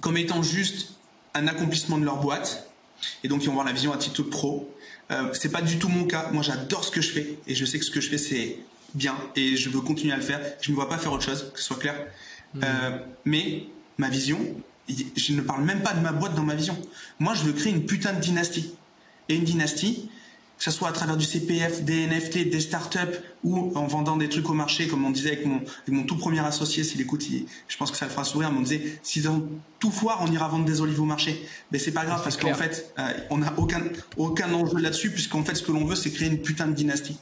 comme 0.01 0.17
étant 0.17 0.41
juste 0.41 0.93
un 1.33 1.47
accomplissement 1.47 1.97
de 1.97 2.05
leur 2.05 2.17
boîte, 2.17 2.69
et 3.23 3.27
donc 3.27 3.43
ils 3.43 3.47
vont 3.47 3.53
voir 3.53 3.65
la 3.65 3.73
vision 3.73 3.93
à 3.93 3.97
titre 3.97 4.23
pro. 4.23 4.69
Euh, 5.11 5.29
c'est 5.33 5.51
pas 5.51 5.61
du 5.61 5.77
tout 5.79 5.89
mon 5.89 6.05
cas. 6.05 6.29
Moi, 6.31 6.43
j'adore 6.43 6.83
ce 6.83 6.91
que 6.91 7.01
je 7.01 7.11
fais, 7.11 7.37
et 7.47 7.55
je 7.55 7.65
sais 7.65 7.79
que 7.79 7.85
ce 7.85 7.91
que 7.91 8.01
je 8.01 8.09
fais, 8.09 8.17
c'est 8.17 8.57
bien 8.93 9.15
et 9.35 9.55
je 9.55 9.69
veux 9.69 9.81
continuer 9.81 10.13
à 10.13 10.17
le 10.17 10.23
faire. 10.23 10.39
Je 10.61 10.71
ne 10.71 10.75
vois 10.75 10.89
pas 10.89 10.97
faire 10.97 11.11
autre 11.11 11.23
chose, 11.23 11.51
que 11.53 11.59
ce 11.59 11.65
soit 11.65 11.79
clair. 11.79 11.95
Mmh. 12.53 12.61
Euh, 12.63 12.97
mais 13.25 13.65
ma 13.97 14.09
vision, 14.09 14.39
je 14.87 15.33
ne 15.33 15.41
parle 15.41 15.63
même 15.63 15.81
pas 15.81 15.93
de 15.93 16.01
ma 16.01 16.11
boîte 16.11 16.35
dans 16.35 16.43
ma 16.43 16.55
vision. 16.55 16.77
Moi, 17.19 17.33
je 17.33 17.43
veux 17.43 17.53
créer 17.53 17.73
une 17.73 17.85
putain 17.85 18.13
de 18.13 18.19
dynastie. 18.19 18.75
Et 19.29 19.35
une 19.35 19.45
dynastie, 19.45 20.09
que 20.57 20.63
ce 20.63 20.71
soit 20.71 20.89
à 20.89 20.91
travers 20.91 21.15
du 21.15 21.25
CPF, 21.25 21.83
des 21.83 22.07
NFT, 22.07 22.49
des 22.49 22.59
startups 22.59 22.99
ou 23.43 23.71
en 23.75 23.87
vendant 23.87 24.17
des 24.17 24.27
trucs 24.27 24.49
au 24.49 24.53
marché, 24.53 24.87
comme 24.87 25.05
on 25.05 25.09
disait 25.09 25.31
avec 25.31 25.45
mon, 25.45 25.61
mon 25.87 26.03
tout 26.03 26.17
premier 26.17 26.39
associé, 26.39 26.83
s'il 26.83 26.99
écoute, 27.01 27.25
je 27.67 27.77
pense 27.77 27.91
que 27.91 27.97
ça 27.97 28.05
le 28.05 28.11
fera 28.11 28.25
sourire, 28.25 28.51
mais 28.51 28.59
on 28.59 28.63
disait, 28.63 28.99
si 29.01 29.21
dans 29.21 29.41
tout 29.79 29.91
foire, 29.91 30.19
on 30.21 30.31
ira 30.31 30.47
vendre 30.49 30.65
des 30.65 30.81
olives 30.81 31.01
au 31.01 31.05
marché. 31.05 31.45
Mais 31.71 31.79
c'est 31.79 31.91
pas 31.91 32.05
grave 32.05 32.21
parce 32.21 32.37
qu'en 32.37 32.53
fait, 32.53 32.93
euh, 32.99 33.11
on 33.29 33.37
n'a 33.37 33.53
aucun, 33.57 33.81
aucun 34.17 34.53
enjeu 34.53 34.79
là-dessus 34.79 35.11
puisqu'en 35.11 35.43
fait, 35.43 35.55
ce 35.55 35.63
que 35.63 35.71
l'on 35.71 35.85
veut, 35.85 35.95
c'est 35.95 36.11
créer 36.11 36.27
une 36.27 36.41
putain 36.41 36.67
de 36.67 36.73
dynastie. 36.73 37.17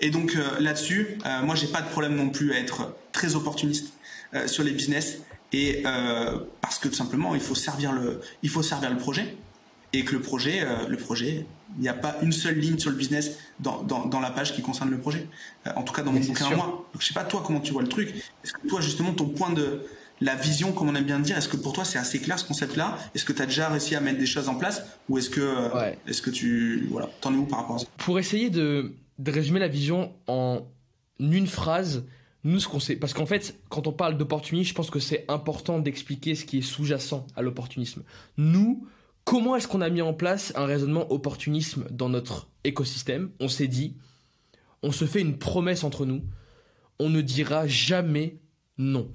Et 0.00 0.10
donc 0.10 0.34
euh, 0.34 0.60
là-dessus, 0.60 1.18
euh, 1.26 1.42
moi 1.42 1.54
j'ai 1.54 1.66
pas 1.66 1.82
de 1.82 1.88
problème 1.88 2.14
non 2.16 2.30
plus 2.30 2.52
à 2.52 2.58
être 2.58 2.94
très 3.12 3.34
opportuniste 3.34 3.92
euh, 4.34 4.46
sur 4.46 4.62
les 4.64 4.72
business 4.72 5.18
Et 5.52 5.82
parce 6.60 6.78
que 6.78 6.88
tout 6.88 6.94
simplement, 6.94 7.34
il 7.34 7.40
faut 7.40 7.54
servir 7.54 7.92
le, 7.92 8.20
il 8.42 8.50
faut 8.50 8.62
servir 8.62 8.90
le 8.90 8.96
projet. 8.96 9.36
Et 9.92 10.04
que 10.04 10.12
le 10.12 10.20
projet, 10.20 10.60
euh, 10.62 10.86
le 10.86 10.96
projet, 10.96 11.46
il 11.76 11.82
n'y 11.82 11.88
a 11.88 11.94
pas 11.94 12.16
une 12.22 12.30
seule 12.30 12.56
ligne 12.56 12.78
sur 12.78 12.90
le 12.90 12.96
business 12.96 13.32
dans, 13.58 13.82
dans, 13.82 14.06
dans 14.06 14.20
la 14.20 14.30
page 14.30 14.54
qui 14.54 14.62
concerne 14.62 14.88
le 14.88 14.98
projet. 14.98 15.26
Euh, 15.66 15.70
en 15.74 15.82
tout 15.82 15.92
cas, 15.92 16.02
dans 16.02 16.12
mon 16.12 16.20
bouquin 16.20 16.46
à 16.46 16.54
moi. 16.54 16.86
Donc, 16.92 17.02
je 17.02 17.06
sais 17.08 17.14
pas 17.14 17.24
toi 17.24 17.42
comment 17.44 17.58
tu 17.58 17.72
vois 17.72 17.82
le 17.82 17.88
truc. 17.88 18.14
Est-ce 18.44 18.52
que 18.52 18.68
toi, 18.68 18.80
justement, 18.80 19.12
ton 19.12 19.26
point 19.26 19.50
de 19.50 19.82
la 20.20 20.36
vision, 20.36 20.70
comme 20.70 20.88
on 20.90 20.94
aime 20.94 21.02
bien 21.04 21.18
dire, 21.18 21.36
est-ce 21.36 21.48
que 21.48 21.56
pour 21.56 21.72
toi 21.72 21.84
c'est 21.84 21.98
assez 21.98 22.20
clair 22.20 22.38
ce 22.38 22.44
concept-là? 22.44 22.98
Est-ce 23.16 23.24
que 23.24 23.32
tu 23.32 23.42
as 23.42 23.46
déjà 23.46 23.68
réussi 23.68 23.96
à 23.96 24.00
mettre 24.00 24.18
des 24.18 24.26
choses 24.26 24.48
en 24.48 24.54
place? 24.54 24.82
Ou 25.08 25.18
est-ce 25.18 25.30
que, 25.30 25.40
euh, 25.40 25.92
est-ce 26.06 26.22
que 26.22 26.30
tu. 26.30 26.86
Voilà, 26.88 27.08
t'en 27.20 27.34
es 27.34 27.36
où 27.36 27.46
par 27.46 27.60
rapport 27.60 27.76
à 27.76 27.78
ça? 27.80 27.86
Pour 27.96 28.20
essayer 28.20 28.48
de, 28.48 28.92
de 29.20 29.30
résumer 29.30 29.60
la 29.60 29.68
vision 29.68 30.14
en 30.26 30.66
une 31.18 31.46
phrase, 31.46 32.06
nous, 32.42 32.58
ce 32.58 32.68
qu'on 32.68 32.80
sait, 32.80 32.96
parce 32.96 33.12
qu'en 33.12 33.26
fait, 33.26 33.60
quand 33.68 33.86
on 33.86 33.92
parle 33.92 34.16
d'opportunisme, 34.16 34.70
je 34.70 34.74
pense 34.74 34.90
que 34.90 34.98
c'est 34.98 35.26
important 35.28 35.78
d'expliquer 35.78 36.34
ce 36.34 36.46
qui 36.46 36.58
est 36.58 36.62
sous-jacent 36.62 37.26
à 37.36 37.42
l'opportunisme. 37.42 38.02
Nous, 38.38 38.86
comment 39.24 39.56
est-ce 39.56 39.68
qu'on 39.68 39.82
a 39.82 39.90
mis 39.90 40.00
en 40.00 40.14
place 40.14 40.52
un 40.56 40.64
raisonnement 40.64 41.12
opportunisme 41.12 41.86
dans 41.90 42.08
notre 42.08 42.48
écosystème? 42.64 43.30
On 43.40 43.48
s'est 43.48 43.68
dit, 43.68 43.96
on 44.82 44.90
se 44.90 45.04
fait 45.04 45.20
une 45.20 45.38
promesse 45.38 45.84
entre 45.84 46.06
nous, 46.06 46.22
on 46.98 47.10
ne 47.10 47.20
dira 47.20 47.66
jamais 47.66 48.40
non. 48.78 49.12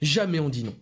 Jamais 0.00 0.40
on 0.40 0.48
dit 0.48 0.64
non. 0.64 0.74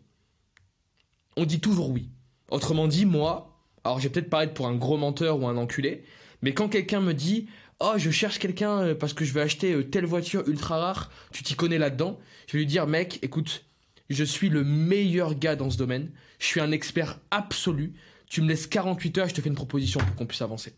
On 1.36 1.44
dit 1.44 1.60
toujours 1.60 1.90
oui. 1.90 2.08
Autrement 2.50 2.86
dit, 2.86 3.04
moi, 3.04 3.60
alors 3.82 3.98
je 3.98 4.04
vais 4.04 4.10
peut-être 4.10 4.30
paraître 4.30 4.54
pour 4.54 4.68
un 4.68 4.76
gros 4.76 4.96
menteur 4.96 5.40
ou 5.40 5.48
un 5.48 5.56
enculé, 5.56 6.04
mais 6.42 6.54
quand 6.54 6.68
quelqu'un 6.68 7.00
me 7.00 7.14
dit 7.14 7.48
oh 7.80 7.94
je 7.96 8.10
cherche 8.10 8.38
quelqu'un 8.38 8.78
euh, 8.82 8.94
parce 8.94 9.14
que 9.14 9.24
je 9.24 9.32
vais 9.32 9.40
acheter 9.40 9.72
euh, 9.72 9.82
telle 9.82 10.06
voiture 10.06 10.46
ultra 10.46 10.78
rare, 10.78 11.10
tu 11.32 11.42
t'y 11.42 11.54
connais 11.54 11.78
là-dedans, 11.78 12.18
je 12.46 12.52
vais 12.52 12.58
lui 12.60 12.66
dire 12.66 12.86
mec, 12.86 13.18
écoute, 13.22 13.64
je 14.08 14.24
suis 14.24 14.48
le 14.48 14.64
meilleur 14.64 15.34
gars 15.34 15.56
dans 15.56 15.70
ce 15.70 15.78
domaine, 15.78 16.10
je 16.38 16.46
suis 16.46 16.60
un 16.60 16.72
expert 16.72 17.18
absolu, 17.30 17.94
tu 18.26 18.42
me 18.42 18.48
laisses 18.48 18.66
48 18.66 19.18
heures, 19.18 19.28
je 19.28 19.34
te 19.34 19.40
fais 19.40 19.48
une 19.48 19.54
proposition 19.54 20.00
pour 20.00 20.14
qu'on 20.14 20.26
puisse 20.26 20.42
avancer. 20.42 20.74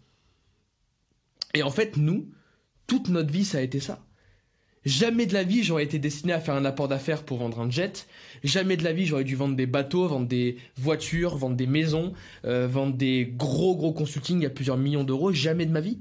Et 1.55 1.63
en 1.63 1.71
fait, 1.71 1.97
nous, 1.97 2.31
toute 2.87 3.09
notre 3.09 3.31
vie, 3.31 3.45
ça 3.45 3.59
a 3.59 3.61
été 3.61 3.79
ça. 3.79 4.05
Jamais 4.85 5.27
de 5.27 5.35
la 5.35 5.45
vie, 5.45 5.63
j'aurais 5.63 5.85
été 5.85 5.99
destiné 5.99 6.33
à 6.33 6.41
faire 6.41 6.55
un 6.55 6.65
apport 6.65 6.89
d'affaires 6.89 7.23
pour 7.23 7.39
vendre 7.39 7.61
un 7.61 7.71
jet. 7.71 8.09
Jamais 8.43 8.77
de 8.77 8.83
la 8.83 8.93
vie, 8.93 9.07
j'aurais 9.07 9.23
dû 9.23 9.37
vendre 9.37 9.55
des 9.55 9.67
bateaux, 9.67 10.09
vendre 10.09 10.27
des 10.27 10.57
voitures, 10.77 11.37
vendre 11.37 11.55
des 11.55 11.69
maisons, 11.69 12.15
euh, 12.45 12.67
vendre 12.67 12.97
des 12.97 13.33
gros 13.37 13.77
gros 13.77 13.93
consulting 13.93 14.45
à 14.45 14.51
plusieurs 14.51 14.79
millions 14.79 15.05
d'euros. 15.05 15.33
Jamais 15.33 15.67
de 15.67 15.73
ma 15.73 15.81
vie 15.81 16.01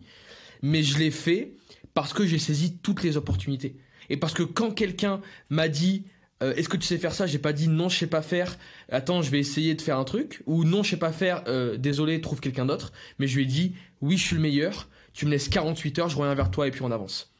mais 0.61 0.83
je 0.83 0.97
l'ai 0.97 1.11
fait 1.11 1.53
parce 1.93 2.13
que 2.13 2.25
j'ai 2.25 2.39
saisi 2.39 2.77
toutes 2.77 3.03
les 3.03 3.17
opportunités. 3.17 3.77
Et 4.09 4.17
parce 4.17 4.33
que 4.33 4.43
quand 4.43 4.71
quelqu'un 4.71 5.21
m'a 5.49 5.67
dit 5.67 6.05
euh, 6.41 6.55
est-ce 6.55 6.69
que 6.69 6.77
tu 6.77 6.85
sais 6.85 6.97
faire 6.97 7.13
ça? 7.13 7.27
J'ai 7.27 7.39
pas 7.39 7.53
dit 7.53 7.67
non, 7.67 7.89
je 7.89 7.99
sais 7.99 8.07
pas 8.07 8.21
faire. 8.21 8.57
Attends, 8.89 9.21
je 9.21 9.29
vais 9.29 9.39
essayer 9.39 9.75
de 9.75 9.81
faire 9.81 9.97
un 9.97 10.03
truc. 10.03 10.41
Ou 10.47 10.63
non, 10.63 10.83
je 10.83 10.91
sais 10.91 10.97
pas 10.97 11.11
faire. 11.11 11.43
Euh, 11.47 11.77
désolé, 11.77 12.19
trouve 12.19 12.39
quelqu'un 12.39 12.65
d'autre. 12.65 12.91
Mais 13.19 13.27
je 13.27 13.35
lui 13.35 13.43
ai 13.43 13.45
dit 13.45 13.75
oui, 14.01 14.17
je 14.17 14.25
suis 14.25 14.35
le 14.35 14.41
meilleur. 14.41 14.89
Tu 15.13 15.25
me 15.25 15.31
laisses 15.31 15.49
48 15.49 15.99
heures, 15.99 16.09
je 16.09 16.15
reviens 16.15 16.33
vers 16.33 16.51
toi 16.51 16.67
et 16.67 16.71
puis 16.71 16.81
on 16.81 16.91
avance. 16.91 17.33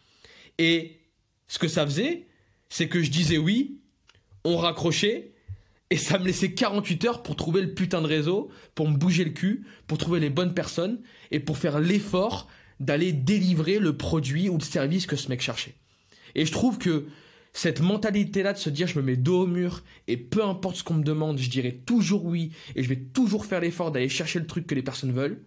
Et 0.57 0.99
ce 1.47 1.57
que 1.57 1.67
ça 1.67 1.85
faisait, 1.85 2.27
c'est 2.69 2.87
que 2.87 3.01
je 3.01 3.09
disais 3.09 3.37
oui, 3.37 3.79
on 4.43 4.57
raccrochait 4.57 5.33
et 5.89 5.97
ça 5.97 6.19
me 6.19 6.25
laissait 6.25 6.53
48 6.53 7.05
heures 7.05 7.23
pour 7.23 7.35
trouver 7.35 7.61
le 7.61 7.73
putain 7.73 8.01
de 8.01 8.07
réseau, 8.07 8.49
pour 8.75 8.89
me 8.89 8.97
bouger 8.97 9.23
le 9.23 9.31
cul, 9.31 9.65
pour 9.87 9.97
trouver 9.97 10.19
les 10.19 10.29
bonnes 10.29 10.53
personnes 10.53 11.01
et 11.31 11.39
pour 11.39 11.57
faire 11.57 11.79
l'effort 11.79 12.47
d'aller 12.81 13.13
délivrer 13.13 13.79
le 13.79 13.95
produit 13.95 14.49
ou 14.49 14.57
le 14.57 14.63
service 14.63 15.05
que 15.05 15.15
ce 15.15 15.29
mec 15.29 15.41
cherchait. 15.41 15.75
Et 16.35 16.45
je 16.45 16.51
trouve 16.51 16.79
que 16.79 17.05
cette 17.53 17.81
mentalité-là 17.81 18.53
de 18.53 18.57
se 18.57 18.69
dire 18.69 18.87
je 18.87 18.97
me 18.97 19.03
mets 19.03 19.17
dos 19.17 19.43
au 19.43 19.47
mur 19.47 19.83
et 20.07 20.17
peu 20.17 20.43
importe 20.43 20.77
ce 20.77 20.83
qu'on 20.83 20.95
me 20.95 21.03
demande, 21.03 21.37
je 21.37 21.49
dirai 21.49 21.75
toujours 21.85 22.25
oui 22.25 22.51
et 22.75 22.83
je 22.83 22.89
vais 22.89 22.97
toujours 22.97 23.45
faire 23.45 23.59
l'effort 23.59 23.91
d'aller 23.91 24.09
chercher 24.09 24.39
le 24.39 24.47
truc 24.47 24.65
que 24.65 24.73
les 24.73 24.81
personnes 24.81 25.11
veulent, 25.11 25.41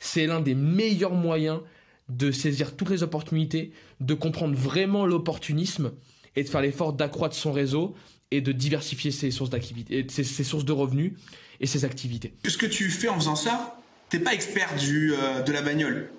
c'est 0.00 0.26
l'un 0.26 0.40
des 0.40 0.54
meilleurs 0.54 1.14
moyens 1.14 1.60
de 2.08 2.32
saisir 2.32 2.76
toutes 2.76 2.90
les 2.90 3.02
opportunités, 3.02 3.72
de 4.00 4.14
comprendre 4.14 4.54
vraiment 4.54 5.06
l'opportunisme 5.06 5.92
et 6.34 6.42
de 6.42 6.48
faire 6.48 6.60
l'effort 6.60 6.92
d'accroître 6.92 7.36
son 7.36 7.52
réseau 7.52 7.94
et 8.30 8.40
de 8.40 8.50
diversifier 8.50 9.12
ses 9.12 9.30
sources 9.30 9.50
ses, 10.08 10.24
sources 10.24 10.64
de 10.64 10.72
revenus 10.72 11.12
et 11.60 11.66
ses 11.66 11.84
activités. 11.84 12.34
Ce 12.46 12.58
que 12.58 12.66
tu 12.66 12.90
fais 12.90 13.08
en 13.08 13.14
faisant 13.14 13.36
ça, 13.36 13.78
t'es 14.08 14.18
pas 14.18 14.34
expert 14.34 14.74
du, 14.76 15.14
euh, 15.14 15.42
de 15.42 15.52
la 15.52 15.62
bagnole? 15.62 16.10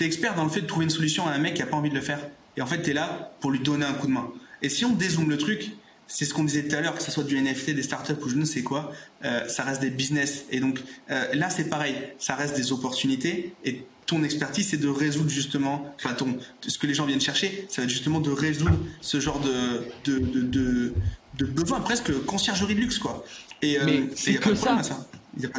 T'es 0.00 0.06
expert 0.06 0.34
dans 0.34 0.44
le 0.44 0.50
fait 0.50 0.62
de 0.62 0.66
trouver 0.66 0.84
une 0.84 0.90
solution 0.90 1.26
à 1.26 1.32
un 1.32 1.38
mec 1.38 1.52
qui 1.52 1.62
a 1.62 1.66
pas 1.66 1.76
envie 1.76 1.90
de 1.90 1.94
le 1.94 2.00
faire. 2.00 2.20
Et 2.56 2.62
en 2.62 2.66
fait, 2.66 2.80
tu 2.80 2.88
es 2.88 2.92
là 2.94 3.34
pour 3.40 3.50
lui 3.50 3.60
donner 3.60 3.84
un 3.84 3.92
coup 3.92 4.06
de 4.06 4.12
main. 4.12 4.32
Et 4.62 4.70
si 4.70 4.86
on 4.86 4.94
dézoome 4.94 5.28
le 5.28 5.36
truc, 5.36 5.72
c'est 6.06 6.24
ce 6.24 6.32
qu'on 6.32 6.44
disait 6.44 6.66
tout 6.66 6.74
à 6.74 6.80
l'heure, 6.80 6.94
que 6.94 7.02
ce 7.02 7.10
soit 7.10 7.22
du 7.22 7.38
NFT, 7.38 7.72
des 7.72 7.82
startups 7.82 8.14
ou 8.24 8.30
je 8.30 8.36
ne 8.36 8.46
sais 8.46 8.62
quoi, 8.62 8.92
euh, 9.26 9.46
ça 9.46 9.62
reste 9.62 9.82
des 9.82 9.90
business. 9.90 10.46
Et 10.50 10.60
donc 10.60 10.80
euh, 11.10 11.26
là, 11.34 11.50
c'est 11.50 11.68
pareil, 11.68 11.94
ça 12.16 12.34
reste 12.34 12.56
des 12.56 12.72
opportunités. 12.72 13.52
Et 13.62 13.84
ton 14.06 14.24
expertise, 14.24 14.70
c'est 14.70 14.78
de 14.78 14.88
résoudre 14.88 15.28
justement, 15.28 15.94
enfin, 15.96 16.14
ton, 16.14 16.38
ce 16.66 16.78
que 16.78 16.86
les 16.86 16.94
gens 16.94 17.04
viennent 17.04 17.20
chercher, 17.20 17.66
ça 17.68 17.82
va 17.82 17.84
être 17.84 17.90
justement 17.90 18.20
de 18.20 18.30
résoudre 18.30 18.78
ce 19.02 19.20
genre 19.20 19.40
de, 19.40 19.82
de, 20.04 20.18
de, 20.18 20.40
de, 20.40 20.94
de 21.36 21.44
besoin, 21.44 21.80
presque 21.80 22.10
conciergerie 22.24 22.74
de 22.74 22.80
luxe, 22.80 22.98
quoi. 22.98 23.22
Et, 23.60 23.78
euh, 23.78 23.84
Mais 23.84 24.04
c'est 24.16 24.36
que 24.36 24.54
ça. 24.54 24.82
ça. 24.82 25.06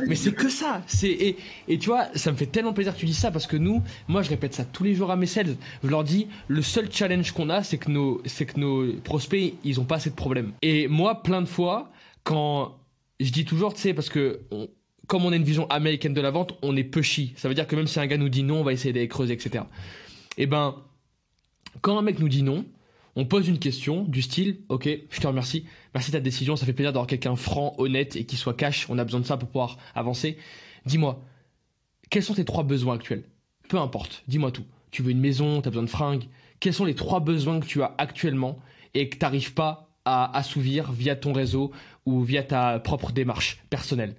Mais 0.07 0.15
c'est 0.15 0.33
que 0.33 0.49
ça. 0.49 0.81
C'est 0.87 1.09
et, 1.09 1.37
et, 1.67 1.77
tu 1.77 1.89
vois, 1.89 2.07
ça 2.15 2.31
me 2.31 2.37
fait 2.37 2.45
tellement 2.45 2.73
plaisir 2.73 2.93
que 2.93 2.99
tu 2.99 3.05
dis 3.05 3.13
ça 3.13 3.31
parce 3.31 3.47
que 3.47 3.57
nous, 3.57 3.81
moi, 4.07 4.21
je 4.21 4.29
répète 4.29 4.53
ça 4.53 4.65
tous 4.65 4.83
les 4.83 4.95
jours 4.95 5.11
à 5.11 5.15
mes 5.15 5.25
sales. 5.25 5.55
Je 5.83 5.89
leur 5.89 6.03
dis, 6.03 6.27
le 6.47 6.61
seul 6.61 6.91
challenge 6.91 7.31
qu'on 7.31 7.49
a, 7.49 7.63
c'est 7.63 7.77
que 7.77 7.89
nos, 7.89 8.21
c'est 8.25 8.45
que 8.45 8.59
nos 8.59 8.93
prospects, 9.03 9.55
ils 9.63 9.79
ont 9.79 9.85
pas 9.85 9.95
assez 9.95 10.09
de 10.09 10.15
problèmes. 10.15 10.51
Et 10.61 10.87
moi, 10.87 11.23
plein 11.23 11.41
de 11.41 11.47
fois, 11.47 11.91
quand 12.23 12.77
je 13.19 13.31
dis 13.31 13.45
toujours, 13.45 13.73
tu 13.73 13.81
sais, 13.81 13.93
parce 13.93 14.09
que 14.09 14.41
comme 15.07 15.25
on 15.25 15.31
a 15.33 15.35
une 15.35 15.43
vision 15.43 15.69
américaine 15.69 16.13
de 16.13 16.21
la 16.21 16.31
vente, 16.31 16.57
on 16.61 16.77
est 16.77 16.85
pushy. 16.85 17.33
Ça 17.35 17.49
veut 17.49 17.53
dire 17.53 17.67
que 17.67 17.75
même 17.75 17.87
si 17.87 17.99
un 17.99 18.07
gars 18.07 18.17
nous 18.17 18.29
dit 18.29 18.43
non, 18.43 18.61
on 18.61 18.63
va 18.63 18.73
essayer 18.73 18.93
d'aller 18.93 19.09
creuser, 19.09 19.33
etc. 19.33 19.65
Et 20.37 20.43
eh 20.43 20.45
ben, 20.45 20.75
quand 21.81 21.97
un 21.97 22.01
mec 22.01 22.19
nous 22.19 22.29
dit 22.29 22.43
non, 22.43 22.65
on 23.15 23.25
pose 23.25 23.47
une 23.47 23.59
question 23.59 24.03
du 24.03 24.21
style, 24.21 24.59
ok, 24.69 24.89
je 25.09 25.19
te 25.19 25.27
remercie, 25.27 25.65
merci 25.93 26.11
de 26.11 26.17
ta 26.17 26.21
décision, 26.21 26.55
ça 26.55 26.65
fait 26.65 26.73
plaisir 26.73 26.93
d'avoir 26.93 27.07
quelqu'un 27.07 27.35
franc, 27.35 27.75
honnête 27.77 28.15
et 28.15 28.25
qui 28.25 28.37
soit 28.37 28.53
cash, 28.53 28.89
on 28.89 28.97
a 28.97 29.03
besoin 29.03 29.19
de 29.19 29.25
ça 29.25 29.37
pour 29.37 29.49
pouvoir 29.49 29.77
avancer. 29.95 30.37
Dis-moi, 30.85 31.21
quels 32.09 32.23
sont 32.23 32.33
tes 32.33 32.45
trois 32.45 32.63
besoins 32.63 32.95
actuels? 32.95 33.23
Peu 33.69 33.77
importe, 33.77 34.23
dis-moi 34.27 34.51
tout. 34.51 34.65
Tu 34.91 35.01
veux 35.01 35.11
une 35.11 35.19
maison, 35.19 35.61
tu 35.61 35.67
as 35.67 35.71
besoin 35.71 35.83
de 35.83 35.89
fringues, 35.89 36.25
quels 36.59 36.73
sont 36.73 36.85
les 36.85 36.95
trois 36.95 37.19
besoins 37.19 37.59
que 37.59 37.65
tu 37.65 37.81
as 37.81 37.95
actuellement 37.97 38.59
et 38.93 39.09
que 39.09 39.17
tu 39.17 39.23
n'arrives 39.23 39.53
pas 39.53 39.89
à 40.05 40.37
assouvir 40.37 40.91
via 40.91 41.15
ton 41.15 41.33
réseau 41.33 41.71
ou 42.05 42.21
via 42.21 42.43
ta 42.43 42.79
propre 42.79 43.11
démarche 43.11 43.59
personnelle? 43.69 44.15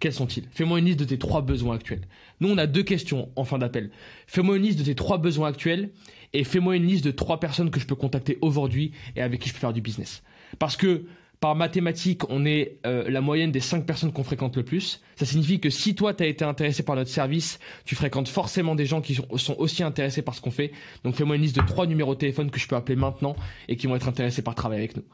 Quels 0.00 0.12
sont-ils? 0.12 0.44
Fais-moi 0.50 0.80
une 0.80 0.86
liste 0.86 0.98
de 0.98 1.04
tes 1.04 1.18
trois 1.18 1.40
besoins 1.40 1.76
actuels. 1.76 2.02
Nous, 2.40 2.48
on 2.48 2.58
a 2.58 2.66
deux 2.66 2.82
questions 2.82 3.30
en 3.36 3.44
fin 3.44 3.58
d'appel. 3.58 3.90
Fais-moi 4.26 4.56
une 4.56 4.64
liste 4.64 4.78
de 4.78 4.84
tes 4.84 4.94
trois 4.94 5.18
besoins 5.18 5.48
actuels 5.48 5.92
et 6.34 6.44
fais-moi 6.44 6.76
une 6.76 6.86
liste 6.86 7.04
de 7.04 7.12
trois 7.12 7.40
personnes 7.40 7.70
que 7.70 7.80
je 7.80 7.86
peux 7.86 7.94
contacter 7.94 8.36
aujourd'hui 8.42 8.92
et 9.16 9.22
avec 9.22 9.40
qui 9.40 9.48
je 9.48 9.54
peux 9.54 9.60
faire 9.60 9.72
du 9.72 9.80
business. 9.80 10.22
Parce 10.58 10.76
que 10.76 11.06
par 11.40 11.54
mathématiques, 11.54 12.22
on 12.30 12.44
est 12.44 12.78
euh, 12.86 13.08
la 13.08 13.20
moyenne 13.20 13.52
des 13.52 13.60
cinq 13.60 13.86
personnes 13.86 14.12
qu'on 14.12 14.24
fréquente 14.24 14.56
le 14.56 14.64
plus. 14.64 15.00
Ça 15.14 15.26
signifie 15.26 15.60
que 15.60 15.70
si 15.70 15.94
toi, 15.94 16.14
tu 16.14 16.22
as 16.22 16.26
été 16.26 16.44
intéressé 16.44 16.82
par 16.82 16.96
notre 16.96 17.10
service, 17.10 17.58
tu 17.84 17.94
fréquentes 17.94 18.28
forcément 18.28 18.74
des 18.74 18.86
gens 18.86 19.00
qui 19.00 19.14
sont, 19.14 19.56
aussi 19.58 19.82
intéressés 19.82 20.22
par 20.22 20.34
ce 20.34 20.40
qu'on 20.40 20.50
fait. 20.50 20.72
Donc 21.04 21.14
fais-moi 21.14 21.36
une 21.36 21.42
liste 21.42 21.56
de 21.56 21.60
trois 21.60 21.86
numéros 21.86 22.14
de 22.14 22.18
téléphone 22.18 22.50
que 22.50 22.58
je 22.58 22.66
peux 22.66 22.76
appeler 22.76 22.96
maintenant 22.96 23.36
et 23.68 23.76
qui 23.76 23.86
vont 23.86 23.94
être 23.94 24.08
intéressés 24.08 24.42
par 24.42 24.54
travailler 24.54 24.80
avec 24.80 24.96
nous. 24.96 25.04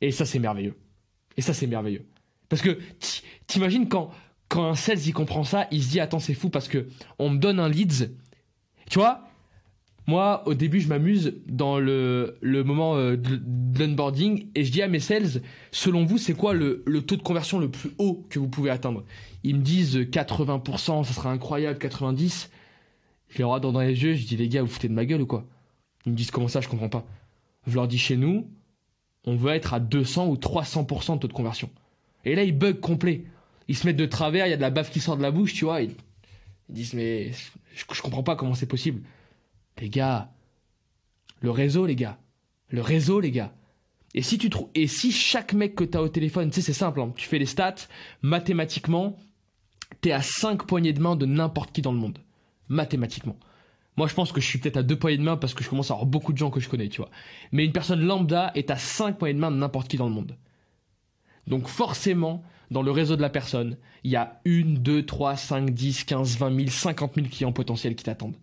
Et 0.00 0.12
ça, 0.12 0.24
c'est 0.24 0.38
merveilleux. 0.38 0.76
Et 1.36 1.40
ça, 1.40 1.52
c'est 1.52 1.66
merveilleux. 1.66 2.04
Parce 2.48 2.62
que 2.62 2.78
t'imagines 3.46 3.88
quand, 3.88 4.10
quand 4.48 4.68
un 4.68 4.74
sales 4.74 5.06
y 5.06 5.12
comprend 5.12 5.44
ça, 5.44 5.66
il 5.70 5.82
se 5.82 5.90
dit 5.90 6.00
attends 6.00 6.20
c'est 6.20 6.34
fou 6.34 6.50
parce 6.50 6.68
que 6.68 6.88
on 7.18 7.30
me 7.30 7.38
donne 7.38 7.58
un 7.58 7.68
leads. 7.68 8.10
Tu 8.90 8.98
vois, 8.98 9.28
moi 10.06 10.42
au 10.46 10.54
début 10.54 10.80
je 10.80 10.88
m'amuse 10.88 11.34
dans 11.46 11.78
le, 11.78 12.38
le 12.40 12.64
moment 12.64 12.96
euh, 12.96 13.16
de, 13.16 13.40
l'onboarding 13.78 14.48
et 14.54 14.64
je 14.64 14.72
dis 14.72 14.82
à 14.82 14.88
mes 14.88 15.00
sales, 15.00 15.42
selon 15.70 16.04
vous 16.04 16.18
c'est 16.18 16.34
quoi 16.34 16.54
le, 16.54 16.82
le, 16.86 17.02
taux 17.02 17.16
de 17.16 17.22
conversion 17.22 17.58
le 17.58 17.70
plus 17.70 17.90
haut 17.98 18.24
que 18.30 18.38
vous 18.38 18.48
pouvez 18.48 18.70
atteindre? 18.70 19.04
Ils 19.44 19.56
me 19.56 19.62
disent 19.62 19.96
80%, 19.96 21.04
ça 21.04 21.12
sera 21.12 21.30
incroyable, 21.30 21.78
90%. 21.78 22.48
Je 23.28 23.38
leur 23.40 23.50
regarde 23.50 23.74
dans 23.74 23.80
les 23.80 24.02
yeux, 24.02 24.14
je 24.14 24.26
dis 24.26 24.36
les 24.36 24.48
gars 24.48 24.62
vous 24.62 24.68
foutez 24.68 24.88
de 24.88 24.94
ma 24.94 25.04
gueule 25.04 25.22
ou 25.22 25.26
quoi? 25.26 25.44
Ils 26.06 26.12
me 26.12 26.16
disent 26.16 26.30
comment 26.30 26.48
ça 26.48 26.60
je 26.60 26.68
comprends 26.68 26.88
pas. 26.88 27.04
Je 27.66 27.74
leur 27.74 27.86
dis 27.86 27.98
chez 27.98 28.16
nous, 28.16 28.48
on 29.24 29.36
veut 29.36 29.52
être 29.52 29.74
à 29.74 29.80
200 29.80 30.28
ou 30.28 30.36
300% 30.36 31.14
de 31.14 31.18
taux 31.18 31.28
de 31.28 31.32
conversion. 31.32 31.70
Et 32.24 32.34
là, 32.34 32.42
ils 32.44 32.56
bug 32.56 32.80
complet. 32.80 33.24
Ils 33.68 33.76
se 33.76 33.86
mettent 33.86 33.96
de 33.96 34.06
travers, 34.06 34.46
il 34.46 34.50
y 34.50 34.52
a 34.54 34.56
de 34.56 34.62
la 34.62 34.70
bave 34.70 34.90
qui 34.90 35.00
sort 35.00 35.16
de 35.16 35.22
la 35.22 35.30
bouche, 35.30 35.52
tu 35.52 35.66
vois. 35.66 35.82
Ils, 35.82 35.94
disent, 36.70 36.94
mais 36.94 37.30
je, 37.74 38.02
comprends 38.02 38.22
pas 38.22 38.36
comment 38.36 38.54
c'est 38.54 38.66
possible. 38.66 39.02
Les 39.78 39.88
gars, 39.88 40.30
le 41.40 41.50
réseau, 41.50 41.86
les 41.86 41.96
gars. 41.96 42.18
Le 42.68 42.80
réseau, 42.80 43.20
les 43.20 43.30
gars. 43.30 43.52
Et 44.14 44.22
si 44.22 44.38
tu 44.38 44.50
et 44.74 44.86
si 44.86 45.12
chaque 45.12 45.52
mec 45.52 45.74
que 45.74 45.84
tu 45.84 45.96
as 45.96 46.02
au 46.02 46.08
téléphone, 46.08 46.50
tu 46.50 46.56
sais, 46.56 46.62
c'est 46.62 46.72
simple, 46.72 47.00
hein. 47.00 47.12
tu 47.16 47.28
fais 47.28 47.38
les 47.38 47.46
stats, 47.46 47.86
mathématiquement, 48.22 49.16
tu 50.00 50.08
es 50.08 50.12
à 50.12 50.22
5 50.22 50.66
poignées 50.66 50.92
de 50.92 51.00
main 51.00 51.16
de 51.16 51.26
n'importe 51.26 51.72
qui 51.72 51.82
dans 51.82 51.92
le 51.92 51.98
monde. 51.98 52.18
Mathématiquement. 52.68 53.36
Moi, 53.96 54.06
je 54.06 54.14
pense 54.14 54.32
que 54.32 54.40
je 54.40 54.46
suis 54.46 54.58
peut-être 54.58 54.76
à 54.76 54.82
deux 54.82 54.98
poignées 54.98 55.18
de 55.18 55.22
main 55.22 55.36
parce 55.36 55.54
que 55.54 55.64
je 55.64 55.68
commence 55.68 55.90
à 55.90 55.94
avoir 55.94 56.06
beaucoup 56.06 56.32
de 56.32 56.38
gens 56.38 56.50
que 56.50 56.60
je 56.60 56.68
connais, 56.68 56.88
tu 56.88 57.00
vois. 57.00 57.10
Mais 57.52 57.64
une 57.64 57.72
personne 57.72 58.00
lambda 58.00 58.52
est 58.54 58.70
à 58.70 58.76
cinq 58.76 59.18
poignées 59.18 59.34
de 59.34 59.40
main 59.40 59.50
de 59.50 59.56
n'importe 59.56 59.88
qui 59.88 59.96
dans 59.96 60.08
le 60.08 60.14
monde. 60.14 60.36
Donc 61.46 61.66
forcément, 61.66 62.44
dans 62.70 62.82
le 62.82 62.90
réseau 62.90 63.16
de 63.16 63.22
la 63.22 63.30
personne, 63.30 63.76
il 64.04 64.10
y 64.10 64.16
a 64.16 64.40
une, 64.44 64.74
deux, 64.74 65.04
trois, 65.04 65.36
cinq, 65.36 65.70
dix, 65.70 66.04
quinze, 66.04 66.36
vingt 66.36 66.50
mille, 66.50 66.70
cinquante 66.70 67.16
mille 67.16 67.28
clients 67.28 67.52
potentiels 67.52 67.94
qui 67.94 68.04
t'attendent. 68.04 68.36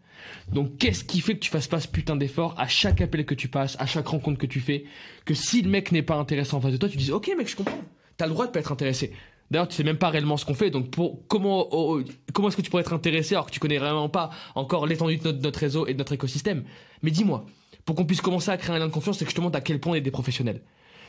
Donc 0.51 0.78
qu'est-ce 0.78 1.03
qui 1.03 1.21
fait 1.21 1.36
que 1.36 1.39
tu 1.39 1.49
fasses 1.49 1.67
pas 1.67 1.80
ce 1.80 1.88
putain 1.88 2.15
d'effort 2.15 2.55
à 2.57 2.67
chaque 2.67 3.01
appel 3.01 3.26
que 3.26 3.36
tu 3.36 3.47
passes, 3.47 3.76
à 3.80 3.86
chaque 3.86 4.07
rencontre 4.07 4.38
que 4.38 4.45
tu 4.45 4.59
fais, 4.59 4.86
que 5.26 5.34
si 5.34 5.61
le 5.61 5.69
mec 5.69 5.91
n'est 5.91 6.01
pas 6.01 6.15
intéressant 6.15 6.57
en 6.57 6.61
face 6.61 6.71
de 6.71 6.78
toi, 6.78 6.89
tu 6.89 6.97
dis 6.97 7.11
ok 7.11 7.32
mec 7.38 7.47
je 7.47 7.55
comprends, 7.55 7.80
t'as 8.17 8.26
le 8.26 8.32
droit 8.32 8.47
de 8.47 8.51
pas 8.51 8.59
être 8.59 8.71
intéressé. 8.71 9.11
D'ailleurs 9.51 9.67
tu 9.67 9.76
sais 9.76 9.84
même 9.84 9.97
pas 9.97 10.09
réellement 10.09 10.38
ce 10.38 10.45
qu'on 10.45 10.53
fait, 10.53 10.71
donc 10.71 10.89
pour, 10.89 11.28
comment, 11.28 11.67
oh, 11.71 11.99
oh, 11.99 12.11
comment 12.34 12.47
est-ce 12.47 12.57
que 12.57 12.61
tu 12.61 12.69
pourrais 12.69 12.82
être 12.82 12.93
intéressé 12.93 13.36
alors 13.36 13.45
que 13.45 13.51
tu 13.51 13.59
connais 13.59 13.78
vraiment 13.78 14.09
pas 14.09 14.32
encore 14.55 14.88
l'étendue 14.88 15.17
de 15.17 15.32
notre, 15.32 15.59
réseau 15.59 15.86
et 15.86 15.93
de 15.93 15.99
notre 15.99 16.13
écosystème? 16.13 16.63
Mais 17.03 17.11
dis-moi, 17.11 17.45
pour 17.86 17.95
qu'on 17.95 18.05
puisse 18.05 18.21
commencer 18.21 18.49
à 18.49 18.57
créer 18.57 18.76
un 18.76 18.80
lien 18.80 18.88
de 18.88 18.91
confiance, 18.91 19.19
c'est 19.19 19.26
que 19.26 19.32
je 19.32 19.36
te 19.36 19.41
montre 19.41 19.57
à 19.57 19.61
quel 19.61 19.80
point 19.80 19.91
on 19.91 19.95
est 19.95 20.01
des 20.01 20.11
professionnels. 20.11 20.61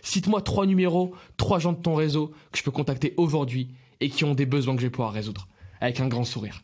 Cite-moi 0.03 0.43
trois 0.43 0.67
numéros, 0.67 1.15
trois 1.37 1.59
gens 1.59 1.73
de 1.73 1.81
ton 1.81 1.95
réseau 1.95 2.33
que 2.53 2.59
je 2.59 2.63
peux 2.63 2.71
contacter 2.71 3.15
aujourd'hui 3.17 3.69
et 4.01 4.11
qui 4.11 4.25
ont 4.25 4.35
des 4.35 4.47
besoins 4.47 4.75
que 4.75 4.81
je 4.81 4.87
vais 4.87 4.91
pouvoir 4.91 5.13
résoudre. 5.13 5.49
Avec 5.81 6.01
un 6.01 6.09
grand 6.09 6.25
sourire. 6.25 6.63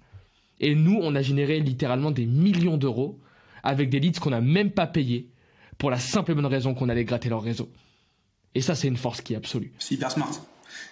Et 0.60 0.74
nous, 0.74 0.98
on 1.02 1.14
a 1.14 1.22
généré 1.22 1.60
littéralement 1.60 2.10
des 2.10 2.24
millions 2.24 2.76
d'euros 2.76 3.20
avec 3.62 3.90
des 3.90 4.00
leads 4.00 4.20
qu'on 4.20 4.30
n'a 4.30 4.40
même 4.40 4.70
pas 4.70 4.86
payés 4.86 5.28
pour 5.78 5.90
la 5.90 5.98
simple 5.98 6.32
et 6.32 6.34
bonne 6.34 6.46
raison 6.46 6.74
qu'on 6.74 6.88
allait 6.88 7.04
gratter 7.04 7.28
leur 7.28 7.42
réseau. 7.42 7.70
Et 8.54 8.60
ça, 8.60 8.74
c'est 8.74 8.88
une 8.88 8.96
force 8.96 9.20
qui 9.20 9.34
est 9.34 9.36
absolue. 9.36 9.72
C'est 9.78 9.94
hyper 9.94 10.10
smart. 10.10 10.30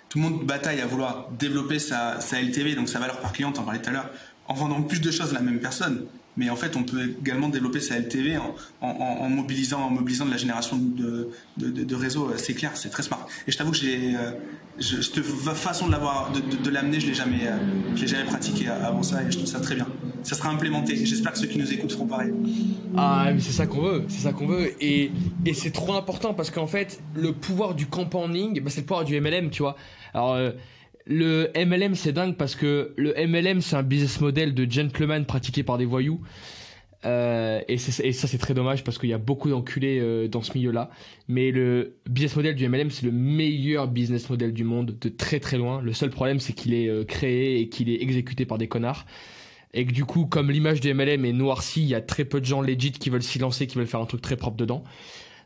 Tout 0.08 0.18
le 0.18 0.24
monde 0.24 0.44
bataille 0.44 0.80
à 0.80 0.86
vouloir 0.86 1.30
développer 1.38 1.78
sa, 1.78 2.18
LTV, 2.18 2.74
donc 2.74 2.88
sa 2.88 2.98
valeur 2.98 3.20
par 3.20 3.32
client, 3.32 3.52
t'en 3.52 3.62
parlais 3.62 3.80
tout 3.80 3.90
à 3.90 3.92
l'heure, 3.92 4.10
en 4.48 4.54
vendant 4.54 4.82
plus 4.82 5.00
de 5.00 5.10
choses 5.10 5.30
à 5.30 5.34
la 5.34 5.42
même 5.42 5.60
personne. 5.60 6.06
Mais 6.40 6.48
en 6.48 6.56
fait, 6.56 6.74
on 6.74 6.84
peut 6.84 7.16
également 7.20 7.50
développer 7.50 7.80
sa 7.80 7.98
LTV 7.98 8.38
en, 8.80 9.28
mobilisant, 9.28 9.90
mobilisant 9.90 10.24
de 10.24 10.30
la 10.30 10.38
génération 10.38 10.78
de, 10.78 11.28
de, 11.58 11.94
réseaux. 11.94 12.32
C'est 12.38 12.54
clair, 12.54 12.70
c'est 12.76 12.88
très 12.88 13.02
smart. 13.02 13.26
Et 13.46 13.52
je 13.52 13.58
t'avoue 13.58 13.72
que 13.72 13.76
j'ai, 13.76 14.16
euh, 14.16 14.32
cette 14.80 15.20
façon 15.22 15.86
de 15.86 15.92
l'avoir, 15.92 16.32
de, 16.32 16.70
l'amener, 16.70 16.98
je 16.98 17.08
l'ai 17.08 17.12
jamais, 17.12 17.46
euh, 17.46 17.58
je 17.94 18.00
l'ai 18.00 18.06
jamais 18.06 18.24
pratiqué 18.24 18.68
avant 18.68 19.02
ça, 19.02 19.22
et 19.22 19.30
je 19.30 19.36
trouve 19.36 19.50
ça 19.50 19.60
très 19.60 19.74
bien. 19.74 19.86
Ça 20.22 20.34
sera 20.34 20.48
implémenté. 20.48 20.96
J'espère 21.04 21.32
que 21.32 21.38
ceux 21.38 21.46
qui 21.46 21.58
nous 21.58 21.70
écoutent 21.74 21.92
feront 21.92 22.06
pareil. 22.06 22.32
Ah, 22.96 23.32
mais 23.34 23.40
c'est 23.40 23.52
ça 23.52 23.66
qu'on 23.66 23.82
veut, 23.82 24.04
c'est 24.08 24.22
ça 24.22 24.32
qu'on 24.32 24.46
veut, 24.46 24.72
et, 24.82 25.12
et 25.44 25.52
c'est 25.52 25.72
trop 25.72 25.92
important 25.92 26.32
parce 26.32 26.50
qu'en 26.50 26.66
fait, 26.66 27.02
le 27.14 27.32
pouvoir 27.32 27.74
du 27.74 27.84
compounding, 27.84 28.62
bah, 28.62 28.70
c'est 28.70 28.80
le 28.80 28.86
pouvoir 28.86 29.04
du 29.04 29.20
MLM, 29.20 29.50
tu 29.50 29.60
vois. 29.60 29.76
Alors. 30.14 30.32
Euh, 30.32 30.52
le 31.10 31.50
MLM, 31.56 31.96
c'est 31.96 32.12
dingue 32.12 32.36
parce 32.36 32.54
que 32.54 32.94
le 32.96 33.12
MLM, 33.26 33.60
c'est 33.60 33.74
un 33.74 33.82
business 33.82 34.20
model 34.20 34.54
de 34.54 34.70
gentleman 34.70 35.26
pratiqué 35.26 35.64
par 35.64 35.76
des 35.76 35.84
voyous. 35.84 36.20
Euh, 37.04 37.60
et, 37.66 37.78
ça, 37.78 38.28
c'est 38.28 38.38
très 38.38 38.54
dommage 38.54 38.84
parce 38.84 38.96
qu'il 38.96 39.08
y 39.08 39.12
a 39.12 39.18
beaucoup 39.18 39.48
d'enculés 39.50 39.98
euh, 40.00 40.28
dans 40.28 40.42
ce 40.42 40.56
milieu-là. 40.56 40.90
Mais 41.26 41.50
le 41.50 41.96
business 42.08 42.36
model 42.36 42.54
du 42.54 42.68
MLM, 42.68 42.90
c'est 42.90 43.06
le 43.06 43.12
meilleur 43.12 43.88
business 43.88 44.30
model 44.30 44.52
du 44.52 44.62
monde 44.62 44.96
de 45.00 45.08
très 45.08 45.40
très 45.40 45.58
loin. 45.58 45.82
Le 45.82 45.92
seul 45.92 46.10
problème, 46.10 46.38
c'est 46.38 46.52
qu'il 46.52 46.74
est, 46.74 46.88
euh, 46.88 47.04
créé 47.04 47.58
et 47.58 47.68
qu'il 47.68 47.88
est 47.88 48.00
exécuté 48.00 48.46
par 48.46 48.58
des 48.58 48.68
connards. 48.68 49.04
Et 49.74 49.84
que 49.86 49.92
du 49.92 50.04
coup, 50.04 50.26
comme 50.26 50.50
l'image 50.50 50.80
du 50.80 50.94
MLM 50.94 51.24
est 51.24 51.32
noircie, 51.32 51.82
il 51.82 51.88
y 51.88 51.94
a 51.96 52.00
très 52.00 52.24
peu 52.24 52.40
de 52.40 52.46
gens 52.46 52.60
legit 52.60 52.92
qui 52.92 53.10
veulent 53.10 53.22
s'y 53.22 53.40
lancer, 53.40 53.66
qui 53.66 53.78
veulent 53.78 53.86
faire 53.88 54.00
un 54.00 54.06
truc 54.06 54.20
très 54.20 54.36
propre 54.36 54.56
dedans. 54.56 54.84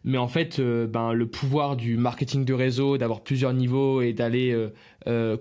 Mais 0.04 0.18
en 0.18 0.28
fait, 0.28 0.58
euh, 0.58 0.86
ben, 0.86 1.14
le 1.14 1.26
pouvoir 1.26 1.76
du 1.76 1.96
marketing 1.96 2.44
de 2.44 2.52
réseau, 2.52 2.98
d'avoir 2.98 3.22
plusieurs 3.22 3.54
niveaux 3.54 4.02
et 4.02 4.12
d'aller 4.12 4.52
euh, 4.52 4.68
euh 5.06 5.38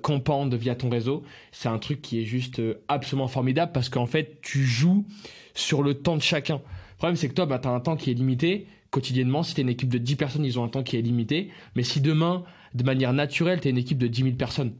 via 0.53 0.76
ton 0.76 0.89
réseau, 0.89 1.24
c'est 1.51 1.68
un 1.68 1.78
truc 1.80 2.01
qui 2.01 2.22
est 2.22 2.26
juste 2.26 2.59
euh, 2.59 2.82
absolument 2.88 3.28
formidable 3.28 3.74
parce 3.74 3.89
qu'en 3.89 4.05
fait, 4.05 4.39
tu 4.41 4.64
joues 4.64 5.05
sur 5.53 5.84
le 5.84 5.95
temps 5.95 6.16
de 6.16 6.22
chacun. 6.22 6.55
Le 6.55 6.97
problème, 6.97 7.18
c'est 7.18 7.28
que 7.28 7.34
toi, 7.34 7.45
ben, 7.45 7.59
tu 7.59 7.68
as 7.68 7.72
un 7.72 7.82
temps 7.82 7.97
qui 7.97 8.09
est 8.09 8.14
limité. 8.14 8.68
Quotidiennement, 8.89 9.43
si 9.43 9.53
tu 9.53 9.61
une 9.61 9.70
équipe 9.70 9.89
de 9.89 9.97
10 9.97 10.16
personnes, 10.16 10.45
ils 10.45 10.57
ont 10.57 10.64
un 10.64 10.70
temps 10.70 10.84
qui 10.84 10.95
est 10.95 11.01
limité. 11.01 11.51
Mais 11.76 11.84
si 11.84 11.99
demain, 11.99 12.45
de 12.74 12.84
manière 12.86 13.11
naturelle, 13.11 13.59
tu 13.59 13.68
une 13.68 13.78
équipe 13.78 13.97
de 13.97 14.07
10 14.07 14.24
000 14.24 14.36
personnes, 14.36 14.74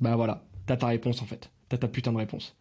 ben 0.00 0.16
voilà, 0.16 0.44
tu 0.66 0.76
ta 0.76 0.86
réponse 0.88 1.22
en 1.22 1.26
fait. 1.26 1.50
Tu 1.70 1.78
ta 1.78 1.86
putain 1.86 2.12
de 2.12 2.18
réponse. 2.18 2.56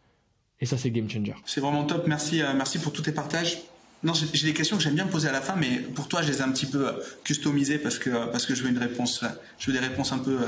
Et 0.59 0.67
ça, 0.67 0.77
c'est 0.77 0.91
game 0.91 1.09
changer. 1.09 1.33
C'est 1.45 1.61
vraiment 1.61 1.83
top. 1.83 2.05
Merci, 2.05 2.41
merci 2.55 2.77
pour 2.77 2.93
tous 2.93 3.01
tes 3.01 3.11
partages. 3.11 3.57
Non, 4.03 4.13
j'ai 4.13 4.47
des 4.47 4.53
questions 4.53 4.75
que 4.75 4.83
j'aime 4.83 4.95
bien 4.95 5.07
poser 5.07 5.29
à 5.29 5.31
la 5.31 5.41
fin, 5.41 5.55
mais 5.55 5.77
pour 5.77 6.09
toi, 6.09 6.21
je 6.21 6.29
les 6.29 6.39
ai 6.39 6.41
un 6.41 6.51
petit 6.51 6.65
peu 6.65 6.87
euh, 6.87 6.91
customisées 7.23 7.77
parce 7.77 7.99
que, 7.99 8.09
euh, 8.09 8.25
parce 8.27 8.45
que 8.45 8.53
je 8.53 8.61
veux 8.61 8.69
une 8.69 8.77
réponse, 8.77 9.23
euh, 9.23 9.27
je 9.57 9.67
veux 9.67 9.73
des 9.73 9.85
réponses 9.85 10.11
un 10.11 10.19
peu 10.19 10.39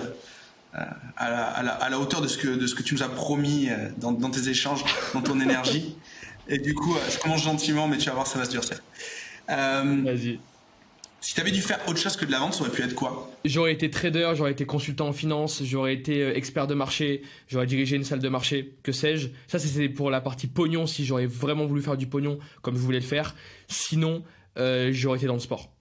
à 0.73 1.29
la, 1.29 1.71
à 1.71 1.89
la, 1.89 1.99
hauteur 2.01 2.19
de 2.19 2.27
ce, 2.27 2.37
que, 2.37 2.49
de 2.49 2.67
ce 2.67 2.75
que 2.75 2.83
tu 2.83 2.95
nous 2.95 3.03
as 3.03 3.07
promis 3.07 3.69
dans, 3.95 4.11
dans 4.11 4.29
tes 4.29 4.49
échanges, 4.49 4.83
dans 5.13 5.21
ton 5.21 5.39
énergie. 5.39 5.95
Et 6.49 6.57
du 6.59 6.75
coup, 6.75 6.93
je 7.09 7.17
commence 7.17 7.43
gentiment, 7.43 7.87
mais 7.87 7.97
tu 7.97 8.09
vas 8.09 8.15
voir, 8.15 8.27
ça 8.27 8.37
va 8.37 8.43
se 8.43 8.51
durcir. 8.51 8.81
Vas-y. 9.47 10.37
Si 11.26 11.34
tu 11.34 11.41
dû 11.51 11.59
faire 11.59 11.80
autre 11.88 11.97
chose 11.97 12.15
que 12.17 12.23
de 12.23 12.30
la 12.30 12.38
vente, 12.38 12.53
ça 12.53 12.61
aurait 12.61 12.69
pu 12.69 12.84
être 12.84 12.93
quoi 12.93 13.32
J'aurais 13.45 13.73
été 13.73 13.89
trader, 13.89 14.34
j'aurais 14.36 14.51
été 14.51 14.67
consultant 14.67 15.07
en 15.07 15.11
finance, 15.11 15.63
j'aurais 15.63 15.95
été 15.95 16.21
euh, 16.21 16.38
expert 16.38 16.67
de 16.67 16.76
marché, 16.76 17.23
j'aurais 17.47 17.65
dirigé 17.65 17.95
une 17.95 18.03
salle 18.03 18.19
de 18.19 18.30
marché, 18.30 18.76
que 18.84 18.91
sais-je. 18.91 19.30
Ça, 19.47 19.57
c'est 19.57 19.89
pour 19.89 20.11
la 20.11 20.21
partie 20.21 20.45
pognon, 20.45 20.86
si 20.86 21.03
j'aurais 21.03 21.26
vraiment 21.26 21.65
voulu 21.65 21.82
faire 21.82 21.97
du 21.97 22.05
pognon 22.05 22.38
comme 22.61 22.76
je 22.76 22.80
voulais 22.80 22.99
le 22.99 23.05
faire. 23.05 23.34
Sinon, 23.67 24.21
euh, 24.59 24.91
j'aurais 24.93 25.17
été 25.17 25.26
dans 25.26 25.34
le 25.34 25.39
sport. 25.39 25.71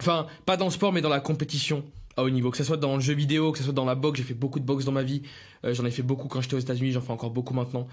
Enfin, 0.00 0.26
pas 0.44 0.56
dans 0.56 0.64
le 0.64 0.72
sport, 0.72 0.92
mais 0.92 1.02
dans 1.02 1.08
la 1.08 1.20
compétition 1.20 1.84
à 2.16 2.24
haut 2.24 2.30
niveau. 2.30 2.50
Que 2.50 2.56
ce 2.56 2.64
soit 2.64 2.76
dans 2.76 2.96
le 2.96 3.00
jeu 3.00 3.14
vidéo, 3.14 3.52
que 3.52 3.58
ce 3.58 3.64
soit 3.64 3.72
dans 3.72 3.84
la 3.84 3.94
boxe, 3.94 4.18
j'ai 4.18 4.24
fait 4.24 4.34
beaucoup 4.34 4.58
de 4.58 4.66
boxe 4.66 4.84
dans 4.84 4.92
ma 4.92 5.04
vie. 5.04 5.22
Euh, 5.64 5.72
j'en 5.72 5.84
ai 5.84 5.92
fait 5.92 6.02
beaucoup 6.02 6.26
quand 6.26 6.40
j'étais 6.40 6.56
aux 6.56 6.58
États-Unis, 6.58 6.90
j'en 6.90 7.00
fais 7.00 7.12
encore 7.12 7.30
beaucoup 7.30 7.54
maintenant 7.54 7.86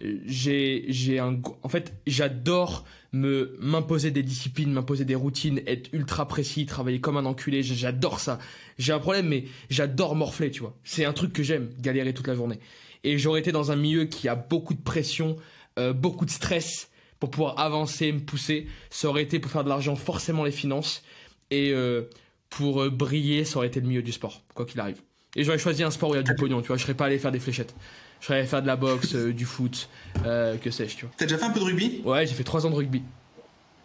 j'ai 0.00 0.86
j'ai 0.88 1.18
un 1.18 1.40
en 1.62 1.68
fait 1.68 1.94
j'adore 2.06 2.84
me 3.12 3.56
m'imposer 3.60 4.10
des 4.10 4.24
disciplines 4.24 4.72
m'imposer 4.72 5.04
des 5.04 5.14
routines 5.14 5.60
être 5.66 5.88
ultra 5.92 6.26
précis 6.26 6.66
travailler 6.66 7.00
comme 7.00 7.16
un 7.16 7.24
enculé 7.24 7.62
j'adore 7.62 8.18
ça. 8.18 8.38
J'ai 8.78 8.92
un 8.92 8.98
problème 8.98 9.28
mais 9.28 9.44
j'adore 9.70 10.16
morfler 10.16 10.50
tu 10.50 10.60
vois. 10.60 10.76
C'est 10.82 11.04
un 11.04 11.12
truc 11.12 11.32
que 11.32 11.42
j'aime 11.42 11.70
galérer 11.78 12.12
toute 12.12 12.26
la 12.26 12.34
journée. 12.34 12.58
Et 13.04 13.18
j'aurais 13.18 13.40
été 13.40 13.52
dans 13.52 13.70
un 13.70 13.76
milieu 13.76 14.06
qui 14.06 14.28
a 14.28 14.34
beaucoup 14.34 14.74
de 14.74 14.80
pression 14.80 15.36
euh, 15.78 15.92
beaucoup 15.92 16.24
de 16.24 16.30
stress 16.30 16.90
pour 17.20 17.30
pouvoir 17.30 17.58
avancer 17.60 18.10
me 18.12 18.20
pousser. 18.20 18.66
Ça 18.90 19.08
aurait 19.08 19.22
été 19.22 19.38
pour 19.38 19.50
faire 19.50 19.64
de 19.64 19.68
l'argent 19.68 19.94
forcément 19.94 20.44
les 20.44 20.50
finances. 20.50 21.02
Et 21.50 21.70
euh, 21.70 22.02
pour 22.50 22.82
euh, 22.82 22.90
briller 22.90 23.44
ça 23.44 23.58
aurait 23.58 23.68
été 23.68 23.80
le 23.80 23.86
milieu 23.86 24.02
du 24.02 24.12
sport 24.12 24.42
quoi 24.54 24.66
qu'il 24.66 24.80
arrive. 24.80 25.00
Et 25.36 25.44
j'aurais 25.44 25.58
choisi 25.58 25.84
un 25.84 25.92
sport 25.92 26.10
où 26.10 26.14
il 26.14 26.16
y 26.16 26.20
a 26.20 26.24
du 26.24 26.34
pognon 26.34 26.62
tu 26.62 26.66
vois. 26.66 26.78
Je 26.78 26.82
serais 26.82 26.94
pas 26.94 27.06
allé 27.06 27.18
faire 27.20 27.32
des 27.32 27.38
fléchettes 27.38 27.76
je 28.24 28.28
serais 28.28 28.46
faire 28.46 28.62
de 28.62 28.66
la 28.66 28.76
boxe, 28.76 29.14
euh, 29.14 29.34
du 29.34 29.44
foot, 29.44 29.90
euh, 30.24 30.56
que 30.56 30.70
sais-je, 30.70 30.96
tu 30.96 31.04
vois. 31.04 31.14
T'as 31.14 31.26
déjà 31.26 31.36
fait 31.36 31.44
un 31.44 31.50
peu 31.50 31.60
de 31.60 31.64
rugby? 31.66 32.00
Ouais, 32.06 32.26
j'ai 32.26 32.32
fait 32.32 32.42
3 32.42 32.64
ans 32.64 32.70
de 32.70 32.74
rugby. 32.74 33.02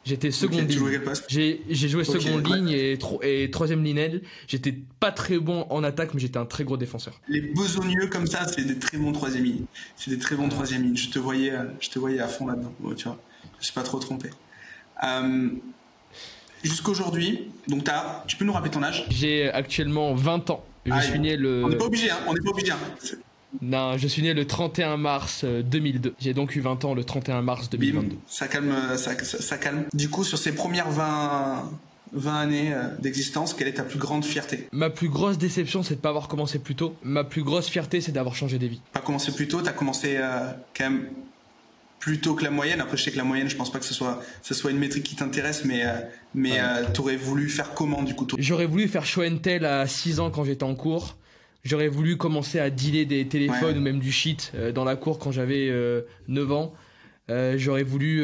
J'étais 0.05 0.31
seconde 0.31 0.69
ligne. 0.69 1.01
J'ai 1.27 1.89
joué 1.89 2.05
seconde 2.05 2.47
ligne 2.47 2.69
et, 2.69 2.97
et 3.23 3.51
troisième 3.51 3.83
ligne 3.83 4.21
J'étais 4.47 4.73
pas 5.01 5.11
très 5.11 5.39
bon 5.39 5.67
en 5.69 5.83
attaque, 5.83 6.13
mais 6.13 6.21
j'étais 6.21 6.37
un 6.37 6.45
très 6.45 6.63
gros 6.63 6.77
défenseur. 6.77 7.19
Les 7.27 7.41
besogneux 7.41 8.07
comme 8.07 8.27
ça, 8.27 8.47
c'est 8.47 8.63
des 8.63 8.79
très 8.79 8.97
bons 8.97 9.11
troisième 9.11 9.43
lignes. 9.43 9.65
C'est 9.97 10.09
des 10.09 10.19
très 10.19 10.37
bons 10.37 10.47
troisième 10.47 10.83
lignes. 10.83 10.95
Je 10.95 11.09
te 11.09 11.19
voyais, 11.19 11.51
euh, 11.51 11.65
je 11.81 11.89
te 11.89 11.99
voyais 11.99 12.21
à 12.21 12.29
fond 12.29 12.47
là-dedans. 12.47 12.73
tu 12.95 13.09
vois, 13.09 13.19
je 13.59 13.65
suis 13.65 13.73
pas 13.73 13.83
trop 13.83 13.99
trompé. 13.99 14.29
Jusqu'aujourd'hui, 16.63 17.51
donc 17.67 17.89
as, 17.89 18.23
tu 18.25 18.37
peux 18.37 18.45
nous 18.45 18.53
rappeler 18.53 18.71
ton 18.71 18.83
âge? 18.83 19.05
J'ai 19.09 19.51
actuellement 19.51 20.15
20 20.15 20.49
ans. 20.49 20.65
Je 20.85 20.91
ah, 20.93 21.01
suis 21.01 21.19
né 21.19 21.35
le. 21.35 21.65
On 21.65 21.69
n'est 21.69 21.75
pas 21.75 21.85
obligé, 21.85 22.09
hein, 22.09 22.19
on 22.25 22.33
n'est 22.33 22.39
pas 22.39 22.51
obligé. 22.51 22.71
Hein. 22.71 22.79
Non, 23.61 23.97
je 23.97 24.07
suis 24.07 24.21
né 24.21 24.33
le 24.33 24.45
31 24.45 24.97
mars 24.97 25.43
2002. 25.43 26.09
Euh, 26.09 26.13
J'ai 26.19 26.33
donc 26.33 26.55
eu 26.55 26.59
20 26.61 26.85
ans 26.85 26.93
le 26.93 27.03
31 27.03 27.41
mars 27.41 27.69
2022. 27.69 28.15
ça 28.27 28.47
calme, 28.47 28.73
ça, 28.97 29.57
calme. 29.57 29.85
Du 29.93 30.09
coup, 30.09 30.23
sur 30.23 30.37
ces 30.37 30.53
premières 30.53 30.89
20, 30.91 31.69
20 32.13 32.35
années 32.39 32.73
euh, 32.73 32.83
d'existence, 32.99 33.53
quelle 33.53 33.67
est 33.67 33.73
ta 33.73 33.83
plus 33.83 33.99
grande 33.99 34.23
fierté? 34.23 34.67
Ma 34.71 34.89
plus 34.89 35.09
grosse 35.09 35.37
déception, 35.37 35.81
c'est 35.83 35.95
de 35.95 35.99
pas 35.99 36.09
avoir 36.09 36.27
commencé 36.27 36.59
plus 36.59 36.75
tôt. 36.75 36.95
Ma 37.03 37.23
plus 37.23 37.43
grosse 37.43 37.67
fierté, 37.69 38.01
c'est 38.01 38.11
d'avoir 38.11 38.35
changé 38.35 38.59
des 38.59 38.67
vies. 38.67 38.81
Pas 38.93 38.99
commencé 39.01 39.31
plus 39.31 39.47
tôt, 39.47 39.61
t'as 39.61 39.71
commencé 39.71 40.17
euh, 40.17 40.51
quand 40.77 40.89
même 40.89 41.07
plus 41.99 42.19
tôt 42.21 42.35
que 42.35 42.43
la 42.43 42.51
moyenne. 42.51 42.79
Après, 42.81 42.97
je 42.97 43.03
sais 43.03 43.11
que 43.11 43.17
la 43.17 43.23
moyenne, 43.23 43.49
je 43.49 43.55
pense 43.55 43.71
pas 43.71 43.79
que 43.79 43.85
ce 43.85 43.93
soit, 43.93 44.21
ce 44.43 44.53
soit 44.53 44.71
une 44.71 44.77
métrique 44.77 45.03
qui 45.03 45.15
t'intéresse, 45.15 45.65
mais, 45.65 45.83
mais 46.33 46.61
t'aurais 46.93 47.17
voulu 47.17 47.49
faire 47.49 47.73
comment 47.73 48.03
du 48.03 48.15
coup 48.15 48.25
J'aurais 48.37 48.67
voulu 48.67 48.87
faire 48.87 49.05
show 49.05 49.21
and 49.21 49.39
tell 49.39 49.65
à 49.65 49.85
6 49.85 50.21
ans 50.21 50.29
quand 50.29 50.45
j'étais 50.45 50.63
en 50.63 50.75
cours. 50.75 51.17
J'aurais 51.63 51.89
voulu 51.89 52.15
commencer 52.15 52.59
à 52.59 52.69
dealer 52.69 53.05
des 53.05 53.27
téléphones 53.27 53.77
ou 53.77 53.81
même 53.81 53.99
du 53.99 54.11
shit 54.11 54.53
euh, 54.55 54.71
dans 54.71 54.85
la 54.85 54.95
cour 54.95 55.19
quand 55.19 55.31
j'avais 55.31 55.67
9 55.67 55.71
euh, 55.71 56.53
ans. 56.53 56.73
Euh, 57.29 57.55
j'aurais 57.57 57.83
voulu 57.83 58.23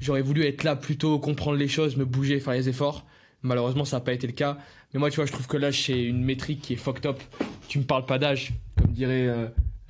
j'aurais 0.00 0.22
voulu 0.22 0.44
être 0.44 0.64
là 0.64 0.76
plutôt 0.76 1.18
comprendre 1.18 1.56
les 1.58 1.68
choses, 1.68 1.96
me 1.96 2.04
bouger, 2.04 2.40
faire 2.40 2.54
les 2.54 2.68
efforts. 2.68 3.06
Malheureusement, 3.42 3.84
ça 3.84 3.96
n'a 3.96 4.00
pas 4.02 4.12
été 4.12 4.26
le 4.26 4.32
cas. 4.32 4.56
Mais 4.92 5.00
moi, 5.00 5.10
tu 5.10 5.16
vois, 5.16 5.26
je 5.26 5.32
trouve 5.32 5.48
que 5.48 5.56
là, 5.56 5.72
c'est 5.72 6.00
une 6.00 6.22
métrique 6.22 6.60
qui 6.60 6.74
est 6.74 6.76
fucked 6.76 7.06
up. 7.06 7.20
Tu 7.68 7.78
me 7.78 7.84
parles 7.84 8.06
pas 8.06 8.18
d'âge, 8.18 8.52
comme 8.78 8.92
dirait 8.92 9.28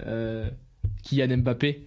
euh, 0.06 0.48
Kylian 1.02 1.36
Mbappé. 1.38 1.86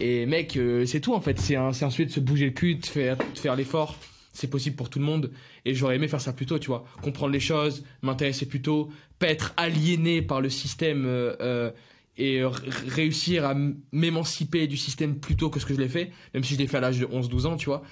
Et 0.00 0.24
mec, 0.24 0.58
c'est 0.86 1.00
tout 1.00 1.14
en 1.14 1.20
fait. 1.20 1.38
C'est 1.38 1.56
un, 1.56 1.68
un 1.68 1.90
sujet 1.90 2.06
de 2.06 2.10
se 2.10 2.20
bouger 2.20 2.46
le 2.46 2.52
cul, 2.52 2.76
de 2.76 2.86
faire, 2.86 3.18
de 3.18 3.38
faire 3.38 3.54
l'effort 3.54 3.96
c'est 4.34 4.48
possible 4.48 4.76
pour 4.76 4.90
tout 4.90 4.98
le 4.98 5.04
monde 5.06 5.30
et 5.64 5.74
j'aurais 5.74 5.96
aimé 5.96 6.08
faire 6.08 6.20
ça 6.20 6.32
plus 6.34 6.44
tôt, 6.44 6.58
tu 6.58 6.66
vois, 6.66 6.84
comprendre 7.00 7.32
les 7.32 7.40
choses, 7.40 7.84
m'intéresser 8.02 8.46
plus 8.46 8.60
tôt, 8.60 8.90
être 9.28 9.52
aliéné 9.56 10.22
par 10.22 10.40
le 10.40 10.50
système 10.50 11.04
euh, 11.06 11.34
euh, 11.40 11.70
et 12.16 12.42
réussir 12.44 13.44
à 13.44 13.54
m'émanciper 13.92 14.66
du 14.66 14.76
système 14.76 15.16
plus 15.16 15.36
tôt 15.36 15.50
que 15.50 15.58
ce 15.58 15.66
que 15.66 15.74
je 15.74 15.80
l'ai 15.80 15.88
fait, 15.88 16.12
même 16.32 16.44
si 16.44 16.54
je 16.54 16.58
l'ai 16.60 16.68
fait 16.68 16.76
à 16.76 16.80
l'âge 16.80 17.00
de 17.00 17.06
11-12 17.06 17.46
ans, 17.46 17.56
tu 17.56 17.66
vois. 17.66 17.82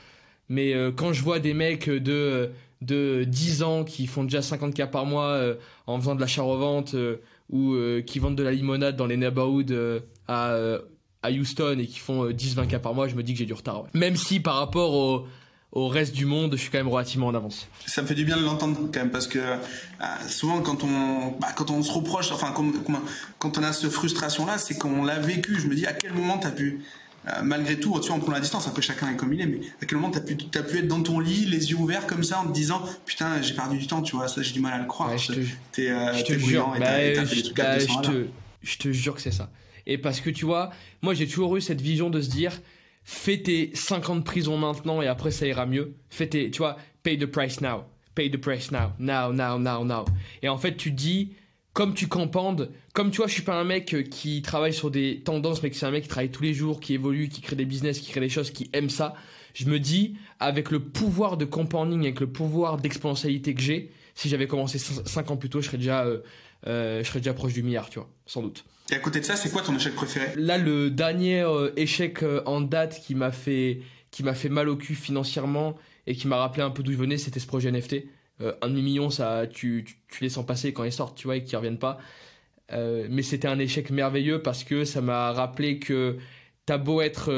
Mais 0.49 0.75
euh, 0.75 0.93
quand 0.93 1.13
je 1.13 1.23
vois 1.23 1.41
des 1.41 1.55
mecs 1.55 1.91
de, 1.91 2.51
de 2.83 3.25
10 3.25 3.63
ans 3.65 3.85
qui 3.85 4.07
font 4.07 4.23
déjà 4.23 4.41
50K 4.41 4.91
par 4.91 5.07
mois 5.07 5.41
en 5.87 5.99
faisant 5.99 6.15
de 6.15 6.21
l'achat-revente 6.21 6.95
euh, 6.95 7.17
ou 7.51 7.77
qui 8.07 8.19
vendent 8.19 8.37
de 8.37 8.43
la 8.43 8.53
limonade 8.53 8.97
dans 8.97 9.07
les 9.07 9.17
neighborhoods 9.17 9.75
à, 10.29 10.57
à 11.23 11.31
Houston 11.31 11.79
et 11.81 11.87
qui 11.87 11.99
font 11.99 12.31
10-20K 12.31 12.79
par 12.79 12.95
mois, 12.95 13.09
je 13.09 13.17
me 13.17 13.23
dis 13.23 13.33
que 13.33 13.39
j'ai 13.41 13.47
du 13.47 13.55
retard. 13.55 13.85
Même 13.93 14.17
si 14.17 14.41
par 14.41 14.57
rapport 14.57 14.95
au, 14.95 15.27
au 15.73 15.89
reste 15.89 16.15
du 16.15 16.27
monde, 16.27 16.53
je 16.53 16.61
suis 16.61 16.71
quand 16.71 16.79
même 16.79 16.89
relativement 16.89 17.29
en 17.29 17.35
avance. 17.35 17.67
Ça 17.87 18.03
me 18.03 18.07
fait 18.07 18.15
du 18.15 18.25
bien 18.25 18.37
de 18.37 18.45
l'entendre 18.45 18.79
quand 18.93 19.01
même 19.01 19.11
parce 19.11 19.27
que 19.27 19.39
euh, 19.39 19.57
souvent 20.29 20.61
quand 20.61 20.85
on 20.85 21.31
bah, 21.41 21.49
quand 21.57 21.71
on 21.71 21.83
se 21.83 21.91
reproche, 21.91 22.31
enfin 22.31 22.55
quand 23.39 23.59
on 23.59 23.63
a 23.63 23.73
cette 23.73 23.91
frustration 23.91 24.47
là, 24.47 24.59
c'est 24.59 24.77
qu'on 24.77 25.05
l'a 25.05 25.19
vécu. 25.19 25.59
Je 25.59 25.67
me 25.67 25.75
dis 25.75 25.87
à 25.87 25.95
quel 25.95 26.13
moment 26.13 26.39
t'as 26.39 26.51
pu 26.51 26.83
euh, 27.29 27.43
malgré 27.43 27.79
tout, 27.79 27.99
tu 28.01 28.09
vois, 28.09 28.17
on 28.17 28.21
prend 28.21 28.33
la 28.33 28.41
distance, 28.41 28.67
après 28.67 28.83
chacun 28.83 29.09
est 29.13 29.17
comme 29.17 29.33
il 29.33 29.41
est, 29.41 29.47
mais 29.47 29.61
à 29.81 29.87
quel 29.87 29.97
moment 29.97 30.11
t'as 30.11 30.21
pu, 30.21 30.37
as 30.55 30.63
pu 30.63 30.79
être 30.79 30.89
dans 30.89 31.03
ton 31.03 31.21
lit, 31.21 31.47
les 31.47 31.71
yeux 31.71 31.77
ouverts 31.77 32.09
comme 32.09 32.25
ça, 32.25 32.41
en 32.41 32.49
te 32.49 32.53
disant, 32.53 32.83
putain, 33.07 33.41
j'ai 33.41 33.55
perdu 33.55 33.79
du 33.79 33.87
temps, 33.87 34.03
tu 34.03 34.17
vois, 34.17 34.27
ça 34.27 34.43
j'ai 34.43 34.53
du 34.53 34.59
mal 34.59 34.73
à 34.73 34.79
le 34.79 34.87
croire. 34.87 35.17
je 35.17 35.33
te, 35.33 35.81
euh, 35.83 36.15
je 36.15 36.25
te 36.25 36.33
jure, 36.33 36.75
je 38.63 38.77
te 38.77 38.91
jure 38.91 39.15
que 39.15 39.21
c'est 39.21 39.31
ça. 39.31 39.51
Et 39.87 39.99
parce 39.99 40.21
que 40.21 40.31
tu 40.31 40.45
vois, 40.45 40.71
moi 41.01 41.15
j'ai 41.15 41.29
toujours 41.29 41.57
eu 41.57 41.61
cette 41.61 41.81
vision 41.81 42.11
de 42.11 42.21
se 42.21 42.29
dire, 42.29 42.61
fais 43.05 43.39
tes 43.39 43.71
50 43.75 44.21
de 44.21 44.25
prison 44.25 44.57
maintenant 44.57 45.03
et 45.03 45.07
après 45.07 45.31
ça 45.31 45.47
ira 45.47 45.67
mieux. 45.67 45.95
Fais 46.11 46.29
tes, 46.29 46.51
tu 46.51 46.59
vois, 46.59 46.77
pay 47.03 47.19
the 47.19 47.27
price 47.27 47.61
now. 47.61 47.85
Pay 48.15 48.31
the 48.31 48.37
price 48.37 48.71
now. 48.71 48.93
Now, 48.99 49.33
now, 49.33 49.59
now, 49.59 49.85
now. 49.85 50.05
Et 50.43 50.49
en 50.49 50.59
fait, 50.59 50.77
tu 50.77 50.91
dis, 50.91 51.33
comme 51.73 51.95
tu 51.95 52.09
campandes, 52.09 52.71
comme 52.93 53.11
tu 53.11 53.19
vois, 53.19 53.27
je 53.27 53.33
suis 53.33 53.43
pas 53.43 53.59
un 53.59 53.65
mec 53.65 53.95
euh, 53.95 54.03
qui 54.03 54.43
travaille 54.43 54.75
sur 54.75 54.91
des 54.91 55.23
tendances, 55.25 55.63
mais 55.63 55.71
que 55.71 55.77
c'est 55.77 55.87
un 55.87 55.91
mec 55.91 56.03
qui 56.03 56.09
travaille 56.09 56.31
tous 56.31 56.43
les 56.43 56.53
jours, 56.53 56.81
qui 56.81 56.95
évolue, 56.95 57.29
qui 57.29 57.41
crée 57.41 57.57
des 57.57 57.65
business, 57.65 57.99
qui 57.99 58.11
crée 58.11 58.21
des 58.21 58.29
choses, 58.29 58.51
qui 58.51 58.69
aime 58.75 58.91
ça. 58.91 59.15
Je 59.55 59.67
me 59.67 59.79
dis, 59.79 60.17
avec 60.39 60.71
le 60.71 60.81
pouvoir 60.81 61.37
de 61.37 61.45
compounding, 61.45 62.01
avec 62.03 62.21
le 62.21 62.27
pouvoir 62.27 62.77
d'exponentialité 62.77 63.55
que 63.55 63.63
j'ai, 63.63 63.91
si 64.15 64.29
j'avais 64.29 64.47
commencé 64.47 64.79
5 64.79 65.31
ans 65.31 65.37
plus 65.37 65.49
tôt, 65.49 65.63
je 65.63 65.67
serais 65.67 65.79
déjà, 65.79 66.05
euh, 66.05 66.21
je 66.67 67.03
serais 67.05 67.21
déjà 67.21 67.35
proche 67.35 67.53
du 67.53 67.63
milliard, 67.63 67.91
tu 67.91 67.99
vois, 67.99 68.09
sans 68.27 68.43
doute. 68.43 68.65
Et 68.91 68.95
à 68.95 68.99
côté 68.99 69.21
de 69.21 69.25
ça, 69.25 69.37
c'est 69.37 69.51
quoi 69.51 69.63
ton 69.63 69.75
échec 69.75 69.95
préféré? 69.95 70.33
Là, 70.37 70.59
le 70.59 70.91
dernier 70.91 71.41
euh, 71.41 71.71
échec 71.77 72.23
euh, 72.23 72.43
en 72.45 72.61
date 72.61 73.01
qui 73.01 73.15
m'a 73.15 73.33
fait, 73.33 73.81
qui 74.11 74.23
m'a 74.23 74.35
fait 74.35 74.51
mal 74.51 74.69
au 74.69 74.77
cul 74.77 74.95
financièrement 74.95 75.77
et 76.07 76.15
qui 76.15 76.27
m'a 76.29 76.37
rappelé 76.37 76.63
un 76.63 76.71
peu 76.71 76.83
d'où 76.83 76.93
je 76.93 76.99
venais, 76.99 77.17
c'était 77.17 77.41
ce 77.41 77.47
projet 77.47 77.71
NFT. 77.71 78.05
Euh, 78.43 78.53
un 78.61 78.69
demi-million, 78.69 79.09
ça, 79.09 79.47
tu, 79.47 79.87
tu, 80.09 80.23
les 80.23 80.29
sens 80.29 80.45
passer 80.45 80.75
quand 80.75 80.85
ils 80.85 80.93
sortent, 80.93 81.17
tu 81.17 81.27
vois, 81.27 81.37
et 81.37 81.45
qu'ils 81.45 81.57
reviennent 81.57 81.79
pas. 81.79 81.99
mais 82.71 83.23
c'était 83.23 83.49
un 83.49 83.59
échec 83.59 83.91
merveilleux 83.91 84.43
parce 84.43 84.65
que 84.65 84.85
ça 84.85 85.01
m'a 85.01 85.33
rappelé 85.33 85.79
que 85.79 86.19
t'as 86.67 86.79
beau 86.79 87.01
être, 87.01 87.31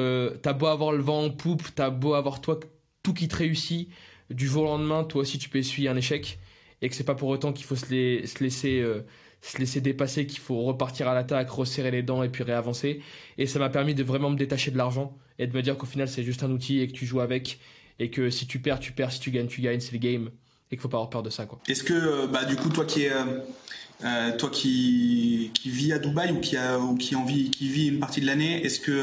t'as 0.42 0.52
beau 0.52 0.66
avoir 0.66 0.92
le 0.92 1.02
vent 1.02 1.24
en 1.24 1.30
poupe, 1.30 1.62
t'as 1.74 1.90
beau 1.90 2.14
avoir 2.14 2.40
toi 2.40 2.58
tout 3.02 3.14
qui 3.14 3.28
te 3.28 3.36
réussit, 3.36 3.90
du 4.30 4.46
jour 4.46 4.64
au 4.64 4.66
lendemain, 4.66 5.04
toi 5.04 5.22
aussi 5.22 5.38
tu 5.38 5.48
peux 5.48 5.58
essuyer 5.58 5.88
un 5.88 5.96
échec 5.96 6.38
et 6.84 6.88
que 6.88 6.94
c'est 6.94 7.04
pas 7.04 7.14
pour 7.14 7.28
autant 7.28 7.52
qu'il 7.52 7.64
faut 7.64 7.76
se, 7.76 7.86
se 7.86 8.44
laisser 8.44 8.84
se 9.42 9.58
laisser 9.58 9.80
dépasser, 9.80 10.26
qu'il 10.26 10.40
faut 10.40 10.62
repartir 10.62 11.06
à 11.08 11.14
l'attaque, 11.14 11.50
resserrer 11.50 11.90
les 11.90 12.02
dents 12.02 12.22
et 12.22 12.30
puis 12.30 12.42
réavancer. 12.44 13.02
Et 13.36 13.46
ça 13.46 13.58
m'a 13.58 13.68
permis 13.68 13.94
de 13.94 14.02
vraiment 14.02 14.30
me 14.30 14.36
détacher 14.36 14.70
de 14.70 14.78
l'argent 14.78 15.16
et 15.38 15.46
de 15.46 15.54
me 15.54 15.62
dire 15.62 15.76
qu'au 15.76 15.86
final 15.86 16.08
c'est 16.08 16.22
juste 16.22 16.42
un 16.42 16.50
outil 16.50 16.80
et 16.80 16.86
que 16.86 16.92
tu 16.92 17.04
joues 17.04 17.20
avec 17.20 17.58
et 17.98 18.10
que 18.10 18.30
si 18.30 18.46
tu 18.46 18.58
perds, 18.58 18.80
tu 18.80 18.92
perds, 18.92 19.12
si 19.12 19.20
tu 19.20 19.30
gagnes, 19.30 19.46
tu 19.46 19.60
gagnes, 19.60 19.80
c'est 19.80 19.92
le 19.92 19.98
game 19.98 20.30
et 20.70 20.76
qu'il 20.76 20.80
faut 20.80 20.88
pas 20.88 20.96
avoir 20.96 21.10
peur 21.10 21.22
de 21.22 21.30
ça. 21.30 21.46
Est-ce 21.68 21.84
que 21.84 21.92
euh, 21.92 22.26
bah, 22.26 22.44
du 22.44 22.56
coup 22.56 22.70
toi 22.70 22.84
qui 22.84 23.02
es 23.02 23.12
euh, 23.12 23.40
euh, 24.04 24.36
toi 24.36 24.50
qui, 24.50 25.50
qui 25.54 25.70
vis 25.70 25.92
à 25.92 25.98
Dubaï 25.98 26.32
ou 26.32 26.40
qui 26.40 26.56
a 26.56 26.78
ou 26.78 26.96
qui 26.96 27.14
en 27.14 27.24
vit, 27.24 27.50
qui 27.50 27.68
vit 27.68 27.88
une 27.88 28.00
partie 28.00 28.20
de 28.20 28.26
l'année, 28.26 28.64
est-ce 28.64 28.80
que 28.80 29.02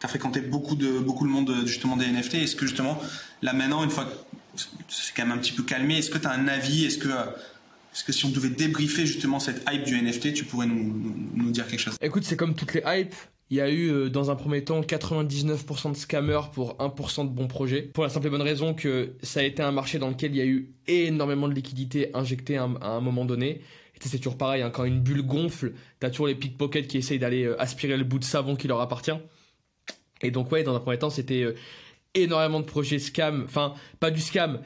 tu 0.00 0.06
as 0.06 0.08
fréquenté 0.08 0.40
beaucoup 0.40 0.74
de 0.74 0.98
beaucoup 0.98 1.24
le 1.24 1.30
monde 1.30 1.54
justement 1.66 1.96
des 1.96 2.06
NFT 2.06 2.34
Est-ce 2.34 2.56
que 2.56 2.66
justement 2.66 2.98
là 3.42 3.52
maintenant 3.52 3.84
une 3.84 3.90
fois 3.90 4.08
c'est 4.56 5.14
quand 5.14 5.26
même 5.26 5.36
un 5.36 5.40
petit 5.40 5.52
peu 5.52 5.62
calmé, 5.62 5.98
est-ce 5.98 6.10
que 6.10 6.18
tu 6.18 6.26
as 6.26 6.32
un 6.32 6.48
avis? 6.48 6.84
Est-ce 6.84 6.98
que 6.98 8.12
si 8.12 8.24
on 8.24 8.30
devait 8.30 8.50
débriefer 8.50 9.06
justement 9.06 9.40
cette 9.40 9.62
hype 9.70 9.84
du 9.84 10.00
NFT, 10.00 10.34
tu 10.34 10.44
pourrais 10.44 10.66
nous, 10.66 11.50
dire 11.50 11.66
quelque 11.66 11.80
chose? 11.80 11.96
Écoute, 12.00 12.24
c'est 12.24 12.36
comme 12.36 12.54
toutes 12.54 12.74
les 12.74 12.82
hypes. 12.86 13.14
Il 13.50 13.56
y 13.56 13.60
a 13.60 13.68
eu 13.68 13.90
euh, 13.90 14.08
dans 14.08 14.30
un 14.30 14.34
premier 14.34 14.64
temps 14.64 14.80
99% 14.80 15.92
de 15.92 15.96
scammers 15.96 16.50
pour 16.54 16.74
1% 16.78 17.24
de 17.24 17.28
bons 17.28 17.48
projets. 17.48 17.82
Pour 17.82 18.02
la 18.02 18.08
simple 18.08 18.28
et 18.28 18.30
bonne 18.30 18.40
raison 18.40 18.72
que 18.72 19.12
ça 19.22 19.40
a 19.40 19.42
été 19.42 19.62
un 19.62 19.72
marché 19.72 19.98
dans 19.98 20.08
lequel 20.08 20.30
il 20.30 20.38
y 20.38 20.40
a 20.40 20.46
eu 20.46 20.72
énormément 20.86 21.48
de 21.48 21.52
liquidités 21.52 22.10
injectées 22.14 22.56
à 22.56 22.62
un, 22.62 23.00
moment 23.00 23.26
donné. 23.26 23.60
C'est 24.00 24.16
toujours 24.16 24.38
pareil, 24.38 24.62
hein, 24.62 24.70
quand 24.70 24.84
une 24.84 25.00
bulle 25.00 25.22
gonfle, 25.22 25.74
t'as 26.00 26.10
toujours 26.10 26.26
les 26.26 26.34
pickpockets 26.34 26.88
qui 26.88 26.96
essayent 26.96 27.20
d'aller 27.20 27.44
euh, 27.44 27.60
aspirer 27.60 27.96
le 27.96 28.04
bout 28.04 28.18
de 28.18 28.24
savon 28.24 28.56
qui 28.56 28.68
leur 28.68 28.80
appartient. 28.80 29.12
Et 30.22 30.30
donc 30.30 30.50
ouais, 30.50 30.62
dans 30.62 30.74
un 30.74 30.80
premier 30.80 30.98
temps, 30.98 31.10
c'était 31.10 31.42
euh, 31.42 31.54
énormément 32.14 32.60
de 32.60 32.66
projets 32.66 32.98
scam. 32.98 33.44
Enfin, 33.46 33.74
pas 34.00 34.10
du 34.10 34.20
scam, 34.20 34.60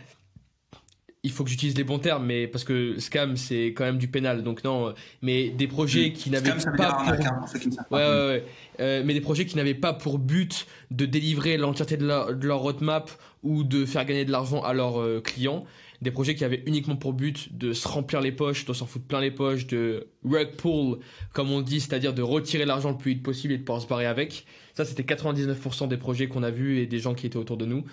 il 1.26 1.32
faut 1.32 1.42
que 1.42 1.51
j'utilise 1.51 1.76
les 1.76 1.82
bons 1.82 1.99
termes, 1.99 2.24
mais 2.24 2.47
parce 2.47 2.62
que 2.62 3.01
scam 3.01 3.36
c'est 3.36 3.66
quand 3.76 3.84
même 3.84 3.99
du 3.99 4.07
pénal, 4.07 4.44
donc 4.44 4.62
non. 4.62 4.94
Mais 5.22 5.51
des 5.51 5.66
projets 5.66 6.12
qui 6.12 6.30
n'avaient 6.30 6.53
pas 6.76 6.92
pour... 6.92 7.99
ouais, 7.99 8.07
ouais, 8.07 8.44
euh, 8.78 9.03
mais 9.05 9.12
des 9.12 9.20
projets 9.20 9.44
qui 9.44 9.57
n'avaient 9.57 9.74
pas 9.74 9.92
pour 9.92 10.20
but 10.20 10.66
de 10.92 11.05
délivrer 11.05 11.57
l'entièreté 11.57 11.97
de, 11.97 12.07
leur 12.07 12.59
roadmap 12.61 13.11
ou 13.42 13.64
de 13.64 13.84
faire 13.84 14.05
gagner 14.05 14.24
de 14.24 14.30
l'argent 14.30 14.62
à 14.62 14.72
leurs 14.72 15.01
euh, 15.01 15.20
clients. 15.20 15.64
Des 16.01 16.12
projets 16.12 16.36
qui 16.36 16.44
avaient 16.44 16.62
uniquement 16.66 16.94
pour 16.94 17.12
but 17.12 17.57
de 17.57 17.72
se 17.72 17.88
remplir 17.88 18.20
les 18.20 18.30
poches, 18.30 18.64
de 18.64 18.72
s'en 18.72 18.86
foutre 18.86 19.07
plein 19.07 19.20
les 19.20 19.32
poches, 19.32 19.66
de 19.66 20.07
rug 20.24 20.51
pull, 20.57 20.99
comme 21.32 21.51
on 21.51 21.61
dit, 21.61 21.80
c'est-à-dire 21.80 22.14
de 22.14 22.22
retirer 22.22 22.66
l'argent 22.66 22.90
le 22.90 22.99
plus 22.99 23.14
vite 23.14 23.24
possible 23.24 23.55
et 23.55 23.59
de 23.59 23.64
pouvoir 23.64 23.82
se 23.82 23.88
barrer 23.88 24.07
avec. 24.07 24.47
Ça, 24.77 24.85
c'était 24.85 25.03
99% 25.03 25.89
des 25.89 25.97
projets 25.97 26.29
qu'on 26.29 26.43
a 26.43 26.51
vus 26.51 26.81
et 26.81 26.87
des 26.87 26.99
gens 26.99 27.14
qui 27.14 27.27
étaient 27.27 27.39
autour 27.39 27.57
de 27.57 27.64
nous. 27.64 27.85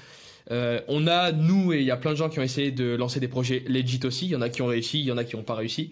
Euh, 0.52 0.82
on 0.90 1.08
a, 1.08 1.32
nous, 1.32 1.72
et 1.72 1.80
il 1.80 1.86
y 1.86 1.92
a 1.92 1.96
plein 1.96 2.12
de 2.12 2.18
gens 2.18 2.28
qui 2.28 2.40
ont 2.40 2.44
essayé 2.44 2.72
de 2.72 2.96
lancer 2.96 3.22
des 3.22 3.30
projets 3.30 3.64
legit 3.68 4.02
aussi. 4.04 4.26
Il 4.26 4.32
y 4.32 4.36
en 4.36 4.42
a 4.42 4.50
qui 4.50 4.62
ont 4.62 4.68
réussi, 4.68 5.00
il 5.00 5.06
y 5.06 5.12
en 5.12 5.18
a 5.18 5.24
qui 5.24 5.38
n'ont 5.38 5.44
pas 5.44 5.56
réussi. 5.56 5.92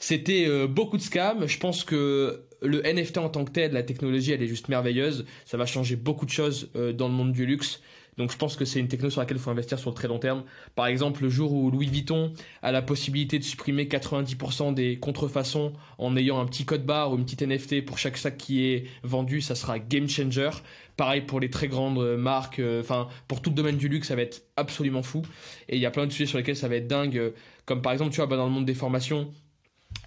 C'était 0.00 0.46
euh, 0.48 0.66
beaucoup 0.66 0.96
de 0.96 1.02
scams. 1.02 1.46
Je 1.46 1.58
pense 1.60 1.84
que 1.84 2.42
le 2.62 2.82
NFT 2.82 3.18
en 3.18 3.28
tant 3.28 3.44
que 3.44 3.52
tel, 3.52 3.72
la 3.72 3.82
technologie, 3.82 4.32
elle 4.32 4.42
est 4.42 4.48
juste 4.48 4.68
merveilleuse. 4.68 5.24
Ça 5.44 5.56
va 5.56 5.66
changer 5.66 5.96
beaucoup 5.96 6.26
de 6.26 6.30
choses 6.30 6.70
euh, 6.76 6.92
dans 6.92 7.08
le 7.08 7.14
monde 7.14 7.32
du 7.32 7.46
luxe. 7.46 7.80
Donc 8.16 8.30
je 8.32 8.36
pense 8.36 8.56
que 8.56 8.64
c'est 8.66 8.80
une 8.80 8.88
techno 8.88 9.08
sur 9.08 9.20
laquelle 9.20 9.38
il 9.38 9.42
faut 9.42 9.50
investir 9.50 9.78
sur 9.78 9.90
le 9.90 9.94
très 9.94 10.08
long 10.08 10.18
terme. 10.18 10.44
Par 10.74 10.86
exemple, 10.86 11.22
le 11.22 11.30
jour 11.30 11.54
où 11.54 11.70
Louis 11.70 11.86
Vuitton 11.86 12.32
a 12.60 12.70
la 12.70 12.82
possibilité 12.82 13.38
de 13.38 13.44
supprimer 13.44 13.86
90% 13.86 14.74
des 14.74 14.98
contrefaçons 14.98 15.72
en 15.96 16.16
ayant 16.16 16.38
un 16.38 16.44
petit 16.44 16.64
code 16.66 16.84
barre 16.84 17.12
ou 17.12 17.16
une 17.16 17.24
petite 17.24 17.42
NFT 17.42 17.84
pour 17.84 17.96
chaque 17.98 18.18
sac 18.18 18.36
qui 18.36 18.66
est 18.66 18.84
vendu, 19.02 19.40
ça 19.40 19.54
sera 19.54 19.78
game 19.78 20.08
changer. 20.08 20.50
Pareil 20.98 21.22
pour 21.22 21.40
les 21.40 21.48
très 21.48 21.68
grandes 21.68 22.16
marques, 22.18 22.58
euh, 22.58 22.82
enfin 22.82 23.08
pour 23.26 23.40
tout 23.40 23.48
le 23.48 23.56
domaine 23.56 23.78
du 23.78 23.88
luxe, 23.88 24.08
ça 24.08 24.16
va 24.16 24.22
être 24.22 24.42
absolument 24.56 25.02
fou. 25.02 25.22
Et 25.70 25.76
il 25.76 25.80
y 25.80 25.86
a 25.86 25.90
plein 25.90 26.06
de 26.06 26.12
sujets 26.12 26.26
sur 26.26 26.36
lesquels 26.36 26.56
ça 26.56 26.68
va 26.68 26.76
être 26.76 26.88
dingue, 26.88 27.16
euh, 27.16 27.30
comme 27.64 27.80
par 27.80 27.92
exemple, 27.92 28.10
tu 28.10 28.16
vois, 28.16 28.26
bah, 28.26 28.36
dans 28.36 28.44
le 28.44 28.52
monde 28.52 28.66
des 28.66 28.74
formations, 28.74 29.32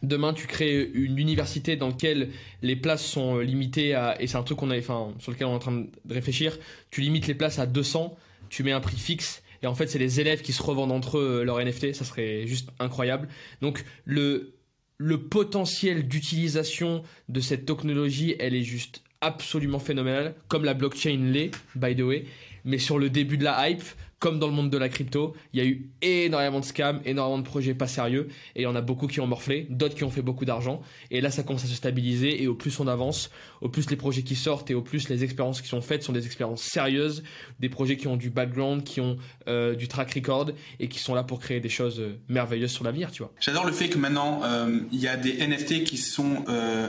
Demain, 0.03 0.33
tu 0.33 0.47
crées 0.47 0.89
une 0.93 1.17
université 1.17 1.75
dans 1.75 1.87
laquelle 1.87 2.29
les 2.61 2.75
places 2.75 3.05
sont 3.05 3.39
limitées 3.39 3.95
à, 3.95 4.21
et 4.21 4.27
c'est 4.27 4.37
un 4.37 4.43
truc 4.43 4.59
qu'on 4.59 4.69
a, 4.69 4.77
enfin, 4.77 5.13
sur 5.19 5.31
lequel 5.31 5.47
on 5.47 5.51
est 5.51 5.55
en 5.55 5.59
train 5.59 5.71
de 5.71 6.13
réfléchir. 6.13 6.57
Tu 6.91 7.01
limites 7.01 7.27
les 7.27 7.35
places 7.35 7.57
à 7.57 7.65
200, 7.65 8.15
tu 8.49 8.63
mets 8.63 8.73
un 8.73 8.81
prix 8.81 8.97
fixe, 8.97 9.43
et 9.63 9.67
en 9.67 9.73
fait, 9.73 9.87
c'est 9.87 9.99
les 9.99 10.19
élèves 10.19 10.41
qui 10.41 10.51
se 10.51 10.61
revendent 10.61 10.91
entre 10.91 11.17
eux 11.17 11.39
euh, 11.39 11.43
leur 11.45 11.63
NFT. 11.63 11.93
Ça 11.93 12.03
serait 12.03 12.45
juste 12.45 12.69
incroyable. 12.79 13.29
Donc, 13.61 13.83
le, 14.03 14.55
le 14.97 15.23
potentiel 15.23 16.07
d'utilisation 16.07 17.03
de 17.29 17.39
cette 17.39 17.65
technologie, 17.65 18.35
elle 18.39 18.55
est 18.55 18.63
juste 18.63 19.01
absolument 19.21 19.79
phénoménale, 19.79 20.35
comme 20.49 20.65
la 20.65 20.73
blockchain 20.73 21.31
l'est, 21.31 21.51
by 21.75 21.95
the 21.95 22.01
way. 22.01 22.25
Mais 22.65 22.77
sur 22.77 22.99
le 22.99 23.09
début 23.09 23.37
de 23.37 23.43
la 23.43 23.69
hype, 23.69 23.83
comme 24.23 24.39
dans 24.39 24.47
le 24.47 24.53
monde 24.53 24.69
de 24.69 24.77
la 24.77 24.87
crypto, 24.87 25.35
il 25.51 25.61
y 25.61 25.61
a 25.61 25.65
eu 25.65 25.89
énormément 26.01 26.61
de 26.61 26.65
scams, 26.65 27.01
énormément 27.03 27.39
de 27.39 27.43
projets 27.43 27.73
pas 27.73 27.87
sérieux, 27.87 28.29
et 28.55 28.61
il 28.61 28.63
y 28.63 28.67
en 28.67 28.75
a 28.75 28.79
beaucoup 28.79 29.07
qui 29.07 29.19
ont 29.19 29.27
morflé, 29.27 29.67
d'autres 29.69 29.95
qui 29.95 30.05
ont 30.05 30.09
fait 30.09 30.21
beaucoup 30.21 30.45
d'argent, 30.45 30.81
et 31.11 31.19
là 31.19 31.29
ça 31.29 31.43
commence 31.43 31.65
à 31.65 31.67
se 31.67 31.75
stabiliser, 31.75 32.41
et 32.41 32.47
au 32.47 32.55
plus 32.55 32.79
on 32.79 32.87
avance, 32.87 33.31
au 33.59 33.67
plus 33.67 33.89
les 33.89 33.97
projets 33.97 34.21
qui 34.21 34.37
sortent, 34.37 34.71
et 34.71 34.75
au 34.75 34.81
plus 34.81 35.09
les 35.09 35.25
expériences 35.25 35.61
qui 35.61 35.67
sont 35.67 35.81
faites 35.81 36.03
sont 36.03 36.13
des 36.13 36.25
expériences 36.25 36.61
sérieuses, 36.61 37.21
des 37.59 37.67
projets 37.67 37.97
qui 37.97 38.07
ont 38.07 38.15
du 38.15 38.29
background, 38.29 38.85
qui 38.85 39.01
ont 39.01 39.17
euh, 39.49 39.75
du 39.75 39.89
track 39.89 40.13
record, 40.13 40.51
et 40.79 40.87
qui 40.87 40.99
sont 40.99 41.15
là 41.15 41.23
pour 41.23 41.41
créer 41.41 41.59
des 41.59 41.67
choses 41.67 41.99
euh, 41.99 42.17
merveilleuses 42.29 42.71
sur 42.71 42.85
l'avenir, 42.85 43.11
tu 43.11 43.23
vois. 43.23 43.33
J'adore 43.41 43.65
le 43.65 43.73
fait 43.73 43.89
que 43.89 43.97
maintenant, 43.97 44.39
euh, 44.45 44.79
il 44.93 45.01
y 45.01 45.09
a 45.09 45.17
des 45.17 45.45
NFT 45.45 45.83
qui 45.83 45.97
sont 45.97 46.45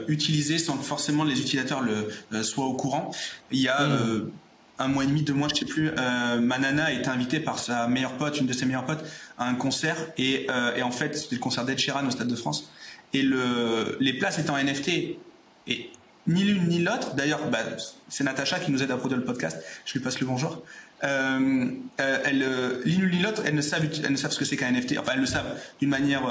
utilisés 0.07 0.59
sans 0.59 0.77
que 0.77 0.85
forcément 0.85 1.25
les 1.25 1.41
utilisateurs 1.41 1.83
le, 1.83 2.43
soient 2.45 2.67
au 2.67 2.75
courant. 2.75 3.11
Il 3.51 3.61
y 3.61 3.67
a... 3.67 3.89
Mmh 3.89 4.31
un 4.79 4.89
mois 4.89 5.05
et 5.05 5.07
demi, 5.07 5.23
deux 5.23 5.35
mois, 5.35 5.49
je 5.49 5.61
sais 5.61 5.65
plus, 5.65 5.91
euh, 5.97 6.41
Manana 6.41 6.87
a 6.87 6.93
été 6.93 7.09
invité 7.09 7.41
par 7.41 7.59
sa 7.59 7.87
meilleure 7.87 8.17
pote, 8.17 8.41
une 8.41 8.47
de 8.47 8.53
ses 8.53 8.67
meilleures 8.67 8.87
potes, 8.87 9.05
à 9.39 9.49
un 9.49 9.55
concert 9.55 9.97
et, 10.19 10.47
euh, 10.51 10.75
et 10.75 10.83
en 10.83 10.91
fait 10.91 11.17
c'était 11.17 11.37
le 11.37 11.41
concert 11.41 11.65
d'Ed 11.65 11.79
Sheeran 11.79 12.07
au 12.07 12.11
Stade 12.11 12.29
de 12.29 12.37
France 12.37 12.71
et 13.13 13.23
le, 13.23 13.97
les 14.01 14.15
places 14.15 14.39
étaient 14.39 14.51
en 14.51 14.59
NFT 14.59 15.17
et 15.69 15.91
ni 16.27 16.43
l'une 16.43 16.69
ni 16.69 16.79
l'autre. 16.79 17.15
D'ailleurs, 17.15 17.49
bah, 17.51 17.59
c'est 18.09 18.25
Natacha 18.25 18.59
qui 18.59 18.71
nous 18.71 18.83
aide 18.83 18.91
à 18.91 18.97
produire 18.97 19.19
le 19.19 19.25
podcast. 19.25 19.59
Je 19.85 19.93
lui 19.93 20.01
passe 20.01 20.19
le 20.21 20.27
bonjour. 20.27 20.65
Euh, 21.05 21.67
euh 22.01 22.19
elle, 22.25 22.45
ni 22.87 22.97
l'une 22.97 23.11
ni 23.11 23.23
l'autre, 23.23 23.43
elles 23.45 23.55
ne 23.55 23.61
savent, 23.61 23.87
elles 24.03 24.11
ne 24.11 24.17
savent 24.17 24.33
ce 24.33 24.39
que 24.39 24.45
c'est 24.45 24.57
qu'un 24.57 24.73
NFT. 24.73 24.97
Enfin, 24.99 25.13
elles 25.15 25.21
le 25.21 25.27
savent 25.27 25.61
d'une 25.81 25.91
manière 25.91 26.23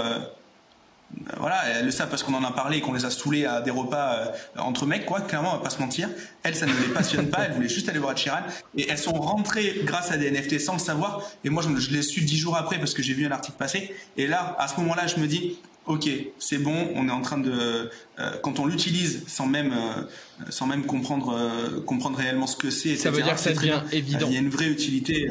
voilà, 1.38 1.62
elles 1.70 1.86
le 1.86 1.92
savent 1.92 2.10
parce 2.10 2.24
qu'on 2.24 2.34
en 2.34 2.44
a 2.44 2.52
parlé 2.52 2.78
et 2.78 2.82
qu'on 2.82 2.94
les 2.94 3.06
a 3.06 3.10
saoulés 3.10 3.46
à 3.46 3.62
des 3.62 3.72
repas 3.72 4.14
euh, 4.14 4.60
entre 4.60 4.86
mecs, 4.86 5.06
quoi. 5.06 5.22
Clairement, 5.22 5.54
on 5.54 5.58
va 5.58 5.64
pas 5.64 5.70
se 5.70 5.80
mentir. 5.80 6.10
Elles, 6.44 6.56
ça 6.56 6.66
ne 6.66 6.72
les 6.74 6.94
passionne 6.94 7.30
pas. 7.30 7.46
Elles 7.46 7.54
voulaient 7.54 7.70
juste 7.70 7.90
aller 7.90 8.00
voir 8.00 8.16
Chiran. 8.16 8.42
Et 8.78 8.90
elles 8.90 8.98
sont 8.98 9.14
rentrées 9.14 9.82
grâce 9.84 10.12
à 10.12 10.18
des 10.18 10.32
NFT 10.32 10.60
sans 10.60 10.74
le 10.74 10.80
savoir. 10.80 11.22
Et 11.44 11.50
moi, 11.50 11.64
je, 11.64 11.80
je 11.80 11.92
l'ai 11.92 12.02
su 12.02 12.22
dix 12.22 12.38
jours 12.38 12.58
après 12.58 12.78
parce 12.78 12.94
que 12.94 13.02
j'ai 13.02 13.14
vu 13.14 13.26
un 13.26 13.32
article 13.32 13.58
passer. 13.58 13.94
Et 14.18 14.28
là, 14.28 14.56
à 14.60 14.68
ce 14.68 14.80
moment-là, 14.80 15.08
je 15.08 15.18
me 15.18 15.28
dis, 15.28 15.58
ok, 15.86 16.10
c'est 16.40 16.58
bon, 16.58 16.90
on 16.96 17.08
est 17.08 17.12
en 17.12 17.22
train 17.22 17.38
de, 17.38 17.90
euh, 18.20 18.32
quand 18.42 18.60
on 18.60 18.66
l'utilise 18.66 19.24
sans 19.28 19.48
même, 19.48 19.74
euh, 19.74 20.50
sans 20.50 20.68
même 20.68 20.86
comprendre, 20.86 21.36
euh, 21.36 21.82
comprendre 21.82 22.18
réellement 22.18 22.48
ce 22.48 22.56
que 22.56 22.70
c'est, 22.70 22.96
ça 22.96 23.12
veut 23.12 23.22
dire 23.22 23.36
que 23.36 23.42
ça 23.42 23.54
devient 23.54 23.82
évident. 23.92 24.28
Il 24.30 24.34
y 24.34 24.38
a 24.38 24.40
une 24.40 24.50
vraie 24.50 24.70
utilité. 24.70 25.30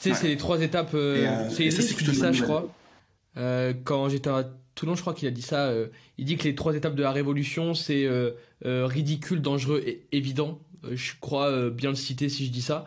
Tu 0.00 0.10
sais, 0.10 0.14
c'est 0.14 0.28
les 0.28 0.36
trois 0.36 0.60
étapes. 0.60 0.96
c'est 1.50 1.68
dit 1.68 2.14
ça, 2.14 2.32
je 2.32 2.42
crois. 2.42 2.68
Quand 3.36 4.08
j'étais 4.08 4.30
à 4.30 4.48
Toulon, 4.74 4.94
je 4.94 5.00
crois 5.00 5.14
qu'il 5.14 5.28
a 5.28 5.30
dit 5.30 5.42
ça. 5.42 5.72
il 6.18 6.24
dit 6.24 6.36
que 6.36 6.44
les 6.44 6.54
trois 6.54 6.74
étapes 6.74 6.94
de 6.94 7.02
la 7.02 7.12
révolution, 7.12 7.74
c'est 7.74 8.08
ridicule, 8.64 9.40
dangereux 9.42 9.82
et 9.86 10.06
évident. 10.12 10.60
je 10.90 11.12
crois 11.20 11.70
bien 11.70 11.90
le 11.90 11.96
citer 11.96 12.28
si 12.28 12.46
je 12.46 12.50
dis 12.50 12.62
ça. 12.62 12.86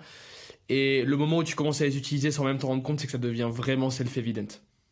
Et 0.70 1.04
le 1.04 1.18
moment 1.18 1.38
où 1.38 1.44
tu 1.44 1.56
commences 1.56 1.82
à 1.82 1.86
les 1.86 1.98
utiliser 1.98 2.32
sans 2.32 2.44
même 2.44 2.58
te 2.58 2.66
rendre 2.66 2.84
compte, 2.84 3.00
c'est 3.00 3.08
que 3.08 3.12
ça 3.14 3.18
devient 3.18 3.50
vraiment 3.52 3.90
self-evident 3.90 4.48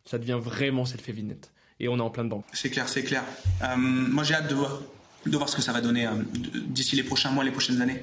ça 0.06 0.18
devient 0.18 0.38
vraiment 0.40 0.84
net 0.84 1.50
Et 1.80 1.88
on 1.88 1.98
est 1.98 2.00
en 2.00 2.10
plein 2.10 2.24
dedans. 2.24 2.44
C'est 2.52 2.70
clair, 2.70 2.88
c'est 2.88 3.02
clair. 3.02 3.24
Euh, 3.62 3.76
moi, 3.76 4.24
j'ai 4.24 4.34
hâte 4.34 4.48
de 4.48 4.54
voir, 4.54 4.80
de 5.26 5.36
voir 5.36 5.48
ce 5.48 5.56
que 5.56 5.62
ça 5.62 5.72
va 5.72 5.80
donner 5.80 6.06
euh, 6.06 6.12
d'ici 6.68 6.96
les 6.96 7.02
prochains 7.02 7.30
mois, 7.30 7.44
les 7.44 7.50
prochaines 7.50 7.82
années. 7.82 8.02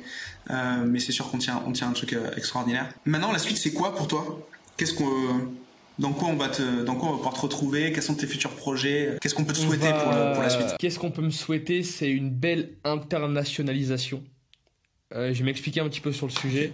Euh, 0.51 0.83
mais 0.85 0.99
c'est 0.99 1.13
sûr 1.13 1.31
qu'on 1.31 1.37
tient, 1.37 1.63
on 1.65 1.71
tient 1.71 1.89
un 1.89 1.93
truc 1.93 2.15
extraordinaire. 2.35 2.89
Maintenant, 3.05 3.31
la 3.31 3.39
suite, 3.39 3.57
c'est 3.57 3.73
quoi 3.73 3.95
pour 3.95 4.07
toi? 4.07 4.47
Qu'est-ce 4.77 4.93
qu'on 4.93 5.53
dans 5.99 6.11
quoi 6.13 6.29
on 6.29 6.35
va 6.35 6.49
te, 6.49 6.83
dans 6.83 6.95
quoi 6.95 7.09
on 7.09 7.11
va 7.11 7.17
pouvoir 7.17 7.33
te 7.33 7.41
retrouver? 7.41 7.91
Quels 7.91 8.03
sont 8.03 8.15
tes 8.15 8.27
futurs 8.27 8.55
projets? 8.55 9.17
Qu'est-ce 9.21 9.35
qu'on 9.35 9.45
peut 9.45 9.53
te 9.53 9.59
souhaiter 9.59 9.89
pour, 9.89 10.11
pour, 10.33 10.41
la 10.41 10.49
suite? 10.49 10.75
Qu'est-ce 10.79 10.99
qu'on 10.99 11.11
peut 11.11 11.21
me 11.21 11.29
souhaiter? 11.29 11.83
C'est 11.83 12.09
une 12.09 12.29
belle 12.29 12.77
internationalisation. 12.83 14.23
je 15.11 15.31
vais 15.31 15.43
m'expliquer 15.43 15.81
un 15.81 15.89
petit 15.89 16.01
peu 16.01 16.11
sur 16.11 16.27
le 16.27 16.31
sujet. 16.31 16.73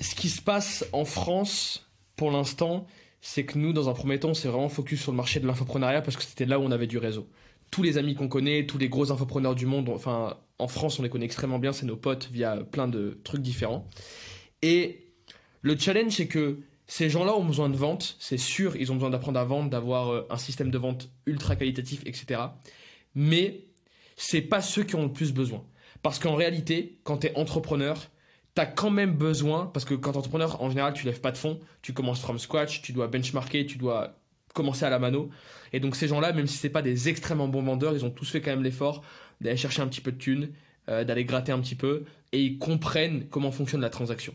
Ce 0.00 0.14
qui 0.14 0.28
se 0.28 0.40
passe 0.40 0.84
en 0.92 1.04
France, 1.04 1.88
pour 2.16 2.30
l'instant, 2.30 2.86
c'est 3.20 3.44
que 3.44 3.58
nous, 3.58 3.72
dans 3.72 3.88
un 3.88 3.94
premier 3.94 4.18
temps, 4.20 4.30
on 4.30 4.34
s'est 4.34 4.48
vraiment 4.48 4.68
focus 4.68 5.02
sur 5.02 5.12
le 5.12 5.16
marché 5.16 5.40
de 5.40 5.46
l'infoprenariat 5.46 6.02
parce 6.02 6.16
que 6.16 6.22
c'était 6.22 6.44
là 6.44 6.58
où 6.58 6.62
on 6.62 6.70
avait 6.70 6.86
du 6.86 6.98
réseau. 6.98 7.28
Tous 7.70 7.82
les 7.82 7.98
amis 7.98 8.14
qu'on 8.14 8.28
connaît, 8.28 8.66
tous 8.66 8.78
les 8.78 8.88
gros 8.88 9.12
infopreneurs 9.12 9.54
du 9.54 9.66
monde, 9.66 9.88
enfin, 9.90 10.36
en 10.58 10.68
France, 10.68 10.98
on 10.98 11.02
les 11.02 11.10
connaît 11.10 11.26
extrêmement 11.26 11.58
bien, 11.58 11.72
c'est 11.72 11.86
nos 11.86 11.96
potes 11.96 12.28
via 12.32 12.56
plein 12.56 12.88
de 12.88 13.20
trucs 13.24 13.42
différents. 13.42 13.86
Et 14.62 15.12
le 15.62 15.76
challenge, 15.76 16.12
c'est 16.12 16.28
que 16.28 16.60
ces 16.88 17.10
gens-là 17.10 17.36
ont 17.36 17.44
besoin 17.44 17.68
de 17.68 17.76
vente, 17.76 18.16
c'est 18.18 18.38
sûr, 18.38 18.74
ils 18.76 18.90
ont 18.90 18.94
besoin 18.94 19.10
d'apprendre 19.10 19.38
à 19.38 19.44
vendre, 19.44 19.68
d'avoir 19.68 20.08
euh, 20.08 20.26
un 20.30 20.38
système 20.38 20.70
de 20.70 20.78
vente 20.78 21.10
ultra 21.26 21.54
qualitatif, 21.54 22.00
etc. 22.06 22.40
Mais 23.14 23.66
c'est 24.16 24.40
pas 24.40 24.62
ceux 24.62 24.84
qui 24.84 24.96
ont 24.96 25.04
le 25.04 25.12
plus 25.12 25.32
besoin. 25.32 25.62
Parce 26.02 26.18
qu'en 26.18 26.34
réalité, 26.34 26.98
quand 27.04 27.18
tu 27.18 27.26
es 27.26 27.36
entrepreneur, 27.36 28.08
tu 28.54 28.62
as 28.62 28.66
quand 28.66 28.90
même 28.90 29.12
besoin, 29.12 29.66
parce 29.66 29.84
que 29.84 29.94
quand 29.94 30.16
entrepreneur, 30.16 30.60
en 30.62 30.70
général, 30.70 30.94
tu 30.94 31.04
lèves 31.04 31.20
pas 31.20 31.30
de 31.30 31.36
fonds, 31.36 31.60
tu 31.82 31.92
commences 31.92 32.20
from 32.20 32.38
scratch, 32.38 32.80
tu 32.80 32.92
dois 32.92 33.06
benchmarker, 33.06 33.66
tu 33.66 33.76
dois 33.76 34.18
commencer 34.54 34.86
à 34.86 34.90
la 34.90 34.98
mano. 34.98 35.28
Et 35.74 35.80
donc 35.80 35.94
ces 35.94 36.08
gens-là, 36.08 36.32
même 36.32 36.46
si 36.46 36.56
c'est 36.56 36.70
pas 36.70 36.82
des 36.82 37.10
extrêmement 37.10 37.48
bons 37.48 37.62
vendeurs, 37.62 37.94
ils 37.94 38.04
ont 38.06 38.10
tous 38.10 38.30
fait 38.30 38.40
quand 38.40 38.50
même 38.50 38.62
l'effort 38.62 39.04
d'aller 39.42 39.58
chercher 39.58 39.82
un 39.82 39.88
petit 39.88 40.00
peu 40.00 40.10
de 40.10 40.18
thunes, 40.18 40.48
euh, 40.88 41.04
d'aller 41.04 41.26
gratter 41.26 41.52
un 41.52 41.60
petit 41.60 41.74
peu, 41.74 42.04
et 42.32 42.42
ils 42.42 42.58
comprennent 42.58 43.28
comment 43.28 43.52
fonctionne 43.52 43.82
la 43.82 43.90
transaction. 43.90 44.34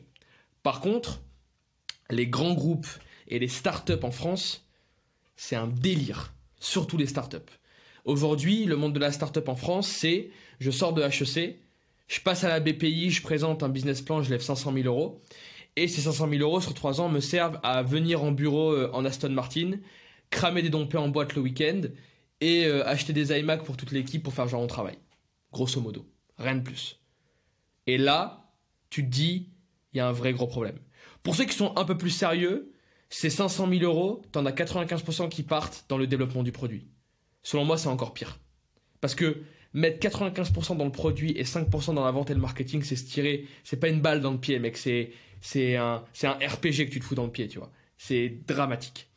Par 0.62 0.82
contre, 0.82 1.20
les 2.14 2.28
grands 2.28 2.54
groupes 2.54 2.88
et 3.28 3.40
les 3.40 3.48
startups 3.48 4.04
en 4.04 4.12
France, 4.12 4.66
c'est 5.36 5.56
un 5.56 5.68
délire, 5.68 6.34
surtout 6.60 6.98
les 6.98 7.08
startups. 7.08 7.38
Aujourd'hui, 8.06 8.66
le 8.66 8.76
monde 8.76 8.94
de 8.94 9.00
la 9.00 9.12
startup 9.12 9.48
en 9.48 9.56
France, 9.56 9.88
c'est 9.88 10.30
je 10.60 10.72
sors 10.72 10.94
de 10.94 11.02
HEC, 11.02 11.60
je 12.08 12.20
passe 12.20 12.44
à 12.44 12.50
la 12.50 12.60
BPI, 12.60 13.10
je 13.10 13.22
présente 13.22 13.64
un 13.64 13.70
business 13.70 14.02
plan, 14.02 14.22
je 14.22 14.30
lève 14.30 14.42
500 14.42 14.74
000 14.74 14.86
euros. 14.86 15.22
Et 15.76 15.88
ces 15.88 16.02
500 16.02 16.30
000 16.30 16.42
euros 16.42 16.62
sur 16.62 16.74
3 16.74 17.02
ans 17.02 17.10
me 17.10 17.20
servent 17.20 17.60
à 17.64 17.82
venir 17.82 18.24
en 18.24 18.32
bureau 18.32 18.74
euh, 18.74 18.92
en 18.94 19.06
Aston 19.06 19.30
Martin, 19.30 19.80
cramer 20.30 20.62
des 20.62 20.70
dompés 20.70 20.98
en 20.98 21.08
boîte 21.08 21.34
le 21.34 21.42
week-end 21.42 21.82
et 22.42 22.66
euh, 22.66 22.86
acheter 22.86 23.14
des 23.14 23.38
iMac 23.40 23.64
pour 23.64 23.78
toute 23.78 23.92
l'équipe 23.92 24.22
pour 24.22 24.34
faire 24.34 24.48
genre 24.48 24.62
mon 24.62 24.68
travail. 24.68 24.98
Grosso 25.52 25.82
modo. 25.82 26.06
Rien 26.38 26.56
de 26.56 26.62
plus. 26.62 27.00
Et 27.88 27.98
là, 27.98 28.52
tu 28.92 29.04
te 29.04 29.10
dis, 29.10 29.50
il 29.94 29.98
y 29.98 30.00
a 30.00 30.08
un 30.08 30.12
vrai 30.12 30.34
gros 30.34 30.48
problème. 30.48 30.78
Pour 31.24 31.36
ceux 31.36 31.46
qui 31.46 31.56
sont 31.56 31.76
un 31.78 31.86
peu 31.86 31.98
plus 31.98 32.10
sérieux, 32.10 32.72
ces 33.10 33.30
500 33.30 33.70
000 33.70 33.84
euros, 33.84 34.22
t'en 34.32 34.46
as 34.46 34.52
95% 34.52 35.30
qui 35.30 35.44
partent 35.44 35.86
dans 35.88 35.98
le 35.98 36.08
développement 36.08 36.44
du 36.44 36.52
produit. 36.52 36.88
Selon 37.42 37.66
moi, 37.66 37.78
c'est 37.78 37.88
encore 37.88 38.14
pire. 38.14 38.40
Parce 39.02 39.16
que 39.16 39.44
mettre 39.74 40.00
95% 40.00 40.78
dans 40.78 40.86
le 40.86 40.92
produit 40.92 41.32
et 41.32 41.44
5% 41.44 41.94
dans 41.94 42.06
la 42.06 42.12
vente 42.12 42.30
et 42.30 42.34
le 42.34 42.40
marketing, 42.40 42.84
c'est 42.84 42.96
se 42.96 43.06
tirer, 43.06 43.48
c'est 43.64 43.80
pas 43.80 43.90
une 43.90 44.02
balle 44.02 44.22
dans 44.22 44.32
le 44.32 44.40
pied, 44.40 44.60
mec, 44.60 44.78
c'est, 44.78 45.12
c'est 45.42 45.76
un, 45.76 46.04
c'est 46.14 46.28
un 46.28 46.34
RPG 46.34 46.86
que 46.86 46.92
tu 46.92 47.00
te 47.00 47.06
fous 47.06 47.16
dans 47.16 47.26
le 47.26 47.32
pied, 47.32 47.48
tu 47.48 47.60
vois. 47.60 47.72
C'est 47.98 48.40
dramatique. 48.48 49.10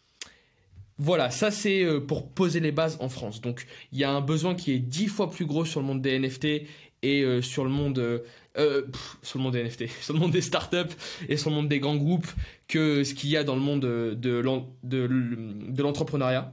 Voilà, 0.98 1.30
ça 1.30 1.50
c'est 1.50 1.84
euh, 1.84 2.00
pour 2.00 2.32
poser 2.32 2.58
les 2.60 2.72
bases 2.72 2.96
en 3.00 3.10
France. 3.10 3.42
Donc 3.42 3.66
il 3.92 3.98
y 3.98 4.04
a 4.04 4.10
un 4.10 4.22
besoin 4.22 4.54
qui 4.54 4.72
est 4.72 4.78
dix 4.78 5.08
fois 5.08 5.30
plus 5.30 5.44
gros 5.44 5.66
sur 5.66 5.80
le 5.80 5.86
monde 5.86 6.00
des 6.00 6.18
NFT 6.18 6.66
et 7.06 7.22
euh, 7.22 7.42
sur 7.42 7.64
le 7.64 7.70
monde 7.70 8.22
euh, 8.58 8.82
sur 9.22 9.38
le 9.38 9.44
monde 9.44 9.52
des 9.52 9.62
NFT, 9.62 9.88
sur 10.00 10.14
le 10.14 10.20
monde 10.20 10.30
des 10.30 10.40
startups 10.40 10.94
et 11.28 11.36
sur 11.36 11.50
le 11.50 11.56
monde 11.56 11.68
des 11.68 11.78
grands 11.78 11.96
groupes 11.96 12.26
que 12.68 13.04
ce 13.04 13.14
qu'il 13.14 13.30
y 13.30 13.36
a 13.36 13.44
dans 13.44 13.54
le 13.54 13.60
monde 13.60 13.82
de, 13.82 15.82
l'entrepreneuriat. 15.82 16.52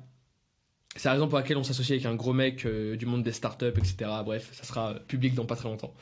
C'est 0.96 1.08
la 1.08 1.14
raison 1.14 1.28
pour 1.28 1.40
laquelle 1.40 1.58
on 1.58 1.64
s'associe 1.64 1.92
avec 1.92 2.06
un 2.06 2.16
gros 2.16 2.34
mec 2.34 2.66
euh, 2.66 2.96
du 2.98 3.06
monde 3.06 3.24
des 3.24 3.32
startups, 3.32 3.66
etc. 3.66 3.96
Bref, 4.24 4.50
ça 4.52 4.64
sera 4.64 4.96
public 5.08 5.34
dans 5.34 5.46
pas 5.46 5.56
très 5.56 5.70
longtemps. 5.70 5.94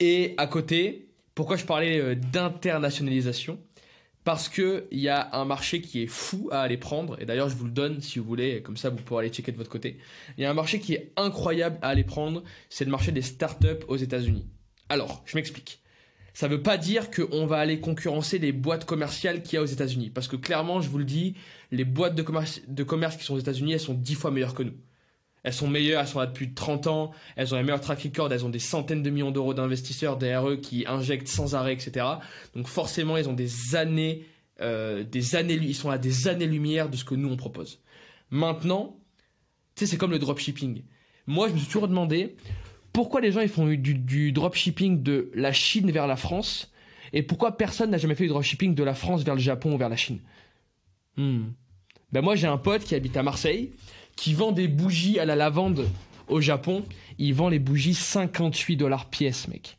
Et 0.00 0.34
à 0.36 0.46
côté, 0.46 1.08
pourquoi 1.34 1.56
je 1.56 1.64
parlais 1.64 2.00
euh, 2.00 2.14
d'internationalisation? 2.16 3.58
Parce 4.26 4.48
qu'il 4.48 4.82
y 4.90 5.08
a 5.08 5.28
un 5.36 5.44
marché 5.44 5.80
qui 5.80 6.02
est 6.02 6.08
fou 6.08 6.48
à 6.50 6.62
aller 6.62 6.76
prendre, 6.76 7.16
et 7.22 7.26
d'ailleurs 7.26 7.48
je 7.48 7.54
vous 7.54 7.66
le 7.66 7.70
donne 7.70 8.00
si 8.00 8.18
vous 8.18 8.24
voulez, 8.24 8.60
comme 8.60 8.76
ça 8.76 8.90
vous 8.90 8.96
pourrez 8.96 9.20
aller 9.24 9.32
checker 9.32 9.52
de 9.52 9.56
votre 9.56 9.70
côté. 9.70 9.98
Il 10.36 10.42
y 10.42 10.44
a 10.44 10.50
un 10.50 10.54
marché 10.54 10.80
qui 10.80 10.94
est 10.94 11.12
incroyable 11.16 11.78
à 11.80 11.90
aller 11.90 12.02
prendre, 12.02 12.42
c'est 12.68 12.84
le 12.84 12.90
marché 12.90 13.12
des 13.12 13.22
startups 13.22 13.84
aux 13.86 13.96
États-Unis. 13.96 14.48
Alors, 14.88 15.22
je 15.26 15.36
m'explique 15.36 15.80
ça 16.34 16.48
ne 16.48 16.54
veut 16.54 16.60
pas 16.60 16.76
dire 16.76 17.10
qu'on 17.10 17.46
va 17.46 17.56
aller 17.56 17.80
concurrencer 17.80 18.38
les 18.38 18.52
boîtes 18.52 18.84
commerciales 18.84 19.42
qu'il 19.42 19.54
y 19.54 19.56
a 19.58 19.62
aux 19.62 19.64
États-Unis. 19.64 20.10
Parce 20.10 20.28
que 20.28 20.36
clairement, 20.36 20.82
je 20.82 20.90
vous 20.90 20.98
le 20.98 21.04
dis, 21.04 21.34
les 21.70 21.86
boîtes 21.86 22.14
de 22.14 22.20
commerce, 22.20 22.60
de 22.68 22.82
commerce 22.82 23.16
qui 23.16 23.24
sont 23.24 23.36
aux 23.36 23.38
États-Unis, 23.38 23.72
elles 23.72 23.80
sont 23.80 23.94
dix 23.94 24.16
fois 24.16 24.30
meilleures 24.30 24.52
que 24.52 24.64
nous. 24.64 24.74
Elles 25.46 25.52
sont 25.52 25.68
meilleures, 25.68 26.00
elles 26.00 26.08
sont 26.08 26.18
là 26.18 26.26
depuis 26.26 26.52
30 26.52 26.88
ans, 26.88 27.12
elles 27.36 27.54
ont 27.54 27.56
les 27.56 27.62
meilleurs 27.62 27.80
track 27.80 28.02
records, 28.02 28.32
elles 28.32 28.44
ont 28.44 28.48
des 28.48 28.58
centaines 28.58 29.04
de 29.04 29.10
millions 29.10 29.30
d'euros 29.30 29.54
d'investisseurs 29.54 30.16
derrière 30.16 30.48
eux 30.48 30.56
qui 30.56 30.84
injectent 30.88 31.28
sans 31.28 31.54
arrêt, 31.54 31.72
etc. 31.72 32.04
Donc 32.56 32.66
forcément, 32.66 33.16
ils 33.16 33.28
ont 33.28 33.32
des 33.32 33.76
années, 33.76 34.26
euh, 34.60 35.04
des 35.04 35.36
années, 35.36 35.54
ils 35.54 35.76
sont 35.76 35.88
à 35.88 35.98
des 35.98 36.26
années-lumière 36.26 36.88
de 36.88 36.96
ce 36.96 37.04
que 37.04 37.14
nous 37.14 37.28
on 37.28 37.36
propose. 37.36 37.80
Maintenant, 38.30 38.96
tu 39.76 39.84
sais, 39.84 39.86
c'est 39.92 39.96
comme 39.96 40.10
le 40.10 40.18
dropshipping. 40.18 40.82
Moi, 41.28 41.46
je 41.46 41.52
me 41.52 41.58
suis 41.58 41.68
toujours 41.68 41.86
demandé 41.86 42.34
pourquoi 42.92 43.20
les 43.20 43.30
gens 43.30 43.40
ils 43.40 43.48
font 43.48 43.68
du, 43.68 44.32
dropshipping 44.32 45.04
de 45.04 45.30
la 45.32 45.52
Chine 45.52 45.92
vers 45.92 46.08
la 46.08 46.16
France 46.16 46.72
et 47.12 47.22
pourquoi 47.22 47.56
personne 47.56 47.90
n'a 47.90 47.98
jamais 47.98 48.16
fait 48.16 48.24
du 48.24 48.30
dropshipping 48.30 48.74
de 48.74 48.82
la 48.82 48.94
France 48.94 49.22
vers 49.22 49.36
le 49.36 49.40
Japon 49.40 49.74
ou 49.74 49.78
vers 49.78 49.90
la 49.90 49.96
Chine? 49.96 50.18
Hmm. 51.16 51.50
Ben 52.10 52.20
moi 52.20 52.34
j'ai 52.34 52.48
un 52.48 52.58
pote 52.58 52.82
qui 52.82 52.96
habite 52.96 53.16
à 53.16 53.22
Marseille 53.22 53.72
qui 54.16 54.34
vend 54.34 54.52
des 54.52 54.68
bougies 54.68 55.18
à 55.18 55.24
la 55.24 55.36
lavande 55.36 55.86
au 56.28 56.40
Japon. 56.40 56.84
Il 57.18 57.34
vend 57.34 57.48
les 57.48 57.58
bougies 57.58 57.94
58 57.94 58.76
dollars 58.76 59.06
pièce, 59.06 59.48
mec. 59.48 59.78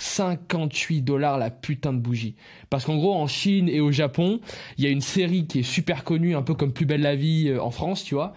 58 0.00 1.02
dollars 1.02 1.38
la 1.38 1.50
putain 1.50 1.92
de 1.92 1.98
bougie. 1.98 2.34
Parce 2.70 2.84
qu'en 2.84 2.96
gros, 2.96 3.14
en 3.14 3.26
Chine 3.26 3.68
et 3.68 3.80
au 3.80 3.92
Japon, 3.92 4.40
il 4.78 4.84
y 4.84 4.86
a 4.86 4.90
une 4.90 5.02
série 5.02 5.46
qui 5.46 5.60
est 5.60 5.62
super 5.62 6.04
connue, 6.04 6.34
un 6.34 6.42
peu 6.42 6.54
comme 6.54 6.72
Plus 6.72 6.86
belle 6.86 7.02
la 7.02 7.16
vie 7.16 7.48
euh, 7.48 7.62
en 7.62 7.70
France, 7.70 8.02
tu 8.02 8.14
vois, 8.14 8.32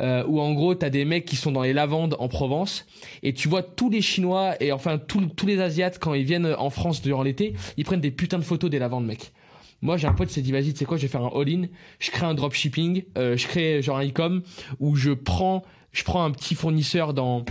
euh, 0.00 0.24
où 0.26 0.40
en 0.40 0.52
gros 0.54 0.74
t'as 0.74 0.90
des 0.90 1.04
mecs 1.04 1.24
qui 1.24 1.36
sont 1.36 1.52
dans 1.52 1.62
les 1.62 1.72
lavandes 1.72 2.16
en 2.18 2.26
Provence 2.26 2.84
et 3.22 3.32
tu 3.32 3.48
vois 3.48 3.62
tous 3.62 3.90
les 3.90 4.02
Chinois 4.02 4.60
et 4.60 4.72
enfin 4.72 4.98
tous 4.98 5.46
les 5.46 5.60
Asiates 5.60 6.00
quand 6.00 6.14
ils 6.14 6.24
viennent 6.24 6.52
en 6.58 6.70
France 6.70 7.00
durant 7.00 7.22
l'été, 7.22 7.54
ils 7.76 7.84
prennent 7.84 8.00
des 8.00 8.10
putains 8.10 8.38
de 8.38 8.44
photos 8.44 8.70
des 8.70 8.80
lavandes, 8.80 9.06
mec. 9.06 9.32
Moi, 9.84 9.98
j'ai 9.98 10.06
un 10.06 10.14
pote 10.14 10.28
qui 10.28 10.34
s'est 10.34 10.42
dit, 10.42 10.50
vas-y, 10.50 10.72
tu 10.72 10.78
sais 10.78 10.84
quoi, 10.86 10.96
je 10.96 11.02
vais 11.02 11.08
faire 11.08 11.22
un 11.22 11.30
all-in. 11.38 11.66
Je 12.00 12.10
crée 12.10 12.24
un 12.24 12.32
dropshipping, 12.32 13.04
euh, 13.18 13.36
je 13.36 13.46
crée 13.46 13.82
genre 13.82 13.98
un 13.98 14.06
e-com 14.06 14.42
où 14.80 14.96
je 14.96 15.10
prends, 15.10 15.62
je 15.92 16.02
prends 16.04 16.24
un 16.24 16.30
petit 16.30 16.54
fournisseur 16.54 17.12
dans, 17.12 17.44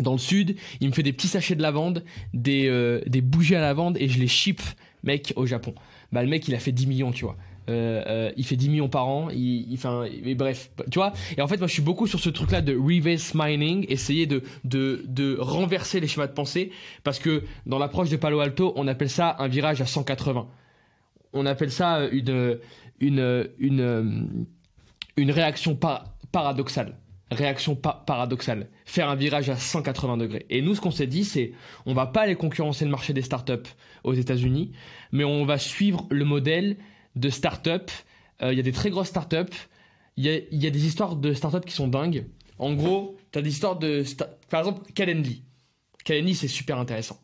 dans 0.00 0.12
le 0.12 0.18
sud, 0.18 0.56
il 0.80 0.88
me 0.88 0.94
fait 0.94 1.02
des 1.02 1.12
petits 1.12 1.28
sachets 1.28 1.56
de 1.56 1.62
lavande, 1.62 2.04
des, 2.32 2.68
euh, 2.68 3.02
des 3.06 3.20
bougies 3.20 3.54
à 3.54 3.60
lavande 3.60 3.98
et 4.00 4.08
je 4.08 4.18
les 4.18 4.28
ship, 4.28 4.62
mec, 5.02 5.34
au 5.36 5.44
Japon. 5.44 5.74
Bah, 6.10 6.22
le 6.22 6.30
mec, 6.30 6.48
il 6.48 6.54
a 6.54 6.58
fait 6.58 6.72
10 6.72 6.86
millions, 6.86 7.12
tu 7.12 7.26
vois. 7.26 7.36
Euh, 7.68 8.02
euh, 8.06 8.32
il 8.38 8.46
fait 8.46 8.56
10 8.56 8.70
millions 8.70 8.88
par 8.88 9.06
an. 9.06 9.28
Il, 9.28 9.68
enfin, 9.74 10.06
bref, 10.36 10.70
tu 10.90 10.98
vois. 10.98 11.12
Et 11.36 11.42
en 11.42 11.48
fait, 11.48 11.58
moi, 11.58 11.66
je 11.66 11.74
suis 11.74 11.82
beaucoup 11.82 12.06
sur 12.06 12.18
ce 12.18 12.30
truc-là 12.30 12.62
de 12.62 12.74
reverse 12.74 13.34
mining, 13.34 13.84
essayer 13.90 14.26
de, 14.26 14.42
de, 14.64 15.04
de 15.06 15.36
renverser 15.38 16.00
les 16.00 16.08
schémas 16.08 16.28
de 16.28 16.32
pensée, 16.32 16.70
parce 17.04 17.18
que 17.18 17.42
dans 17.66 17.78
l'approche 17.78 18.08
de 18.08 18.16
Palo 18.16 18.40
Alto, 18.40 18.72
on 18.76 18.88
appelle 18.88 19.10
ça 19.10 19.36
un 19.38 19.48
virage 19.48 19.82
à 19.82 19.86
180. 19.86 20.48
On 21.32 21.46
appelle 21.46 21.70
ça 21.70 22.06
une, 22.10 22.58
une, 23.00 23.48
une, 23.58 24.46
une 25.16 25.30
réaction 25.30 25.78
paradoxale. 26.32 26.98
Réaction 27.30 27.76
paradoxale. 27.76 28.68
Faire 28.86 29.10
un 29.10 29.14
virage 29.14 29.50
à 29.50 29.56
180 29.56 30.16
degrés. 30.16 30.46
Et 30.48 30.62
nous, 30.62 30.74
ce 30.74 30.80
qu'on 30.80 30.90
s'est 30.90 31.06
dit, 31.06 31.24
c'est 31.24 31.52
on 31.84 31.92
va 31.92 32.06
pas 32.06 32.22
aller 32.22 32.36
concurrencer 32.36 32.84
le 32.84 32.90
marché 32.90 33.12
des 33.12 33.22
startups 33.22 33.68
aux 34.04 34.14
États-Unis, 34.14 34.72
mais 35.12 35.24
on 35.24 35.44
va 35.44 35.58
suivre 35.58 36.06
le 36.10 36.24
modèle 36.24 36.76
de 37.16 37.28
startups. 37.28 37.92
Euh, 38.42 38.52
il 38.52 38.56
y 38.56 38.60
a 38.60 38.62
des 38.62 38.72
très 38.72 38.88
grosses 38.88 39.08
startups. 39.08 39.54
Il 40.16 40.24
y 40.24 40.30
a, 40.30 40.40
y 40.50 40.66
a 40.66 40.70
des 40.70 40.86
histoires 40.86 41.16
de 41.16 41.34
startups 41.34 41.66
qui 41.66 41.74
sont 41.74 41.88
dingues. 41.88 42.26
En 42.58 42.72
gros, 42.72 43.16
tu 43.30 43.38
as 43.38 43.42
des 43.42 43.50
histoires 43.50 43.78
de. 43.78 44.02
Par 44.48 44.60
exemple, 44.60 44.90
Calendly. 44.92 45.42
Calendly, 46.04 46.34
c'est 46.34 46.48
super 46.48 46.78
intéressant. 46.78 47.20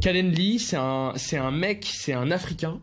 Calendly, 0.00 0.58
c'est 0.58 0.76
un, 0.76 1.12
c'est 1.16 1.38
un 1.38 1.50
mec, 1.50 1.86
c'est 1.90 2.12
un 2.12 2.30
Africain 2.30 2.80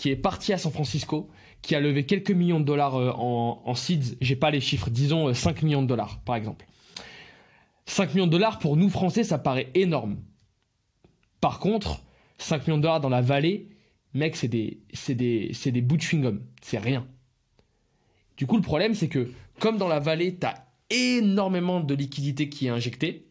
qui 0.00 0.08
est 0.08 0.16
parti 0.16 0.54
à 0.54 0.56
San 0.56 0.72
Francisco, 0.72 1.28
qui 1.60 1.74
a 1.74 1.80
levé 1.80 2.06
quelques 2.06 2.30
millions 2.30 2.58
de 2.58 2.64
dollars 2.64 2.96
euh, 2.96 3.10
en, 3.12 3.74
seeds. 3.74 4.16
J'ai 4.22 4.34
pas 4.34 4.50
les 4.50 4.62
chiffres, 4.62 4.88
disons 4.88 5.34
5 5.34 5.58
euh, 5.58 5.66
millions 5.66 5.82
de 5.82 5.86
dollars, 5.86 6.22
par 6.24 6.36
exemple. 6.36 6.64
5 7.84 8.14
millions 8.14 8.26
de 8.26 8.32
dollars, 8.32 8.58
pour 8.60 8.78
nous 8.78 8.88
Français, 8.88 9.24
ça 9.24 9.36
paraît 9.36 9.68
énorme. 9.74 10.16
Par 11.42 11.58
contre, 11.58 12.00
5 12.38 12.66
millions 12.66 12.78
de 12.78 12.82
dollars 12.84 13.02
dans 13.02 13.10
la 13.10 13.20
vallée, 13.20 13.68
mec, 14.14 14.36
c'est 14.36 14.48
des, 14.48 14.80
c'est 14.94 15.14
des, 15.14 15.50
c'est 15.52 15.70
des 15.70 15.82
bouts 15.82 15.98
de 15.98 16.02
chewing-gum. 16.02 16.40
C'est 16.62 16.78
rien. 16.78 17.06
Du 18.38 18.46
coup, 18.46 18.56
le 18.56 18.62
problème, 18.62 18.94
c'est 18.94 19.08
que, 19.08 19.30
comme 19.58 19.76
dans 19.76 19.88
la 19.88 20.00
vallée, 20.00 20.34
tu 20.34 20.46
as 20.46 20.66
énormément 20.88 21.80
de 21.80 21.92
liquidité 21.92 22.48
qui 22.48 22.68
est 22.68 22.70
injectée, 22.70 23.26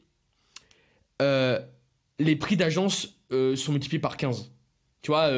euh, 1.20 1.60
les 2.20 2.36
prix 2.36 2.58
d'agence 2.58 3.20
sont 3.32 3.72
multipliés 3.72 4.00
par 4.00 4.18
15. 4.18 4.54
Tu 5.02 5.10
vois, 5.10 5.32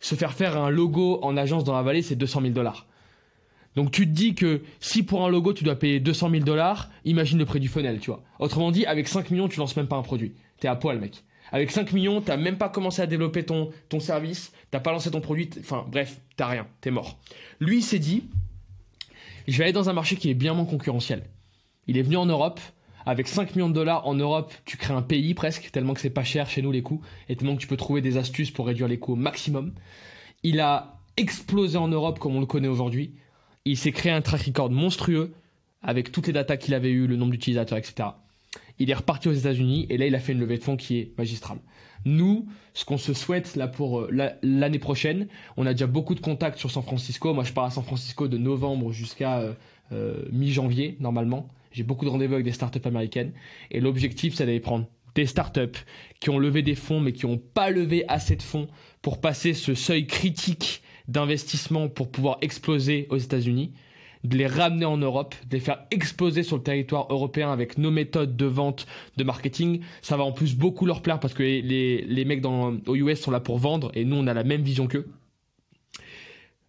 se 0.00 0.14
faire 0.14 0.32
faire 0.32 0.56
un 0.56 0.70
logo 0.70 1.18
en 1.22 1.36
agence 1.36 1.64
dans 1.64 1.74
la 1.74 1.82
vallée, 1.82 2.02
c'est 2.02 2.16
200 2.16 2.42
000 2.42 2.52
dollars. 2.52 2.86
Donc 3.76 3.90
tu 3.90 4.06
te 4.06 4.12
dis 4.12 4.34
que 4.34 4.62
si 4.80 5.02
pour 5.02 5.24
un 5.24 5.28
logo 5.28 5.52
tu 5.52 5.64
dois 5.64 5.76
payer 5.76 6.00
200 6.00 6.30
000 6.30 6.44
dollars, 6.44 6.90
imagine 7.04 7.38
le 7.38 7.44
prix 7.44 7.60
du 7.60 7.68
funnel, 7.68 8.00
tu 8.00 8.10
vois. 8.10 8.22
Autrement 8.38 8.70
dit, 8.70 8.86
avec 8.86 9.08
5 9.08 9.30
millions, 9.30 9.48
tu 9.48 9.58
lances 9.58 9.76
même 9.76 9.86
pas 9.86 9.96
un 9.96 10.02
produit. 10.02 10.34
T'es 10.58 10.68
à 10.68 10.76
poil, 10.76 10.98
mec. 10.98 11.22
Avec 11.52 11.70
5 11.70 11.92
millions, 11.92 12.20
t'as 12.20 12.36
même 12.36 12.58
pas 12.58 12.68
commencé 12.68 13.00
à 13.02 13.06
développer 13.06 13.44
ton, 13.44 13.70
ton 13.88 14.00
service, 14.00 14.52
t'as 14.70 14.80
pas 14.80 14.92
lancé 14.92 15.10
ton 15.10 15.20
produit, 15.20 15.48
enfin 15.60 15.86
bref, 15.90 16.20
t'as 16.36 16.46
rien, 16.46 16.66
t'es 16.80 16.90
mort. 16.90 17.18
Lui, 17.60 17.78
il 17.78 17.82
s'est 17.82 17.98
dit, 17.98 18.24
je 19.46 19.56
vais 19.56 19.64
aller 19.64 19.72
dans 19.72 19.88
un 19.88 19.94
marché 19.94 20.16
qui 20.16 20.28
est 20.28 20.34
bien 20.34 20.54
moins 20.54 20.66
concurrentiel. 20.66 21.22
Il 21.86 21.96
est 21.96 22.02
venu 22.02 22.16
en 22.16 22.26
Europe, 22.26 22.60
avec 23.08 23.26
5 23.26 23.56
millions 23.56 23.70
de 23.70 23.74
dollars 23.74 24.06
en 24.06 24.14
Europe, 24.14 24.52
tu 24.66 24.76
crées 24.76 24.92
un 24.92 25.00
pays 25.00 25.32
presque, 25.32 25.70
tellement 25.72 25.94
que 25.94 26.00
c'est 26.00 26.10
pas 26.10 26.24
cher 26.24 26.50
chez 26.50 26.60
nous 26.60 26.70
les 26.70 26.82
coûts, 26.82 27.00
et 27.30 27.36
tellement 27.36 27.56
que 27.56 27.60
tu 27.62 27.66
peux 27.66 27.78
trouver 27.78 28.02
des 28.02 28.18
astuces 28.18 28.50
pour 28.50 28.66
réduire 28.66 28.86
les 28.86 28.98
coûts 28.98 29.14
au 29.14 29.16
maximum. 29.16 29.72
Il 30.42 30.60
a 30.60 30.98
explosé 31.16 31.78
en 31.78 31.88
Europe 31.88 32.18
comme 32.18 32.36
on 32.36 32.40
le 32.40 32.46
connaît 32.46 32.68
aujourd'hui. 32.68 33.14
Il 33.64 33.78
s'est 33.78 33.92
créé 33.92 34.12
un 34.12 34.20
track 34.20 34.42
record 34.42 34.70
monstrueux 34.70 35.32
avec 35.80 36.12
toutes 36.12 36.26
les 36.26 36.34
datas 36.34 36.58
qu'il 36.58 36.74
avait 36.74 36.90
eues, 36.90 37.06
le 37.06 37.16
nombre 37.16 37.30
d'utilisateurs, 37.30 37.78
etc. 37.78 38.10
Il 38.78 38.90
est 38.90 38.94
reparti 38.94 39.28
aux 39.28 39.32
États-Unis 39.32 39.86
et 39.88 39.96
là 39.96 40.06
il 40.06 40.14
a 40.14 40.18
fait 40.18 40.32
une 40.32 40.40
levée 40.40 40.58
de 40.58 40.62
fonds 40.62 40.76
qui 40.76 40.98
est 40.98 41.16
magistrale. 41.16 41.60
Nous, 42.04 42.46
ce 42.74 42.84
qu'on 42.84 42.98
se 42.98 43.14
souhaite 43.14 43.56
là 43.56 43.68
pour 43.68 44.00
euh, 44.00 44.30
l'année 44.42 44.78
prochaine, 44.78 45.28
on 45.56 45.64
a 45.64 45.72
déjà 45.72 45.86
beaucoup 45.86 46.14
de 46.14 46.20
contacts 46.20 46.58
sur 46.58 46.70
San 46.70 46.82
Francisco. 46.82 47.32
Moi, 47.32 47.44
je 47.44 47.54
pars 47.54 47.64
à 47.64 47.70
San 47.70 47.84
Francisco 47.84 48.28
de 48.28 48.36
novembre 48.36 48.92
jusqu'à 48.92 49.38
euh, 49.38 49.54
euh, 49.92 50.26
mi-janvier 50.30 50.98
normalement. 51.00 51.48
J'ai 51.78 51.84
beaucoup 51.84 52.04
de 52.04 52.10
rendez-vous 52.10 52.34
avec 52.34 52.44
des 52.44 52.50
startups 52.50 52.84
américaines. 52.84 53.32
Et 53.70 53.78
l'objectif, 53.78 54.34
c'est 54.34 54.44
d'aller 54.44 54.58
prendre 54.58 54.88
des 55.14 55.26
startups 55.26 55.78
qui 56.18 56.28
ont 56.28 56.40
levé 56.40 56.62
des 56.62 56.74
fonds, 56.74 56.98
mais 56.98 57.12
qui 57.12 57.24
n'ont 57.24 57.38
pas 57.38 57.70
levé 57.70 58.04
assez 58.08 58.34
de 58.34 58.42
fonds 58.42 58.66
pour 59.00 59.20
passer 59.20 59.54
ce 59.54 59.74
seuil 59.74 60.08
critique 60.08 60.82
d'investissement 61.06 61.88
pour 61.88 62.10
pouvoir 62.10 62.38
exploser 62.40 63.06
aux 63.10 63.16
États-Unis, 63.16 63.74
de 64.24 64.36
les 64.36 64.48
ramener 64.48 64.86
en 64.86 64.96
Europe, 64.96 65.36
de 65.48 65.54
les 65.54 65.60
faire 65.60 65.84
exploser 65.92 66.42
sur 66.42 66.56
le 66.56 66.64
territoire 66.64 67.06
européen 67.10 67.52
avec 67.52 67.78
nos 67.78 67.92
méthodes 67.92 68.36
de 68.36 68.46
vente, 68.46 68.88
de 69.16 69.22
marketing. 69.22 69.80
Ça 70.02 70.16
va 70.16 70.24
en 70.24 70.32
plus 70.32 70.56
beaucoup 70.56 70.84
leur 70.84 71.00
plaire 71.00 71.20
parce 71.20 71.32
que 71.32 71.44
les, 71.44 72.02
les 72.02 72.24
mecs 72.24 72.40
dans, 72.40 72.76
aux 72.88 72.96
US 72.96 73.20
sont 73.20 73.30
là 73.30 73.38
pour 73.38 73.58
vendre 73.58 73.92
et 73.94 74.04
nous, 74.04 74.16
on 74.16 74.26
a 74.26 74.34
la 74.34 74.42
même 74.42 74.62
vision 74.62 74.88
qu'eux. 74.88 75.06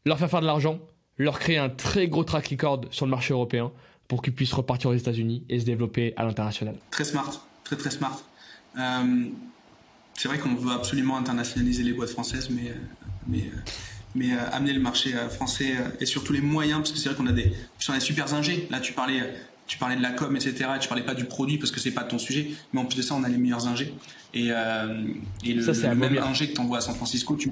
Leur 0.06 0.20
faire 0.20 0.30
faire 0.30 0.42
de 0.42 0.46
l'argent, 0.46 0.78
leur 1.18 1.40
créer 1.40 1.58
un 1.58 1.70
très 1.70 2.08
gros 2.08 2.24
track 2.24 2.50
record 2.50 2.82
sur 2.92 3.08
le 3.08 3.10
marché 3.10 3.34
européen 3.34 3.72
pour 4.10 4.24
qu'ils 4.24 4.34
puissent 4.34 4.54
repartir 4.54 4.90
aux 4.90 4.96
États-Unis 4.96 5.44
et 5.48 5.60
se 5.60 5.66
développer 5.66 6.14
à 6.18 6.26
l'international. 6.26 6.76
Très 6.90 7.06
smart, 7.06 7.32
très 7.64 7.78
très 7.78 7.92
smart. 7.92 8.20
Euh, 8.78 9.26
c'est 10.16 10.28
vrai 10.28 10.40
qu'on 10.40 10.56
veut 10.56 10.74
absolument 10.74 11.16
internationaliser 11.16 11.84
les 11.84 11.94
boîtes 11.94 12.10
françaises, 12.10 12.50
mais, 12.50 12.74
mais, 13.28 13.52
mais 14.16 14.34
euh, 14.34 14.52
amener 14.52 14.74
le 14.74 14.82
marché 14.82 15.14
euh, 15.14 15.30
français 15.30 15.76
et 16.02 16.08
surtout 16.08 16.34
les 16.34 16.42
moyens, 16.42 16.80
parce 16.80 16.92
que 16.92 16.98
c'est 16.98 17.10
vrai 17.10 17.18
qu'on 17.18 17.28
a 17.28 17.32
des, 17.32 17.54
sur 17.78 17.94
les 17.94 18.00
super 18.00 18.34
ingés. 18.34 18.68
Là, 18.72 18.80
tu 18.80 18.94
parlais, 18.94 19.22
tu 19.68 19.78
parlais 19.78 19.96
de 19.96 20.02
la 20.02 20.10
com, 20.10 20.36
etc. 20.36 20.56
Et 20.76 20.80
tu 20.80 20.88
parlais 20.88 21.06
pas 21.06 21.14
du 21.14 21.26
produit 21.26 21.60
parce 21.60 21.70
que 21.70 21.80
c'est 21.80 21.92
pas 21.92 22.04
ton 22.04 22.18
sujet, 22.18 22.50
mais 22.74 22.82
en 22.82 22.86
plus 22.86 22.98
de 22.98 23.04
ça, 23.04 23.14
on 23.14 23.24
a 23.24 23.30
les 23.30 23.38
meilleurs 23.38 23.68
ingés. 23.68 23.94
Et, 24.34 24.48
et 24.48 25.54
le, 25.54 25.74
ça, 25.74 25.94
même 25.94 26.18
ingé 26.18 26.50
que 26.50 26.56
tu 26.56 26.62
envoies 26.62 26.80
à 26.80 26.82
San 26.82 26.96
Francisco, 26.96 27.36
tu, 27.36 27.52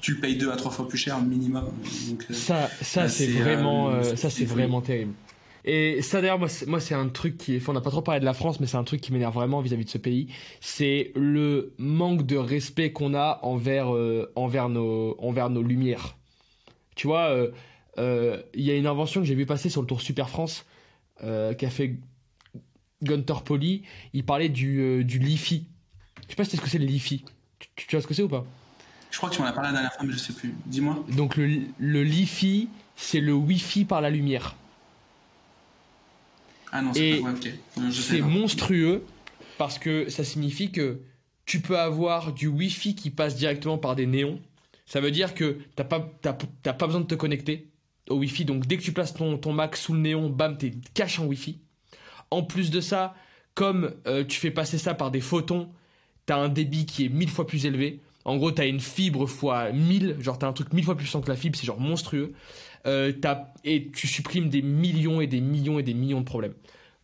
tu 0.00 0.12
le 0.12 0.20
payes 0.20 0.36
deux 0.36 0.50
à 0.52 0.56
trois 0.56 0.70
fois 0.70 0.88
plus 0.88 0.98
cher 0.98 1.20
minimum. 1.20 1.68
Donc, 2.08 2.24
ça, 2.30 2.70
ça 2.80 3.08
c'est 3.08 3.26
vraiment, 3.26 4.02
ça 4.16 4.30
c'est 4.30 4.44
vraiment 4.44 4.80
terrible. 4.80 5.12
Et 5.64 6.02
ça 6.02 6.20
d'ailleurs, 6.20 6.38
moi, 6.38 6.80
c'est 6.80 6.94
un 6.94 7.08
truc 7.08 7.36
qui 7.36 7.60
on 7.66 7.72
n'a 7.72 7.80
pas 7.80 7.90
trop 7.90 8.02
parlé 8.02 8.20
de 8.20 8.24
la 8.24 8.34
France, 8.34 8.60
mais 8.60 8.66
c'est 8.66 8.76
un 8.76 8.84
truc 8.84 9.00
qui 9.00 9.12
m'énerve 9.12 9.34
vraiment 9.34 9.60
vis-à-vis 9.60 9.84
de 9.84 9.90
ce 9.90 9.98
pays. 9.98 10.28
C'est 10.60 11.12
le 11.14 11.74
manque 11.78 12.24
de 12.26 12.36
respect 12.36 12.92
qu'on 12.92 13.14
a 13.14 13.40
envers, 13.42 13.94
euh, 13.94 14.32
envers, 14.36 14.68
nos, 14.68 15.16
envers 15.20 15.50
nos 15.50 15.62
lumières. 15.62 16.16
Tu 16.94 17.06
vois, 17.06 17.28
euh, 17.30 17.50
euh, 17.98 18.42
il 18.54 18.62
y 18.62 18.70
a 18.70 18.76
une 18.76 18.86
invention 18.86 19.20
que 19.20 19.26
j'ai 19.26 19.34
vu 19.34 19.46
passer 19.46 19.68
sur 19.68 19.80
le 19.80 19.86
Tour 19.86 20.00
Super 20.00 20.28
France 20.30 20.64
qui 21.20 21.66
a 21.66 21.70
fait 21.70 21.96
Gunter 23.02 23.42
Poli. 23.44 23.82
Il 24.12 24.24
parlait 24.24 24.48
du, 24.48 25.04
du 25.04 25.18
LiFi. 25.18 25.66
Je 26.22 26.30
sais 26.30 26.36
pas 26.36 26.44
si 26.44 26.50
tu 26.50 26.56
sais 26.56 26.60
ce 26.60 26.62
que 26.62 26.70
c'est 26.70 26.78
le 26.78 26.84
LiFi. 26.84 27.24
Tu, 27.58 27.68
tu, 27.74 27.96
vois 27.96 28.00
ce 28.00 28.06
que 28.06 28.14
c'est 28.14 28.22
ou 28.22 28.28
pas? 28.28 28.46
Je 29.10 29.16
crois 29.16 29.28
que 29.28 29.34
tu 29.34 29.42
m'en 29.42 29.48
as 29.48 29.52
parlé 29.52 29.70
la 29.70 29.72
dernière 29.72 29.92
fois, 29.94 30.06
mais 30.06 30.12
je 30.12 30.18
sais 30.18 30.32
plus. 30.32 30.54
Dis-moi. 30.66 31.04
Donc 31.16 31.36
le, 31.36 31.62
le 31.78 32.04
LiFi, 32.04 32.68
c'est 32.94 33.20
le 33.20 33.32
Wi-Fi 33.32 33.84
par 33.84 34.00
la 34.00 34.10
lumière. 34.10 34.54
Ah 36.72 36.82
non, 36.82 36.92
c'est 36.92 38.20
monstrueux 38.20 39.04
parce 39.56 39.78
que 39.78 40.08
ça 40.08 40.24
signifie 40.24 40.70
que 40.70 41.00
tu 41.46 41.60
peux 41.60 41.78
avoir 41.78 42.32
du 42.32 42.46
Wi-Fi 42.46 42.94
qui 42.94 43.10
passe 43.10 43.36
directement 43.36 43.78
par 43.78 43.96
des 43.96 44.06
néons. 44.06 44.40
Ça 44.86 45.00
veut 45.00 45.10
dire 45.10 45.34
que 45.34 45.58
t'as 45.76 45.84
pas, 45.84 46.00
pas 46.00 46.86
besoin 46.86 47.00
de 47.00 47.06
te 47.06 47.14
connecter 47.14 47.68
au 48.08 48.16
Wi-Fi. 48.16 48.44
Donc 48.44 48.66
dès 48.66 48.76
que 48.76 48.82
tu 48.82 48.92
places 48.92 49.14
ton, 49.14 49.38
ton 49.38 49.52
Mac 49.52 49.76
sous 49.76 49.94
le 49.94 50.00
néon, 50.00 50.28
bam, 50.28 50.56
t'es 50.56 50.72
caché 50.94 51.22
en 51.22 51.26
Wi-Fi. 51.26 51.58
En 52.30 52.42
plus 52.42 52.70
de 52.70 52.80
ça, 52.80 53.14
comme 53.54 53.94
euh, 54.06 54.24
tu 54.24 54.38
fais 54.38 54.50
passer 54.50 54.78
ça 54.78 54.94
par 54.94 55.10
des 55.10 55.20
photons, 55.20 55.68
t'as 56.26 56.36
un 56.36 56.48
débit 56.48 56.86
qui 56.86 57.06
est 57.06 57.08
mille 57.08 57.30
fois 57.30 57.46
plus 57.46 57.66
élevé. 57.66 58.00
En 58.24 58.36
gros, 58.36 58.50
t'as 58.50 58.66
une 58.66 58.80
fibre 58.80 59.26
fois 59.26 59.72
1000, 59.72 60.16
genre 60.20 60.38
t'as 60.38 60.46
un 60.46 60.52
truc 60.52 60.72
mille 60.74 60.84
fois 60.84 60.94
plus 60.94 61.04
puissant 61.04 61.22
que 61.22 61.28
la 61.28 61.36
fibre, 61.36 61.56
c'est 61.56 61.66
genre 61.66 61.80
monstrueux. 61.80 62.34
Euh, 62.86 63.12
et 63.64 63.90
tu 63.90 64.06
supprimes 64.06 64.48
des 64.48 64.62
millions 64.62 65.20
et 65.20 65.26
des 65.26 65.40
millions 65.40 65.78
et 65.78 65.82
des 65.82 65.94
millions 65.94 66.20
de 66.20 66.24
problèmes. 66.24 66.54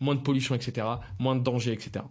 Moins 0.00 0.14
de 0.14 0.20
pollution, 0.20 0.54
etc. 0.54 0.86
Moins 1.18 1.36
de 1.36 1.42
danger, 1.42 1.72
etc. 1.72 2.04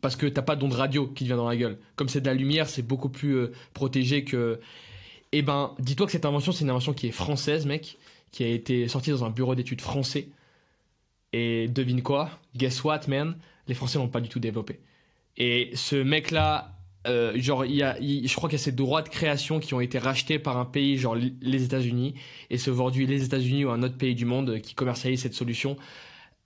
Parce 0.00 0.16
que 0.16 0.26
t'as 0.26 0.42
pas 0.42 0.56
d'onde 0.56 0.74
radio 0.74 1.06
qui 1.06 1.24
te 1.24 1.28
vient 1.28 1.36
dans 1.36 1.48
la 1.48 1.56
gueule. 1.56 1.78
Comme 1.96 2.08
c'est 2.08 2.20
de 2.20 2.26
la 2.26 2.34
lumière, 2.34 2.68
c'est 2.68 2.82
beaucoup 2.82 3.08
plus 3.08 3.36
euh, 3.36 3.52
protégé 3.74 4.24
que. 4.24 4.60
Eh 5.32 5.42
ben, 5.42 5.74
dis-toi 5.78 6.06
que 6.06 6.12
cette 6.12 6.24
invention, 6.24 6.52
c'est 6.52 6.64
une 6.64 6.70
invention 6.70 6.92
qui 6.92 7.08
est 7.08 7.12
française, 7.12 7.66
mec, 7.66 7.98
qui 8.30 8.44
a 8.44 8.48
été 8.48 8.88
sortie 8.88 9.10
dans 9.10 9.24
un 9.24 9.30
bureau 9.30 9.54
d'études 9.54 9.80
français. 9.80 10.28
Et 11.32 11.68
devine 11.68 12.02
quoi? 12.02 12.30
Guess 12.54 12.84
what, 12.84 13.00
man? 13.08 13.36
Les 13.66 13.74
Français 13.74 13.98
n'ont 13.98 14.08
pas 14.08 14.20
du 14.20 14.28
tout 14.28 14.38
développé. 14.38 14.80
Et 15.36 15.70
ce 15.74 15.96
mec-là 15.96 16.75
euh, 17.06 17.38
genre, 17.40 17.64
il 17.64 17.74
y 17.74 17.82
a, 17.82 17.96
je 18.00 18.34
crois 18.34 18.48
qu'il 18.48 18.58
y 18.58 18.60
a 18.60 18.64
ces 18.64 18.72
droits 18.72 19.02
de 19.02 19.08
création 19.08 19.60
qui 19.60 19.74
ont 19.74 19.80
été 19.80 19.98
rachetés 19.98 20.38
par 20.38 20.56
un 20.56 20.64
pays, 20.64 20.98
genre 20.98 21.16
les 21.16 21.64
États-Unis, 21.64 22.14
et 22.50 22.58
c'est 22.58 22.70
aujourd'hui 22.70 23.06
les 23.06 23.24
États-Unis 23.24 23.64
ou 23.64 23.70
un 23.70 23.82
autre 23.82 23.96
pays 23.96 24.14
du 24.14 24.24
monde 24.24 24.60
qui 24.60 24.74
commercialise 24.74 25.20
cette 25.20 25.34
solution, 25.34 25.76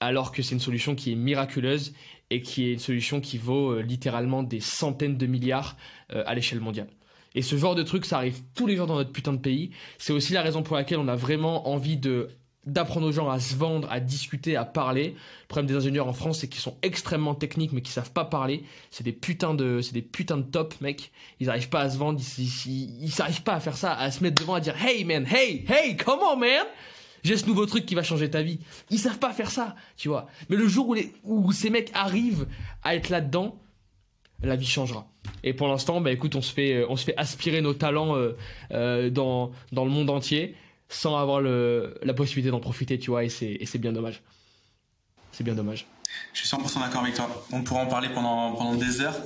alors 0.00 0.32
que 0.32 0.42
c'est 0.42 0.54
une 0.54 0.60
solution 0.60 0.94
qui 0.94 1.12
est 1.12 1.16
miraculeuse 1.16 1.94
et 2.30 2.40
qui 2.40 2.68
est 2.68 2.72
une 2.72 2.78
solution 2.78 3.20
qui 3.20 3.38
vaut 3.38 3.72
euh, 3.72 3.82
littéralement 3.82 4.42
des 4.42 4.60
centaines 4.60 5.16
de 5.16 5.26
milliards 5.26 5.76
euh, 6.12 6.22
à 6.26 6.34
l'échelle 6.34 6.60
mondiale. 6.60 6.88
Et 7.34 7.42
ce 7.42 7.56
genre 7.56 7.74
de 7.74 7.82
truc, 7.82 8.04
ça 8.04 8.16
arrive 8.16 8.40
tous 8.54 8.66
les 8.66 8.76
jours 8.76 8.86
dans 8.86 8.96
notre 8.96 9.12
putain 9.12 9.32
de 9.32 9.38
pays. 9.38 9.70
C'est 9.98 10.12
aussi 10.12 10.32
la 10.32 10.42
raison 10.42 10.62
pour 10.62 10.76
laquelle 10.76 10.98
on 10.98 11.08
a 11.08 11.14
vraiment 11.14 11.68
envie 11.68 11.96
de 11.96 12.28
d'apprendre 12.66 13.06
aux 13.06 13.12
gens 13.12 13.28
à 13.30 13.40
se 13.40 13.54
vendre, 13.54 13.90
à 13.90 14.00
discuter, 14.00 14.56
à 14.56 14.64
parler. 14.64 15.14
Le 15.42 15.48
problème 15.48 15.66
des 15.66 15.76
ingénieurs 15.76 16.06
en 16.06 16.12
France, 16.12 16.40
c'est 16.40 16.48
qu'ils 16.48 16.60
sont 16.60 16.76
extrêmement 16.82 17.34
techniques, 17.34 17.72
mais 17.72 17.80
qu'ils 17.80 17.92
savent 17.92 18.12
pas 18.12 18.24
parler. 18.24 18.64
C'est 18.90 19.04
des 19.04 19.12
putains 19.12 19.54
de, 19.54 19.80
c'est 19.80 19.94
des 19.94 20.02
putains 20.02 20.36
de 20.36 20.42
top, 20.42 20.74
mec. 20.80 21.10
Ils 21.40 21.48
arrivent 21.48 21.70
pas 21.70 21.80
à 21.80 21.90
se 21.90 21.96
vendre, 21.96 22.20
ils, 22.20 22.44
ils, 22.44 23.04
ils, 23.04 23.42
pas 23.42 23.54
à 23.54 23.60
faire 23.60 23.76
ça, 23.76 23.94
à 23.94 24.10
se 24.10 24.22
mettre 24.22 24.40
devant, 24.40 24.54
à 24.54 24.60
dire, 24.60 24.74
hey 24.84 25.04
man, 25.04 25.26
hey, 25.26 25.64
hey, 25.68 25.96
come 25.96 26.20
on 26.22 26.36
man! 26.36 26.66
J'ai 27.22 27.36
ce 27.36 27.46
nouveau 27.46 27.66
truc 27.66 27.84
qui 27.84 27.94
va 27.94 28.02
changer 28.02 28.30
ta 28.30 28.42
vie. 28.42 28.60
Ils 28.90 28.98
savent 28.98 29.18
pas 29.18 29.32
faire 29.32 29.50
ça, 29.50 29.74
tu 29.96 30.08
vois. 30.08 30.26
Mais 30.48 30.56
le 30.56 30.66
jour 30.68 30.88
où, 30.88 30.94
les, 30.94 31.12
où 31.24 31.52
ces 31.52 31.70
mecs 31.70 31.90
arrivent 31.92 32.46
à 32.82 32.94
être 32.94 33.10
là-dedans, 33.10 33.58
la 34.42 34.56
vie 34.56 34.66
changera. 34.66 35.06
Et 35.42 35.52
pour 35.52 35.68
l'instant, 35.68 36.00
bah 36.00 36.12
écoute, 36.12 36.34
on 36.34 36.42
se 36.42 36.52
fait, 36.52 36.84
on 36.88 36.96
se 36.96 37.04
fait 37.04 37.16
aspirer 37.16 37.60
nos 37.60 37.74
talents 37.74 38.16
euh, 38.16 38.36
euh, 38.72 39.10
dans, 39.10 39.50
dans 39.72 39.84
le 39.84 39.90
monde 39.90 40.08
entier. 40.08 40.54
Sans 40.90 41.16
avoir 41.16 41.40
le, 41.40 41.94
la 42.02 42.12
possibilité 42.12 42.50
d'en 42.50 42.60
profiter, 42.60 42.98
tu 42.98 43.10
vois, 43.10 43.24
et 43.24 43.28
c'est 43.30 43.78
bien 43.78 43.92
dommage. 43.92 44.22
C'est 45.32 45.44
bien 45.44 45.54
dommage. 45.54 45.86
Je 46.32 46.44
suis 46.44 46.48
100% 46.48 46.80
d'accord 46.80 47.02
avec 47.02 47.14
toi. 47.14 47.46
On 47.52 47.62
pourra 47.62 47.80
en 47.80 47.86
parler 47.86 48.08
pendant, 48.12 48.52
pendant 48.52 48.74
des 48.74 49.00
heures. 49.00 49.16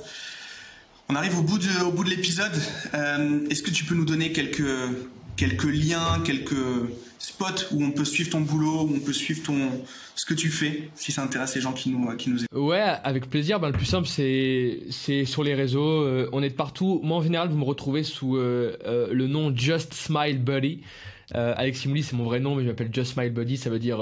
On 1.09 1.15
arrive 1.15 1.37
au 1.37 1.43
bout 1.43 1.57
de, 1.57 1.83
au 1.83 1.91
bout 1.91 2.03
de 2.03 2.09
l'épisode. 2.09 2.53
Euh, 2.93 3.47
est-ce 3.49 3.61
que 3.61 3.71
tu 3.71 3.83
peux 3.83 3.95
nous 3.95 4.05
donner 4.05 4.31
quelques, 4.31 4.63
quelques 5.35 5.65
liens, 5.65 6.21
quelques 6.23 6.55
spots 7.19 7.71
où 7.71 7.83
on 7.83 7.91
peut 7.91 8.05
suivre 8.05 8.31
ton 8.31 8.41
boulot, 8.41 8.83
où 8.83 8.95
on 8.95 8.99
peut 8.99 9.13
suivre 9.13 9.43
ton, 9.43 9.83
ce 10.15 10.25
que 10.25 10.33
tu 10.33 10.49
fais, 10.49 10.89
si 10.95 11.11
ça 11.11 11.23
intéresse 11.23 11.55
les 11.55 11.61
gens 11.61 11.73
qui 11.73 11.89
nous, 11.89 12.15
qui 12.17 12.29
nous 12.29 12.43
écoutent? 12.43 12.57
Ouais, 12.57 12.81
avec 13.03 13.29
plaisir. 13.29 13.59
Ben, 13.59 13.67
le 13.67 13.73
plus 13.77 13.85
simple, 13.85 14.07
c'est, 14.07 14.79
c'est 14.89 15.25
sur 15.25 15.43
les 15.43 15.53
réseaux. 15.53 16.03
Euh, 16.03 16.29
on 16.33 16.41
est 16.41 16.49
de 16.49 16.55
partout. 16.55 16.99
Moi, 17.03 17.17
en 17.17 17.21
général, 17.21 17.49
vous 17.49 17.57
me 17.57 17.65
retrouvez 17.65 18.03
sous 18.03 18.37
euh, 18.37 18.75
le 19.11 19.27
nom 19.27 19.55
Just 19.55 19.93
Smile 19.93 20.39
Buddy. 20.39 20.81
Alexis 21.33 21.87
Mouli, 21.87 22.03
c'est 22.03 22.15
mon 22.15 22.25
vrai 22.25 22.39
nom, 22.39 22.55
mais 22.55 22.63
je 22.63 22.69
m'appelle 22.69 22.89
Just 22.93 23.13
Smile 23.13 23.31
Buddy. 23.31 23.57
Ça 23.57 23.69
veut 23.69 23.79
dire 23.79 23.99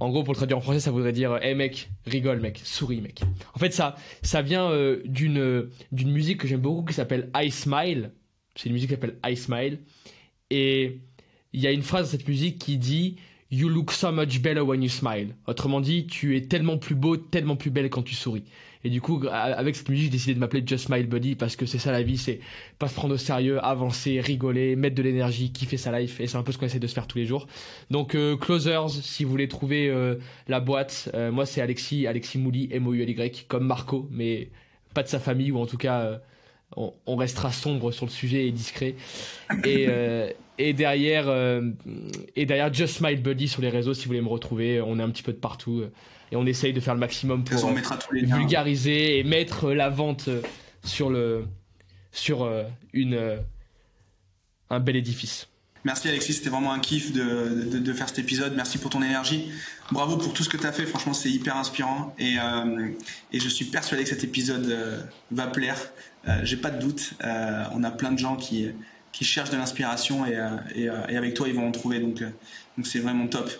en 0.00 0.10
gros, 0.10 0.22
pour 0.22 0.32
le 0.32 0.36
traduire 0.36 0.58
en 0.58 0.60
français, 0.60 0.80
ça 0.80 0.90
voudrait 0.90 1.12
dire 1.12 1.38
"Hey 1.42 1.54
mec, 1.54 1.90
rigole 2.06 2.40
mec, 2.40 2.60
souris 2.64 3.00
mec." 3.00 3.22
En 3.54 3.58
fait, 3.58 3.72
ça, 3.72 3.96
ça 4.22 4.42
vient 4.42 4.70
euh, 4.70 5.02
d'une 5.04 5.68
d'une 5.92 6.10
musique 6.10 6.38
que 6.38 6.48
j'aime 6.48 6.60
beaucoup 6.60 6.84
qui 6.84 6.94
s'appelle 6.94 7.30
I 7.34 7.50
Smile. 7.50 8.10
C'est 8.54 8.68
une 8.68 8.74
musique 8.74 8.90
qui 8.90 8.94
s'appelle 8.94 9.18
I 9.24 9.36
Smile. 9.36 9.78
Et 10.50 11.00
il 11.52 11.60
y 11.60 11.66
a 11.66 11.70
une 11.70 11.82
phrase 11.82 12.06
dans 12.06 12.10
cette 12.10 12.28
musique 12.28 12.58
qui 12.58 12.78
dit 12.78 13.16
You 13.50 13.68
look 13.68 13.92
so 13.92 14.10
much 14.10 14.40
better 14.40 14.60
when 14.60 14.82
you 14.82 14.88
smile. 14.88 15.34
Autrement 15.46 15.80
dit, 15.80 16.06
tu 16.06 16.36
es 16.36 16.42
tellement 16.42 16.78
plus 16.78 16.94
beau, 16.94 17.18
tellement 17.18 17.56
plus 17.56 17.70
belle 17.70 17.90
quand 17.90 18.02
tu 18.02 18.14
souris. 18.14 18.44
Et 18.84 18.90
du 18.90 19.00
coup, 19.00 19.22
avec 19.30 19.76
cette 19.76 19.88
musique, 19.88 20.06
j'ai 20.06 20.10
décidé 20.10 20.34
de 20.34 20.40
m'appeler 20.40 20.62
Just 20.66 20.86
Smile 20.86 21.06
Buddy 21.06 21.36
parce 21.36 21.54
que 21.54 21.66
c'est 21.66 21.78
ça 21.78 21.92
la 21.92 22.02
vie, 22.02 22.18
c'est 22.18 22.40
pas 22.78 22.88
se 22.88 22.94
prendre 22.94 23.14
au 23.14 23.18
sérieux, 23.18 23.64
avancer, 23.64 24.20
rigoler, 24.20 24.74
mettre 24.74 24.96
de 24.96 25.02
l'énergie, 25.02 25.52
kiffer 25.52 25.76
sa 25.76 25.98
life. 25.98 26.20
Et 26.20 26.26
c'est 26.26 26.36
un 26.36 26.42
peu 26.42 26.50
ce 26.50 26.58
qu'on 26.58 26.66
essaie 26.66 26.80
de 26.80 26.86
se 26.88 26.94
faire 26.94 27.06
tous 27.06 27.18
les 27.18 27.26
jours. 27.26 27.46
Donc, 27.90 28.14
euh, 28.14 28.36
Closers, 28.36 28.90
si 28.90 29.22
vous 29.24 29.30
voulez 29.30 29.46
trouver 29.46 29.88
euh, 29.88 30.16
la 30.48 30.58
boîte, 30.58 31.10
euh, 31.14 31.30
moi 31.30 31.46
c'est 31.46 31.60
Alexis, 31.60 32.06
Alexis 32.08 32.38
Mouli, 32.38 32.68
M-O-U-L-Y, 32.72 33.46
comme 33.46 33.66
Marco, 33.66 34.08
mais 34.10 34.48
pas 34.94 35.04
de 35.04 35.08
sa 35.08 35.20
famille, 35.20 35.52
ou 35.52 35.58
en 35.58 35.66
tout 35.66 35.78
cas, 35.78 36.20
on, 36.76 36.92
on, 37.06 37.16
restera 37.16 37.52
sombre 37.52 37.92
sur 37.92 38.04
le 38.04 38.10
sujet 38.10 38.46
et 38.46 38.50
discret. 38.50 38.96
Et, 39.64 39.88
et 40.58 40.72
derrière, 40.74 41.30
et 42.36 42.44
derrière 42.44 42.74
Just 42.74 42.96
Smile 42.96 43.22
Buddy 43.22 43.48
sur 43.48 43.62
les 43.62 43.70
réseaux, 43.70 43.94
si 43.94 44.02
vous 44.02 44.08
voulez 44.08 44.20
me 44.20 44.28
retrouver, 44.28 44.82
on 44.82 44.98
est 44.98 45.02
un 45.02 45.08
petit 45.08 45.22
peu 45.22 45.32
de 45.32 45.38
partout 45.38 45.84
et 46.32 46.36
on 46.36 46.46
essaye 46.46 46.72
de 46.72 46.80
faire 46.80 46.94
le 46.94 47.00
maximum 47.00 47.44
pour 47.44 47.74
vulgariser 48.10 49.18
et 49.18 49.22
mettre 49.22 49.72
la 49.72 49.90
vente 49.90 50.30
sur 50.82 51.10
le 51.10 51.44
sur 52.10 52.42
euh, 52.42 52.64
une 52.92 53.14
euh, 53.14 53.36
un 54.70 54.80
bel 54.80 54.96
édifice. 54.96 55.48
Merci 55.84 56.08
Alexis, 56.08 56.34
c'était 56.34 56.48
vraiment 56.48 56.72
un 56.72 56.78
kiff 56.78 57.12
de, 57.12 57.78
de, 57.78 57.92
faire 57.92 58.08
cet 58.08 58.20
épisode. 58.20 58.54
Merci 58.54 58.78
pour 58.78 58.90
ton 58.90 59.02
énergie. 59.02 59.50
Bravo 59.90 60.16
pour 60.16 60.32
tout 60.32 60.44
ce 60.44 60.48
que 60.48 60.56
tu 60.56 60.64
as 60.64 60.70
fait. 60.70 60.86
Franchement, 60.86 61.12
c'est 61.12 61.28
hyper 61.28 61.56
inspirant. 61.56 62.14
Et, 62.20 62.36
euh, 62.38 62.88
et, 63.32 63.40
je 63.40 63.48
suis 63.48 63.64
persuadé 63.64 64.04
que 64.04 64.08
cet 64.08 64.22
épisode 64.22 65.04
va 65.32 65.48
plaire. 65.48 65.76
J'ai 66.44 66.56
pas 66.56 66.70
de 66.70 66.80
doute. 66.80 67.14
on 67.72 67.82
a 67.82 67.90
plein 67.90 68.12
de 68.12 68.18
gens 68.18 68.36
qui, 68.36 68.68
qui 69.10 69.24
cherchent 69.24 69.50
de 69.50 69.56
l'inspiration 69.56 70.24
et, 70.24 70.38
et, 70.76 70.84
et, 70.84 71.16
avec 71.16 71.34
toi, 71.34 71.48
ils 71.48 71.54
vont 71.54 71.66
en 71.66 71.72
trouver. 71.72 71.98
Donc, 71.98 72.22
donc 72.22 72.86
c'est 72.86 73.00
vraiment 73.00 73.26
top. 73.26 73.50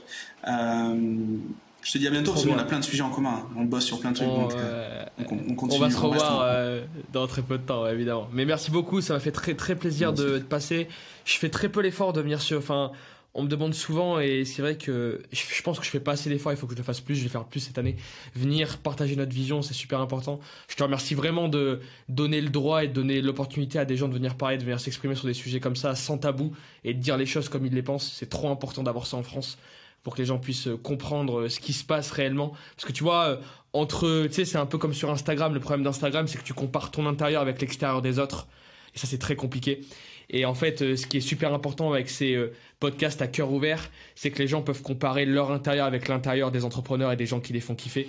Je 1.83 1.93
te 1.93 1.99
dis 1.99 2.07
à 2.07 2.11
bientôt 2.11 2.33
parce 2.33 2.47
qu'on 2.47 2.59
a 2.59 2.65
plein 2.65 2.79
de 2.79 2.85
sujets 2.85 3.03
en 3.03 3.11
commun. 3.11 3.45
On 3.57 3.65
bosse 3.65 3.85
sur 3.85 3.99
plein 3.99 4.13
de 4.13 4.17
trucs. 4.17 4.29
On, 4.29 4.43
donc, 4.43 4.53
euh, 4.55 5.05
on, 5.19 5.55
continue, 5.55 5.81
on, 5.83 5.85
va 5.85 5.91
se 5.91 5.99
revoir 5.99 6.43
euh, 6.45 6.85
dans 7.13 7.27
très 7.27 7.43
peu 7.43 7.59
de 7.59 7.65
temps, 7.65 7.87
évidemment. 7.89 8.29
Mais 8.33 8.45
merci 8.45 8.71
beaucoup. 8.71 9.01
Ça 9.01 9.15
m'a 9.15 9.21
fait 9.21 9.33
très 9.33 9.55
très 9.55 9.75
plaisir 9.75 10.13
de, 10.13 10.39
passer. 10.39 10.87
Je 11.25 11.37
fais 11.37 11.49
très 11.49 11.69
peu 11.69 11.81
l'effort 11.81 12.13
de 12.13 12.21
venir 12.21 12.41
sur. 12.41 12.59
Enfin, 12.59 12.93
on 13.35 13.43
me 13.43 13.49
demande 13.49 13.73
souvent 13.73 14.21
et 14.21 14.45
c'est 14.45 14.61
vrai 14.61 14.77
que 14.77 15.23
je 15.33 15.63
pense 15.63 15.79
que 15.79 15.85
je 15.85 15.91
fais 15.91 16.01
pas 16.01 16.13
assez 16.13 16.31
d'efforts. 16.31 16.53
Il 16.53 16.59
faut 16.59 16.67
que 16.67 16.75
je 16.75 16.79
le 16.79 16.85
fasse 16.85 17.01
plus. 17.01 17.17
Je 17.17 17.25
vais 17.25 17.29
faire 17.29 17.47
plus 17.47 17.61
cette 17.61 17.79
année. 17.79 17.97
Venir 18.37 18.79
partager 18.79 19.17
notre 19.17 19.33
vision, 19.33 19.63
c'est 19.63 19.75
super 19.75 20.01
important. 20.01 20.39
Je 20.69 20.77
te 20.77 20.83
remercie 20.85 21.15
vraiment 21.15 21.49
de 21.49 21.81
donner 22.09 22.41
le 22.41 22.51
droit 22.51 22.85
et 22.85 22.89
de 22.89 22.93
donner 22.93 23.23
l'opportunité 23.23 23.81
à 23.81 23.85
des 23.85 23.97
gens 23.97 24.07
de 24.07 24.15
venir 24.15 24.37
parler, 24.37 24.57
de 24.59 24.63
venir 24.63 24.79
s'exprimer 24.79 25.17
sur 25.17 25.27
des 25.27 25.35
sujets 25.35 25.61
comme 25.61 25.77
ça, 25.77 25.97
sans 25.97 26.19
tabou 26.19 26.53
et 26.85 26.95
de 26.95 27.01
dire 27.01 27.17
les 27.17 27.27
choses 27.27 27.49
comme 27.49 27.67
ils 27.67 27.75
les 27.75 27.83
pensent. 27.83 28.13
C'est 28.15 28.29
trop 28.29 28.51
important 28.51 28.85
d'avoir 28.85 29.07
ça 29.07 29.17
en 29.17 29.25
France 29.25 29.59
pour 30.03 30.15
que 30.15 30.19
les 30.19 30.27
gens 30.27 30.39
puissent 30.39 30.69
euh, 30.69 30.77
comprendre 30.77 31.43
euh, 31.43 31.49
ce 31.49 31.61
qui 31.61 31.73
se 31.73 31.85
passe 31.85 32.11
réellement. 32.11 32.53
Parce 32.77 32.87
que 32.87 32.93
tu 32.93 33.05
vois, 33.05 33.25
euh, 33.25 33.37
entre, 33.73 34.27
tu 34.27 34.35
sais, 34.35 34.45
c'est 34.45 34.59
un 34.59 34.67
peu 34.67 34.79
comme 34.79 34.95
sur 34.95 35.11
Instagram. 35.11 35.55
Le 35.55 35.61
problème 35.61 35.85
d'Instagram, 35.85 36.27
c'est 36.27 36.39
que 36.39 36.45
tu 36.45 36.55
compares 36.55 36.91
ton 36.91 37.07
intérieur 37.07 37.43
avec 37.43 37.61
l'extérieur 37.61 38.03
des 38.03 38.19
autres. 38.19 38.47
Et 38.95 38.99
ça, 38.99 39.07
c'est 39.07 39.19
très 39.19 39.37
compliqué. 39.37 39.81
Et 40.29 40.45
en 40.45 40.55
fait, 40.55 40.97
ce 40.97 41.07
qui 41.07 41.19
est 41.19 41.23
super 41.23 41.53
important 41.53 41.93
avec 41.93 42.09
ces 42.09 42.39
podcasts 42.81 43.21
à 43.23 43.27
cœur 43.27 43.51
ouvert, 43.51 43.91
c'est 44.15 44.31
que 44.31 44.39
les 44.39 44.47
gens 44.47 44.63
peuvent 44.63 44.83
comparer 44.83 45.25
leur 45.25 45.51
intérieur 45.51 45.87
avec 45.87 46.09
l'intérieur 46.09 46.51
des 46.51 46.65
entrepreneurs 46.65 47.13
et 47.13 47.17
des 47.17 47.27
gens 47.27 47.41
qui 47.41 47.53
les 47.53 47.61
font 47.61 47.75
kiffer. 47.75 48.09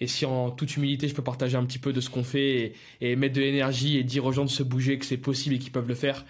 Et 0.00 0.06
si 0.06 0.24
en 0.24 0.50
toute 0.50 0.76
humilité, 0.76 1.08
je 1.08 1.14
peux 1.14 1.24
partager 1.24 1.56
un 1.56 1.64
petit 1.64 1.78
peu 1.78 1.92
de 1.92 2.00
ce 2.00 2.08
qu'on 2.10 2.24
fait 2.24 2.74
et, 3.00 3.10
et 3.10 3.16
mettre 3.16 3.34
de 3.34 3.40
l'énergie 3.40 3.98
et 3.98 4.02
dire 4.02 4.24
aux 4.24 4.32
gens 4.32 4.44
de 4.44 4.50
se 4.50 4.62
bouger, 4.62 4.98
que 4.98 5.04
c'est 5.04 5.16
possible 5.16 5.56
et 5.56 5.58
qu'ils 5.58 5.72
peuvent 5.72 5.88
le 5.88 5.94
faire, 5.94 6.24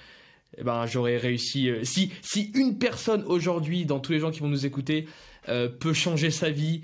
eh 0.56 0.64
ben, 0.64 0.86
j'aurais 0.86 1.16
réussi. 1.18 1.68
Euh, 1.68 1.84
si, 1.84 2.10
si 2.22 2.50
une 2.54 2.78
personne 2.78 3.22
aujourd'hui, 3.26 3.84
dans 3.84 4.00
tous 4.00 4.12
les 4.12 4.20
gens 4.20 4.30
qui 4.30 4.40
vont 4.40 4.48
nous 4.48 4.64
écouter, 4.64 5.06
euh, 5.48 5.68
peut 5.68 5.92
changer 5.92 6.30
sa 6.30 6.50
vie, 6.50 6.82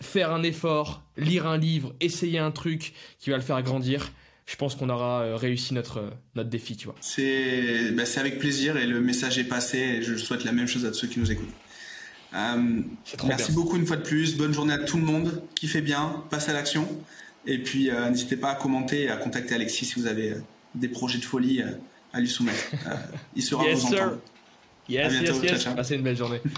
faire 0.00 0.32
un 0.32 0.42
effort, 0.42 1.02
lire 1.16 1.46
un 1.46 1.56
livre, 1.56 1.94
essayer 2.00 2.38
un 2.38 2.50
truc 2.50 2.92
qui 3.18 3.30
va 3.30 3.36
le 3.36 3.42
faire 3.42 3.60
grandir, 3.62 4.12
je 4.44 4.54
pense 4.56 4.76
qu'on 4.76 4.90
aura 4.90 5.22
euh, 5.22 5.36
réussi 5.36 5.74
notre, 5.74 6.12
notre 6.34 6.50
défi, 6.50 6.76
tu 6.76 6.86
vois. 6.86 6.94
C'est 7.00 7.90
bah, 7.92 8.04
avec 8.16 8.38
plaisir 8.38 8.76
et 8.76 8.86
le 8.86 9.00
message 9.00 9.38
est 9.38 9.44
passé 9.44 9.78
et 9.78 10.02
je 10.02 10.14
souhaite 10.16 10.44
la 10.44 10.52
même 10.52 10.68
chose 10.68 10.84
à 10.84 10.92
ceux 10.92 11.08
qui 11.08 11.18
nous 11.18 11.32
écoutent. 11.32 11.48
merci 13.26 13.52
beaucoup 13.52 13.76
une 13.76 13.86
fois 13.86 13.96
de 13.96 14.02
plus. 14.02 14.36
Bonne 14.36 14.52
journée 14.52 14.74
à 14.74 14.78
tout 14.78 14.98
le 14.98 15.04
monde. 15.04 15.42
qui 15.54 15.66
fait 15.66 15.80
bien. 15.80 16.22
Passe 16.30 16.48
à 16.48 16.52
l'action. 16.52 16.86
Et 17.46 17.58
puis, 17.58 17.90
n'hésitez 18.10 18.36
pas 18.36 18.50
à 18.50 18.54
commenter 18.54 19.04
et 19.04 19.08
à 19.08 19.16
contacter 19.16 19.54
Alexis 19.54 19.86
si 19.86 19.94
vous 19.98 20.06
avez 20.06 20.34
des 20.74 20.88
projets 20.88 21.18
de 21.18 21.24
folie 21.24 21.62
à 22.16 22.20
lui 22.20 22.28
soumettre. 22.28 22.64
Euh, 22.86 22.96
il 23.34 23.42
sera 23.42 23.64
yes, 23.64 23.80
vous 23.80 23.94
Yes, 24.88 25.12
yes, 25.20 25.42
yes. 25.42 25.64
Passez 25.76 25.96
une 25.96 26.02
belle 26.02 26.16
journée. 26.16 26.40